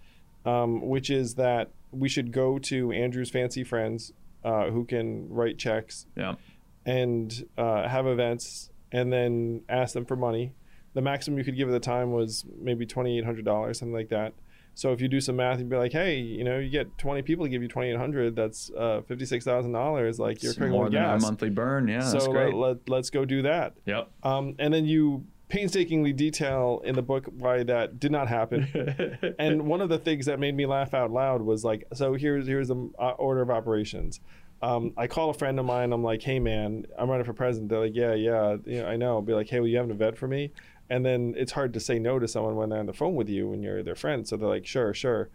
um, 0.45 0.87
which 0.87 1.11
is 1.11 1.35
that 1.35 1.71
we 1.91 2.09
should 2.09 2.33
go 2.33 2.59
to 2.59 2.93
Andrew's 2.93 3.31
fancy 3.31 3.65
friends, 3.65 4.13
uh, 4.45 4.71
who 4.71 4.85
can 4.85 5.29
write 5.31 5.59
checks 5.59 6.07
Yeah. 6.17 6.35
and 6.87 7.45
uh, 7.57 7.89
have 7.89 8.07
events, 8.07 8.71
and 8.93 9.13
then 9.13 9.63
ask 9.69 9.95
them 9.95 10.05
for 10.05 10.17
money. 10.17 10.53
The 10.95 11.03
maximum 11.03 11.39
you 11.39 11.45
could 11.45 11.57
give 11.57 11.69
at 11.69 11.73
the 11.73 11.81
time 11.81 12.13
was 12.13 12.45
maybe 12.61 12.87
twenty 12.87 13.19
eight 13.19 13.25
hundred 13.25 13.45
dollars, 13.45 13.79
something 13.79 13.95
like 13.95 14.09
that. 14.09 14.33
So 14.75 14.93
if 14.93 15.01
you 15.01 15.09
do 15.09 15.21
some 15.21 15.37
math, 15.37 15.59
you'd 15.59 15.69
be 15.69 15.77
like, 15.77 15.93
hey, 15.93 16.19
you 16.19 16.45
know, 16.45 16.59
you 16.59 16.71
get 16.71 16.97
twenty 16.99 17.23
people 17.23 17.45
to 17.45 17.49
give 17.49 17.63
you 17.63 17.69
twenty 17.69 17.91
eight 17.91 17.97
hundred. 17.99 18.37
That's 18.37 18.71
uh, 18.77 19.03
fifty 19.07 19.27
six 19.27 19.45
thousand 19.45 19.73
dollars. 19.73 20.19
Like 20.19 20.43
you're 20.43 20.55
more 20.69 20.89
than 20.89 21.03
a 21.03 21.19
monthly 21.19 21.51
burn. 21.51 21.89
Yeah, 21.89 21.99
that's 21.99 22.25
so 22.25 22.31
great. 22.33 22.55
let, 22.55 22.89
let, 22.89 22.99
us 23.01 23.11
go 23.11 23.25
do 23.25 23.43
that. 23.43 23.75
yep. 23.87 24.11
Um, 24.23 24.55
and 24.59 24.73
then 24.73 24.87
you 24.87 25.27
painstakingly 25.49 26.13
detail 26.13 26.81
in 26.85 26.95
the 26.95 27.03
book 27.03 27.27
why 27.37 27.63
that 27.63 27.99
did 27.99 28.13
not 28.13 28.29
happen. 28.29 29.35
and 29.39 29.63
one 29.67 29.81
of 29.81 29.89
the 29.89 29.99
things 29.99 30.27
that 30.27 30.39
made 30.39 30.55
me 30.55 30.67
laugh 30.67 30.95
out 30.95 31.11
loud 31.11 31.43
was 31.43 31.65
like, 31.65 31.85
so 31.95 32.15
here's 32.15 32.47
here's 32.47 32.69
the 32.69 32.91
uh, 32.99 33.11
order 33.13 33.41
of 33.41 33.51
operations. 33.51 34.21
Um, 34.61 34.93
I 34.97 35.07
call 35.07 35.31
a 35.31 35.35
friend 35.35 35.59
of 35.59 35.65
mine. 35.65 35.93
I'm 35.93 36.03
like, 36.03 36.23
hey 36.23 36.39
man, 36.39 36.87
I'm 36.99 37.09
running 37.09 37.25
for 37.25 37.33
president. 37.33 37.71
They're 37.71 37.81
like, 37.81 37.95
yeah, 37.95 38.15
yeah, 38.15 38.57
you 38.67 38.83
know, 38.83 38.89
I 38.89 38.97
know. 38.97 39.15
I'll 39.15 39.23
be 39.23 39.33
like, 39.33 39.49
hey, 39.49 39.61
will 39.61 39.69
you 39.69 39.77
have 39.77 39.87
an 39.87 39.93
event 39.93 40.19
for 40.19 40.27
me? 40.27 40.53
And 40.91 41.05
then 41.05 41.35
it's 41.37 41.53
hard 41.53 41.75
to 41.75 41.81
say 41.81 41.99
no 41.99 42.19
to 42.19 42.27
someone 42.27 42.57
when 42.57 42.71
they're 42.71 42.79
on 42.79 42.87
the 42.87 42.95
phone 42.95 43.15
with 43.15 43.29
you 43.29 43.49
when 43.49 43.63
you're 43.63 43.83
their 43.83 43.95
friend. 43.95 44.27
So 44.27 44.37
they're 44.37 44.49
like, 44.49 44.67
sure, 44.67 44.95
sure. 44.95 45.29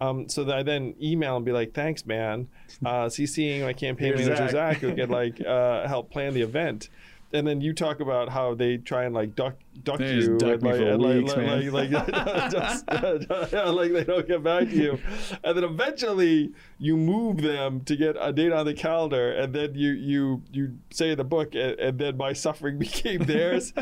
Um, 0.00 0.28
so 0.28 0.44
that 0.44 0.56
I 0.56 0.62
then 0.62 0.94
email 1.00 1.36
and 1.36 1.44
be 1.44 1.52
like, 1.52 1.74
thanks, 1.74 2.06
man. 2.06 2.48
Uh, 2.84 3.06
CCing 3.06 3.62
my 3.62 3.74
campaign 3.74 4.14
Here's 4.14 4.26
manager 4.26 4.48
Zach. 4.48 4.50
Zach 4.50 4.76
who 4.78 4.94
could 4.94 5.10
like 5.10 5.40
uh, 5.46 5.86
help 5.86 6.10
plan 6.10 6.32
the 6.32 6.40
event. 6.40 6.88
And 7.32 7.46
then 7.46 7.60
you 7.60 7.72
talk 7.72 8.00
about 8.00 8.28
how 8.28 8.54
they 8.54 8.76
try 8.76 9.04
and 9.04 9.14
like 9.14 9.36
duck 9.36 9.54
duck 9.84 9.98
They 9.98 10.14
you, 10.14 10.36
duck 10.36 10.54
and, 10.54 10.62
like, 10.62 10.76
for 10.76 10.82
and, 10.82 11.02
like, 11.02 11.16
weeks, 11.16 11.36
like, 11.36 11.46
man. 11.46 11.70
like, 11.70 11.90
like, 11.90 12.50
just, 12.50 12.84
yeah, 13.52 13.62
like 13.64 13.92
they 13.92 14.04
don't 14.04 14.26
get 14.26 14.42
back 14.42 14.68
to 14.68 14.76
you, 14.76 14.98
and 15.44 15.56
then 15.56 15.64
eventually 15.64 16.52
you 16.78 16.96
move 16.96 17.40
them 17.40 17.80
to 17.84 17.96
get 17.96 18.16
a 18.18 18.32
date 18.32 18.52
on 18.52 18.66
the 18.66 18.74
calendar, 18.74 19.32
and 19.32 19.54
then 19.54 19.74
you 19.74 19.92
you 19.92 20.42
you 20.52 20.78
say 20.90 21.10
in 21.10 21.18
the 21.18 21.24
book, 21.24 21.54
and, 21.54 21.78
and 21.78 21.98
then 21.98 22.16
my 22.16 22.32
suffering 22.32 22.78
became 22.80 23.24
theirs 23.24 23.72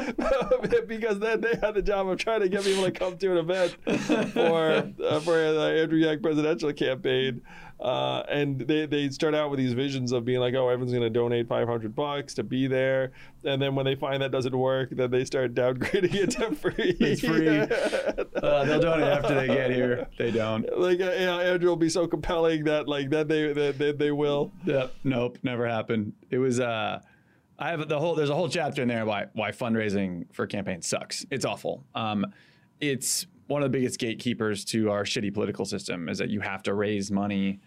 because 0.86 1.18
then 1.18 1.40
they 1.40 1.54
had 1.60 1.74
the 1.74 1.82
job 1.82 2.08
of 2.08 2.18
trying 2.18 2.40
to 2.40 2.48
get 2.48 2.62
people 2.64 2.84
to 2.84 2.90
come 2.90 3.16
to 3.16 3.32
an 3.32 3.38
event 3.38 3.76
for 4.32 4.92
uh, 5.04 5.20
for 5.20 5.36
the 5.36 5.76
Andrew 5.82 5.98
Yang 5.98 6.20
presidential 6.20 6.72
campaign. 6.72 7.42
Uh, 7.80 8.24
and 8.28 8.58
they, 8.60 8.86
they 8.86 9.08
start 9.08 9.34
out 9.34 9.50
with 9.50 9.58
these 9.58 9.72
visions 9.72 10.10
of 10.10 10.24
being 10.24 10.40
like, 10.40 10.54
oh, 10.54 10.68
everyone's 10.68 10.90
going 10.92 11.02
to 11.02 11.10
donate 11.10 11.46
500 11.46 11.94
bucks 11.94 12.34
to 12.34 12.42
be 12.42 12.66
there. 12.66 13.12
And 13.44 13.62
then 13.62 13.76
when 13.76 13.84
they 13.84 13.94
find 13.94 14.20
that 14.22 14.32
doesn't 14.32 14.56
work, 14.56 14.90
then 14.90 15.10
they 15.10 15.24
start 15.24 15.54
downgrading 15.54 16.14
it 16.14 16.30
to 16.32 16.54
free. 16.56 16.96
It's 17.00 17.20
free. 17.20 17.66
Uh, 18.38 18.64
they'll 18.64 18.80
donate 18.80 19.06
after 19.08 19.34
they 19.34 19.48
get 19.48 19.70
here. 19.70 20.06
They 20.16 20.30
don't. 20.30 20.62
like, 20.78 21.00
uh, 21.00 21.10
yeah, 21.10 21.38
Andrew 21.38 21.68
will 21.68 21.76
be 21.76 21.88
so 21.88 22.06
compelling 22.06 22.64
that 22.64 22.86
like 22.86 23.10
that 23.10 23.26
they 23.26 23.52
that 23.52 23.78
they, 23.78 23.90
they 23.90 24.12
will. 24.12 24.52
Yep. 24.64 24.94
Nope. 25.02 25.38
Never 25.42 25.66
happened. 25.68 26.12
It 26.30 26.38
was. 26.38 26.60
uh 26.60 27.00
I 27.58 27.70
have 27.70 27.88
the 27.88 27.98
whole. 27.98 28.14
There's 28.14 28.30
a 28.30 28.34
whole 28.34 28.48
chapter 28.48 28.82
in 28.82 28.88
there 28.88 29.04
why 29.04 29.26
why 29.32 29.50
fundraising 29.50 30.26
for 30.32 30.46
campaigns 30.46 30.86
sucks. 30.86 31.26
It's 31.30 31.44
awful. 31.44 31.84
Um, 31.94 32.26
it's 32.80 33.26
one 33.48 33.62
of 33.62 33.72
the 33.72 33.76
biggest 33.76 33.98
gatekeepers 33.98 34.64
to 34.66 34.90
our 34.90 35.04
shitty 35.04 35.32
political 35.34 35.64
system 35.64 36.08
is 36.08 36.18
that 36.18 36.28
you 36.30 36.40
have 36.40 36.62
to 36.64 36.74
raise 36.74 37.10
money. 37.10 37.58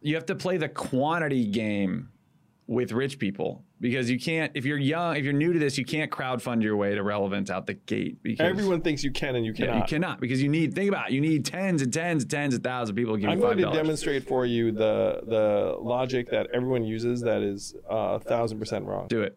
You 0.00 0.14
have 0.14 0.26
to 0.26 0.34
play 0.34 0.56
the 0.56 0.68
quantity 0.68 1.44
game 1.44 2.08
with 2.68 2.92
rich 2.92 3.18
people 3.18 3.64
because 3.80 4.08
you 4.08 4.18
can't. 4.18 4.52
If 4.54 4.64
you're 4.64 4.78
young, 4.78 5.16
if 5.16 5.24
you're 5.24 5.32
new 5.32 5.52
to 5.52 5.58
this, 5.58 5.76
you 5.76 5.84
can't 5.84 6.08
crowdfund 6.10 6.62
your 6.62 6.76
way 6.76 6.94
to 6.94 7.02
relevance 7.02 7.50
out 7.50 7.66
the 7.66 7.74
gate. 7.74 8.22
Because 8.22 8.46
Everyone 8.48 8.80
thinks 8.80 9.02
you 9.02 9.10
can 9.10 9.34
and 9.34 9.44
you 9.44 9.52
Yeah, 9.56 9.66
cannot. 9.66 9.76
you 9.76 9.84
cannot 9.88 10.20
because 10.20 10.40
you 10.40 10.48
need. 10.48 10.72
Think 10.72 10.88
about 10.88 11.10
it. 11.10 11.14
You 11.14 11.20
need 11.20 11.44
tens 11.44 11.82
and 11.82 11.92
tens 11.92 12.22
and 12.22 12.30
tens 12.30 12.54
of 12.54 12.62
thousands 12.62 12.90
of 12.90 12.96
people 12.96 13.18
to 13.18 13.26
I'm 13.26 13.40
going 13.40 13.58
to 13.58 13.72
demonstrate 13.72 14.26
for 14.28 14.46
you 14.46 14.70
the 14.70 15.20
the 15.26 15.76
logic 15.80 16.30
that 16.30 16.46
everyone 16.54 16.84
uses 16.84 17.20
that 17.22 17.42
is 17.42 17.74
uh, 17.90 17.94
a 17.94 18.20
thousand 18.20 18.60
percent 18.60 18.86
wrong. 18.86 19.08
Do 19.08 19.22
it. 19.22 19.36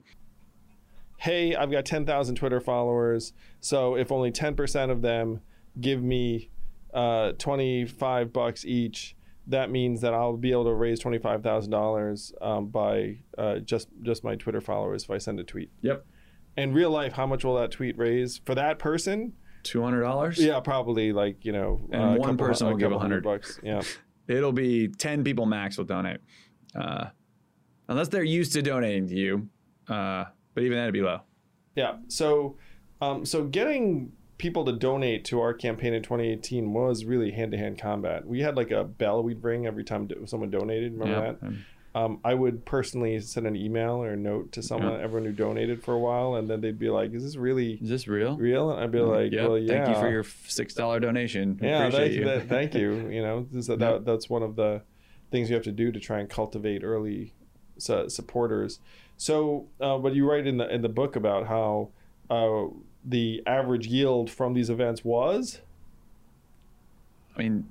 Hey, 1.23 1.55
I've 1.55 1.71
got 1.71 1.85
10,000 1.85 2.35
Twitter 2.35 2.59
followers. 2.59 3.31
So 3.61 3.95
if 3.95 4.11
only 4.11 4.29
10% 4.29 4.91
of 4.91 5.01
them 5.01 5.39
give 5.79 6.03
me 6.03 6.49
uh, 6.93 7.31
25 7.37 8.33
bucks 8.33 8.65
each, 8.65 9.15
that 9.47 9.71
means 9.71 10.01
that 10.01 10.13
I'll 10.13 10.35
be 10.35 10.51
able 10.51 10.65
to 10.65 10.73
raise 10.73 10.99
$25,000 11.01 12.41
um, 12.45 12.67
by 12.67 13.19
uh, 13.37 13.59
just 13.59 13.87
just 14.01 14.25
my 14.25 14.35
Twitter 14.35 14.59
followers 14.59 15.03
if 15.05 15.11
I 15.11 15.17
send 15.17 15.39
a 15.39 15.45
tweet. 15.45 15.71
Yep. 15.81 16.05
In 16.57 16.73
real 16.73 16.91
life, 16.91 17.13
how 17.13 17.25
much 17.25 17.45
will 17.45 17.55
that 17.55 17.71
tweet 17.71 17.97
raise 17.97 18.39
for 18.45 18.53
that 18.55 18.77
person? 18.77 19.31
Two 19.63 19.81
hundred 19.81 20.01
dollars. 20.01 20.39
Yeah, 20.39 20.59
probably 20.59 21.13
like 21.13 21.45
you 21.45 21.53
know, 21.53 21.79
And 21.91 22.01
uh, 22.01 22.15
one 22.15 22.35
person 22.37 22.67
a 22.67 22.71
will 22.71 22.77
give 22.77 22.87
couple 22.89 22.99
hundred 22.99 23.23
100. 23.25 23.41
bucks. 23.41 23.59
Yeah. 23.63 23.81
It'll 24.27 24.51
be 24.53 24.87
10 24.89 25.23
people 25.23 25.45
max 25.45 25.77
will 25.77 25.85
donate. 25.85 26.19
Uh, 26.75 27.07
unless 27.87 28.09
they're 28.09 28.23
used 28.23 28.53
to 28.53 28.61
donating 28.61 29.07
to 29.07 29.15
you. 29.15 29.49
But 30.53 30.63
even 30.63 30.77
then, 30.77 30.83
it'd 30.85 30.93
be 30.93 31.01
low. 31.01 31.21
Yeah. 31.75 31.97
So, 32.07 32.57
um, 33.01 33.25
so 33.25 33.43
getting 33.45 34.11
people 34.37 34.65
to 34.65 34.73
donate 34.73 35.25
to 35.25 35.39
our 35.39 35.53
campaign 35.53 35.93
in 35.93 36.03
2018 36.03 36.73
was 36.73 37.05
really 37.05 37.31
hand-to-hand 37.31 37.79
combat. 37.79 38.25
We 38.27 38.41
had 38.41 38.55
like 38.57 38.71
a 38.71 38.83
bell 38.83 39.23
we'd 39.23 39.43
ring 39.43 39.65
every 39.65 39.83
time 39.83 40.09
someone 40.25 40.49
donated. 40.49 40.93
Remember 40.93 41.13
Yeah. 41.41 41.49
that? 41.49 41.53
Um, 41.95 42.19
I 42.23 42.33
would 42.33 42.65
personally 42.65 43.19
send 43.19 43.45
an 43.45 43.55
email 43.55 44.03
or 44.03 44.13
a 44.13 44.17
note 44.17 44.51
to 44.53 44.63
someone, 44.63 44.93
Yeah. 44.93 45.01
everyone 45.03 45.29
who 45.29 45.31
donated 45.31 45.83
for 45.83 45.93
a 45.93 45.99
while, 45.99 46.35
and 46.35 46.49
then 46.49 46.59
they'd 46.59 46.79
be 46.79 46.89
like, 46.89 47.13
"Is 47.13 47.23
this 47.23 47.35
really 47.35 47.73
Is 47.73 47.87
this 47.87 48.07
real? 48.07 48.35
real?" 48.35 48.71
And 48.71 48.79
I'd 48.81 48.91
be 48.91 48.99
like, 48.99 49.31
Yep. 49.31 49.47
"Well, 49.47 49.57
yeah." 49.59 49.67
Thank 49.85 49.95
you 49.95 50.01
for 50.01 50.09
your 50.09 50.23
six 50.23 50.73
dollar 50.73 50.99
donation. 50.99 51.59
yeah, 51.61 51.85
Appreciate 51.85 51.99
thank 51.99 52.13
you. 52.13 52.19
you. 52.21 52.25
That, 52.25 52.47
thank 52.49 52.73
you. 52.81 53.09
You 53.09 53.21
know, 53.21 53.47
that, 53.51 54.05
that's 54.05 54.27
one 54.27 54.41
of 54.41 54.55
the 54.55 54.81
things 55.29 55.49
you 55.51 55.55
have 55.55 55.63
to 55.65 55.71
do 55.71 55.91
to 55.91 55.99
try 55.99 56.19
and 56.19 56.27
cultivate 56.27 56.83
early 56.83 57.33
su- 57.77 58.09
supporters. 58.09 58.79
So, 59.17 59.67
uh, 59.79 59.97
but 59.97 60.13
you 60.15 60.29
write 60.29 60.47
in 60.47 60.57
the 60.57 60.73
in 60.73 60.81
the 60.81 60.89
book 60.89 61.15
about 61.15 61.47
how 61.47 61.89
uh, 62.29 62.65
the 63.05 63.43
average 63.45 63.87
yield 63.87 64.29
from 64.29 64.53
these 64.53 64.69
events 64.69 65.03
was. 65.03 65.61
I 67.35 67.39
mean, 67.41 67.67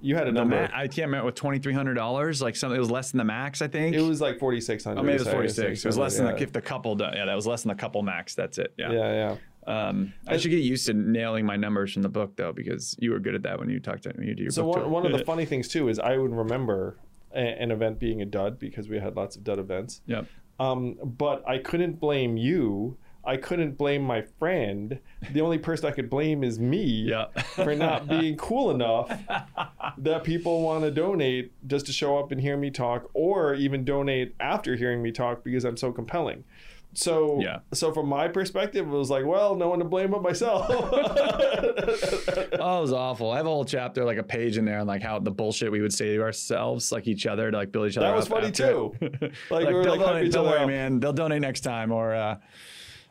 You 0.00 0.14
had 0.16 0.28
a 0.28 0.32
number. 0.32 0.56
ma- 0.56 0.68
I 0.72 0.86
can't 0.86 1.06
remember 1.06 1.26
with 1.26 1.34
twenty 1.34 1.58
three 1.58 1.74
hundred 1.74 1.94
dollars. 1.94 2.40
Like 2.40 2.56
something, 2.56 2.76
it 2.76 2.80
was 2.80 2.90
less 2.90 3.10
than 3.10 3.18
the 3.18 3.24
max. 3.24 3.60
I 3.60 3.68
think 3.68 3.94
it 3.96 4.02
was 4.02 4.20
like 4.20 4.38
forty 4.38 4.60
six 4.60 4.84
hundred. 4.84 5.00
Oh, 5.00 5.02
maybe 5.02 5.16
it 5.16 5.24
was 5.24 5.28
forty 5.28 5.48
six. 5.48 5.84
It 5.84 5.88
was 5.88 5.98
less 5.98 6.16
than 6.16 6.26
yeah. 6.26 6.32
the 6.32 6.42
if 6.42 6.52
the 6.52 6.60
couple. 6.60 6.96
Yeah, 6.98 7.24
that 7.24 7.34
was 7.34 7.46
less 7.46 7.62
than 7.62 7.70
the 7.70 7.74
couple 7.74 8.02
max. 8.02 8.34
That's 8.34 8.58
it. 8.58 8.72
Yeah. 8.78 8.92
Yeah, 8.92 9.12
yeah. 9.12 9.36
Um, 9.66 10.14
I 10.26 10.38
should 10.38 10.50
get 10.50 10.62
used 10.62 10.86
to 10.86 10.94
nailing 10.94 11.44
my 11.44 11.56
numbers 11.56 11.92
from 11.92 12.00
the 12.00 12.08
book 12.08 12.36
though, 12.36 12.52
because 12.54 12.96
you 13.00 13.10
were 13.10 13.18
good 13.18 13.34
at 13.34 13.42
that 13.42 13.58
when 13.58 13.68
you 13.68 13.80
talked 13.80 14.04
to 14.04 14.12
when 14.16 14.26
you 14.26 14.34
do 14.34 14.44
your 14.44 14.52
So 14.52 14.64
one, 14.64 14.90
one 14.90 15.04
of 15.04 15.12
the 15.12 15.24
funny 15.26 15.44
things 15.44 15.68
too 15.68 15.88
is 15.88 15.98
I 15.98 16.16
would 16.16 16.32
remember 16.32 16.96
a, 17.34 17.38
an 17.38 17.70
event 17.70 17.98
being 17.98 18.22
a 18.22 18.24
dud 18.24 18.58
because 18.58 18.88
we 18.88 18.98
had 18.98 19.14
lots 19.14 19.36
of 19.36 19.44
dud 19.44 19.58
events. 19.58 20.00
Yep. 20.06 20.26
Um, 20.58 20.96
but 21.02 21.42
I 21.48 21.58
couldn't 21.58 22.00
blame 22.00 22.36
you. 22.36 22.96
I 23.24 23.36
couldn't 23.36 23.76
blame 23.76 24.02
my 24.02 24.22
friend. 24.22 24.98
The 25.32 25.40
only 25.42 25.58
person 25.58 25.86
I 25.86 25.90
could 25.90 26.08
blame 26.08 26.42
is 26.42 26.58
me 26.58 26.82
Yeah. 27.10 27.26
for 27.54 27.74
not 27.74 28.08
being 28.08 28.36
cool 28.36 28.70
enough 28.70 29.10
that 29.98 30.24
people 30.24 30.62
want 30.62 30.84
to 30.84 30.90
donate 30.90 31.52
just 31.66 31.84
to 31.86 31.92
show 31.92 32.16
up 32.18 32.32
and 32.32 32.40
hear 32.40 32.56
me 32.56 32.70
talk, 32.70 33.10
or 33.12 33.54
even 33.54 33.84
donate 33.84 34.34
after 34.40 34.76
hearing 34.76 35.02
me 35.02 35.12
talk 35.12 35.44
because 35.44 35.64
I'm 35.64 35.76
so 35.76 35.92
compelling. 35.92 36.44
So, 36.94 37.38
Yeah. 37.40 37.58
so 37.72 37.92
from 37.92 38.08
my 38.08 38.26
perspective, 38.28 38.86
it 38.86 38.90
was 38.90 39.10
like, 39.10 39.24
well, 39.24 39.54
no 39.54 39.68
one 39.68 39.78
to 39.78 39.84
blame 39.84 40.10
but 40.10 40.22
myself. 40.22 40.66
Oh, 42.60 42.78
it 42.78 42.80
was 42.82 42.92
awful. 42.92 43.30
I 43.30 43.36
have 43.36 43.46
a 43.46 43.48
whole 43.48 43.64
chapter, 43.64 44.04
like 44.04 44.18
a 44.18 44.22
page 44.22 44.58
in 44.58 44.64
there, 44.64 44.80
on 44.80 44.86
like 44.86 45.02
how 45.02 45.18
the 45.18 45.30
bullshit 45.30 45.70
we 45.70 45.80
would 45.80 45.92
say 45.92 46.16
to 46.16 46.22
ourselves, 46.22 46.90
like 46.92 47.06
each 47.06 47.26
other, 47.26 47.50
to 47.50 47.56
like 47.56 47.72
build 47.72 47.88
each 47.90 47.96
other. 47.96 48.06
That 48.08 48.16
was 48.16 48.26
up 48.26 48.32
funny, 48.32 48.46
after 48.48 48.66
too. 48.68 48.94
it. 49.00 49.32
Like, 49.50 49.66
we 49.68 49.74
were, 49.74 49.82
they'll 49.84 49.96
like, 49.96 50.00
donate, 50.06 50.32
don't 50.32 50.46
worry, 50.46 50.60
up. 50.60 50.66
man. 50.68 51.00
They'll 51.00 51.12
donate 51.12 51.40
next 51.40 51.60
time, 51.60 51.92
or 51.92 52.14
uh, 52.14 52.36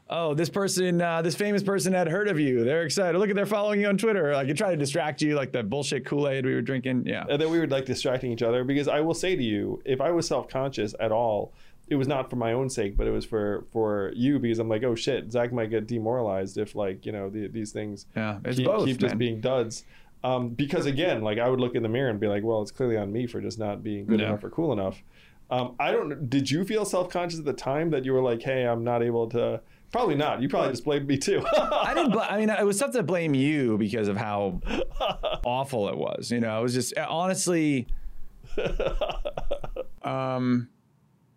oh, 0.10 0.34
this 0.34 0.50
person, 0.50 1.02
uh, 1.02 1.22
this 1.22 1.36
famous 1.36 1.64
person 1.64 1.94
had 1.94 2.08
heard 2.08 2.28
of 2.28 2.40
you. 2.40 2.64
They're 2.64 2.84
excited. 2.84 3.18
Look 3.18 3.30
at 3.30 3.36
they're 3.36 3.46
following 3.46 3.80
you 3.82 3.88
on 3.88 3.98
Twitter. 3.98 4.34
Like, 4.34 4.48
you 4.48 4.54
try 4.54 4.72
to 4.72 4.78
distract 4.78 5.22
you, 5.22 5.36
like 5.36 5.52
the 5.52 5.64
bullshit 5.64 6.06
Kool 6.06 6.28
Aid 6.28 6.46
we 6.46 6.54
were 6.54 6.62
drinking. 6.62 7.06
Yeah. 7.06 7.26
and 7.30 7.42
then 7.42 7.50
we 7.50 7.60
were 7.60 7.68
like 7.68 7.86
distracting 7.86 8.32
each 8.32 8.44
other 8.44 8.64
because 8.64 8.88
I 8.88 9.02
will 9.02 9.16
say 9.16 9.36
to 9.36 9.44
you, 9.44 9.82
if 9.86 10.02
I 10.02 10.12
was 10.12 10.28
self 10.28 10.48
conscious 10.50 10.94
at 11.00 11.12
all, 11.12 11.54
it 11.90 11.96
was 11.96 12.08
not 12.08 12.30
for 12.30 12.36
my 12.36 12.54
own 12.54 12.70
sake, 12.70 12.98
but 12.98 13.08
it 13.08 13.12
was 13.12 13.26
for 13.26 13.66
for 13.72 14.12
you 14.16 14.40
because 14.40 14.60
I'm 14.60 14.70
like, 14.70 14.84
oh 14.84 14.96
shit, 14.96 15.32
Zach 15.32 15.52
might 15.54 15.70
get 15.70 15.88
demoralized 15.88 16.58
if 16.58 16.76
like 16.76 17.06
you 17.06 17.12
know 17.12 17.30
the, 17.30 17.48
these 17.48 17.72
things 17.72 18.06
Yeah, 18.16 18.40
keep, 18.52 18.66
both, 18.66 18.86
keep 18.86 18.98
just 18.98 19.18
being 19.18 19.40
duds. 19.42 19.84
Um, 20.24 20.50
because 20.50 20.86
again, 20.88 21.22
like 21.22 21.38
I 21.40 21.48
would 21.48 21.60
look 21.60 21.76
in 21.76 21.84
the 21.84 21.90
mirror 21.90 22.10
and 22.10 22.20
be 22.20 22.28
like, 22.28 22.44
well, 22.44 22.62
it's 22.62 22.72
clearly 22.72 22.98
on 22.98 23.12
me 23.12 23.28
for 23.28 23.40
just 23.40 23.60
not 23.60 23.84
being 23.84 24.06
good 24.06 24.20
Yeah. 24.20 24.28
enough 24.30 24.44
or 24.44 24.50
cool 24.50 24.74
enough. 24.74 25.02
Um, 25.50 25.76
I 25.80 25.92
don't. 25.92 26.30
Did 26.30 26.52
you 26.52 26.66
feel 26.66 26.84
self 26.86 27.10
conscious 27.10 27.40
at 27.40 27.46
the 27.46 27.54
time 27.54 27.90
that 27.92 28.04
you 28.04 28.12
were 28.14 28.22
like, 28.22 28.42
hey, 28.42 28.64
I'm 28.68 28.84
not 28.84 29.02
able 29.04 29.30
to? 29.30 29.62
Probably 29.94 30.16
not. 30.16 30.42
You 30.42 30.50
probably 30.50 30.72
just 30.72 30.84
blamed 30.84 31.08
me 31.08 31.18
too. 31.18 31.42
I 31.56 31.94
didn't. 31.94 32.12
Bl- 32.12 32.20
I 32.20 32.38
mean, 32.38 32.50
it 32.50 32.66
was 32.66 32.78
tough 32.78 32.92
to 32.92 33.04
blame 33.04 33.34
you 33.34 33.78
because 33.78 34.10
of 34.10 34.18
how 34.18 34.60
awful 35.46 35.88
it 35.88 35.96
was. 35.98 36.30
You 36.32 36.42
know, 36.42 36.60
it 36.60 36.64
was 36.64 36.74
just 36.74 36.98
honestly. 36.98 37.88
Um, 40.04 40.70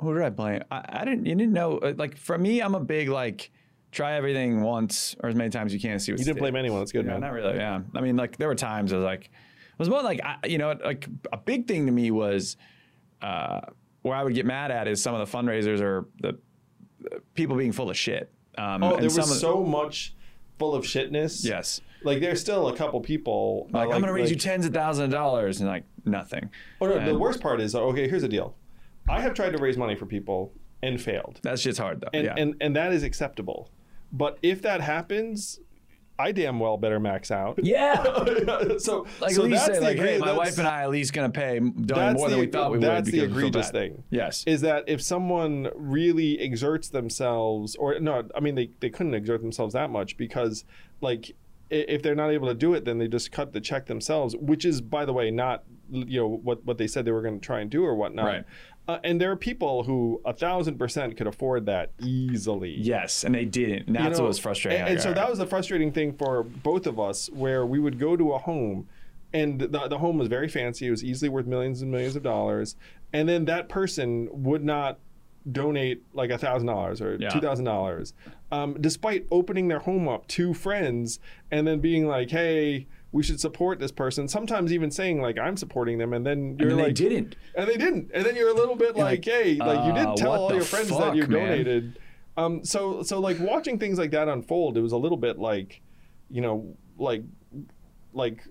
who 0.00 0.14
did 0.14 0.22
I 0.22 0.30
blame? 0.30 0.62
I, 0.70 0.84
I 0.88 1.04
didn't. 1.04 1.26
You 1.26 1.34
didn't 1.34 1.52
know. 1.52 1.78
uh, 1.78 1.94
Like 1.96 2.16
for 2.16 2.36
me, 2.38 2.60
I'm 2.62 2.74
a 2.74 2.80
big 2.80 3.08
like 3.08 3.50
try 3.92 4.12
everything 4.14 4.62
once 4.62 5.16
or 5.22 5.28
as 5.28 5.34
many 5.34 5.50
times 5.50 5.70
as 5.70 5.74
you 5.74 5.80
can 5.80 5.98
see 5.98 6.12
what 6.12 6.18
you 6.20 6.24
didn't 6.24 6.38
blame 6.38 6.54
anyone. 6.56 6.78
That's 6.80 6.92
good, 6.92 7.04
Yeah, 7.06 7.12
man. 7.12 7.20
not 7.22 7.32
really. 7.32 7.56
Yeah, 7.56 7.80
I 7.94 8.00
mean, 8.00 8.16
like 8.16 8.36
there 8.36 8.48
were 8.48 8.54
times 8.54 8.92
I 8.92 8.96
was 8.96 9.04
like, 9.04 9.24
it 9.24 9.78
was 9.78 9.88
more 9.88 10.02
like 10.02 10.20
I, 10.24 10.36
you 10.46 10.58
know, 10.58 10.74
like 10.84 11.06
a 11.32 11.36
big 11.36 11.66
thing 11.66 11.86
to 11.86 11.92
me 11.92 12.10
was 12.10 12.56
uh, 13.22 13.60
where 14.02 14.14
I 14.14 14.22
would 14.22 14.34
get 14.34 14.46
mad 14.46 14.70
at 14.70 14.86
is 14.88 15.02
some 15.02 15.14
of 15.14 15.28
the 15.30 15.36
fundraisers 15.38 15.80
or 15.80 16.06
the, 16.20 16.38
people 17.34 17.56
being 17.56 17.72
full 17.72 17.90
of 17.90 17.96
shit. 17.96 18.32
Um, 18.58 18.82
Oh, 18.82 18.90
and 18.92 18.98
there 18.98 19.04
was 19.04 19.18
of- 19.18 19.24
so 19.26 19.62
much 19.64 20.14
full 20.58 20.74
of 20.74 20.84
shitness. 20.84 21.44
yes. 21.44 21.80
Like 22.02 22.20
there's 22.20 22.40
still 22.40 22.68
a 22.68 22.76
couple 22.76 22.98
people. 23.00 23.68
uh, 23.74 23.78
Like, 23.78 23.90
I'm 23.92 24.00
gonna 24.00 24.12
raise 24.12 24.24
like- 24.24 24.30
you 24.30 24.36
tens 24.36 24.64
of 24.64 24.72
thousands 24.72 25.04
of 25.06 25.10
dollars 25.10 25.60
and 25.60 25.68
like 25.68 25.84
nothing. 26.06 26.48
Oh 26.80 26.86
no, 26.86 27.04
the 27.04 27.18
worst 27.18 27.40
part 27.42 27.60
is 27.60 27.74
okay. 27.74 28.08
Here's 28.08 28.22
the 28.22 28.28
deal. 28.28 28.54
I 29.10 29.20
have 29.20 29.34
tried 29.34 29.50
to 29.50 29.58
raise 29.58 29.76
money 29.76 29.94
for 29.96 30.06
people 30.06 30.52
and 30.82 31.00
failed, 31.00 31.40
That's 31.42 31.62
just 31.62 31.78
hard 31.78 32.00
though. 32.00 32.08
and 32.14 32.24
yeah. 32.24 32.34
and 32.36 32.54
and 32.60 32.76
that 32.76 32.92
is 32.92 33.02
acceptable. 33.02 33.70
But 34.12 34.38
if 34.42 34.62
that 34.62 34.80
happens, 34.80 35.60
I 36.18 36.32
damn 36.32 36.58
well 36.58 36.76
better 36.76 36.98
max 37.00 37.30
out. 37.30 37.58
yeah. 37.62 38.02
so 38.78 39.06
Like 39.20 39.32
so 39.32 39.44
at 39.44 39.50
least 39.50 39.66
say 39.66 39.74
the 39.74 39.80
like, 39.80 39.98
hey, 39.98 40.18
my 40.18 40.32
wife 40.32 40.58
and 40.58 40.66
I 40.66 40.82
at 40.82 40.90
least 40.90 41.12
gonna 41.12 41.30
pay 41.30 41.60
more 41.60 42.28
than 42.28 42.38
we 42.38 42.46
thought 42.46 42.70
we 42.72 42.78
would. 42.78 42.86
that's 42.86 43.10
the 43.10 43.20
because 43.20 43.34
we 43.34 43.40
feel 43.40 43.48
egregious 43.48 43.70
thing. 43.70 44.02
Yes. 44.10 44.44
is 44.46 44.60
that 44.62 44.84
if 44.88 45.00
someone 45.02 45.68
really 45.74 46.38
exerts 46.40 46.88
themselves 46.88 47.74
or 47.76 47.98
no 48.00 48.26
i 48.34 48.40
mean 48.40 48.54
they, 48.54 48.70
they 48.80 48.90
couldn't 48.90 49.14
exert 49.14 49.40
themselves 49.42 49.74
that 49.74 49.90
much 49.90 50.16
because 50.16 50.64
like 51.00 51.34
if 51.70 52.02
they're 52.02 52.16
not 52.16 52.30
able 52.30 52.48
to 52.48 52.54
do 52.54 52.74
it 52.74 52.84
then 52.84 52.98
they 52.98 53.06
just 53.06 53.30
cut 53.30 53.52
the 53.52 53.60
check 53.60 53.86
themselves 53.86 54.34
which 54.36 54.64
is 54.64 54.80
by 54.80 55.04
the 55.04 55.12
way 55.12 55.30
not 55.30 55.62
you 55.90 56.20
know 56.20 56.26
what, 56.28 56.64
what 56.66 56.78
they 56.78 56.86
said 56.86 57.04
they 57.04 57.12
were 57.12 57.22
going 57.22 57.38
to 57.40 57.44
try 57.46 57.60
and 57.60 57.70
do 57.70 57.84
or 57.84 57.94
whatnot 57.94 58.26
Right. 58.26 58.44
Uh, 58.94 59.00
and 59.04 59.20
there 59.20 59.30
are 59.30 59.36
people 59.36 59.84
who 59.84 60.20
a 60.24 60.32
thousand 60.32 60.78
percent 60.78 61.16
could 61.16 61.26
afford 61.26 61.66
that 61.66 61.90
easily 62.00 62.74
yes, 62.78 63.24
and 63.24 63.34
they 63.34 63.44
didn't. 63.44 63.86
And 63.86 63.96
that's 63.96 64.04
you 64.04 64.10
know, 64.10 64.22
what 64.22 64.28
was 64.28 64.38
frustrating. 64.38 64.80
And, 64.80 64.90
and 64.90 65.00
so 65.00 65.12
that 65.12 65.28
was 65.28 65.38
the 65.38 65.46
frustrating 65.46 65.92
thing 65.92 66.12
for 66.14 66.42
both 66.42 66.86
of 66.86 66.98
us, 66.98 67.28
where 67.32 67.64
we 67.66 67.78
would 67.78 67.98
go 67.98 68.16
to 68.16 68.32
a 68.32 68.38
home, 68.38 68.88
and 69.32 69.60
the, 69.60 69.88
the 69.88 69.98
home 69.98 70.18
was 70.18 70.28
very 70.28 70.48
fancy. 70.48 70.86
It 70.86 70.90
was 70.90 71.04
easily 71.04 71.28
worth 71.28 71.46
millions 71.46 71.82
and 71.82 71.90
millions 71.90 72.16
of 72.16 72.22
dollars, 72.22 72.76
and 73.12 73.28
then 73.28 73.44
that 73.46 73.68
person 73.68 74.28
would 74.32 74.64
not 74.64 74.98
donate 75.50 76.02
like 76.12 76.30
a 76.30 76.36
thousand 76.38 76.66
dollars 76.66 77.00
or 77.00 77.16
Yeah. 77.18 77.30
two 77.30 77.40
thousand 77.40 77.64
dollars, 77.64 78.12
um, 78.52 78.76
despite 78.80 79.26
opening 79.30 79.68
their 79.68 79.78
home 79.78 80.06
up 80.06 80.26
to 80.28 80.52
friends 80.52 81.18
and 81.50 81.66
then 81.66 81.80
being 81.80 82.06
like, 82.06 82.30
"Hey, 82.30 82.86
we 83.12 83.22
should 83.22 83.40
support 83.40 83.78
this 83.80 83.90
person. 83.92 84.28
Sometimes 84.28 84.72
even 84.72 84.90
saying 84.90 85.20
like 85.20 85.38
I'm 85.38 85.56
supporting 85.56 85.98
them, 85.98 86.12
and 86.12 86.24
then 86.24 86.56
you're 86.58 86.68
And 86.70 86.78
like 86.78 86.86
they 86.94 87.08
didn't. 87.08 87.36
and 87.56 87.68
they 87.68 87.76
didn't, 87.76 88.10
and 88.14 88.24
then 88.24 88.36
you're 88.36 88.50
a 88.50 88.54
little 88.54 88.76
bit 88.76 88.96
like, 88.96 89.04
like, 89.04 89.24
hey, 89.24 89.54
like 89.56 89.84
you 89.86 89.92
didn't 89.92 90.16
tell 90.16 90.32
all 90.32 90.52
your 90.54 90.62
friends 90.62 90.88
that 90.90 91.16
you 91.16 91.26
donated. 91.26 91.98
Um, 92.36 92.64
so 92.64 93.02
so 93.02 93.18
like 93.20 93.38
watching 93.40 93.78
things 93.78 93.98
like 93.98 94.12
that 94.12 94.28
unfold, 94.28 94.76
it 94.76 94.80
was 94.80 94.92
a 94.92 94.96
little 94.96 95.18
bit 95.18 95.38
like, 95.38 95.80
you 96.30 96.40
know, 96.40 96.76
like 96.98 97.22
like 98.12 98.44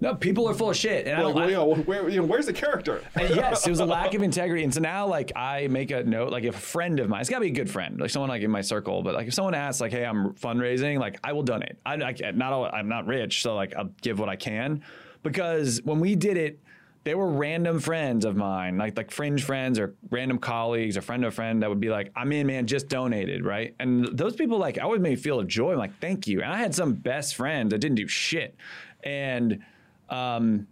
No, 0.00 0.14
people 0.14 0.48
are 0.48 0.54
full 0.54 0.70
of 0.70 0.76
shit. 0.76 1.06
And 1.06 1.16
I 1.16 1.22
like 1.22 1.34
don't, 1.34 1.36
well, 1.36 1.48
you 1.48 1.56
know, 1.56 1.82
where 1.82 2.08
you 2.08 2.20
know, 2.20 2.26
where's 2.26 2.46
the 2.46 2.52
character? 2.52 3.02
And 3.14 3.34
yes, 3.34 3.66
it 3.66 3.70
was 3.70 3.80
a 3.80 3.84
lack 3.96 4.14
of 4.14 4.22
integrity. 4.22 4.62
And 4.62 4.72
so 4.72 4.80
now, 4.80 5.06
like, 5.06 5.32
I 5.34 5.68
make 5.68 5.90
a 5.90 6.04
note, 6.04 6.30
like, 6.30 6.44
if 6.44 6.54
a 6.54 6.60
friend 6.60 7.00
of 7.00 7.08
mine, 7.08 7.20
it's 7.20 7.30
got 7.30 7.36
to 7.38 7.44
be 7.44 7.48
a 7.48 7.50
good 7.50 7.70
friend, 7.70 7.98
like 7.98 8.10
someone 8.10 8.28
like 8.28 8.42
in 8.42 8.50
my 8.50 8.60
circle, 8.60 9.02
but 9.02 9.14
like 9.14 9.28
if 9.28 9.34
someone 9.34 9.54
asks, 9.54 9.80
like, 9.80 9.92
hey, 9.92 10.04
I'm 10.04 10.32
fundraising, 10.34 10.98
like, 10.98 11.18
I 11.24 11.32
will 11.32 11.42
donate. 11.42 11.76
I, 11.86 11.94
I 11.94 12.30
not, 12.32 12.52
all, 12.52 12.66
I'm 12.66 12.88
not 12.88 13.06
rich, 13.06 13.42
so 13.42 13.54
like, 13.54 13.74
I'll 13.74 13.90
give 14.02 14.18
what 14.18 14.28
I 14.28 14.36
can. 14.36 14.82
Because 15.22 15.80
when 15.82 15.98
we 15.98 16.14
did 16.14 16.36
it, 16.36 16.60
they 17.04 17.14
were 17.14 17.28
random 17.28 17.78
friends 17.78 18.24
of 18.24 18.34
mine, 18.34 18.78
like 18.78 18.96
like 18.96 19.12
fringe 19.12 19.44
friends 19.44 19.78
or 19.78 19.94
random 20.10 20.38
colleagues 20.38 20.96
or 20.96 21.02
friend 21.02 21.24
of 21.24 21.32
a 21.32 21.34
friend 21.34 21.62
that 21.62 21.68
would 21.68 21.78
be 21.78 21.88
like, 21.88 22.10
I'm 22.16 22.32
in, 22.32 22.48
man, 22.48 22.66
just 22.66 22.88
donated, 22.88 23.44
right? 23.44 23.76
And 23.78 24.06
those 24.18 24.34
people 24.34 24.58
like 24.58 24.76
always 24.82 25.00
made 25.00 25.10
me 25.10 25.16
feel 25.16 25.38
a 25.38 25.44
joy. 25.44 25.70
I'm 25.70 25.78
like, 25.78 26.00
thank 26.00 26.26
you. 26.26 26.42
And 26.42 26.52
I 26.52 26.58
had 26.58 26.74
some 26.74 26.94
best 26.94 27.36
friends 27.36 27.70
that 27.70 27.78
didn't 27.78 27.94
do 27.94 28.08
shit. 28.08 28.56
And 29.04 29.62
um, 30.08 30.66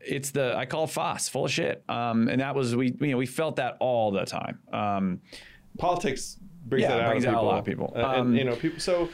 it's 0.00 0.30
the 0.30 0.56
I 0.56 0.66
call 0.66 0.84
it 0.84 0.90
FOSS, 0.90 1.28
full 1.28 1.44
of 1.46 1.50
shit. 1.50 1.82
Um, 1.88 2.28
and 2.28 2.40
that 2.40 2.54
was 2.54 2.74
we 2.76 2.94
you 3.00 3.08
know 3.08 3.16
we 3.16 3.26
felt 3.26 3.56
that 3.56 3.76
all 3.80 4.10
the 4.10 4.24
time. 4.24 4.58
Um, 4.72 5.20
Politics 5.78 6.36
brings 6.66 6.82
Yeah, 6.82 6.88
that 6.96 7.00
out 7.02 7.10
brings 7.10 7.24
out 7.26 7.34
a 7.34 7.42
lot 7.42 7.58
of 7.58 7.64
people. 7.64 7.92
Uh, 7.94 7.98
and 8.00 8.20
Um, 8.20 8.34
you 8.36 8.44
know, 8.44 8.56
people. 8.56 8.80
So 8.80 9.08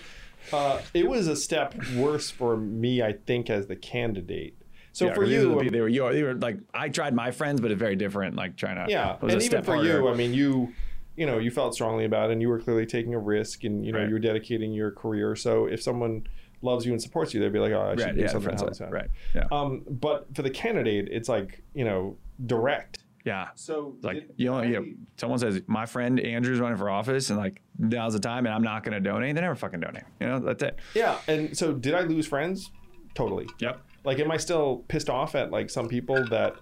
uh, 0.53 0.80
it 0.93 1.09
was 1.09 1.26
a 1.28 1.37
step 1.37 1.74
worse 1.97 2.30
for 2.30 2.57
me, 2.57 3.03
I 3.03 3.12
think, 3.12 3.51
as 3.51 3.66
the 3.66 3.76
candidate. 3.76 4.55
So 4.93 5.07
yeah, 5.07 5.14
for 5.14 5.24
you, 5.24 5.41
are 5.41 5.43
the 5.43 5.51
I 5.51 5.59
people- 5.62 5.72
they 5.72 5.80
were 5.80 5.89
you 5.89 6.12
they 6.12 6.22
were 6.22 6.35
like 6.35 6.59
I 6.72 6.89
tried 6.89 7.14
my 7.14 7.30
friends, 7.30 7.61
but 7.61 7.70
it's 7.70 7.78
very 7.78 7.97
different. 7.97 8.37
Like 8.37 8.57
trying 8.57 8.76
to 8.76 8.91
Yeah, 8.91 9.16
and 9.20 9.43
even 9.43 9.64
for 9.64 9.74
harder. 9.74 10.01
you, 10.01 10.09
I 10.09 10.14
mean, 10.14 10.32
you, 10.32 10.72
you 11.16 11.26
know, 11.26 11.39
you 11.39 11.51
felt 11.51 11.74
strongly 11.74 12.05
about 12.05 12.30
it, 12.30 12.35
and 12.35 12.43
you 12.43 12.49
were 12.49 12.61
clearly 12.61 12.87
taking 12.87 13.14
a 13.14 13.18
risk, 13.18 13.64
and 13.64 13.85
you 13.85 13.93
know, 13.93 13.99
Right. 14.01 14.09
you 14.09 14.14
were 14.14 14.20
dedicating 14.20 14.72
your 14.72 14.91
career. 14.93 15.35
So 15.35 15.66
if 15.66 15.82
someone 15.82 16.26
loves 16.65 16.85
you 16.87 16.93
and 16.93 17.01
supports 17.03 17.33
you, 17.35 17.41
they'd 17.41 17.53
be 17.53 17.59
like, 17.61 17.73
oh, 17.73 17.83
I 17.83 17.97
should 17.97 18.05
right, 18.07 18.15
do 18.17 18.21
yeah, 18.23 18.27
something 18.29 18.43
friends 18.57 18.62
else. 18.62 18.81
like- 18.81 18.93
right, 18.93 19.11
yeah, 19.35 19.47
Um, 19.53 19.83
but 19.89 20.27
for 20.35 20.43
the 20.43 20.51
candidate, 20.51 21.09
it's 21.11 21.29
like 21.29 21.62
you 21.75 21.85
know, 21.85 22.17
direct. 22.47 22.99
yeah. 23.25 23.49
So 23.55 23.97
Like 24.03 24.17
did- 24.17 24.31
you 24.37 24.47
know, 24.51 24.62
you 24.62 24.73
know, 24.81 24.85
someone 25.17 25.39
says 25.39 25.61
my 25.67 25.87
friend 25.87 26.19
Andrew's 26.21 26.59
running 26.61 26.79
for 26.79 26.91
office, 26.91 27.31
and 27.31 27.39
like 27.39 27.61
now's 27.79 28.12
the 28.15 28.19
time, 28.21 28.47
and 28.47 28.55
I'm 28.55 28.62
not 28.62 28.83
going 28.85 28.95
to 28.95 29.01
donate. 29.01 29.35
They 29.35 29.41
never 29.41 29.55
fucking 29.55 29.81
donate. 29.81 30.05
You 30.21 30.27
know, 30.29 30.39
that's 30.41 30.62
it. 30.62 30.79
yeah. 30.95 31.19
And 31.29 31.57
so, 31.57 31.73
did 31.73 31.95
I 31.95 32.01
lose 32.03 32.27
friends? 32.27 32.71
Totally. 33.15 33.47
Yep. 33.61 33.81
Like, 34.05 34.19
am 34.19 34.31
I 34.31 34.37
still 34.37 34.85
pissed 34.89 35.09
off 35.09 35.35
at 35.35 35.51
like 35.51 35.71
some 35.71 35.89
people 35.89 36.25
that 36.31 36.55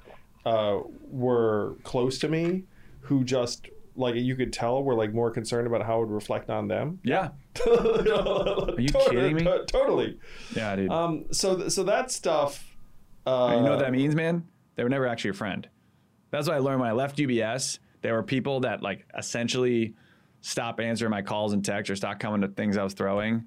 uh, 0.47 0.79
were 1.11 1.77
close 1.83 2.19
to 2.21 2.29
me 2.29 2.65
who 3.01 3.25
just 3.25 3.69
like 3.97 4.15
you 4.15 4.37
could 4.37 4.53
tell 4.53 4.83
were 4.83 4.95
like 4.95 5.13
more 5.13 5.31
concerned 5.31 5.67
about 5.67 5.83
how 5.85 5.97
it 5.97 6.01
would 6.07 6.11
reflect 6.15 6.51
on 6.51 6.69
them? 6.69 6.99
Yeah. 7.05 7.31
Are 7.67 8.81
you 8.81 8.89
kidding 8.89 9.37
me? 9.37 9.45
totally. 9.67 10.19
Yeah, 10.55 10.77
dude. 10.77 10.91
Um. 10.91 11.25
So 11.33 11.57
th- 11.57 11.71
so 11.71 11.83
that 11.85 12.11
stuff. 12.11 12.67
Uh, 13.27 13.55
you 13.57 13.63
know 13.63 13.71
what 13.71 13.79
that 13.81 13.93
means, 13.93 14.15
man? 14.15 14.49
They 14.75 14.83
were 14.83 14.89
never 14.89 15.07
actually 15.07 15.29
your 15.29 15.35
friend. 15.35 15.69
That's 16.31 16.49
what 16.49 16.57
I 16.57 16.59
learned 16.59 16.81
when 16.81 16.89
I 16.89 16.93
left 16.93 17.19
UBS. 17.19 17.79
There 18.01 18.15
were 18.15 18.23
people 18.23 18.61
that 18.61 18.83
like 18.83 19.07
essentially 19.17 19.95
stopped 20.41 20.81
answering 20.81 21.11
my 21.11 21.23
calls 21.23 21.53
and 21.53 21.65
texts 21.65 21.91
or 21.91 21.97
stopped 21.97 22.21
coming 22.21 22.41
to 22.41 22.49
things 22.49 22.77
I 22.77 22.83
was 22.83 22.95
throwing. 22.95 23.47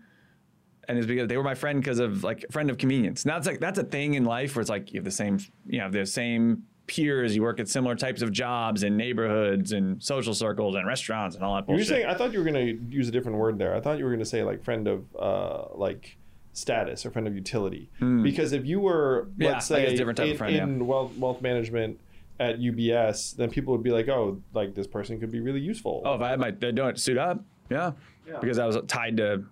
And 0.88 0.98
it's 0.98 1.08
because 1.08 1.28
they 1.28 1.36
were 1.36 1.44
my 1.44 1.56
friend 1.56 1.82
because 1.82 2.00
of 2.00 2.24
like 2.24 2.46
friend 2.52 2.70
of 2.70 2.78
convenience. 2.78 3.26
Now 3.26 3.38
it's 3.38 3.48
like 3.48 3.60
that's 3.60 3.80
a 3.80 3.84
thing 3.84 4.14
in 4.14 4.24
life 4.24 4.56
where 4.56 4.62
it's 4.62 4.70
like 4.70 4.94
you 4.94 5.00
have 5.00 5.04
the 5.04 5.12
same, 5.12 5.40
you 5.66 5.80
know, 5.80 5.90
the 5.90 6.06
same 6.06 6.64
peers. 6.88 7.36
You 7.36 7.42
work 7.44 7.60
at 7.60 7.68
similar 7.68 7.96
types 7.96 8.22
of 8.22 8.32
jobs 8.32 8.84
and 8.84 8.98
neighborhoods 8.98 9.72
and 9.72 10.02
social 10.04 10.34
circles 10.34 10.76
and 10.76 10.86
restaurants 10.86 11.36
and 11.36 11.44
all 11.44 11.56
that 11.56 11.66
bullshit. 11.66 11.88
saying 11.88 12.06
I 12.06 12.14
thought 12.14 12.34
you 12.34 12.40
were 12.40 12.46
going 12.46 12.80
to 12.80 12.96
use 12.96 13.08
a 13.08 13.12
different 13.12 13.38
word 13.38 13.58
there. 13.58 13.76
I 13.76 13.82
thought 13.82 13.98
you 13.98 14.04
were 14.06 14.12
going 14.12 14.20
to 14.20 14.26
say 14.26 14.44
like 14.44 14.64
friend 14.64 14.88
of 14.88 15.04
uh 15.16 15.66
like 15.76 16.18
status 16.54 17.06
or 17.06 17.12
friend 17.12 17.28
of 17.28 17.36
utility. 17.36 17.90
Because 18.00 18.54
if 18.54 18.66
you 18.66 18.80
were. 18.80 19.28
Let's 19.38 19.54
guess 19.54 19.68
say 19.68 19.96
different 19.96 20.18
type 20.18 20.40
of 20.40 20.48
in, 20.48 20.54
yeah. 20.80 20.84
wealth 20.84 21.16
wealth 21.18 21.42
management 21.42 22.00
at 22.40 22.60
UBS, 22.60 23.36
then 23.36 23.50
people 23.50 23.72
would 23.74 23.84
be 23.84 23.92
like, 23.92 24.10
"Oh, 24.10 24.42
like 24.54 24.76
this 24.76 24.88
person 24.88 25.20
could 25.20 25.32
be 25.32 25.40
really 25.40 25.62
useful." 25.62 26.02
oh, 26.06 26.16
if 26.16 26.22
I 26.22 26.30
had 26.32 26.40
my 26.40 26.52
they 26.52 26.72
don't 26.72 27.00
suit 27.00 27.18
up, 27.18 27.42
yeah, 27.70 27.92
Yeah. 28.28 28.40
because 28.40 28.60
I 28.60 28.66
was 28.66 28.78
tied 28.88 29.18
to 29.18 29.44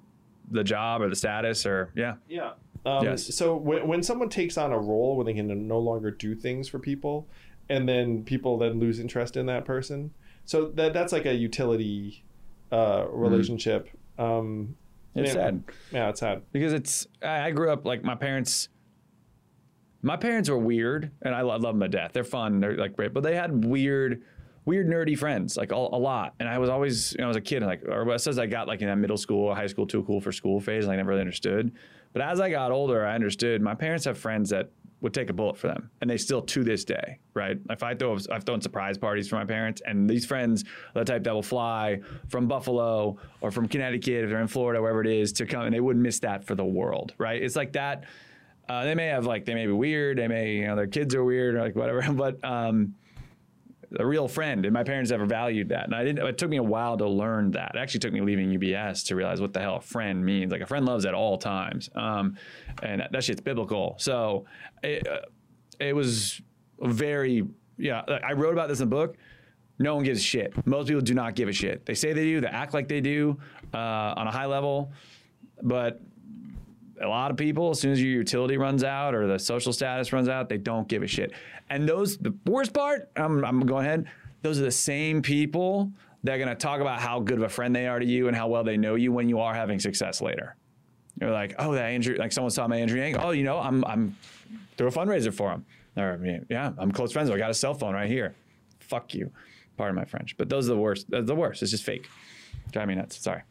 the 0.52 0.64
job 0.64 1.02
or 1.02 1.10
the 1.10 1.16
status 1.16 1.66
or 1.66 1.92
yeah. 1.96 2.16
Yeah. 2.28 2.52
Um, 2.86 3.06
Yes. 3.06 3.34
So 3.36 3.56
when, 3.56 3.88
when 3.88 4.04
someone 4.04 4.30
takes 4.30 4.58
on 4.58 4.72
a 4.72 4.78
role 4.80 5.16
where 5.16 5.26
they 5.26 5.34
can 5.34 5.68
no 5.68 5.80
longer 5.80 6.12
do 6.12 6.36
things 6.36 6.68
for 6.68 6.80
people, 6.80 7.28
and 7.70 7.88
then 7.88 8.24
people 8.24 8.58
then 8.58 8.80
lose 8.80 9.00
interest 9.00 9.38
in 9.38 9.46
that 9.46 9.64
person, 9.66 10.12
so 10.46 10.66
that 10.72 10.94
that's 10.94 11.14
like 11.14 11.26
a 11.26 11.34
utility 11.34 12.24
uh, 12.72 13.06
relationship. 13.10 13.90
Um, 14.20 14.76
Mm-hmm. 15.16 15.26
It's 15.26 15.36
yeah, 15.36 15.42
sad. 15.44 15.64
Yeah, 15.92 16.10
it's 16.10 16.20
sad. 16.22 16.42
because 16.52 16.74
it's 16.74 17.08
I 17.22 17.52
grew 17.52 17.70
up 17.72 17.86
like 17.86 18.04
my 18.04 18.16
parents. 18.16 18.70
My 20.02 20.18
parents 20.18 20.50
were 20.50 20.58
weird, 20.58 21.12
and 21.22 21.36
I 21.36 21.42
lo- 21.42 21.56
love 21.58 21.76
them 21.76 21.80
to 21.82 21.88
death. 21.88 22.12
They're 22.14 22.24
fun, 22.24 22.60
they're 22.60 22.76
like 22.76 22.96
great, 22.96 23.14
but 23.14 23.22
they 23.22 23.36
had 23.36 23.64
weird, 23.64 24.24
weird 24.66 24.88
nerdy 24.88 25.16
friends, 25.18 25.56
like 25.56 25.72
a, 25.72 25.76
a 25.76 25.78
lot. 25.78 26.34
And 26.40 26.50
I 26.50 26.58
was 26.58 26.70
always, 26.70 27.14
you 27.14 27.20
know, 27.20 27.26
I 27.26 27.28
was 27.28 27.38
a 27.38 27.42
kid, 27.42 27.58
and 27.58 27.68
like, 27.68 27.84
or 27.88 28.12
it 28.12 28.20
says 28.20 28.38
I 28.40 28.48
got 28.48 28.68
like 28.68 28.82
in 28.82 28.88
that 28.88 28.98
middle 28.98 29.18
school, 29.18 29.54
high 29.54 29.68
school, 29.68 29.86
too 29.86 30.04
cool 30.04 30.20
for 30.20 30.32
school 30.32 30.60
phase, 30.60 30.84
and 30.84 30.92
I 30.92 30.96
never 30.96 31.10
really 31.10 31.22
understood. 31.22 31.72
But 32.14 32.22
as 32.22 32.40
I 32.40 32.50
got 32.50 32.72
older, 32.72 33.06
I 33.06 33.16
understood. 33.16 33.62
My 33.62 33.76
parents 33.76 34.06
have 34.06 34.18
friends 34.18 34.50
that 34.52 34.70
would 35.02 35.14
take 35.14 35.30
a 35.30 35.34
bullet 35.34 35.58
for 35.58 35.68
them, 35.68 35.90
and 36.00 36.10
they 36.10 36.16
still 36.16 36.42
to 36.42 36.64
this 36.64 36.86
day, 36.86 37.20
right? 37.34 37.58
If 37.70 37.84
I 37.84 37.94
throw, 37.94 38.18
I've 38.32 38.46
thrown 38.46 38.62
surprise 38.62 38.98
parties 38.98 39.28
for 39.28 39.36
my 39.36 39.44
parents, 39.44 39.82
and 39.86 40.10
these 40.10 40.26
friends 40.26 40.64
are 40.96 41.04
the 41.04 41.06
type 41.06 41.26
that 41.26 41.34
will 41.34 41.44
fly 41.44 42.00
from 42.30 42.48
Buffalo 42.48 43.18
or 43.42 43.52
from 43.52 43.68
Connecticut 43.68 44.24
if 44.24 44.30
they're 44.30 44.40
in 44.40 44.48
Florida, 44.48 44.82
wherever 44.82 45.02
it 45.02 45.08
is, 45.08 45.34
to 45.34 45.46
come, 45.46 45.64
and 45.64 45.76
they 45.76 45.82
wouldn't 45.82 46.02
miss 46.02 46.20
that 46.20 46.46
for 46.46 46.56
the 46.56 46.64
world, 46.64 47.14
right? 47.18 47.42
It's 47.42 47.58
like 47.58 47.74
that. 47.74 48.06
Uh, 48.70 48.86
they 48.86 48.96
may 48.96 49.08
have 49.08 49.26
like 49.26 49.44
they 49.44 49.56
may 49.56 49.66
be 49.66 49.74
weird, 49.74 50.20
they 50.20 50.30
may 50.30 50.54
you 50.54 50.68
know 50.68 50.78
their 50.78 50.88
kids 50.88 51.14
are 51.16 51.24
weird 51.24 51.56
or 51.56 51.62
like 51.62 51.76
whatever, 51.76 52.02
but 52.14 52.44
um, 52.46 52.96
a 54.00 54.06
real 54.06 54.28
friend, 54.28 54.66
and 54.66 54.74
my 54.74 54.84
parents 54.84 55.12
never 55.12 55.26
valued 55.26 55.70
that, 55.70 55.86
and 55.86 55.96
I 55.96 56.04
didn't. 56.04 56.26
It 56.26 56.38
took 56.38 56.50
me 56.50 56.58
a 56.58 56.64
while 56.64 56.98
to 56.98 57.08
learn 57.08 57.52
that. 57.52 57.74
It 57.76 57.80
actually 57.80 58.00
took 58.00 58.14
me 58.14 58.22
leaving 58.22 58.50
UBS 58.50 59.06
to 59.08 59.16
realize 59.16 59.42
what 59.42 59.54
the 59.54 59.60
hell 59.60 59.78
a 59.78 59.82
friend 59.82 60.24
means. 60.24 60.52
Like 60.52 60.62
a 60.62 60.66
friend 60.66 60.86
loves 60.86 61.06
at 61.06 61.14
all 61.14 61.38
times, 61.38 61.90
um, 61.96 62.36
and 62.82 63.02
that, 63.02 63.12
that 63.12 63.24
shit's 63.24 63.42
biblical. 63.42 63.96
So 64.00 64.46
it, 64.82 65.08
uh, 65.08 65.22
it 65.80 65.96
was 65.96 66.42
very 66.80 67.44
yeah. 67.78 68.04
Like 68.08 68.24
I 68.24 68.34
wrote 68.34 68.54
about 68.54 68.70
this 68.70 68.80
in 68.80 68.90
the 68.90 68.96
book. 68.96 69.18
No 69.80 69.96
one 69.96 70.04
gives 70.04 70.20
a 70.20 70.24
shit. 70.24 70.54
Most 70.66 70.88
people 70.88 71.02
do 71.02 71.14
not 71.14 71.36
give 71.36 71.50
a 71.50 71.54
shit. 71.54 71.86
They 71.86 71.96
say 71.96 72.14
they 72.14 72.26
do. 72.26 72.42
They 72.42 72.48
act 72.48 72.74
like 72.74 72.88
they 72.88 73.02
do 73.02 73.38
uh, 73.74 74.14
on 74.16 74.28
a 74.28 74.32
high 74.32 74.46
level, 74.46 74.92
but 75.62 76.00
a 77.04 77.08
lot 77.08 77.32
of 77.32 77.38
people, 77.38 77.70
as 77.70 77.80
soon 77.80 77.92
as 77.92 78.02
your 78.02 78.12
utility 78.12 78.58
runs 78.58 78.84
out 78.84 79.14
or 79.14 79.28
the 79.28 79.38
social 79.38 79.74
status 79.74 80.14
runs 80.14 80.30
out, 80.30 80.50
they 80.50 80.58
don't 80.58 80.88
give 80.88 81.04
a 81.04 81.08
shit. 81.08 81.34
And 81.70 81.88
those, 81.88 82.18
the 82.18 82.34
worst 82.46 82.74
part, 82.74 83.10
I'm, 83.16 83.44
I'm 83.46 83.66
going 83.66 83.86
ahead, 83.86 84.08
those 84.42 84.60
are 84.60 84.64
the 84.64 84.72
same 84.72 85.22
people 85.22 85.92
that 86.24 86.34
are 86.34 86.38
going 86.38 86.50
to 86.50 86.56
talk 86.56 86.82
about 86.82 87.00
how 87.00 87.20
good 87.20 87.38
of 87.38 87.44
a 87.44 87.50
friend 87.50 87.76
they 87.76 87.88
are 87.88 88.00
to 88.00 88.06
you 88.06 88.28
and 88.28 88.36
how 88.36 88.48
well 88.48 88.64
they 88.64 88.78
know 88.78 88.96
you 88.96 89.12
when 89.12 89.30
you 89.30 89.40
are 89.40 89.54
having 89.54 89.80
success 89.80 90.22
later. 90.22 90.56
You're 91.20 91.32
like, 91.32 91.56
oh, 91.60 91.74
that 91.74 91.86
Andrew, 91.86 92.16
like 92.18 92.32
someone 92.32 92.52
saw 92.52 92.68
my 92.68 92.78
Andrew 92.78 93.00
Yang. 93.00 93.18
Oh, 93.18 93.32
you 93.32 93.44
know, 93.44 93.60
I'm, 93.60 93.84
I'm 93.86 94.16
through 94.78 94.88
a 94.88 94.92
fundraiser 94.92 95.34
for 95.34 95.52
him. 95.52 95.66
Or, 95.96 96.14
I 96.14 96.18
mean, 96.18 96.46
yeah, 96.50 96.72
I'm 96.78 96.92
close 96.92 97.12
friends. 97.12 97.30
I 97.30 97.38
got 97.38 97.52
a 97.52 97.54
cell 97.54 97.74
phone 97.74 97.94
right 97.94 98.10
here. 98.10 98.36
Fuck 98.80 99.14
you. 99.14 99.32
Pardon 99.78 99.96
my 99.96 100.06
French. 100.06 100.36
But 100.38 100.50
those 100.50 100.68
are 100.70 100.74
the 100.74 100.80
worst. 100.80 101.06
The 101.10 101.36
worst. 101.36 101.62
It's 101.62 101.72
just 101.72 101.84
fake. 101.84 102.08
Drive 102.72 102.88
me 102.88 102.96
nuts. 102.96 103.18
Sorry. 103.18 103.42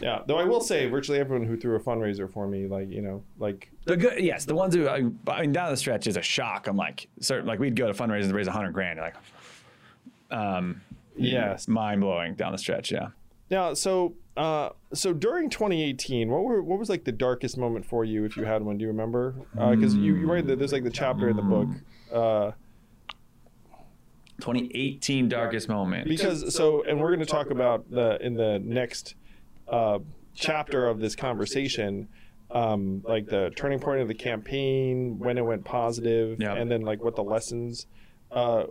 Yeah. 0.00 0.20
Though 0.26 0.38
I 0.38 0.44
will 0.44 0.60
say, 0.60 0.86
virtually 0.88 1.18
everyone 1.18 1.46
who 1.46 1.56
threw 1.56 1.76
a 1.76 1.80
fundraiser 1.80 2.30
for 2.30 2.46
me, 2.46 2.66
like 2.66 2.90
you 2.90 3.02
know, 3.02 3.22
like 3.38 3.70
The 3.84 3.96
good, 3.96 4.22
yes, 4.22 4.44
the 4.44 4.54
ones 4.54 4.74
who 4.74 4.88
I, 4.88 5.02
I 5.28 5.40
mean, 5.42 5.52
down 5.52 5.70
the 5.70 5.76
stretch 5.76 6.06
is 6.06 6.16
a 6.16 6.22
shock. 6.22 6.66
I'm 6.66 6.76
like, 6.76 7.08
certain, 7.20 7.46
like 7.46 7.58
we'd 7.58 7.76
go 7.76 7.86
to 7.86 7.94
fundraisers 7.94 8.24
and 8.24 8.34
raise 8.34 8.48
a 8.48 8.52
hundred 8.52 8.72
grand. 8.72 8.98
You're 8.98 9.06
like, 9.06 9.16
um, 10.30 10.80
yes. 11.16 11.68
mind 11.68 12.00
blowing 12.00 12.34
down 12.34 12.52
the 12.52 12.58
stretch. 12.58 12.92
Yeah. 12.92 13.08
Now, 13.50 13.74
so 13.74 14.14
uh, 14.36 14.70
so 14.92 15.12
during 15.12 15.48
2018, 15.48 16.28
what 16.28 16.44
were 16.44 16.62
what 16.62 16.78
was 16.78 16.88
like 16.88 17.04
the 17.04 17.12
darkest 17.12 17.56
moment 17.56 17.86
for 17.86 18.04
you, 18.04 18.24
if 18.24 18.36
you 18.36 18.44
had 18.44 18.62
one? 18.62 18.76
Do 18.76 18.82
you 18.82 18.88
remember? 18.88 19.34
Because 19.54 19.94
you 19.94 20.16
you 20.16 20.26
write 20.26 20.46
that 20.46 20.58
there's 20.58 20.72
like 20.72 20.84
the 20.84 20.90
chapter 20.90 21.28
in 21.28 21.36
the 21.36 21.42
book. 21.42 21.68
Uh, 22.12 22.52
2018 24.40 25.28
darkest 25.28 25.68
moment. 25.68 26.08
because 26.08 26.54
so 26.54 26.82
and 26.84 27.00
we're 27.00 27.08
going 27.08 27.20
to 27.20 27.26
talk 27.26 27.50
about 27.50 27.90
the 27.90 28.18
in 28.24 28.34
the 28.34 28.58
next 28.62 29.14
uh, 29.68 29.98
chapter 30.34 30.86
of 30.86 31.00
this 31.00 31.16
conversation 31.16 32.08
um, 32.50 33.02
like 33.04 33.26
the 33.26 33.50
turning 33.56 33.80
point 33.80 34.00
of 34.00 34.08
the 34.08 34.14
campaign 34.14 35.18
when 35.18 35.36
it 35.38 35.44
went 35.44 35.64
positive 35.64 36.38
Yeah. 36.40 36.54
and 36.54 36.70
then 36.70 36.82
like 36.82 37.02
what 37.02 37.16
the 37.16 37.24
lessons 37.24 37.86
uh, 38.30 38.64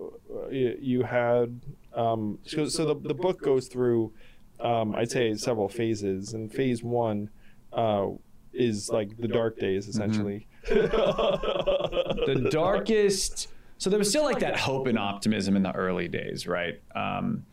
you, 0.51 0.77
you 0.79 1.03
had 1.03 1.59
um, 1.95 2.39
so, 2.45 2.67
so 2.67 2.85
the, 2.85 2.95
the 3.07 3.13
book 3.13 3.41
goes 3.41 3.67
through 3.67 4.11
um, 4.59 4.95
i'd 4.95 5.09
say 5.11 5.33
several 5.35 5.67
phases 5.67 6.33
and 6.33 6.51
phase 6.53 6.83
one 6.83 7.29
uh, 7.73 8.07
is 8.53 8.89
like 8.89 9.17
the 9.17 9.27
dark 9.27 9.59
days 9.59 9.87
essentially. 9.89 10.47
the 10.69 12.47
darkest. 12.51 13.49
So 13.77 13.89
there 13.89 13.99
was 13.99 14.09
still 14.09 14.23
like 14.23 14.39
that 14.39 14.57
hope 14.57 14.87
and 14.87 14.97
optimism 14.97 15.55
in 15.55 15.63
the 15.63 15.73
early 15.73 16.07
days, 16.07 16.47
right? 16.47 16.81
Um, 16.95 17.45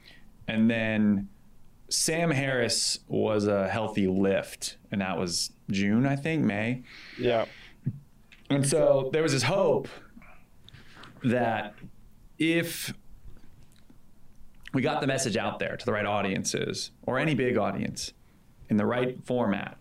and 0.47 0.71
then 0.71 1.29
Sam 1.89 2.31
Harris 2.31 3.01
was 3.09 3.47
a 3.47 3.69
healthy 3.69 4.07
lift, 4.07 4.77
and 4.91 5.01
that 5.01 5.19
was 5.19 5.51
June, 5.71 6.07
I 6.07 6.17
think, 6.17 6.45
May. 6.45 6.83
Yeah. 7.19 7.47
And 8.49 8.67
so 8.67 9.11
there 9.13 9.23
was 9.23 9.33
this 9.33 9.43
hope 9.43 9.89
that 11.25 11.75
if 12.39 12.93
we 14.73 14.83
got 14.83 15.01
the 15.01 15.07
message 15.07 15.37
out 15.37 15.59
there 15.59 15.77
to 15.77 15.85
the 15.85 15.93
right 15.93 16.07
audiences 16.07 16.91
or 17.03 17.19
any 17.19 17.35
big 17.35 17.57
audience 17.57 18.13
in 18.69 18.77
the 18.77 18.87
right 18.87 19.19
format, 19.25 19.77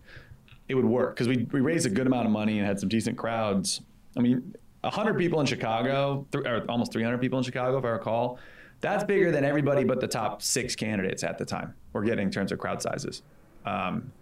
it 0.68 0.74
would 0.74 0.84
work 0.84 1.14
because 1.14 1.28
we, 1.28 1.46
we 1.50 1.60
raised 1.60 1.86
a 1.86 1.90
good 1.90 2.06
amount 2.06 2.26
of 2.26 2.32
money 2.32 2.58
and 2.58 2.66
had 2.66 2.78
some 2.78 2.88
decent 2.88 3.16
crowds. 3.16 3.80
I 4.16 4.20
mean, 4.20 4.54
100 4.82 5.16
people 5.16 5.40
in 5.40 5.46
Chicago, 5.46 6.26
th- 6.32 6.44
or 6.44 6.64
almost 6.68 6.92
300 6.92 7.18
people 7.18 7.38
in 7.38 7.44
Chicago, 7.44 7.78
if 7.78 7.84
I 7.84 7.88
recall, 7.90 8.38
that's 8.80 9.04
bigger 9.04 9.30
than 9.30 9.44
everybody 9.44 9.84
but 9.84 10.00
the 10.00 10.08
top 10.08 10.42
six 10.42 10.74
candidates 10.74 11.22
at 11.22 11.38
the 11.38 11.44
time 11.44 11.74
we're 11.92 12.04
getting 12.04 12.26
in 12.26 12.32
terms 12.32 12.50
of 12.52 12.58
crowd 12.58 12.82
sizes. 12.82 13.22
Um, 13.64 14.12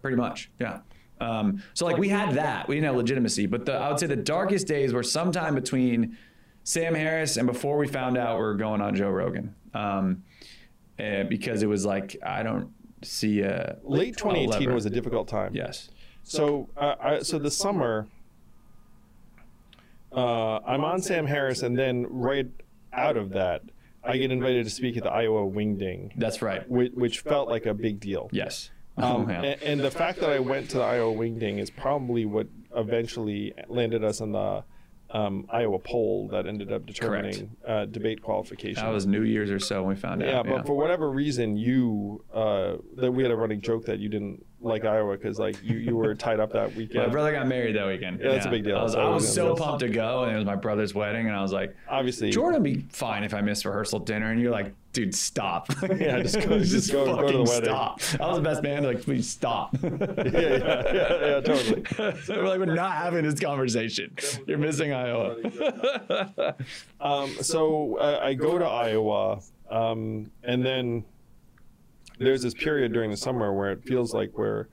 pretty 0.00 0.16
much, 0.16 0.50
yeah. 0.58 0.80
Um, 1.20 1.62
so 1.74 1.84
like 1.84 1.98
we 1.98 2.08
had 2.08 2.34
that, 2.34 2.66
we 2.66 2.76
didn't 2.76 2.86
have 2.86 2.96
legitimacy, 2.96 3.46
but 3.46 3.66
the, 3.66 3.74
I 3.74 3.88
would 3.90 3.98
say 4.00 4.06
the 4.06 4.16
darkest 4.16 4.66
days 4.66 4.92
were 4.92 5.02
sometime 5.02 5.54
between 5.54 6.16
Sam 6.64 6.94
Harris 6.94 7.36
and 7.36 7.46
before 7.46 7.76
we 7.76 7.86
found 7.86 8.16
out 8.16 8.36
we 8.38 8.42
were 8.42 8.54
going 8.54 8.80
on 8.80 8.94
Joe 8.94 9.10
Rogan, 9.10 9.54
um, 9.74 10.24
uh, 10.98 11.24
because 11.24 11.62
it 11.62 11.68
was 11.68 11.84
like 11.84 12.16
I 12.24 12.42
don't 12.42 12.70
see 13.02 13.40
a 13.42 13.76
Late 13.84 14.16
2018 14.16 14.60
lever. 14.60 14.74
was 14.74 14.86
a 14.86 14.90
difficult 14.90 15.28
time. 15.28 15.54
yes, 15.54 15.90
So, 16.22 16.68
uh, 16.76 16.94
I, 17.00 17.18
so 17.22 17.38
the 17.38 17.50
summer, 17.50 18.06
uh, 20.14 20.58
I'm 20.66 20.84
on 20.84 21.02
Sam 21.02 21.26
Harris, 21.26 21.62
and 21.62 21.76
then 21.78 22.06
right 22.08 22.46
out 22.92 23.16
of 23.16 23.30
that, 23.30 23.62
I 24.04 24.16
get 24.16 24.30
invited 24.32 24.64
to 24.64 24.70
speak 24.70 24.96
at 24.96 25.04
the 25.04 25.10
Iowa 25.10 25.48
Wingding, 25.50 26.12
that's 26.16 26.42
right. 26.42 26.68
which, 26.68 26.92
which 26.92 27.20
felt 27.20 27.48
like 27.48 27.66
a 27.66 27.74
big 27.74 28.00
deal. 28.00 28.28
Yes. 28.32 28.70
Um, 28.96 29.04
Oh, 29.04 29.26
yeah. 29.30 29.42
and, 29.42 29.62
and 29.62 29.80
the 29.80 29.90
fact 29.90 30.20
that 30.20 30.28
I 30.30 30.38
went 30.40 30.70
to 30.70 30.78
the 30.78 30.84
Iowa 30.84 31.14
Wingding 31.14 31.58
is 31.58 31.70
probably 31.70 32.26
what 32.26 32.46
eventually 32.76 33.54
landed 33.68 34.04
us 34.04 34.20
on 34.20 34.32
the 34.32 34.64
um, 35.10 35.46
Iowa 35.50 35.78
poll 35.78 36.28
that 36.28 36.46
ended 36.46 36.72
up 36.72 36.86
determining 36.86 37.56
uh, 37.66 37.84
debate 37.86 38.22
qualification. 38.22 38.82
that 38.84 38.90
was 38.92 39.06
New 39.06 39.22
Year's 39.22 39.50
or 39.50 39.58
so 39.58 39.82
when 39.82 39.94
we 39.94 40.00
found 40.00 40.22
out. 40.22 40.28
yeah, 40.28 40.42
but 40.56 40.66
for 40.66 40.74
whatever 40.76 41.10
reason, 41.10 41.56
you 41.56 42.24
uh, 42.34 42.76
that 42.96 43.12
we 43.12 43.22
had 43.22 43.30
a 43.30 43.36
running 43.36 43.60
joke 43.60 43.84
that 43.86 43.98
you 43.98 44.08
didn't 44.08 44.44
like 44.62 44.84
Iowa 44.84 45.16
because 45.16 45.38
like 45.38 45.62
you, 45.62 45.78
you 45.78 45.96
were 45.96 46.14
tied 46.14 46.40
up 46.40 46.52
that 46.52 46.74
weekend. 46.76 47.04
My 47.06 47.10
brother 47.10 47.32
got 47.32 47.46
married 47.46 47.76
that 47.76 47.86
weekend. 47.86 48.20
Yeah, 48.20 48.32
that's 48.32 48.46
a 48.46 48.50
big 48.50 48.64
deal. 48.64 48.76
I 48.76 48.82
was, 48.82 48.92
So 48.92 49.00
I 49.00 49.08
was 49.10 49.32
so 49.34 49.54
pumped 49.56 49.80
to 49.80 49.88
go, 49.88 50.24
and 50.24 50.32
it 50.32 50.36
was 50.36 50.44
my 50.46 50.56
brother's 50.56 50.94
wedding, 50.94 51.26
and 51.26 51.36
I 51.36 51.42
was 51.42 51.52
like, 51.52 51.74
Obviously, 51.88 52.30
Jordan 52.30 52.62
would 52.62 52.74
be 52.74 52.84
fine 52.90 53.24
if 53.24 53.34
I 53.34 53.40
missed 53.40 53.64
rehearsal 53.64 53.98
dinner, 54.00 54.30
and 54.30 54.40
you're 54.40 54.50
like, 54.52 54.72
dude, 54.92 55.14
stop. 55.14 55.68
Yeah, 55.96 56.20
just 56.22 56.40
go- 56.48 56.58
just 56.62 56.92
go- 56.92 57.06
go 57.16 57.26
to 57.26 57.32
the 57.38 57.42
wedding. 57.44 57.64
Stop. 57.64 58.00
I 58.20 58.26
was 58.28 58.36
the 58.36 58.42
best 58.42 58.62
man. 58.62 58.84
Like, 58.84 59.02
please 59.02 59.28
stop. 59.28 59.74
yeah, 59.82 59.88
yeah, 60.00 60.28
yeah, 60.32 61.26
yeah, 61.26 61.40
totally. 61.40 61.84
so 62.22 62.36
we're 62.36 62.46
like, 62.48 62.58
we're 62.58 62.66
not 62.74 62.92
having 62.92 63.24
this 63.24 63.38
conversation. 63.40 64.14
You're 64.46 64.58
missing 64.58 64.92
Iowa. 64.92 65.36
Um, 67.00 67.30
so 67.40 67.96
uh, 67.98 68.20
I 68.22 68.34
go 68.34 68.58
to 68.58 68.64
Iowa, 68.64 69.40
um, 69.70 70.30
and 70.44 70.64
then 70.64 71.04
there's 72.22 72.42
this 72.42 72.54
period 72.54 72.92
during 72.92 73.10
the 73.10 73.16
summer 73.16 73.52
where 73.52 73.70
it 73.72 73.82
feels 73.84 74.14
like 74.14 74.30
we're 74.36 74.66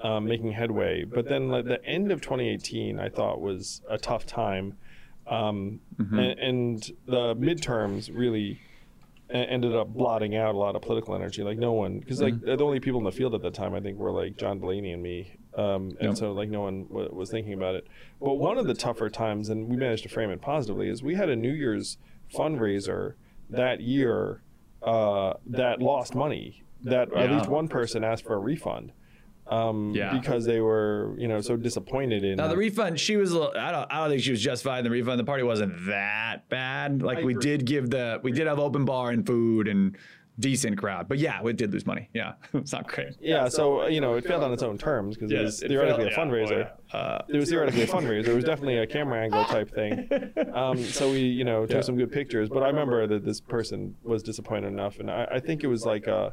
um, 0.00 0.24
making 0.26 0.52
headway. 0.52 1.04
But 1.04 1.28
then 1.28 1.48
like, 1.48 1.64
the 1.64 1.84
end 1.84 2.12
of 2.12 2.20
2018, 2.20 2.98
I 2.98 3.08
thought 3.08 3.40
was 3.40 3.82
a 3.88 3.98
tough 3.98 4.26
time, 4.26 4.74
um, 5.26 5.80
Mm-hmm. 5.98 6.18
and, 6.18 6.38
and 6.38 6.92
the 7.06 7.34
midterms 7.34 8.08
really 8.14 8.60
ended 9.30 9.74
up 9.74 9.88
blotting 9.88 10.36
out 10.36 10.54
a 10.54 10.58
lot 10.58 10.74
of 10.76 10.80
political 10.82 11.14
energy. 11.14 11.42
Like 11.42 11.58
no 11.58 11.72
one, 11.72 11.98
because 11.98 12.22
like 12.22 12.34
Mm-hmm. 12.34 12.56
the 12.56 12.64
only 12.64 12.80
people 12.80 12.98
in 13.00 13.04
the 13.04 13.12
field 13.12 13.34
at 13.34 13.42
that 13.42 13.54
time, 13.54 13.74
I 13.74 13.80
think, 13.80 13.98
were 13.98 14.12
like 14.12 14.36
John 14.38 14.58
Delaney 14.60 14.92
and 14.92 15.02
me, 15.02 15.36
um, 15.56 15.96
and 16.00 16.10
Yep. 16.10 16.16
so 16.16 16.32
like 16.32 16.48
no 16.48 16.60
one 16.62 16.86
w- 16.86 17.10
was 17.12 17.30
thinking 17.30 17.52
about 17.54 17.74
it. 17.74 17.86
But 18.20 18.34
one 18.34 18.56
of 18.58 18.66
the 18.66 18.74
tougher 18.74 19.10
times, 19.10 19.48
and 19.50 19.68
we 19.68 19.76
managed 19.76 20.04
to 20.04 20.08
frame 20.08 20.30
it 20.30 20.40
positively, 20.40 20.88
is 20.88 21.02
we 21.02 21.16
had 21.16 21.28
a 21.28 21.36
New 21.36 21.52
Year's 21.52 21.98
fundraiser 22.32 23.14
that 23.50 23.80
year 23.80 24.42
uh, 24.82 25.34
that 25.46 25.82
lost 25.82 26.14
money. 26.14 26.62
That 26.84 27.12
at 27.14 27.30
least 27.30 27.48
one 27.48 27.68
person 27.68 28.04
asked 28.04 28.24
for 28.24 28.34
a 28.34 28.38
refund. 28.38 28.92
Um, 29.46 29.92
Yeah. 29.94 30.12
because 30.12 30.44
they 30.44 30.60
were, 30.60 31.14
you 31.16 31.26
know, 31.26 31.40
so 31.40 31.56
disappointed 31.56 32.22
in. 32.22 32.36
Now 32.36 32.48
the 32.48 32.56
refund, 32.56 33.00
she 33.00 33.16
was. 33.16 33.32
a 33.32 33.38
little- 33.38 33.58
I 33.58 33.72
don't. 33.72 33.90
I 33.90 34.00
don't 34.00 34.10
think 34.10 34.22
she 34.22 34.30
was 34.30 34.42
justified 34.42 34.78
in 34.80 34.84
the 34.84 34.90
refund. 34.90 35.18
The 35.18 35.24
party 35.24 35.42
wasn't 35.42 35.86
that 35.86 36.48
bad. 36.50 37.02
Like 37.02 37.24
we 37.24 37.32
did 37.34 37.64
give 37.64 37.88
the. 37.90 38.20
We 38.22 38.30
did 38.32 38.46
have 38.46 38.58
open 38.58 38.84
bar 38.84 39.10
and 39.10 39.26
food 39.26 39.66
and 39.66 39.96
decent 40.38 40.76
crowd. 40.78 41.08
But 41.08 41.18
yeah, 41.18 41.42
we 41.42 41.54
did 41.54 41.72
lose 41.72 41.86
money. 41.86 42.10
Yeah, 42.12 42.34
it's 42.52 42.72
not 42.72 42.86
great. 42.88 43.14
yeah, 43.20 43.48
so 43.48 43.86
you 43.86 44.02
know, 44.02 44.16
it 44.16 44.24
failed 44.26 44.44
on 44.44 44.52
its 44.52 44.62
own 44.62 44.76
terms 44.76 45.16
because 45.16 45.32
it 45.32 45.40
was 45.42 45.60
theoretically 45.60 46.08
a 46.08 46.10
fundraiser. 46.14 46.70
Uh, 46.92 47.22
it 47.28 47.36
was 47.38 47.48
theoretically 47.48 47.82
a 47.84 47.86
fundraiser. 47.86 48.28
It 48.28 48.34
was 48.34 48.44
definitely 48.44 48.76
a 48.76 48.86
camera 48.86 49.22
angle 49.24 49.44
type 49.46 49.70
thing. 49.74 50.10
Um, 50.54 50.76
so 50.84 51.10
we, 51.10 51.20
you 51.20 51.44
know, 51.44 51.62
took 51.64 51.76
Yeah. 51.76 51.80
some 51.80 51.96
good 51.96 52.12
pictures. 52.12 52.48
But 52.50 52.62
I 52.64 52.66
remember 52.68 53.06
that 53.06 53.24
this 53.24 53.40
person 53.40 53.94
was 54.02 54.22
disappointed 54.22 54.68
enough, 54.68 54.98
and 55.00 55.10
I, 55.10 55.26
I 55.32 55.40
think 55.40 55.64
it 55.64 55.68
was 55.68 55.84
like 55.86 56.06
uh, 56.06 56.30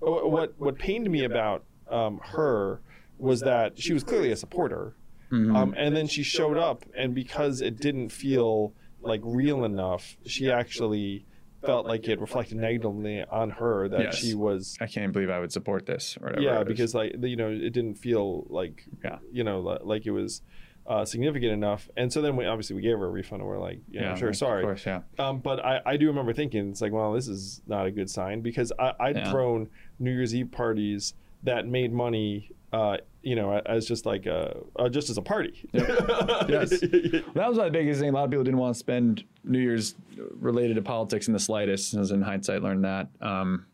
what 0.00 0.54
what 0.58 0.78
pained 0.78 1.10
me 1.10 1.24
about 1.24 1.64
um, 1.90 2.20
her 2.22 2.80
was 3.18 3.40
that 3.40 3.78
she 3.80 3.92
was 3.92 4.02
clearly 4.04 4.30
a 4.32 4.36
supporter, 4.36 4.94
Mm-hmm. 5.32 5.56
um, 5.56 5.74
and 5.76 5.96
then 5.96 6.06
she 6.06 6.22
showed 6.22 6.56
up, 6.56 6.84
and 6.96 7.12
because 7.14 7.60
it 7.60 7.80
didn't 7.80 8.10
feel 8.10 8.72
like 9.00 9.20
real 9.24 9.64
enough, 9.64 10.16
she 10.24 10.52
actually 10.52 11.24
felt 11.64 11.84
like 11.84 12.06
it 12.06 12.20
reflected 12.20 12.58
negatively 12.58 13.24
on 13.24 13.50
her 13.50 13.88
that 13.88 14.00
Yes. 14.00 14.18
she 14.18 14.34
was 14.34 14.76
I 14.80 14.86
can't 14.86 15.12
believe 15.12 15.30
I 15.30 15.40
would 15.40 15.50
support 15.52 15.84
this. 15.84 16.16
Or 16.20 16.26
whatever 16.26 16.42
yeah 16.42 16.62
because 16.62 16.94
like 16.94 17.16
you 17.20 17.34
know 17.34 17.48
it 17.50 17.70
didn't 17.72 17.96
feel 17.96 18.46
like 18.50 18.84
Yeah. 19.02 19.18
you 19.32 19.42
know 19.42 19.60
like 19.82 20.06
it 20.06 20.12
was 20.12 20.42
uh, 20.88 21.04
significant 21.04 21.52
enough 21.52 21.88
and 21.96 22.12
so 22.12 22.22
then 22.22 22.36
we 22.36 22.46
obviously 22.46 22.76
we 22.76 22.82
gave 22.82 22.96
her 22.98 23.06
a 23.06 23.10
refund 23.10 23.40
and 23.42 23.48
we're 23.50 23.58
like 23.58 23.80
yeah, 23.90 24.02
yeah, 24.02 24.14
sure 24.14 24.28
of 24.28 24.36
sorry 24.36 24.62
course, 24.62 24.86
yeah. 24.86 25.00
um, 25.18 25.38
but 25.40 25.64
I, 25.64 25.80
I 25.84 25.96
do 25.96 26.06
remember 26.06 26.32
thinking 26.32 26.70
it's 26.70 26.80
like 26.80 26.92
well 26.92 27.12
this 27.12 27.26
is 27.28 27.60
not 27.66 27.86
a 27.86 27.90
good 27.90 28.08
sign 28.08 28.40
because 28.40 28.72
I, 28.78 28.92
I'd 29.00 29.16
Yeah. 29.16 29.30
thrown 29.30 29.68
New 29.98 30.12
Year's 30.12 30.34
Eve 30.34 30.50
parties 30.52 31.14
that 31.42 31.66
made 31.66 31.92
money 31.92 32.50
uh, 32.72 32.98
you 33.22 33.34
know 33.36 33.52
as 33.66 33.86
just 33.86 34.06
like 34.06 34.26
a 34.26 34.56
uh, 34.76 34.88
just 34.88 35.10
as 35.10 35.18
a 35.18 35.22
party 35.22 35.68
Yes. 35.72 36.70
That 36.80 37.46
was 37.48 37.56
my 37.58 37.68
biggest 37.68 38.00
thing. 38.00 38.10
A 38.10 38.12
lot 38.12 38.24
of 38.24 38.30
people 38.30 38.44
didn't 38.44 38.58
want 38.58 38.74
to 38.74 38.78
spend 38.78 39.24
New 39.44 39.58
Year's 39.58 39.94
related 40.38 40.74
to 40.76 40.82
politics 40.82 41.26
in 41.26 41.32
the 41.32 41.38
slightest. 41.40 41.94
As 41.94 42.10
in 42.12 42.22
hindsight, 42.22 42.62
learned 42.62 42.84
that. 42.84 43.08
Um, 43.20 43.66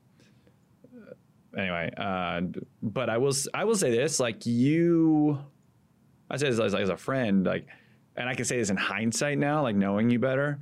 anyway, 1.56 1.90
uh, 1.96 2.40
but 2.82 3.08
I 3.10 3.18
will 3.18 3.32
I 3.54 3.64
will 3.64 3.74
say 3.74 3.90
this: 3.90 4.20
like 4.20 4.46
you, 4.46 5.38
I 6.32 6.38
this 6.38 6.58
as, 6.58 6.74
as 6.74 6.88
a 6.88 6.96
friend, 6.96 7.44
like, 7.44 7.66
and 8.16 8.28
I 8.28 8.34
can 8.34 8.44
say 8.44 8.58
this 8.58 8.70
in 8.70 8.76
hindsight 8.76 9.38
now, 9.38 9.62
like 9.62 9.76
knowing 9.76 10.10
you 10.10 10.18
better. 10.18 10.58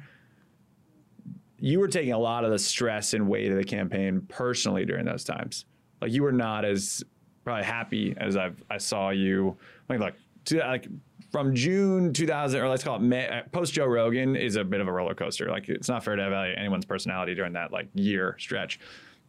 You 1.58 1.78
were 1.78 1.88
taking 1.88 2.12
a 2.12 2.18
lot 2.18 2.44
of 2.44 2.50
the 2.50 2.58
stress 2.58 3.14
and 3.14 3.28
weight 3.28 3.50
of 3.50 3.56
the 3.56 3.64
campaign 3.64 4.26
personally 4.28 4.84
during 4.84 5.04
those 5.04 5.24
times. 5.24 5.66
Like 6.00 6.10
you 6.12 6.22
were 6.22 6.32
not 6.32 6.64
as 6.64 7.04
probably 7.44 7.64
happy 7.64 8.14
as 8.16 8.36
I've 8.36 8.62
I 8.70 8.78
saw 8.78 9.10
you. 9.10 9.56
Like 9.88 10.00
like 10.00 10.14
to, 10.46 10.58
like 10.58 10.88
from 11.30 11.54
June 11.54 12.12
2000 12.12 12.60
or 12.60 12.68
let's 12.68 12.82
call 12.82 12.96
it 12.96 13.02
May, 13.02 13.28
uh, 13.28 13.42
post 13.52 13.74
Joe 13.74 13.86
Rogan 13.86 14.36
is 14.36 14.56
a 14.56 14.64
bit 14.64 14.80
of 14.80 14.88
a 14.88 14.92
roller 14.92 15.14
coaster. 15.14 15.50
Like 15.50 15.68
it's 15.68 15.88
not 15.88 16.02
fair 16.02 16.16
to 16.16 16.26
evaluate 16.26 16.58
anyone's 16.58 16.86
personality 16.86 17.34
during 17.34 17.52
that 17.52 17.72
like 17.72 17.88
year 17.94 18.36
stretch, 18.38 18.80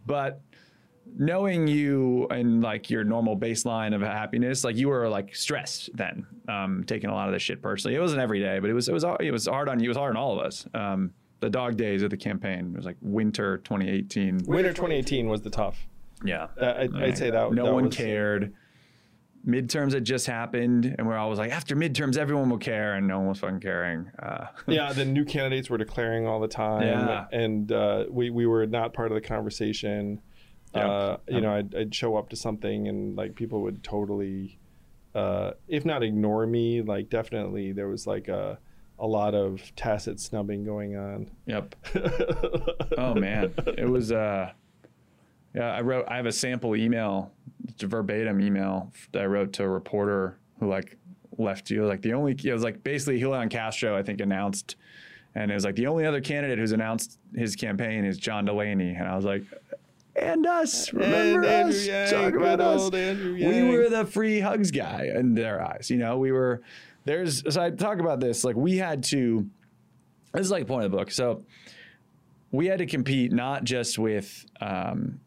but 0.06 0.42
knowing 1.18 1.68
you 1.68 2.28
and 2.30 2.62
like 2.62 2.90
your 2.90 3.04
normal 3.04 3.38
baseline 3.38 3.94
of 3.94 4.02
happiness, 4.02 4.64
like 4.64 4.76
you 4.78 4.88
were 4.90 5.08
like 5.10 5.36
stressed 5.36 5.90
then, 5.96 6.26
um, 6.48 6.84
taking 6.86 7.10
a 7.10 7.14
lot 7.14 7.28
of 7.28 7.34
this 7.34 7.42
shit 7.42 7.62
personally. 7.62 7.96
It 7.96 8.00
wasn't 8.00 8.22
every 8.22 8.40
day, 8.40 8.60
but 8.60 8.70
it 8.70 8.74
was 8.74 8.88
it 8.90 8.94
was 8.94 9.04
it 9.20 9.32
was 9.32 9.48
hard 9.48 9.70
on 9.70 9.80
you. 9.80 9.86
It 9.86 9.88
was 9.90 9.98
hard 9.98 10.16
on 10.16 10.18
all 10.22 10.40
of 10.40 10.46
us. 10.46 10.66
Um, 10.74 11.14
the 11.42 11.50
dog 11.50 11.76
days 11.76 12.04
of 12.04 12.12
the 12.12 12.18
campaign 12.18 12.72
it 12.74 12.78
was 12.78 12.86
like 12.86 12.98
winter 13.02 13.58
2018. 13.60 14.42
winter 14.46 14.70
2018 14.74 15.28
was 15.28 15.42
the 15.42 15.50
tough 15.50 15.88
Yeah, 16.24 16.48
That- 16.60 16.78
I'd, 16.78 16.96
I'd 16.96 17.18
say 17.18 17.32
that 17.32 17.52
no 17.52 17.66
that 17.66 17.74
one 17.74 17.86
was- 17.86 17.96
cared. 17.96 18.54
Midterms 19.44 19.92
had 19.92 20.06
just 20.06 20.28
happened, 20.28 20.94
and 21.00 21.08
we're 21.08 21.18
always 21.18 21.40
like, 21.40 21.52
after 21.52 21.76
midterms, 21.76 22.16
everyone 22.16 22.48
will 22.52 22.60
care, 22.60 22.94
and 22.94 23.08
no 23.08 23.18
one 23.18 23.30
was 23.30 23.40
fucking 23.40 23.60
caring. 23.60 24.06
Uh, 24.22 24.46
yeah, 24.68 24.94
the 24.94 25.04
new 25.04 25.26
candidates 25.26 25.68
were 25.68 25.80
declaring 25.80 26.28
all 26.28 26.40
the 26.40 26.48
time, 26.48 26.84
Yeah. 26.84 27.26
and 27.32 27.72
uh, 27.72 28.06
we 28.08 28.30
we 28.30 28.46
were 28.46 28.68
not 28.68 28.94
part 28.94 29.12
of 29.12 29.16
the 29.16 29.22
conversation. 29.28 30.22
Yep. 30.76 30.86
Uh, 30.86 31.18
you 31.28 31.42
know, 31.42 31.54
I'd, 31.54 31.76
I'd 31.76 31.96
show 31.96 32.16
up 32.16 32.30
to 32.30 32.36
something, 32.36 32.88
and 32.88 33.16
like 33.16 33.36
people 33.36 33.62
would 33.62 33.84
totally, 33.84 34.58
uh, 35.14 35.52
if 35.68 35.84
not 35.86 36.02
ignore 36.04 36.46
me, 36.48 36.82
like 36.82 37.10
definitely 37.10 37.72
there 37.74 37.88
was 37.88 38.08
like 38.08 38.28
a 38.28 38.58
a 39.00 39.08
lot 39.08 39.34
of 39.34 39.76
tacit 39.76 40.20
snubbing 40.20 40.64
going 40.64 40.96
on. 40.96 41.30
yep. 41.48 41.76
Oh 42.98 43.16
man, 43.16 43.54
it 43.78 43.90
was. 43.90 44.12
Uh, 44.12 44.52
Yeah, 45.54 45.74
I 45.74 45.82
wrote. 45.82 46.06
I 46.08 46.16
have 46.18 46.26
a 46.28 46.32
sample 46.32 46.76
email, 46.76 47.32
it's 47.68 47.84
a 47.84 47.88
verbatim 47.88 48.40
email 48.40 48.92
that 49.12 49.24
I 49.24 49.26
wrote 49.26 49.52
to 49.54 49.64
a 49.64 49.68
reporter 49.70 50.38
who 50.60 50.70
like 50.70 50.98
left 51.38 51.70
you 51.70 51.86
like 51.86 52.02
the 52.02 52.14
only. 52.14 52.34
It 52.44 52.54
was 52.54 52.64
like 52.64 52.84
basically 52.84 53.20
Julian 53.20 53.50
Castro, 53.50 53.98
I 53.98 54.04
think, 54.04 54.22
announced, 54.22 54.76
and 55.36 55.50
it 55.52 55.54
was 55.54 55.66
like 55.66 55.76
the 55.76 55.88
only 55.88 56.06
other 56.06 56.22
candidate 56.22 56.60
who's 56.60 56.72
announced 56.72 57.20
his 57.36 57.56
campaign 57.56 58.06
is 58.06 58.18
John 58.18 58.46
Delaney, 58.46 58.94
and 58.96 59.08
I 59.08 59.16
was 59.16 59.26
like, 59.26 59.44
and 60.22 60.46
us, 60.46 60.94
remember 60.94 61.48
And 61.48 61.70
us, 61.70 61.86
Yang, 61.86 62.12
talk 62.12 62.34
about 62.36 62.62
us. 62.62 62.92
We 62.92 63.64
were 63.64 63.90
the 63.90 64.06
free 64.06 64.40
hugs 64.40 64.72
guy 64.72 65.10
in 65.14 65.34
their 65.34 65.62
eyes. 65.62 65.90
You 65.90 65.98
know, 65.98 66.18
we 66.18 66.32
were. 66.32 66.62
There's 67.04 67.44
so 67.52 67.62
I 67.62 67.72
talk 67.72 68.00
about 68.00 68.20
this 68.20 68.44
like 68.44 68.56
we 68.56 68.78
had 68.78 69.04
to. 69.06 69.50
This 70.34 70.46
is 70.46 70.52
like 70.52 70.68
point 70.68 70.86
of 70.86 70.92
the 70.92 70.98
book. 70.98 71.12
So 71.12 71.44
we 72.52 72.68
had 72.68 72.80
to 72.80 72.86
compete 72.86 73.32
not 73.32 73.64
just 73.64 73.98
with 73.98 74.46
um, 74.62 75.20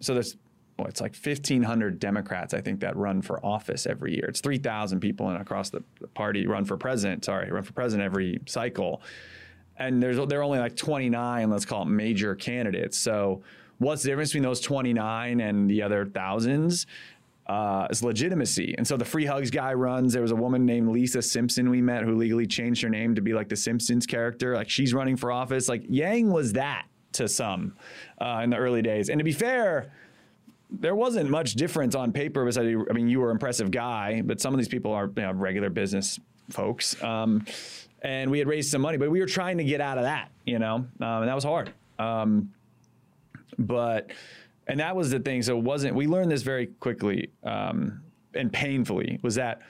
so 0.00 0.14
there's 0.14 0.36
well, 0.78 0.88
it's 0.88 1.00
like 1.00 1.16
1,500 1.16 1.98
Democrats, 1.98 2.52
I 2.52 2.60
think, 2.60 2.80
that 2.80 2.96
run 2.96 3.22
for 3.22 3.44
office 3.44 3.86
every 3.86 4.14
year. 4.14 4.26
It's 4.28 4.42
3,000 4.42 5.00
people 5.00 5.30
in 5.30 5.36
across 5.36 5.70
the 5.70 5.82
party 6.12 6.46
run 6.46 6.66
for 6.66 6.76
president. 6.76 7.24
Sorry, 7.24 7.50
run 7.50 7.62
for 7.62 7.72
president 7.72 8.04
every 8.04 8.40
cycle, 8.46 9.00
and 9.78 10.02
there's 10.02 10.18
there 10.28 10.40
are 10.40 10.42
only 10.42 10.58
like 10.58 10.76
29, 10.76 11.50
let's 11.50 11.64
call 11.64 11.82
it 11.82 11.86
major 11.86 12.34
candidates. 12.34 12.98
So 12.98 13.42
what's 13.78 14.02
the 14.02 14.10
difference 14.10 14.30
between 14.30 14.42
those 14.42 14.60
29 14.60 15.40
and 15.40 15.70
the 15.70 15.82
other 15.82 16.06
thousands? 16.06 16.86
Uh, 17.46 17.86
is 17.90 18.02
legitimacy. 18.02 18.74
And 18.76 18.84
so 18.84 18.96
the 18.96 19.04
free 19.04 19.24
hugs 19.24 19.52
guy 19.52 19.72
runs. 19.72 20.12
There 20.12 20.22
was 20.22 20.32
a 20.32 20.36
woman 20.36 20.66
named 20.66 20.88
Lisa 20.88 21.22
Simpson 21.22 21.70
we 21.70 21.80
met 21.80 22.02
who 22.02 22.16
legally 22.16 22.44
changed 22.44 22.82
her 22.82 22.88
name 22.88 23.14
to 23.14 23.20
be 23.20 23.34
like 23.34 23.48
the 23.48 23.54
Simpsons 23.54 24.04
character. 24.04 24.56
Like 24.56 24.68
she's 24.68 24.92
running 24.92 25.16
for 25.16 25.30
office. 25.30 25.68
Like 25.68 25.84
Yang 25.88 26.32
was 26.32 26.54
that 26.54 26.86
to 27.12 27.28
some 27.28 27.76
uh, 28.20 28.40
in 28.42 28.50
the 28.50 28.56
early 28.56 28.82
days. 28.82 29.10
And 29.10 29.20
to 29.20 29.24
be 29.24 29.30
fair, 29.30 29.92
there 30.70 30.96
wasn't 30.96 31.30
much 31.30 31.54
difference 31.54 31.94
on 31.94 32.12
paper. 32.12 32.44
Besides, 32.44 32.84
I 32.90 32.92
mean, 32.92 33.08
you 33.08 33.20
were 33.20 33.30
an 33.30 33.36
impressive 33.36 33.70
guy, 33.70 34.22
but 34.24 34.40
some 34.40 34.52
of 34.52 34.58
these 34.58 34.68
people 34.68 34.92
are 34.92 35.06
you 35.06 35.22
know, 35.22 35.32
regular 35.32 35.70
business 35.70 36.18
folks. 36.50 37.00
Um, 37.02 37.44
and 38.02 38.30
we 38.30 38.38
had 38.38 38.48
raised 38.48 38.70
some 38.70 38.82
money, 38.82 38.98
but 38.98 39.10
we 39.10 39.20
were 39.20 39.26
trying 39.26 39.58
to 39.58 39.64
get 39.64 39.80
out 39.80 39.98
of 39.98 40.04
that, 40.04 40.30
you 40.44 40.58
know, 40.58 40.74
um, 40.74 40.88
and 41.00 41.28
that 41.28 41.34
was 41.34 41.44
hard. 41.44 41.72
Um, 41.98 42.52
but 43.58 44.10
and 44.66 44.80
that 44.80 44.96
was 44.96 45.10
the 45.10 45.20
thing. 45.20 45.42
So 45.42 45.58
it 45.58 45.64
wasn't. 45.64 45.94
We 45.94 46.06
learned 46.06 46.30
this 46.30 46.42
very 46.42 46.66
quickly 46.66 47.30
um, 47.44 48.02
and 48.34 48.52
painfully. 48.52 49.20
Was 49.22 49.36
that 49.36 49.62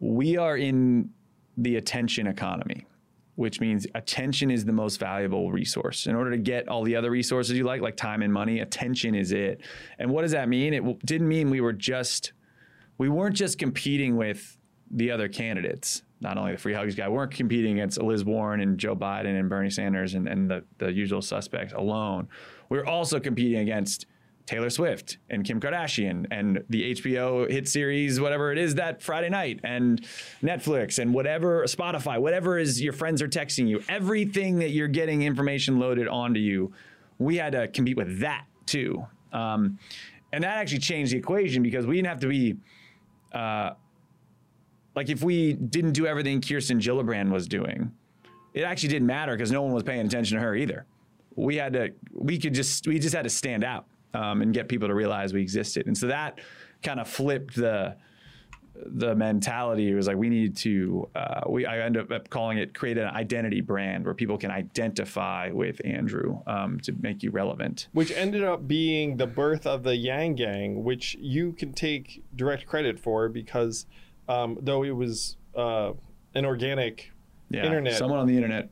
we 0.00 0.36
are 0.36 0.56
in 0.56 1.10
the 1.56 1.76
attention 1.76 2.26
economy, 2.26 2.86
which 3.36 3.60
means 3.60 3.86
attention 3.94 4.50
is 4.50 4.64
the 4.64 4.72
most 4.72 4.98
valuable 4.98 5.52
resource. 5.52 6.06
In 6.06 6.14
order 6.14 6.30
to 6.30 6.38
get 6.38 6.68
all 6.68 6.82
the 6.82 6.96
other 6.96 7.10
resources 7.10 7.56
you 7.56 7.64
like, 7.64 7.80
like 7.80 7.96
time 7.96 8.22
and 8.22 8.32
money, 8.32 8.60
attention 8.60 9.14
is 9.14 9.32
it. 9.32 9.60
And 9.98 10.10
what 10.10 10.22
does 10.22 10.32
that 10.32 10.48
mean? 10.48 10.74
It 10.74 10.80
w- 10.80 10.98
didn't 11.04 11.28
mean 11.28 11.50
we 11.50 11.60
were 11.60 11.72
just 11.72 12.32
we 12.98 13.08
weren't 13.08 13.36
just 13.36 13.58
competing 13.58 14.16
with 14.16 14.56
the 14.90 15.10
other 15.10 15.28
candidates. 15.28 16.02
Not 16.20 16.38
only 16.38 16.52
the 16.52 16.58
free 16.58 16.72
hugs 16.72 16.94
guy, 16.94 17.08
we 17.08 17.14
weren't 17.14 17.32
competing 17.32 17.72
against 17.72 18.00
Liz 18.00 18.24
Warren 18.24 18.60
and 18.60 18.78
Joe 18.78 18.96
Biden 18.96 19.38
and 19.38 19.48
Bernie 19.48 19.70
Sanders 19.70 20.14
and, 20.14 20.26
and 20.28 20.50
the, 20.50 20.64
the 20.78 20.92
usual 20.92 21.20
suspects 21.20 21.74
alone. 21.74 22.28
We 22.68 22.78
were 22.78 22.86
also 22.86 23.20
competing 23.20 23.58
against 23.58 24.06
Taylor 24.46 24.68
Swift 24.68 25.18
and 25.30 25.44
Kim 25.44 25.58
Kardashian 25.58 26.26
and 26.30 26.62
the 26.68 26.94
HBO 26.94 27.50
hit 27.50 27.66
series, 27.66 28.20
whatever 28.20 28.52
it 28.52 28.58
is 28.58 28.74
that 28.74 29.02
Friday 29.02 29.30
night, 29.30 29.60
and 29.64 30.02
Netflix 30.42 30.98
and 30.98 31.14
whatever, 31.14 31.64
Spotify, 31.64 32.20
whatever 32.20 32.58
is 32.58 32.80
your 32.80 32.92
friends 32.92 33.22
are 33.22 33.28
texting 33.28 33.68
you, 33.68 33.82
everything 33.88 34.58
that 34.58 34.70
you're 34.70 34.88
getting 34.88 35.22
information 35.22 35.78
loaded 35.78 36.08
onto 36.08 36.40
you, 36.40 36.72
we 37.18 37.36
had 37.36 37.52
to 37.52 37.68
compete 37.68 37.96
with 37.96 38.20
that 38.20 38.44
too. 38.66 39.06
Um, 39.32 39.78
and 40.32 40.44
that 40.44 40.58
actually 40.58 40.80
changed 40.80 41.12
the 41.12 41.16
equation 41.16 41.62
because 41.62 41.86
we 41.86 41.96
didn't 41.96 42.08
have 42.08 42.20
to 42.20 42.28
be 42.28 42.56
uh, 43.32 43.70
like 44.94 45.08
if 45.08 45.22
we 45.22 45.54
didn't 45.54 45.92
do 45.92 46.06
everything 46.06 46.40
Kirsten 46.40 46.78
Gillibrand 46.78 47.30
was 47.30 47.48
doing, 47.48 47.92
it 48.52 48.62
actually 48.62 48.90
didn't 48.90 49.06
matter 49.06 49.36
because 49.36 49.50
no 49.50 49.62
one 49.62 49.72
was 49.72 49.82
paying 49.82 50.06
attention 50.06 50.36
to 50.38 50.42
her 50.42 50.54
either. 50.54 50.86
We 51.34 51.56
had 51.56 51.72
to, 51.72 51.92
we 52.12 52.38
could 52.38 52.54
just, 52.54 52.86
we 52.86 52.98
just 52.98 53.14
had 53.14 53.24
to 53.24 53.30
stand 53.30 53.64
out 53.64 53.86
um, 54.14 54.42
and 54.42 54.54
get 54.54 54.68
people 54.68 54.86
to 54.86 54.94
realize 54.94 55.32
we 55.32 55.42
existed. 55.42 55.86
And 55.86 55.98
so 55.98 56.06
that 56.06 56.40
kind 56.82 57.00
of 57.00 57.08
flipped 57.08 57.56
the, 57.56 57.96
the 58.76 59.16
mentality. 59.16 59.90
It 59.90 59.94
was 59.94 60.06
like 60.06 60.16
we 60.16 60.28
needed 60.28 60.56
to, 60.58 61.08
uh, 61.16 61.40
we, 61.48 61.66
I 61.66 61.80
end 61.80 61.96
up 61.96 62.30
calling 62.30 62.58
it 62.58 62.74
create 62.74 62.98
an 62.98 63.08
identity 63.08 63.60
brand 63.60 64.04
where 64.04 64.14
people 64.14 64.38
can 64.38 64.52
identify 64.52 65.50
with 65.50 65.80
Andrew 65.84 66.40
um, 66.46 66.78
to 66.80 66.92
make 67.00 67.24
you 67.24 67.32
relevant. 67.32 67.88
which 67.92 68.12
ended 68.12 68.44
up 68.44 68.68
being 68.68 69.16
the 69.16 69.26
birth 69.26 69.66
of 69.66 69.82
the 69.82 69.96
Yang 69.96 70.34
Gang, 70.36 70.84
which 70.84 71.16
you 71.18 71.52
can 71.52 71.72
take 71.72 72.22
direct 72.36 72.66
credit 72.66 72.98
for 72.98 73.28
because 73.28 73.86
um, 74.28 74.58
though 74.60 74.82
it 74.82 74.90
was 74.90 75.36
uh, 75.56 75.92
an 76.34 76.44
organic 76.44 77.10
Yeah, 77.50 77.66
internet 77.66 77.94
someone 77.94 78.18
on 78.20 78.26
the 78.26 78.36
internet 78.36 78.70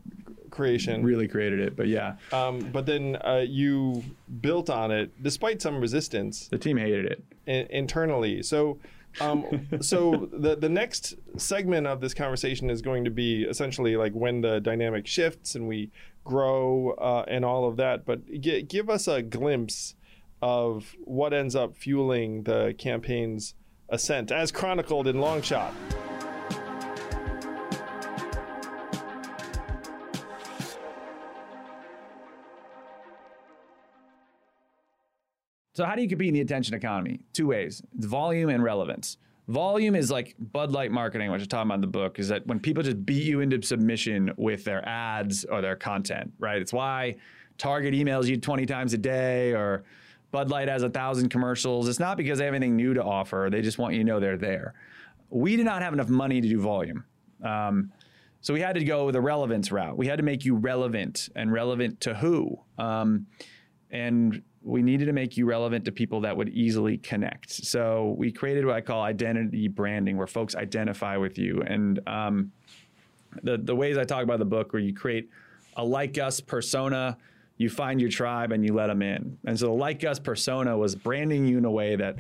creation, 0.50 1.02
really 1.02 1.28
created 1.28 1.60
it, 1.60 1.76
but 1.76 1.88
yeah, 1.88 2.16
um, 2.32 2.60
but 2.72 2.86
then 2.86 3.16
uh, 3.24 3.44
you 3.46 4.02
built 4.40 4.68
on 4.70 4.90
it 4.90 5.10
despite 5.22 5.62
some 5.62 5.80
resistance 5.80 6.48
the 6.48 6.58
team 6.58 6.76
hated 6.76 7.06
it. 7.06 7.24
in- 7.46 7.66
internally. 7.70 8.42
So. 8.42 8.78
Um, 9.20 9.68
so 9.82 10.30
the 10.32 10.56
the 10.56 10.70
next 10.70 11.16
segment 11.36 11.86
of 11.86 12.00
this 12.00 12.14
conversation 12.14 12.70
is 12.70 12.80
going 12.80 13.04
to 13.04 13.10
be 13.10 13.42
essentially 13.42 13.94
like 13.94 14.14
when 14.14 14.40
the 14.40 14.58
dynamic 14.58 15.06
shifts 15.06 15.54
and 15.54 15.68
we 15.68 15.90
grow 16.24 16.92
uh, 16.92 17.24
and 17.28 17.44
all 17.44 17.68
of 17.68 17.76
that. 17.76 18.06
But 18.06 18.20
gi- 18.40 18.62
give 18.62 18.88
us 18.88 19.06
a 19.08 19.20
glimpse 19.20 19.96
of 20.40 20.94
what 21.04 21.34
ends 21.34 21.54
up 21.54 21.76
fueling 21.76 22.44
the 22.44 22.74
campaign's 22.78 23.54
ascent, 23.92 24.32
as 24.32 24.50
chronicled 24.50 25.06
in 25.06 25.20
Long 25.20 25.40
Shot. 25.42 25.72
So 35.74 35.86
how 35.86 35.94
do 35.94 36.02
you 36.02 36.08
compete 36.08 36.28
in 36.28 36.34
the 36.34 36.40
attention 36.40 36.74
economy? 36.74 37.20
Two 37.32 37.46
ways: 37.46 37.82
it's 37.96 38.06
volume 38.06 38.48
and 38.48 38.62
relevance. 38.62 39.18
Volume 39.48 39.94
is 39.94 40.10
like 40.10 40.34
Bud 40.38 40.70
Light 40.70 40.92
marketing, 40.92 41.30
which 41.30 41.42
I 41.42 41.44
talk 41.46 41.64
about 41.64 41.74
in 41.74 41.80
the 41.80 41.86
book, 41.86 42.18
is 42.18 42.28
that 42.28 42.46
when 42.46 42.60
people 42.60 42.82
just 42.82 43.04
beat 43.04 43.24
you 43.24 43.40
into 43.40 43.60
submission 43.62 44.32
with 44.36 44.64
their 44.64 44.86
ads 44.88 45.44
or 45.44 45.60
their 45.60 45.76
content, 45.76 46.32
right? 46.38 46.60
It's 46.60 46.72
why 46.72 47.16
Target 47.58 47.92
emails 47.94 48.26
you 48.26 48.36
20 48.36 48.66
times 48.66 48.94
a 48.94 48.98
day 48.98 49.52
or 49.52 49.84
Bud 50.32 50.50
Light 50.50 50.68
has 50.68 50.82
a 50.82 50.90
thousand 50.90 51.28
commercials. 51.28 51.88
It's 51.88 52.00
not 52.00 52.16
because 52.16 52.38
they 52.38 52.46
have 52.46 52.54
anything 52.54 52.74
new 52.74 52.94
to 52.94 53.04
offer. 53.04 53.48
They 53.52 53.62
just 53.62 53.78
want 53.78 53.94
you 53.94 54.00
to 54.00 54.04
know 54.04 54.18
they're 54.18 54.36
there. 54.36 54.74
We 55.30 55.56
did 55.56 55.66
not 55.66 55.82
have 55.82 55.92
enough 55.92 56.08
money 56.08 56.40
to 56.40 56.48
do 56.48 56.60
volume. 56.60 57.04
Um, 57.44 57.92
so 58.40 58.52
we 58.52 58.60
had 58.60 58.74
to 58.74 58.84
go 58.84 59.10
the 59.10 59.20
relevance 59.20 59.70
route. 59.70 59.96
We 59.96 60.06
had 60.06 60.16
to 60.16 60.24
make 60.24 60.44
you 60.44 60.56
relevant 60.56 61.28
and 61.36 61.52
relevant 61.52 62.00
to 62.00 62.14
who? 62.14 62.58
Um, 62.76 63.26
and 63.90 64.42
we 64.62 64.82
needed 64.82 65.04
to 65.04 65.12
make 65.12 65.36
you 65.36 65.44
relevant 65.44 65.84
to 65.84 65.92
people 65.92 66.22
that 66.22 66.36
would 66.36 66.48
easily 66.48 66.96
connect. 66.98 67.50
So 67.50 68.14
we 68.16 68.32
created 68.32 68.64
what 68.64 68.74
I 68.74 68.80
call 68.80 69.02
identity 69.02 69.68
branding, 69.68 70.16
where 70.16 70.26
folks 70.26 70.54
identify 70.54 71.16
with 71.16 71.38
you. 71.38 71.62
And 71.66 72.00
um, 72.08 72.52
the 73.42 73.58
the 73.58 73.74
ways 73.74 73.98
I 73.98 74.04
talk 74.04 74.22
about 74.22 74.38
the 74.38 74.44
book, 74.44 74.72
where 74.72 74.80
you 74.80 74.94
create 74.94 75.28
a 75.76 75.84
like 75.84 76.18
us 76.18 76.40
persona, 76.40 77.16
you 77.56 77.68
find 77.68 78.00
your 78.00 78.10
tribe 78.10 78.52
and 78.52 78.64
you 78.64 78.74
let 78.74 78.88
them 78.88 79.02
in. 79.02 79.38
And 79.46 79.58
so 79.58 79.66
the 79.66 79.72
like 79.72 80.04
us 80.04 80.18
persona 80.18 80.76
was 80.76 80.94
branding 80.94 81.46
you 81.46 81.58
in 81.58 81.64
a 81.64 81.70
way 81.70 81.96
that 81.96 82.16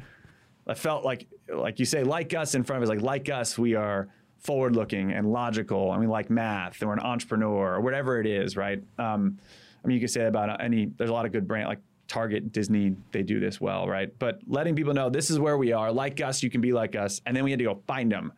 I 0.66 0.74
felt 0.74 1.04
like 1.04 1.26
like 1.48 1.78
you 1.78 1.84
say 1.84 2.04
like 2.04 2.34
us 2.34 2.54
in 2.54 2.62
front 2.62 2.82
of 2.82 2.88
us, 2.88 2.94
like 2.94 3.02
like 3.02 3.28
us, 3.28 3.58
we 3.58 3.74
are 3.74 4.08
forward 4.38 4.74
looking 4.74 5.12
and 5.12 5.32
logical, 5.32 5.92
and 5.92 6.00
we 6.00 6.06
like 6.06 6.30
math, 6.30 6.82
we're 6.82 6.92
an 6.92 7.00
entrepreneur 7.00 7.74
or 7.74 7.80
whatever 7.80 8.20
it 8.20 8.26
is, 8.26 8.56
right? 8.56 8.82
Um, 8.98 9.38
I 9.84 9.88
mean, 9.88 9.94
you 9.96 10.00
could 10.00 10.10
say 10.10 10.20
that 10.20 10.28
about 10.28 10.62
any. 10.62 10.86
There's 10.96 11.10
a 11.10 11.12
lot 11.12 11.26
of 11.26 11.32
good 11.32 11.46
brand 11.46 11.68
like 11.68 11.80
Target, 12.08 12.52
Disney, 12.52 12.94
they 13.10 13.22
do 13.22 13.40
this 13.40 13.60
well, 13.60 13.88
right? 13.88 14.12
But 14.18 14.40
letting 14.46 14.76
people 14.76 14.92
know 14.92 15.08
this 15.08 15.30
is 15.30 15.38
where 15.38 15.56
we 15.56 15.72
are. 15.72 15.90
Like 15.90 16.20
us, 16.20 16.42
you 16.42 16.50
can 16.50 16.60
be 16.60 16.72
like 16.72 16.94
us, 16.94 17.20
and 17.24 17.36
then 17.36 17.42
we 17.42 17.50
had 17.50 17.58
to 17.58 17.64
go 17.64 17.82
find 17.86 18.12
them, 18.12 18.32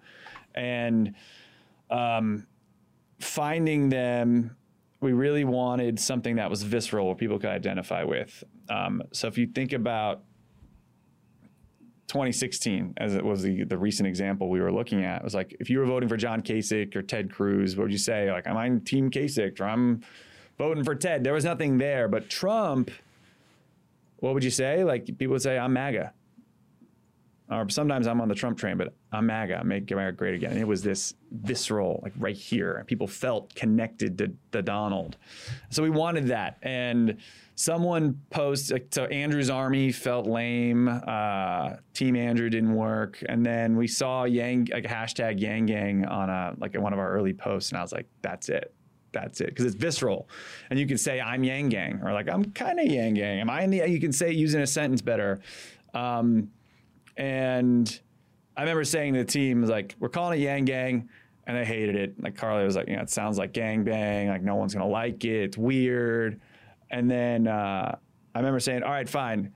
and 0.54 1.14
um, 1.90 2.46
finding 3.20 3.88
them. 3.88 4.56
We 5.04 5.12
really 5.12 5.44
wanted 5.44 6.00
something 6.00 6.36
that 6.36 6.48
was 6.48 6.62
visceral, 6.62 7.06
where 7.06 7.14
people 7.14 7.38
could 7.38 7.50
identify 7.50 8.04
with. 8.04 8.42
Um, 8.70 9.02
so 9.12 9.28
if 9.28 9.36
you 9.36 9.46
think 9.46 9.74
about 9.74 10.22
2016, 12.08 12.94
as 12.96 13.14
it 13.14 13.22
was 13.22 13.42
the, 13.42 13.64
the 13.64 13.76
recent 13.76 14.08
example 14.08 14.48
we 14.48 14.62
were 14.62 14.72
looking 14.72 15.04
at, 15.04 15.20
it 15.20 15.24
was 15.24 15.34
like 15.34 15.54
if 15.60 15.68
you 15.68 15.78
were 15.78 15.84
voting 15.84 16.08
for 16.08 16.16
John 16.16 16.40
Kasich 16.40 16.96
or 16.96 17.02
Ted 17.02 17.30
Cruz, 17.30 17.76
what 17.76 17.82
would 17.82 17.92
you 17.92 17.98
say? 17.98 18.32
Like, 18.32 18.46
I'm 18.46 18.56
on 18.56 18.80
Team 18.80 19.10
Kasich 19.10 19.60
or 19.60 19.64
I'm 19.64 20.02
voting 20.56 20.84
for 20.84 20.94
Ted. 20.94 21.22
There 21.22 21.34
was 21.34 21.44
nothing 21.44 21.76
there. 21.76 22.08
But 22.08 22.30
Trump, 22.30 22.90
what 24.20 24.32
would 24.32 24.42
you 24.42 24.50
say? 24.50 24.84
Like, 24.84 25.04
people 25.04 25.32
would 25.32 25.42
say, 25.42 25.58
I'm 25.58 25.74
MAGA. 25.74 26.14
Or 27.50 27.68
sometimes 27.68 28.06
I'm 28.06 28.20
on 28.22 28.28
the 28.28 28.34
Trump 28.34 28.58
train, 28.58 28.78
but 28.78 28.94
I'm 29.12 29.26
MAGA, 29.26 29.62
make 29.64 29.90
America 29.90 30.16
great 30.16 30.34
again. 30.34 30.52
And 30.52 30.60
it 30.60 30.66
was 30.66 30.82
this 30.82 31.14
visceral, 31.30 32.00
like 32.02 32.14
right 32.18 32.36
here. 32.36 32.82
People 32.86 33.06
felt 33.06 33.54
connected 33.54 34.16
to 34.18 34.32
the 34.50 34.62
Donald. 34.62 35.18
So 35.68 35.82
we 35.82 35.90
wanted 35.90 36.28
that. 36.28 36.56
And 36.62 37.18
someone 37.54 38.18
posted, 38.30 38.72
like, 38.72 38.86
so 38.90 39.04
Andrew's 39.06 39.50
army 39.50 39.92
felt 39.92 40.26
lame. 40.26 40.88
Uh, 40.88 41.74
Team 41.92 42.16
Andrew 42.16 42.48
didn't 42.48 42.74
work. 42.74 43.22
And 43.28 43.44
then 43.44 43.76
we 43.76 43.88
saw 43.88 44.24
Yang, 44.24 44.70
like 44.72 44.84
hashtag 44.84 45.38
Yang 45.38 45.66
Gang 45.66 46.06
on 46.06 46.30
a, 46.30 46.54
like 46.58 46.74
one 46.78 46.94
of 46.94 46.98
our 46.98 47.12
early 47.12 47.34
posts. 47.34 47.72
And 47.72 47.78
I 47.78 47.82
was 47.82 47.92
like, 47.92 48.06
that's 48.22 48.48
it 48.48 48.72
that's 49.12 49.40
it 49.40 49.46
because 49.46 49.64
it's 49.64 49.76
visceral 49.76 50.28
and 50.70 50.78
you 50.78 50.88
can 50.88 50.98
say 50.98 51.20
i'm 51.20 51.44
yang 51.44 51.68
gang 51.68 52.00
or 52.02 52.12
like 52.12 52.28
i'm 52.28 52.44
kind 52.46 52.80
of 52.80 52.86
yang 52.86 53.14
gang 53.14 53.38
am 53.38 53.48
i 53.48 53.62
in 53.62 53.70
the 53.70 53.88
you 53.88 54.00
can 54.00 54.12
say 54.12 54.32
using 54.32 54.60
a 54.60 54.66
sentence 54.66 55.00
better 55.00 55.38
um, 55.94 56.50
and 57.16 58.00
I 58.56 58.60
remember 58.60 58.84
saying 58.84 59.14
to 59.14 59.20
the 59.20 59.24
team, 59.24 59.62
like, 59.62 59.96
we're 59.98 60.08
calling 60.08 60.40
it 60.40 60.44
Yang 60.44 60.64
Gang, 60.64 61.08
and 61.46 61.56
they 61.56 61.64
hated 61.64 61.96
it. 61.96 62.22
Like 62.22 62.36
Carly 62.36 62.64
was 62.64 62.76
like, 62.76 62.88
you 62.88 62.96
know, 62.96 63.02
it 63.02 63.10
sounds 63.10 63.38
like 63.38 63.52
gang 63.52 63.84
bang, 63.84 64.28
like 64.28 64.42
no 64.42 64.54
one's 64.54 64.74
gonna 64.74 64.88
like 64.88 65.24
it, 65.24 65.42
it's 65.42 65.58
weird. 65.58 66.40
And 66.90 67.10
then 67.10 67.46
uh, 67.46 67.96
I 68.34 68.38
remember 68.38 68.60
saying, 68.60 68.82
all 68.82 68.90
right, 68.90 69.08
fine. 69.08 69.52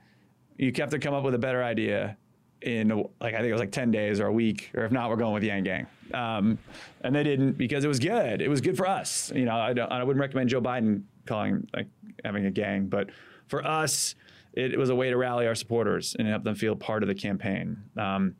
You 0.57 0.71
have 0.77 0.89
to 0.91 0.99
come 0.99 1.13
up 1.13 1.23
with 1.23 1.35
a 1.35 1.39
better 1.39 1.63
idea 1.63 2.17
in 2.61 2.89
like 3.21 3.33
I 3.33 3.37
think 3.37 3.47
it 3.47 3.53
was 3.53 3.61
like 3.61 3.71
ten 3.71 3.91
days 3.91 4.19
or 4.19 4.27
a 4.27 4.33
week, 4.33 4.71
or 4.75 4.83
if 4.83 4.91
not, 4.91 5.09
we're 5.09 5.15
going 5.15 5.33
with 5.33 5.43
Yang 5.43 5.63
Gang. 5.63 5.87
Um, 6.13 6.57
and 7.01 7.15
they 7.15 7.23
didn't 7.23 7.53
because 7.53 7.85
it 7.85 7.87
was 7.87 7.99
good. 7.99 8.41
It 8.41 8.49
was 8.49 8.59
good 8.61 8.75
for 8.75 8.87
us. 8.87 9.31
You 9.33 9.45
know, 9.45 9.55
I, 9.55 9.71
I 9.71 10.03
wouldn't 10.03 10.19
recommend 10.19 10.49
Joe 10.49 10.61
Biden 10.61 11.03
calling 11.25 11.67
like 11.73 11.87
having 12.25 12.45
a 12.45 12.51
gang, 12.51 12.87
but 12.87 13.09
for 13.47 13.65
us, 13.65 14.15
it, 14.53 14.77
was 14.77 14.89
a 14.89 14.95
way 14.95 15.09
to 15.09 15.17
rally 15.17 15.47
our 15.47 15.55
supporters 15.55 16.15
and 16.17 16.27
help 16.27 16.43
them 16.43 16.55
feel 16.55 16.75
part 16.75 17.03
of 17.03 17.07
the 17.07 17.15
campaign. 17.15 17.77
Um, 17.97 18.35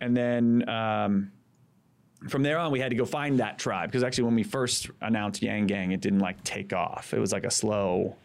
and 0.00 0.16
then 0.16 0.68
um, 0.68 1.32
from 2.28 2.42
there 2.42 2.58
on, 2.58 2.72
we 2.72 2.80
had 2.80 2.90
to 2.90 2.96
go 2.96 3.04
find 3.04 3.38
that 3.40 3.58
tribe 3.58 3.90
because 3.90 4.02
actually, 4.02 4.24
when 4.24 4.34
we 4.34 4.42
first 4.42 4.90
announced 5.00 5.42
Yang 5.42 5.66
Gang, 5.66 5.92
it 5.92 6.00
didn't 6.00 6.20
like 6.20 6.42
take 6.44 6.72
off. 6.72 7.14
It 7.14 7.20
was 7.20 7.32
like 7.32 7.44
a 7.44 7.50
slow 7.50 8.16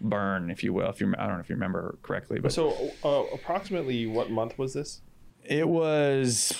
burn, 0.00 0.50
if 0.50 0.62
you 0.62 0.72
will. 0.72 0.88
If 0.90 1.00
you, 1.00 1.12
I 1.18 1.26
don't 1.26 1.34
know 1.34 1.40
if 1.40 1.48
you 1.48 1.54
remember 1.54 1.98
correctly, 2.02 2.40
but 2.40 2.52
so 2.52 2.92
uh, 3.04 3.24
approximately 3.32 4.06
what 4.06 4.30
month 4.30 4.58
was 4.58 4.74
this? 4.74 5.02
It 5.44 5.68
was. 5.68 6.52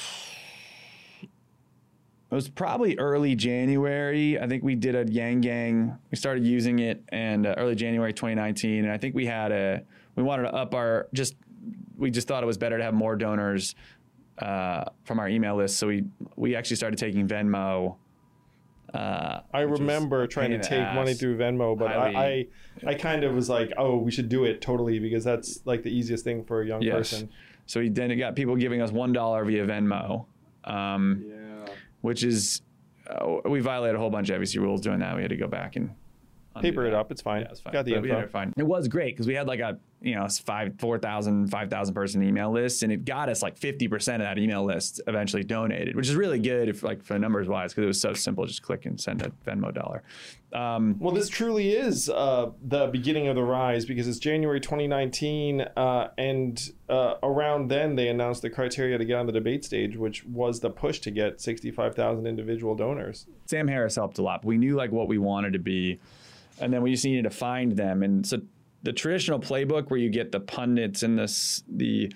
It 2.30 2.34
was 2.34 2.48
probably 2.48 2.98
early 2.98 3.34
January. 3.34 4.38
I 4.38 4.46
think 4.46 4.62
we 4.62 4.74
did 4.74 4.94
a 4.94 5.10
Yang 5.10 5.40
Gang. 5.40 5.98
We 6.10 6.16
started 6.16 6.44
using 6.46 6.78
it 6.78 7.02
and 7.08 7.46
uh, 7.46 7.54
early 7.56 7.74
January 7.74 8.12
2019, 8.12 8.84
and 8.84 8.92
I 8.92 8.98
think 8.98 9.14
we 9.14 9.24
had 9.24 9.50
a 9.50 9.82
we 10.18 10.24
wanted 10.24 10.42
to 10.42 10.54
up 10.54 10.74
our 10.74 11.06
just 11.14 11.36
we 11.96 12.10
just 12.10 12.26
thought 12.26 12.42
it 12.42 12.46
was 12.46 12.58
better 12.58 12.76
to 12.76 12.82
have 12.82 12.92
more 12.92 13.14
donors 13.14 13.76
uh, 14.38 14.84
from 15.04 15.20
our 15.20 15.28
email 15.28 15.56
list. 15.56 15.78
So 15.78 15.86
we 15.86 16.04
we 16.34 16.56
actually 16.56 16.76
started 16.76 16.98
taking 16.98 17.28
Venmo. 17.28 17.94
Uh, 18.92 19.40
I 19.54 19.60
remember 19.60 20.26
trying 20.26 20.50
to 20.50 20.58
take 20.60 20.92
money 20.92 21.14
through 21.14 21.36
Venmo, 21.36 21.78
but 21.78 21.92
I, 21.92 22.46
I, 22.84 22.90
I 22.90 22.94
kind 22.94 23.22
of 23.22 23.34
was 23.34 23.48
like, 23.48 23.70
oh, 23.76 23.98
we 23.98 24.10
should 24.10 24.30
do 24.30 24.44
it 24.44 24.62
totally 24.62 24.98
because 24.98 25.22
that's 25.22 25.60
like 25.66 25.82
the 25.82 25.90
easiest 25.90 26.24
thing 26.24 26.42
for 26.42 26.62
a 26.62 26.66
young 26.66 26.82
yes. 26.82 26.94
person. 26.94 27.28
So 27.66 27.80
we 27.80 27.90
then 27.90 28.10
it 28.10 28.16
got 28.16 28.34
people 28.34 28.56
giving 28.56 28.80
us 28.80 28.90
one 28.90 29.12
dollar 29.12 29.44
via 29.44 29.64
Venmo, 29.66 30.26
um, 30.64 31.24
yeah. 31.28 31.72
which 32.00 32.24
is 32.24 32.62
uh, 33.08 33.36
we 33.44 33.60
violated 33.60 33.94
a 33.94 33.98
whole 34.00 34.10
bunch 34.10 34.30
of 34.30 34.40
FEC 34.40 34.56
rules 34.60 34.80
doing 34.80 34.98
that. 34.98 35.14
We 35.14 35.22
had 35.22 35.30
to 35.30 35.36
go 35.36 35.46
back 35.46 35.76
and 35.76 35.94
paper 36.60 36.86
it 36.86 36.94
up. 36.94 37.12
It's 37.12 37.22
fine. 37.22 37.42
Yeah, 37.42 37.50
it's 37.50 37.60
fine. 37.60 37.72
Got 37.72 37.84
the 37.84 37.92
but 37.92 38.04
info. 38.04 38.20
It, 38.20 38.30
fine. 38.30 38.52
it 38.56 38.66
was 38.66 38.88
great 38.88 39.14
because 39.14 39.28
we 39.28 39.34
had 39.34 39.46
like 39.46 39.60
a 39.60 39.78
you 40.00 40.14
know 40.14 40.26
five 40.28 40.74
four 40.78 40.98
thousand 40.98 41.48
five 41.48 41.70
thousand 41.70 41.94
person 41.94 42.22
email 42.22 42.50
list, 42.50 42.82
and 42.82 42.92
it 42.92 43.04
got 43.04 43.28
us 43.28 43.42
like 43.42 43.56
fifty 43.56 43.88
percent 43.88 44.22
of 44.22 44.28
that 44.28 44.38
email 44.38 44.64
list 44.64 45.00
eventually 45.06 45.42
donated, 45.42 45.96
which 45.96 46.08
is 46.08 46.14
really 46.14 46.38
good 46.38 46.68
if 46.68 46.82
like 46.82 47.02
for 47.02 47.18
numbers 47.18 47.48
wise 47.48 47.72
because 47.72 47.84
it 47.84 47.88
was 47.88 48.00
so 48.00 48.12
simple. 48.12 48.46
Just 48.46 48.62
click 48.62 48.86
and 48.86 49.00
send 49.00 49.22
a 49.22 49.30
Venmo 49.46 49.72
dollar. 49.72 50.02
Um, 50.52 50.98
well, 50.98 51.12
this 51.12 51.28
truly 51.28 51.72
is 51.72 52.08
uh, 52.08 52.50
the 52.62 52.86
beginning 52.86 53.28
of 53.28 53.34
the 53.34 53.42
rise 53.42 53.84
because 53.84 54.08
it's 54.08 54.18
January 54.18 54.60
2019, 54.60 55.60
uh, 55.60 56.08
and 56.16 56.72
uh, 56.88 57.14
around 57.22 57.68
then 57.68 57.96
they 57.96 58.08
announced 58.08 58.42
the 58.42 58.50
criteria 58.50 58.96
to 58.96 59.04
get 59.04 59.16
on 59.16 59.26
the 59.26 59.32
debate 59.32 59.64
stage, 59.64 59.96
which 59.96 60.24
was 60.24 60.60
the 60.60 60.70
push 60.70 61.00
to 61.00 61.10
get 61.10 61.40
65,000 61.40 62.26
individual 62.26 62.74
donors. 62.74 63.26
Sam 63.46 63.68
Harris 63.68 63.96
helped 63.96 64.18
a 64.18 64.22
lot. 64.22 64.44
We 64.44 64.56
knew 64.56 64.74
like 64.74 64.90
what 64.90 65.06
we 65.06 65.18
wanted 65.18 65.52
to 65.52 65.58
be 65.58 66.00
and 66.60 66.72
then 66.72 66.82
we 66.82 66.90
just 66.90 67.04
needed 67.04 67.24
to 67.24 67.30
find 67.30 67.76
them. 67.76 68.02
And 68.02 68.26
so 68.26 68.40
the 68.82 68.92
traditional 68.92 69.40
playbook 69.40 69.90
where 69.90 69.98
you 69.98 70.10
get 70.10 70.32
the 70.32 70.40
pundits 70.40 71.02
and 71.02 71.18
the 71.18 71.62
the 71.68 72.12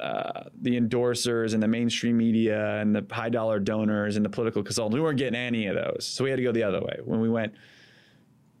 uh, 0.00 0.44
the 0.60 0.78
endorsers 0.78 1.54
and 1.54 1.62
the 1.62 1.68
mainstream 1.68 2.16
media 2.16 2.76
and 2.76 2.94
the 2.94 3.04
high 3.10 3.28
dollar 3.28 3.58
donors 3.58 4.14
and 4.14 4.24
the 4.24 4.28
political 4.30 4.62
consultants, 4.62 4.94
we 4.94 5.00
weren't 5.00 5.18
getting 5.18 5.34
any 5.34 5.66
of 5.66 5.74
those. 5.74 6.06
So 6.06 6.22
we 6.22 6.30
had 6.30 6.36
to 6.36 6.42
go 6.42 6.52
the 6.52 6.62
other 6.62 6.80
way. 6.80 6.98
When 7.04 7.20
we 7.20 7.28
went 7.28 7.54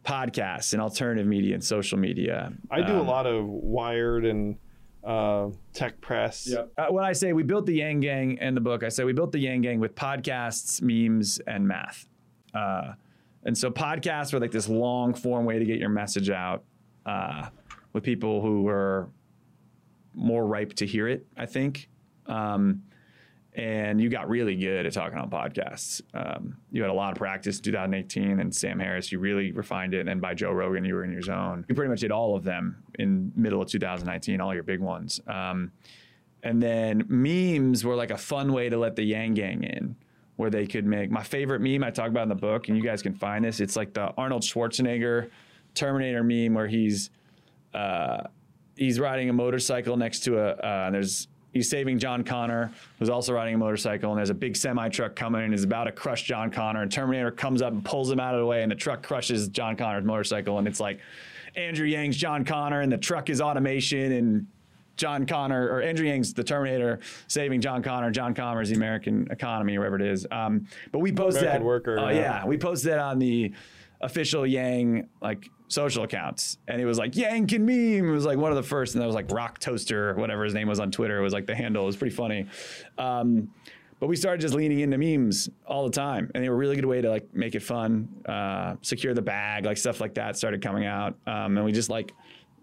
podcasts 0.04 0.72
and 0.72 0.82
alternative 0.82 1.26
media 1.26 1.54
and 1.54 1.62
social 1.62 1.96
media, 1.96 2.52
I 2.72 2.82
do 2.82 2.94
um, 2.94 2.98
a 2.98 3.02
lot 3.02 3.26
of 3.26 3.46
Wired 3.46 4.24
and 4.24 4.56
uh, 5.04 5.50
tech 5.72 6.00
press. 6.00 6.48
Yep. 6.50 6.72
Uh, 6.76 6.86
when 6.88 7.04
I 7.04 7.12
say 7.12 7.32
we 7.32 7.44
built 7.44 7.66
the 7.66 7.74
Yang 7.74 8.00
Gang 8.00 8.38
in 8.38 8.56
the 8.56 8.60
book, 8.60 8.82
I 8.82 8.88
say 8.88 9.04
we 9.04 9.12
built 9.12 9.30
the 9.30 9.38
Yang 9.38 9.60
Gang 9.60 9.80
with 9.80 9.94
podcasts, 9.94 10.82
memes, 10.82 11.38
and 11.46 11.68
math. 11.68 12.08
Uh, 12.52 12.94
and 13.44 13.56
so 13.56 13.70
podcasts 13.70 14.34
are 14.34 14.40
like 14.40 14.50
this 14.50 14.68
long 14.68 15.14
form 15.14 15.44
way 15.44 15.60
to 15.60 15.64
get 15.64 15.78
your 15.78 15.88
message 15.88 16.30
out 16.30 16.64
uh, 17.08 17.48
with 17.92 18.04
people 18.04 18.42
who 18.42 18.62
were 18.62 19.08
more 20.14 20.46
ripe 20.46 20.74
to 20.74 20.86
hear 20.86 21.08
it, 21.08 21.26
I 21.36 21.46
think. 21.46 21.88
Um, 22.26 22.82
and 23.54 24.00
you 24.00 24.08
got 24.08 24.28
really 24.28 24.54
good 24.54 24.86
at 24.86 24.92
talking 24.92 25.18
on 25.18 25.30
podcasts. 25.30 26.02
Um, 26.14 26.58
you 26.70 26.82
had 26.82 26.90
a 26.90 26.94
lot 26.94 27.12
of 27.12 27.18
practice 27.18 27.56
in 27.56 27.64
2018, 27.64 28.40
and 28.40 28.54
Sam 28.54 28.78
Harris, 28.78 29.10
you 29.10 29.18
really 29.18 29.52
refined 29.52 29.94
it. 29.94 30.06
And 30.06 30.20
by 30.20 30.34
Joe 30.34 30.52
Rogan, 30.52 30.84
you 30.84 30.94
were 30.94 31.02
in 31.02 31.10
your 31.10 31.22
zone. 31.22 31.64
You 31.68 31.74
pretty 31.74 31.88
much 31.88 32.00
did 32.00 32.12
all 32.12 32.36
of 32.36 32.44
them 32.44 32.84
in 32.98 33.32
middle 33.34 33.62
of 33.62 33.68
2019, 33.68 34.40
all 34.40 34.54
your 34.54 34.62
big 34.62 34.80
ones. 34.80 35.20
Um, 35.26 35.72
and 36.42 36.62
then 36.62 37.04
memes 37.08 37.84
were 37.84 37.96
like 37.96 38.10
a 38.10 38.18
fun 38.18 38.52
way 38.52 38.68
to 38.68 38.76
let 38.76 38.94
the 38.94 39.02
Yang 39.02 39.34
Gang 39.34 39.64
in 39.64 39.96
where 40.36 40.50
they 40.50 40.66
could 40.66 40.86
make 40.86 41.10
my 41.10 41.22
favorite 41.22 41.60
meme 41.60 41.82
I 41.82 41.90
talk 41.90 42.08
about 42.10 42.22
in 42.22 42.28
the 42.28 42.36
book, 42.36 42.68
and 42.68 42.76
you 42.76 42.82
guys 42.82 43.02
can 43.02 43.14
find 43.14 43.44
this. 43.44 43.58
It's 43.58 43.74
like 43.74 43.92
the 43.92 44.12
Arnold 44.16 44.42
Schwarzenegger 44.42 45.30
Terminator 45.78 46.22
meme 46.22 46.54
where 46.54 46.66
he's 46.66 47.10
uh, 47.74 48.24
he's 48.76 48.98
riding 48.98 49.30
a 49.30 49.32
motorcycle 49.32 49.96
next 49.96 50.20
to 50.20 50.38
a 50.38 50.50
uh, 50.50 50.84
and 50.86 50.94
there's 50.94 51.28
he's 51.52 51.68
saving 51.70 51.98
John 51.98 52.24
Connor, 52.24 52.72
who's 52.98 53.08
also 53.08 53.32
riding 53.32 53.54
a 53.54 53.58
motorcycle, 53.58 54.10
and 54.10 54.18
there's 54.18 54.30
a 54.30 54.34
big 54.34 54.56
semi 54.56 54.88
truck 54.88 55.16
coming 55.16 55.42
and 55.42 55.54
is 55.54 55.64
about 55.64 55.84
to 55.84 55.92
crush 55.92 56.24
John 56.24 56.50
Connor, 56.50 56.82
and 56.82 56.92
Terminator 56.92 57.30
comes 57.30 57.62
up 57.62 57.72
and 57.72 57.84
pulls 57.84 58.10
him 58.10 58.20
out 58.20 58.34
of 58.34 58.40
the 58.40 58.46
way, 58.46 58.62
and 58.62 58.70
the 58.70 58.76
truck 58.76 59.02
crushes 59.02 59.48
John 59.48 59.76
Connor's 59.76 60.04
motorcycle, 60.04 60.58
and 60.58 60.66
it's 60.66 60.80
like 60.80 61.00
Andrew 61.56 61.86
Yang's 61.86 62.16
John 62.16 62.44
Connor, 62.44 62.80
and 62.80 62.92
the 62.92 62.98
truck 62.98 63.30
is 63.30 63.40
automation, 63.40 64.12
and 64.12 64.46
John 64.96 65.26
Connor 65.26 65.68
or 65.68 65.80
Andrew 65.80 66.06
Yang's 66.06 66.34
the 66.34 66.44
Terminator 66.44 66.98
saving 67.28 67.60
John 67.60 67.82
Connor. 67.82 68.10
John 68.10 68.34
Connor's 68.34 68.68
the 68.68 68.74
American 68.74 69.28
economy 69.30 69.76
or 69.76 69.80
whatever 69.80 69.96
it 69.96 70.02
is. 70.02 70.26
Um, 70.30 70.66
but 70.92 70.98
we 70.98 71.12
posted 71.12 71.44
American 71.44 71.62
that. 71.62 71.66
Worker. 71.66 71.98
Oh 71.98 72.08
yeah. 72.08 72.18
yeah, 72.18 72.46
we 72.46 72.58
posted 72.58 72.92
that 72.92 72.98
on 72.98 73.18
the 73.18 73.52
official 74.00 74.46
Yang 74.46 75.08
like 75.20 75.50
social 75.68 76.04
accounts, 76.04 76.58
and 76.66 76.80
it 76.80 76.84
was 76.84 76.98
like 76.98 77.16
Yang 77.16 77.46
can 77.48 77.66
meme. 77.66 78.08
It 78.08 78.12
was 78.12 78.24
like 78.24 78.38
one 78.38 78.50
of 78.50 78.56
the 78.56 78.62
first, 78.62 78.94
and 78.94 79.02
that 79.02 79.06
was 79.06 79.14
like 79.14 79.30
Rock 79.30 79.58
Toaster, 79.58 80.14
whatever 80.14 80.44
his 80.44 80.54
name 80.54 80.68
was 80.68 80.80
on 80.80 80.90
Twitter. 80.90 81.18
It 81.18 81.22
was 81.22 81.32
like 81.32 81.46
the 81.46 81.54
handle. 81.54 81.82
It 81.84 81.86
was 81.86 81.96
pretty 81.96 82.14
funny. 82.14 82.46
Um, 82.96 83.50
but 84.00 84.06
we 84.06 84.14
started 84.14 84.40
just 84.40 84.54
leaning 84.54 84.80
into 84.80 84.96
memes 84.96 85.50
all 85.66 85.84
the 85.84 85.92
time, 85.92 86.30
and 86.34 86.44
they 86.44 86.48
were 86.48 86.54
a 86.54 86.58
really 86.58 86.76
good 86.76 86.84
way 86.84 87.00
to 87.00 87.10
like 87.10 87.34
make 87.34 87.54
it 87.54 87.62
fun, 87.62 88.08
uh, 88.26 88.76
secure 88.80 89.12
the 89.12 89.22
bag, 89.22 89.64
like 89.64 89.76
stuff 89.76 90.00
like 90.00 90.14
that 90.14 90.36
started 90.36 90.62
coming 90.62 90.86
out, 90.86 91.16
um, 91.26 91.56
and 91.56 91.64
we 91.64 91.72
just 91.72 91.90
like 91.90 92.12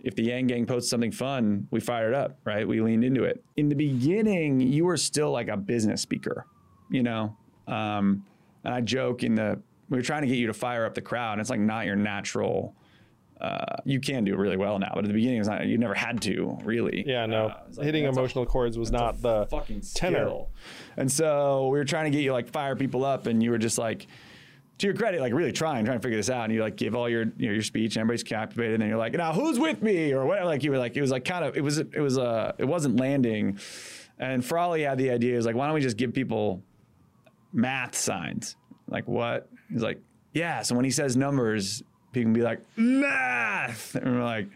if 0.05 0.15
the 0.15 0.21
Yang 0.23 0.47
Gang 0.47 0.65
posted 0.67 0.87
something 0.87 1.11
fun, 1.11 1.67
we 1.71 1.79
fired 1.79 2.13
up, 2.13 2.37
right? 2.45 2.65
We 2.65 2.79
leaned 2.79 3.03
into 3.03 3.23
it. 3.23 3.43
In 3.57 3.69
the 3.69 3.75
beginning, 3.75 4.61
you 4.61 4.85
were 4.85 4.97
still 4.97 5.31
like 5.31 5.47
a 5.47 5.57
business 5.57 5.99
speaker, 5.99 6.45
you 6.91 7.01
know? 7.01 7.35
Um, 7.67 8.23
and 8.63 8.71
I 8.71 8.81
joke 8.81 9.23
in 9.23 9.33
the, 9.33 9.59
we 9.89 9.97
were 9.97 10.03
trying 10.03 10.21
to 10.21 10.27
get 10.27 10.37
you 10.37 10.47
to 10.47 10.53
fire 10.53 10.85
up 10.85 10.93
the 10.93 11.01
crowd. 11.01 11.33
And 11.33 11.41
it's 11.41 11.49
like 11.49 11.59
not 11.59 11.85
your 11.85 11.95
natural, 11.95 12.75
uh, 13.39 13.77
you 13.83 13.99
can 13.99 14.23
do 14.23 14.35
really 14.35 14.57
well 14.57 14.79
now, 14.79 14.91
but 14.93 15.03
at 15.03 15.07
the 15.07 15.13
beginning, 15.13 15.39
it's 15.39 15.47
not, 15.47 15.65
you 15.65 15.77
never 15.77 15.93
had 15.93 16.21
to 16.23 16.57
really. 16.63 17.03
Yeah, 17.05 17.25
no. 17.25 17.47
Uh, 17.47 17.61
like, 17.75 17.85
Hitting 17.85 18.05
emotional 18.05 18.45
a, 18.45 18.47
chords 18.47 18.77
was 18.77 18.91
not 18.91 19.21
the 19.21 19.45
fucking 19.47 19.81
tenor. 19.93 20.25
Skill. 20.25 20.49
And 20.97 21.11
so 21.11 21.67
we 21.67 21.77
were 21.77 21.85
trying 21.85 22.05
to 22.05 22.11
get 22.11 22.23
you 22.23 22.33
like 22.33 22.49
fire 22.49 22.75
people 22.75 23.03
up, 23.03 23.27
and 23.27 23.43
you 23.43 23.51
were 23.51 23.57
just 23.57 23.77
like, 23.77 24.07
to 24.77 24.87
your 24.87 24.95
credit, 24.95 25.21
like 25.21 25.33
really 25.33 25.53
trying, 25.53 25.85
trying 25.85 25.99
to 25.99 26.01
figure 26.01 26.17
this 26.17 26.29
out, 26.29 26.45
and 26.45 26.53
you 26.53 26.61
like 26.61 26.75
give 26.75 26.95
all 26.95 27.07
your 27.07 27.23
you 27.37 27.47
know, 27.47 27.53
your 27.53 27.61
speech, 27.61 27.95
and 27.95 28.01
everybody's 28.01 28.23
captivated, 28.23 28.73
and 28.73 28.81
then 28.81 28.89
you're 28.89 28.97
like, 28.97 29.13
now 29.13 29.31
who's 29.31 29.57
with 29.57 29.81
me 29.81 30.11
or 30.11 30.25
whatever. 30.25 30.47
Like 30.47 30.63
you 30.63 30.71
were 30.71 30.77
like, 30.77 30.97
it 30.97 31.01
was 31.01 31.11
like 31.11 31.23
kind 31.23 31.45
of, 31.45 31.55
it 31.55 31.61
was, 31.61 31.77
it 31.77 31.99
was, 31.99 32.17
uh, 32.17 32.51
it 32.57 32.65
wasn't 32.65 32.99
landing. 32.99 33.57
And 34.19 34.43
Frawley 34.43 34.81
had 34.83 34.97
the 34.97 35.11
idea 35.11 35.37
is 35.37 35.45
like, 35.45 35.55
why 35.55 35.65
don't 35.67 35.75
we 35.75 35.81
just 35.81 35.97
give 35.97 36.13
people 36.13 36.61
math 37.53 37.95
signs? 37.95 38.57
Like 38.87 39.07
what? 39.07 39.49
He's 39.71 39.81
like, 39.81 39.99
yeah. 40.33 40.61
So 40.61 40.75
when 40.75 40.85
he 40.85 40.91
says 40.91 41.15
numbers, 41.17 41.83
people 42.11 42.27
can 42.27 42.33
be 42.33 42.41
like 42.41 42.61
math, 42.77 43.95
and 43.95 44.15
we're 44.17 44.23
like, 44.23 44.47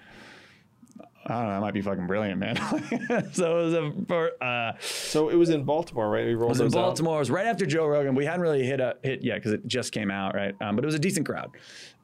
I 1.25 1.33
don't 1.33 1.43
know. 1.45 1.53
That 1.53 1.61
might 1.61 1.73
be 1.73 1.81
fucking 1.81 2.07
brilliant, 2.07 2.39
man. 2.39 2.55
so 3.33 3.59
it 3.59 3.63
was 3.65 3.73
a 3.73 3.91
for, 4.07 4.31
uh, 4.43 4.73
So 4.79 5.29
it 5.29 5.35
was 5.35 5.49
in 5.49 5.63
Baltimore, 5.63 6.09
right? 6.09 6.25
We 6.25 6.33
rolled 6.33 6.49
it 6.49 6.49
was 6.49 6.59
in 6.61 6.65
those 6.67 6.75
out. 6.75 6.81
Baltimore. 6.81 7.17
It 7.17 7.19
was 7.19 7.31
right 7.31 7.45
after 7.45 7.65
Joe 7.65 7.85
Rogan. 7.85 8.15
We 8.15 8.25
hadn't 8.25 8.41
really 8.41 8.63
hit 8.65 8.79
a 8.79 8.95
hit 9.03 9.23
yet 9.23 9.35
because 9.35 9.51
it 9.51 9.67
just 9.67 9.91
came 9.91 10.09
out, 10.09 10.33
right? 10.33 10.55
Um, 10.61 10.75
but 10.75 10.83
it 10.83 10.87
was 10.87 10.95
a 10.95 10.99
decent 10.99 11.25
crowd, 11.27 11.51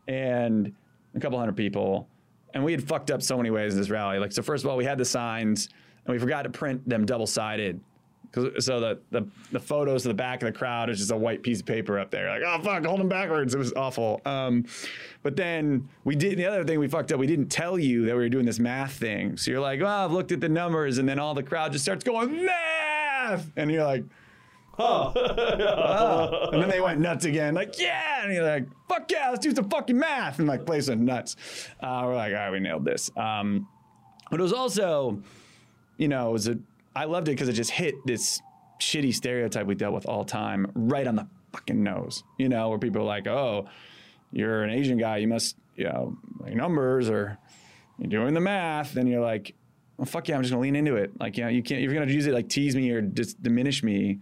and 0.08 0.72
a 1.16 1.20
couple 1.20 1.40
hundred 1.40 1.56
people. 1.56 2.08
And 2.54 2.64
we 2.64 2.72
had 2.72 2.88
fucked 2.88 3.12
up 3.12 3.22
so 3.22 3.36
many 3.36 3.50
ways 3.50 3.74
in 3.74 3.80
this 3.80 3.90
rally. 3.90 4.18
Like, 4.18 4.32
so 4.32 4.42
first 4.42 4.64
of 4.64 4.70
all, 4.70 4.78
we 4.78 4.86
had 4.86 4.98
the 4.98 5.04
signs, 5.06 5.68
and 6.06 6.14
we 6.14 6.20
forgot 6.20 6.44
to 6.44 6.50
print 6.50 6.88
them 6.88 7.06
double 7.06 7.28
sided. 7.28 7.82
So 8.60 8.80
the, 8.80 9.00
the 9.12 9.28
the 9.52 9.60
photos 9.60 10.06
of 10.06 10.10
the 10.10 10.16
back 10.16 10.44
of 10.44 10.52
the 10.52 10.58
crowd 10.58 10.90
is 10.90 11.00
just 11.00 11.12
a 11.12 11.18
white 11.18 11.42
piece 11.42 11.62
of 11.62 11.66
paper 11.66 11.98
up 11.98 12.12
there. 12.12 12.30
Like, 12.30 12.42
oh 12.46 12.62
fuck, 12.62 12.86
hold 12.86 13.00
them 13.00 13.10
backwards. 13.10 13.56
It 13.56 13.58
was 13.58 13.74
awful. 13.74 14.22
Um, 14.26 14.66
but 15.24 15.36
then 15.36 15.88
we 16.04 16.16
did 16.16 16.38
the 16.38 16.46
other 16.46 16.64
thing 16.64 16.80
we 16.80 16.88
fucked 16.88 17.12
up. 17.12 17.20
We 17.20 17.28
didn't 17.28 17.48
tell 17.48 17.80
you 17.80 18.06
that 18.06 18.16
we 18.16 18.24
were 18.24 18.30
doing 18.30 18.46
this 18.46 18.60
math 18.60 18.94
thing. 18.94 19.38
So 19.38 19.52
you're 19.52 19.62
like, 19.62 19.82
oh, 19.82 19.88
I've 19.88 20.12
looked 20.12 20.32
at 20.32 20.42
the 20.42 20.50
numbers, 20.50 20.98
and 20.98 21.08
then 21.08 21.18
all 21.20 21.34
the 21.34 21.44
crowd 21.44 21.72
just 21.72 21.86
starts 21.86 22.04
going 22.04 22.46
math, 22.46 23.50
and 23.56 23.72
you're 23.72 23.86
like, 23.86 24.04
oh. 24.80 26.50
And 26.52 26.62
then 26.62 26.70
they 26.70 26.82
went 26.82 27.00
nuts 27.00 27.24
again, 27.24 27.54
like, 27.54 27.80
yeah. 27.80 28.24
And 28.24 28.34
you're 28.34 28.46
like, 28.46 28.68
fuck 28.90 29.10
yeah, 29.10 29.30
let's 29.30 29.46
do 29.46 29.56
some 29.56 29.70
fucking 29.70 29.98
math. 29.98 30.40
And 30.40 30.48
like, 30.50 30.66
play 30.66 30.82
some 30.82 31.06
nuts. 31.06 31.38
Uh, 31.80 32.02
we're 32.06 32.16
like, 32.16 32.34
all 32.34 32.40
right, 32.40 32.52
we 32.52 32.60
nailed 32.60 32.84
this. 32.84 33.10
Um, 33.16 33.68
but 34.30 34.40
it 34.40 34.44
was 34.44 34.52
also, 34.52 35.22
you 35.98 36.10
know, 36.10 36.30
it 36.30 36.34
was 36.34 36.48
a, 36.50 36.58
I 36.96 37.06
loved 37.06 37.28
it 37.28 37.32
because 37.32 37.50
it 37.50 37.54
just 37.54 37.72
hit 37.72 37.96
this 38.06 38.42
shitty 38.80 39.14
stereotype 39.14 39.66
we 39.66 39.76
dealt 39.76 39.94
with 39.94 40.06
all 40.06 40.24
time 40.24 40.72
right 40.76 41.06
on 41.08 41.16
the 41.16 41.28
fucking 41.52 41.84
nose, 41.84 42.24
you 42.38 42.50
know, 42.50 42.70
where 42.70 42.80
people 42.80 43.02
are 43.02 43.06
like, 43.06 43.28
oh, 43.28 43.68
you're 44.32 44.64
an 44.64 44.70
Asian 44.70 44.98
guy, 44.98 45.18
you 45.18 45.28
must, 45.28 45.56
you 45.76 45.86
know, 45.86 46.18
like 46.40 46.54
numbers 46.54 47.10
or 47.10 47.38
you're 47.98 48.10
doing 48.10 48.34
the 48.34 48.40
math. 48.40 48.96
And 48.96 49.10
you're 49.10 49.22
like, 49.22 49.54
well, 49.98 50.06
fuck 50.06 50.28
yeah, 50.28 50.36
I'm 50.36 50.42
just 50.42 50.52
gonna 50.52 50.62
lean 50.62 50.76
into 50.76 50.96
it. 50.96 51.12
Like, 51.20 51.38
you 51.38 51.44
know, 51.44 51.50
you 51.50 51.64
can't, 51.64 51.82
you're 51.82 51.94
gonna 51.94 52.12
use 52.12 52.28
it 52.28 52.34
like 52.34 52.50
tease 52.50 52.76
me 52.76 52.90
or 52.92 53.02
just 53.02 53.42
diminish 53.42 53.84
me, 53.84 54.20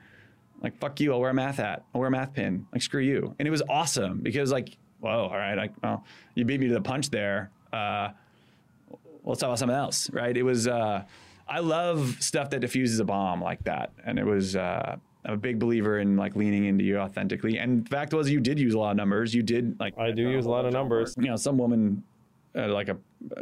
like 0.62 0.80
fuck 0.80 1.00
you, 1.00 1.14
I'll 1.14 1.20
wear 1.20 1.32
a 1.32 1.34
math 1.34 1.58
hat, 1.58 1.84
I'll 1.94 2.00
wear 2.00 2.08
a 2.08 2.12
math 2.12 2.34
pin, 2.34 2.68
like 2.72 2.82
screw 2.82 3.02
you. 3.02 3.36
And 3.40 3.48
it 3.48 3.52
was 3.52 3.64
awesome 3.70 4.20
because 4.22 4.52
like, 4.52 4.78
whoa, 5.00 5.28
all 5.32 5.38
right, 5.38 5.56
like, 5.56 5.72
well, 5.82 6.06
you 6.36 6.46
beat 6.46 6.60
me 6.60 6.68
to 6.68 6.74
the 6.74 6.82
punch 6.82 7.10
there. 7.10 7.52
Uh, 7.72 8.10
let's 9.24 9.40
talk 9.40 9.48
about 9.48 9.60
something 9.60 9.76
else, 9.76 10.10
right? 10.12 10.36
It 10.36 10.44
was, 10.44 10.68
uh, 10.68 11.04
I 11.48 11.60
love 11.60 12.18
stuff 12.20 12.50
that 12.52 12.60
diffuses 12.60 13.00
a 13.00 13.06
bomb 13.06 13.42
like 13.42 13.64
that. 13.66 13.92
And 14.06 14.18
it 14.18 14.26
was, 14.26 14.56
uh, 14.56 14.98
I'm 15.26 15.34
a 15.34 15.38
big 15.38 15.60
believer 15.60 16.00
in 16.00 16.18
like 16.18 16.36
leaning 16.36 16.66
into 16.66 16.84
you 16.84 16.98
authentically. 16.98 17.58
And 17.58 17.86
the 17.86 17.90
fact 17.90 18.14
was, 18.14 18.30
you 18.30 18.40
did 18.40 18.60
use 18.60 18.74
a 18.74 18.80
lot 18.80 18.92
of 18.92 18.98
numbers. 18.98 19.34
You 19.34 19.44
did 19.44 19.80
like, 19.80 19.98
I 19.98 20.12
do 20.12 20.30
use 20.30 20.46
a 20.46 20.50
lot 20.50 20.66
of 20.66 20.74
numbers. 20.74 21.16
you 21.18 21.28
know, 21.28 21.36
some 21.36 21.58
woman 21.58 22.04
at 22.56 22.70
like 22.70 22.90
a 22.90 22.98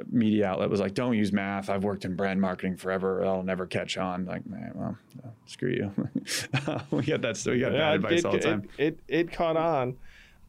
media 0.10 0.48
outlet 0.48 0.70
was 0.70 0.80
like, 0.80 0.94
"Don't 0.94 1.18
use 1.18 1.34
math. 1.34 1.70
I've 1.70 1.84
worked 1.84 2.06
in 2.06 2.16
brand 2.16 2.40
marketing 2.40 2.78
forever. 2.78 3.18
That'll 3.20 3.44
never 3.44 3.66
catch 3.66 3.98
on." 3.98 4.26
Like, 4.26 4.46
man, 4.48 4.72
well, 4.74 4.98
uh, 5.24 5.30
screw 5.46 5.70
you. 5.70 5.92
we 6.92 7.04
get 7.04 7.22
that. 7.22 7.38
So 7.38 7.52
We 7.52 7.60
got 7.60 7.74
Yeah, 7.74 7.80
bad 7.80 7.96
advice 7.96 8.20
it, 8.20 8.26
all 8.26 8.32
the 8.32 8.38
it, 8.38 8.42
time. 8.42 8.70
It, 8.78 9.00
it, 9.08 9.32
caught 9.32 9.58
on. 9.58 9.98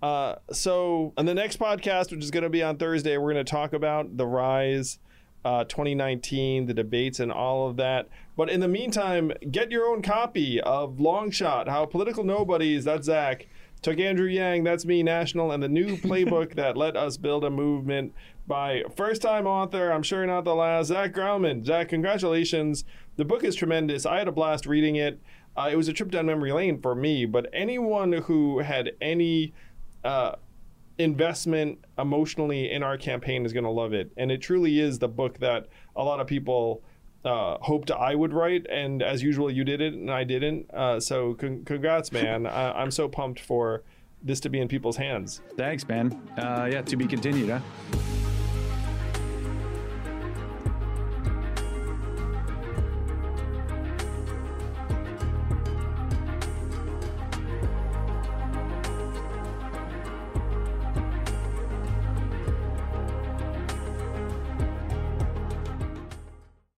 Uh, 0.02 0.36
so, 0.52 1.12
on 1.16 1.26
the 1.26 1.34
next 1.34 1.58
podcast, 1.58 2.10
which 2.10 2.22
is 2.22 2.30
going 2.30 2.42
to 2.42 2.50
be 2.50 2.62
on 2.62 2.76
Thursday, 2.76 3.16
we're 3.16 3.32
going 3.32 3.44
to 3.44 3.50
talk 3.50 3.72
about 3.72 4.16
the 4.16 4.26
rise, 4.26 4.98
uh, 5.44 5.64
2019, 5.64 6.66
the 6.66 6.74
debates, 6.74 7.20
and 7.20 7.32
all 7.32 7.68
of 7.68 7.76
that. 7.76 8.08
But 8.36 8.50
in 8.50 8.60
the 8.60 8.68
meantime, 8.68 9.32
get 9.50 9.70
your 9.70 9.86
own 9.86 10.02
copy 10.02 10.60
of 10.60 11.00
Long 11.00 11.30
Shot 11.30 11.68
How 11.68 11.84
Political 11.84 12.24
Nobodies, 12.24 12.84
that's 12.84 13.06
Zach, 13.06 13.48
took 13.82 13.98
Andrew 13.98 14.28
Yang, 14.28 14.64
that's 14.64 14.84
me, 14.84 15.02
National, 15.02 15.50
and 15.50 15.62
the 15.62 15.68
new 15.68 15.96
playbook 15.98 16.54
that 16.54 16.76
let 16.76 16.96
us 16.96 17.16
build 17.16 17.44
a 17.44 17.50
movement 17.50 18.14
by 18.46 18.82
first 18.96 19.22
time 19.22 19.46
author, 19.46 19.90
I'm 19.90 20.02
sure 20.02 20.26
not 20.26 20.44
the 20.44 20.54
last, 20.54 20.88
Zach 20.88 21.12
Graumann. 21.12 21.64
Zach, 21.64 21.88
congratulations. 21.88 22.84
The 23.16 23.24
book 23.24 23.44
is 23.44 23.54
tremendous. 23.54 24.06
I 24.06 24.18
had 24.18 24.28
a 24.28 24.32
blast 24.32 24.66
reading 24.66 24.96
it. 24.96 25.20
Uh, 25.56 25.68
it 25.70 25.76
was 25.76 25.88
a 25.88 25.92
trip 25.92 26.10
down 26.10 26.26
memory 26.26 26.52
lane 26.52 26.80
for 26.80 26.94
me, 26.94 27.26
but 27.26 27.46
anyone 27.52 28.12
who 28.12 28.60
had 28.60 28.92
any 29.00 29.52
uh, 30.02 30.32
investment 30.98 31.78
emotionally 31.98 32.70
in 32.70 32.82
our 32.82 32.96
campaign 32.96 33.44
is 33.46 33.52
going 33.52 33.64
to 33.64 33.70
love 33.70 33.92
it. 33.92 34.12
And 34.16 34.30
it 34.30 34.40
truly 34.40 34.78
is 34.80 34.98
the 34.98 35.08
book 35.08 35.38
that 35.38 35.66
a 35.96 36.02
lot 36.04 36.20
of 36.20 36.26
people 36.26 36.82
uh, 37.24 37.56
hoped 37.60 37.90
I 37.90 38.14
would 38.14 38.32
write. 38.32 38.66
And 38.70 39.02
as 39.02 39.22
usual, 39.22 39.50
you 39.50 39.64
did 39.64 39.80
it 39.80 39.94
and 39.94 40.10
I 40.10 40.24
didn't. 40.24 40.70
Uh, 40.72 41.00
so 41.00 41.34
con- 41.34 41.64
congrats, 41.64 42.12
man. 42.12 42.46
I- 42.60 42.72
I'm 42.80 42.90
so 42.90 43.08
pumped 43.08 43.40
for 43.40 43.82
this 44.22 44.40
to 44.40 44.48
be 44.48 44.60
in 44.60 44.68
people's 44.68 44.96
hands. 44.96 45.40
Thanks, 45.56 45.86
man. 45.88 46.12
Uh, 46.36 46.68
yeah, 46.70 46.82
to 46.82 46.96
be 46.96 47.06
continued, 47.06 47.50
huh? 47.50 47.60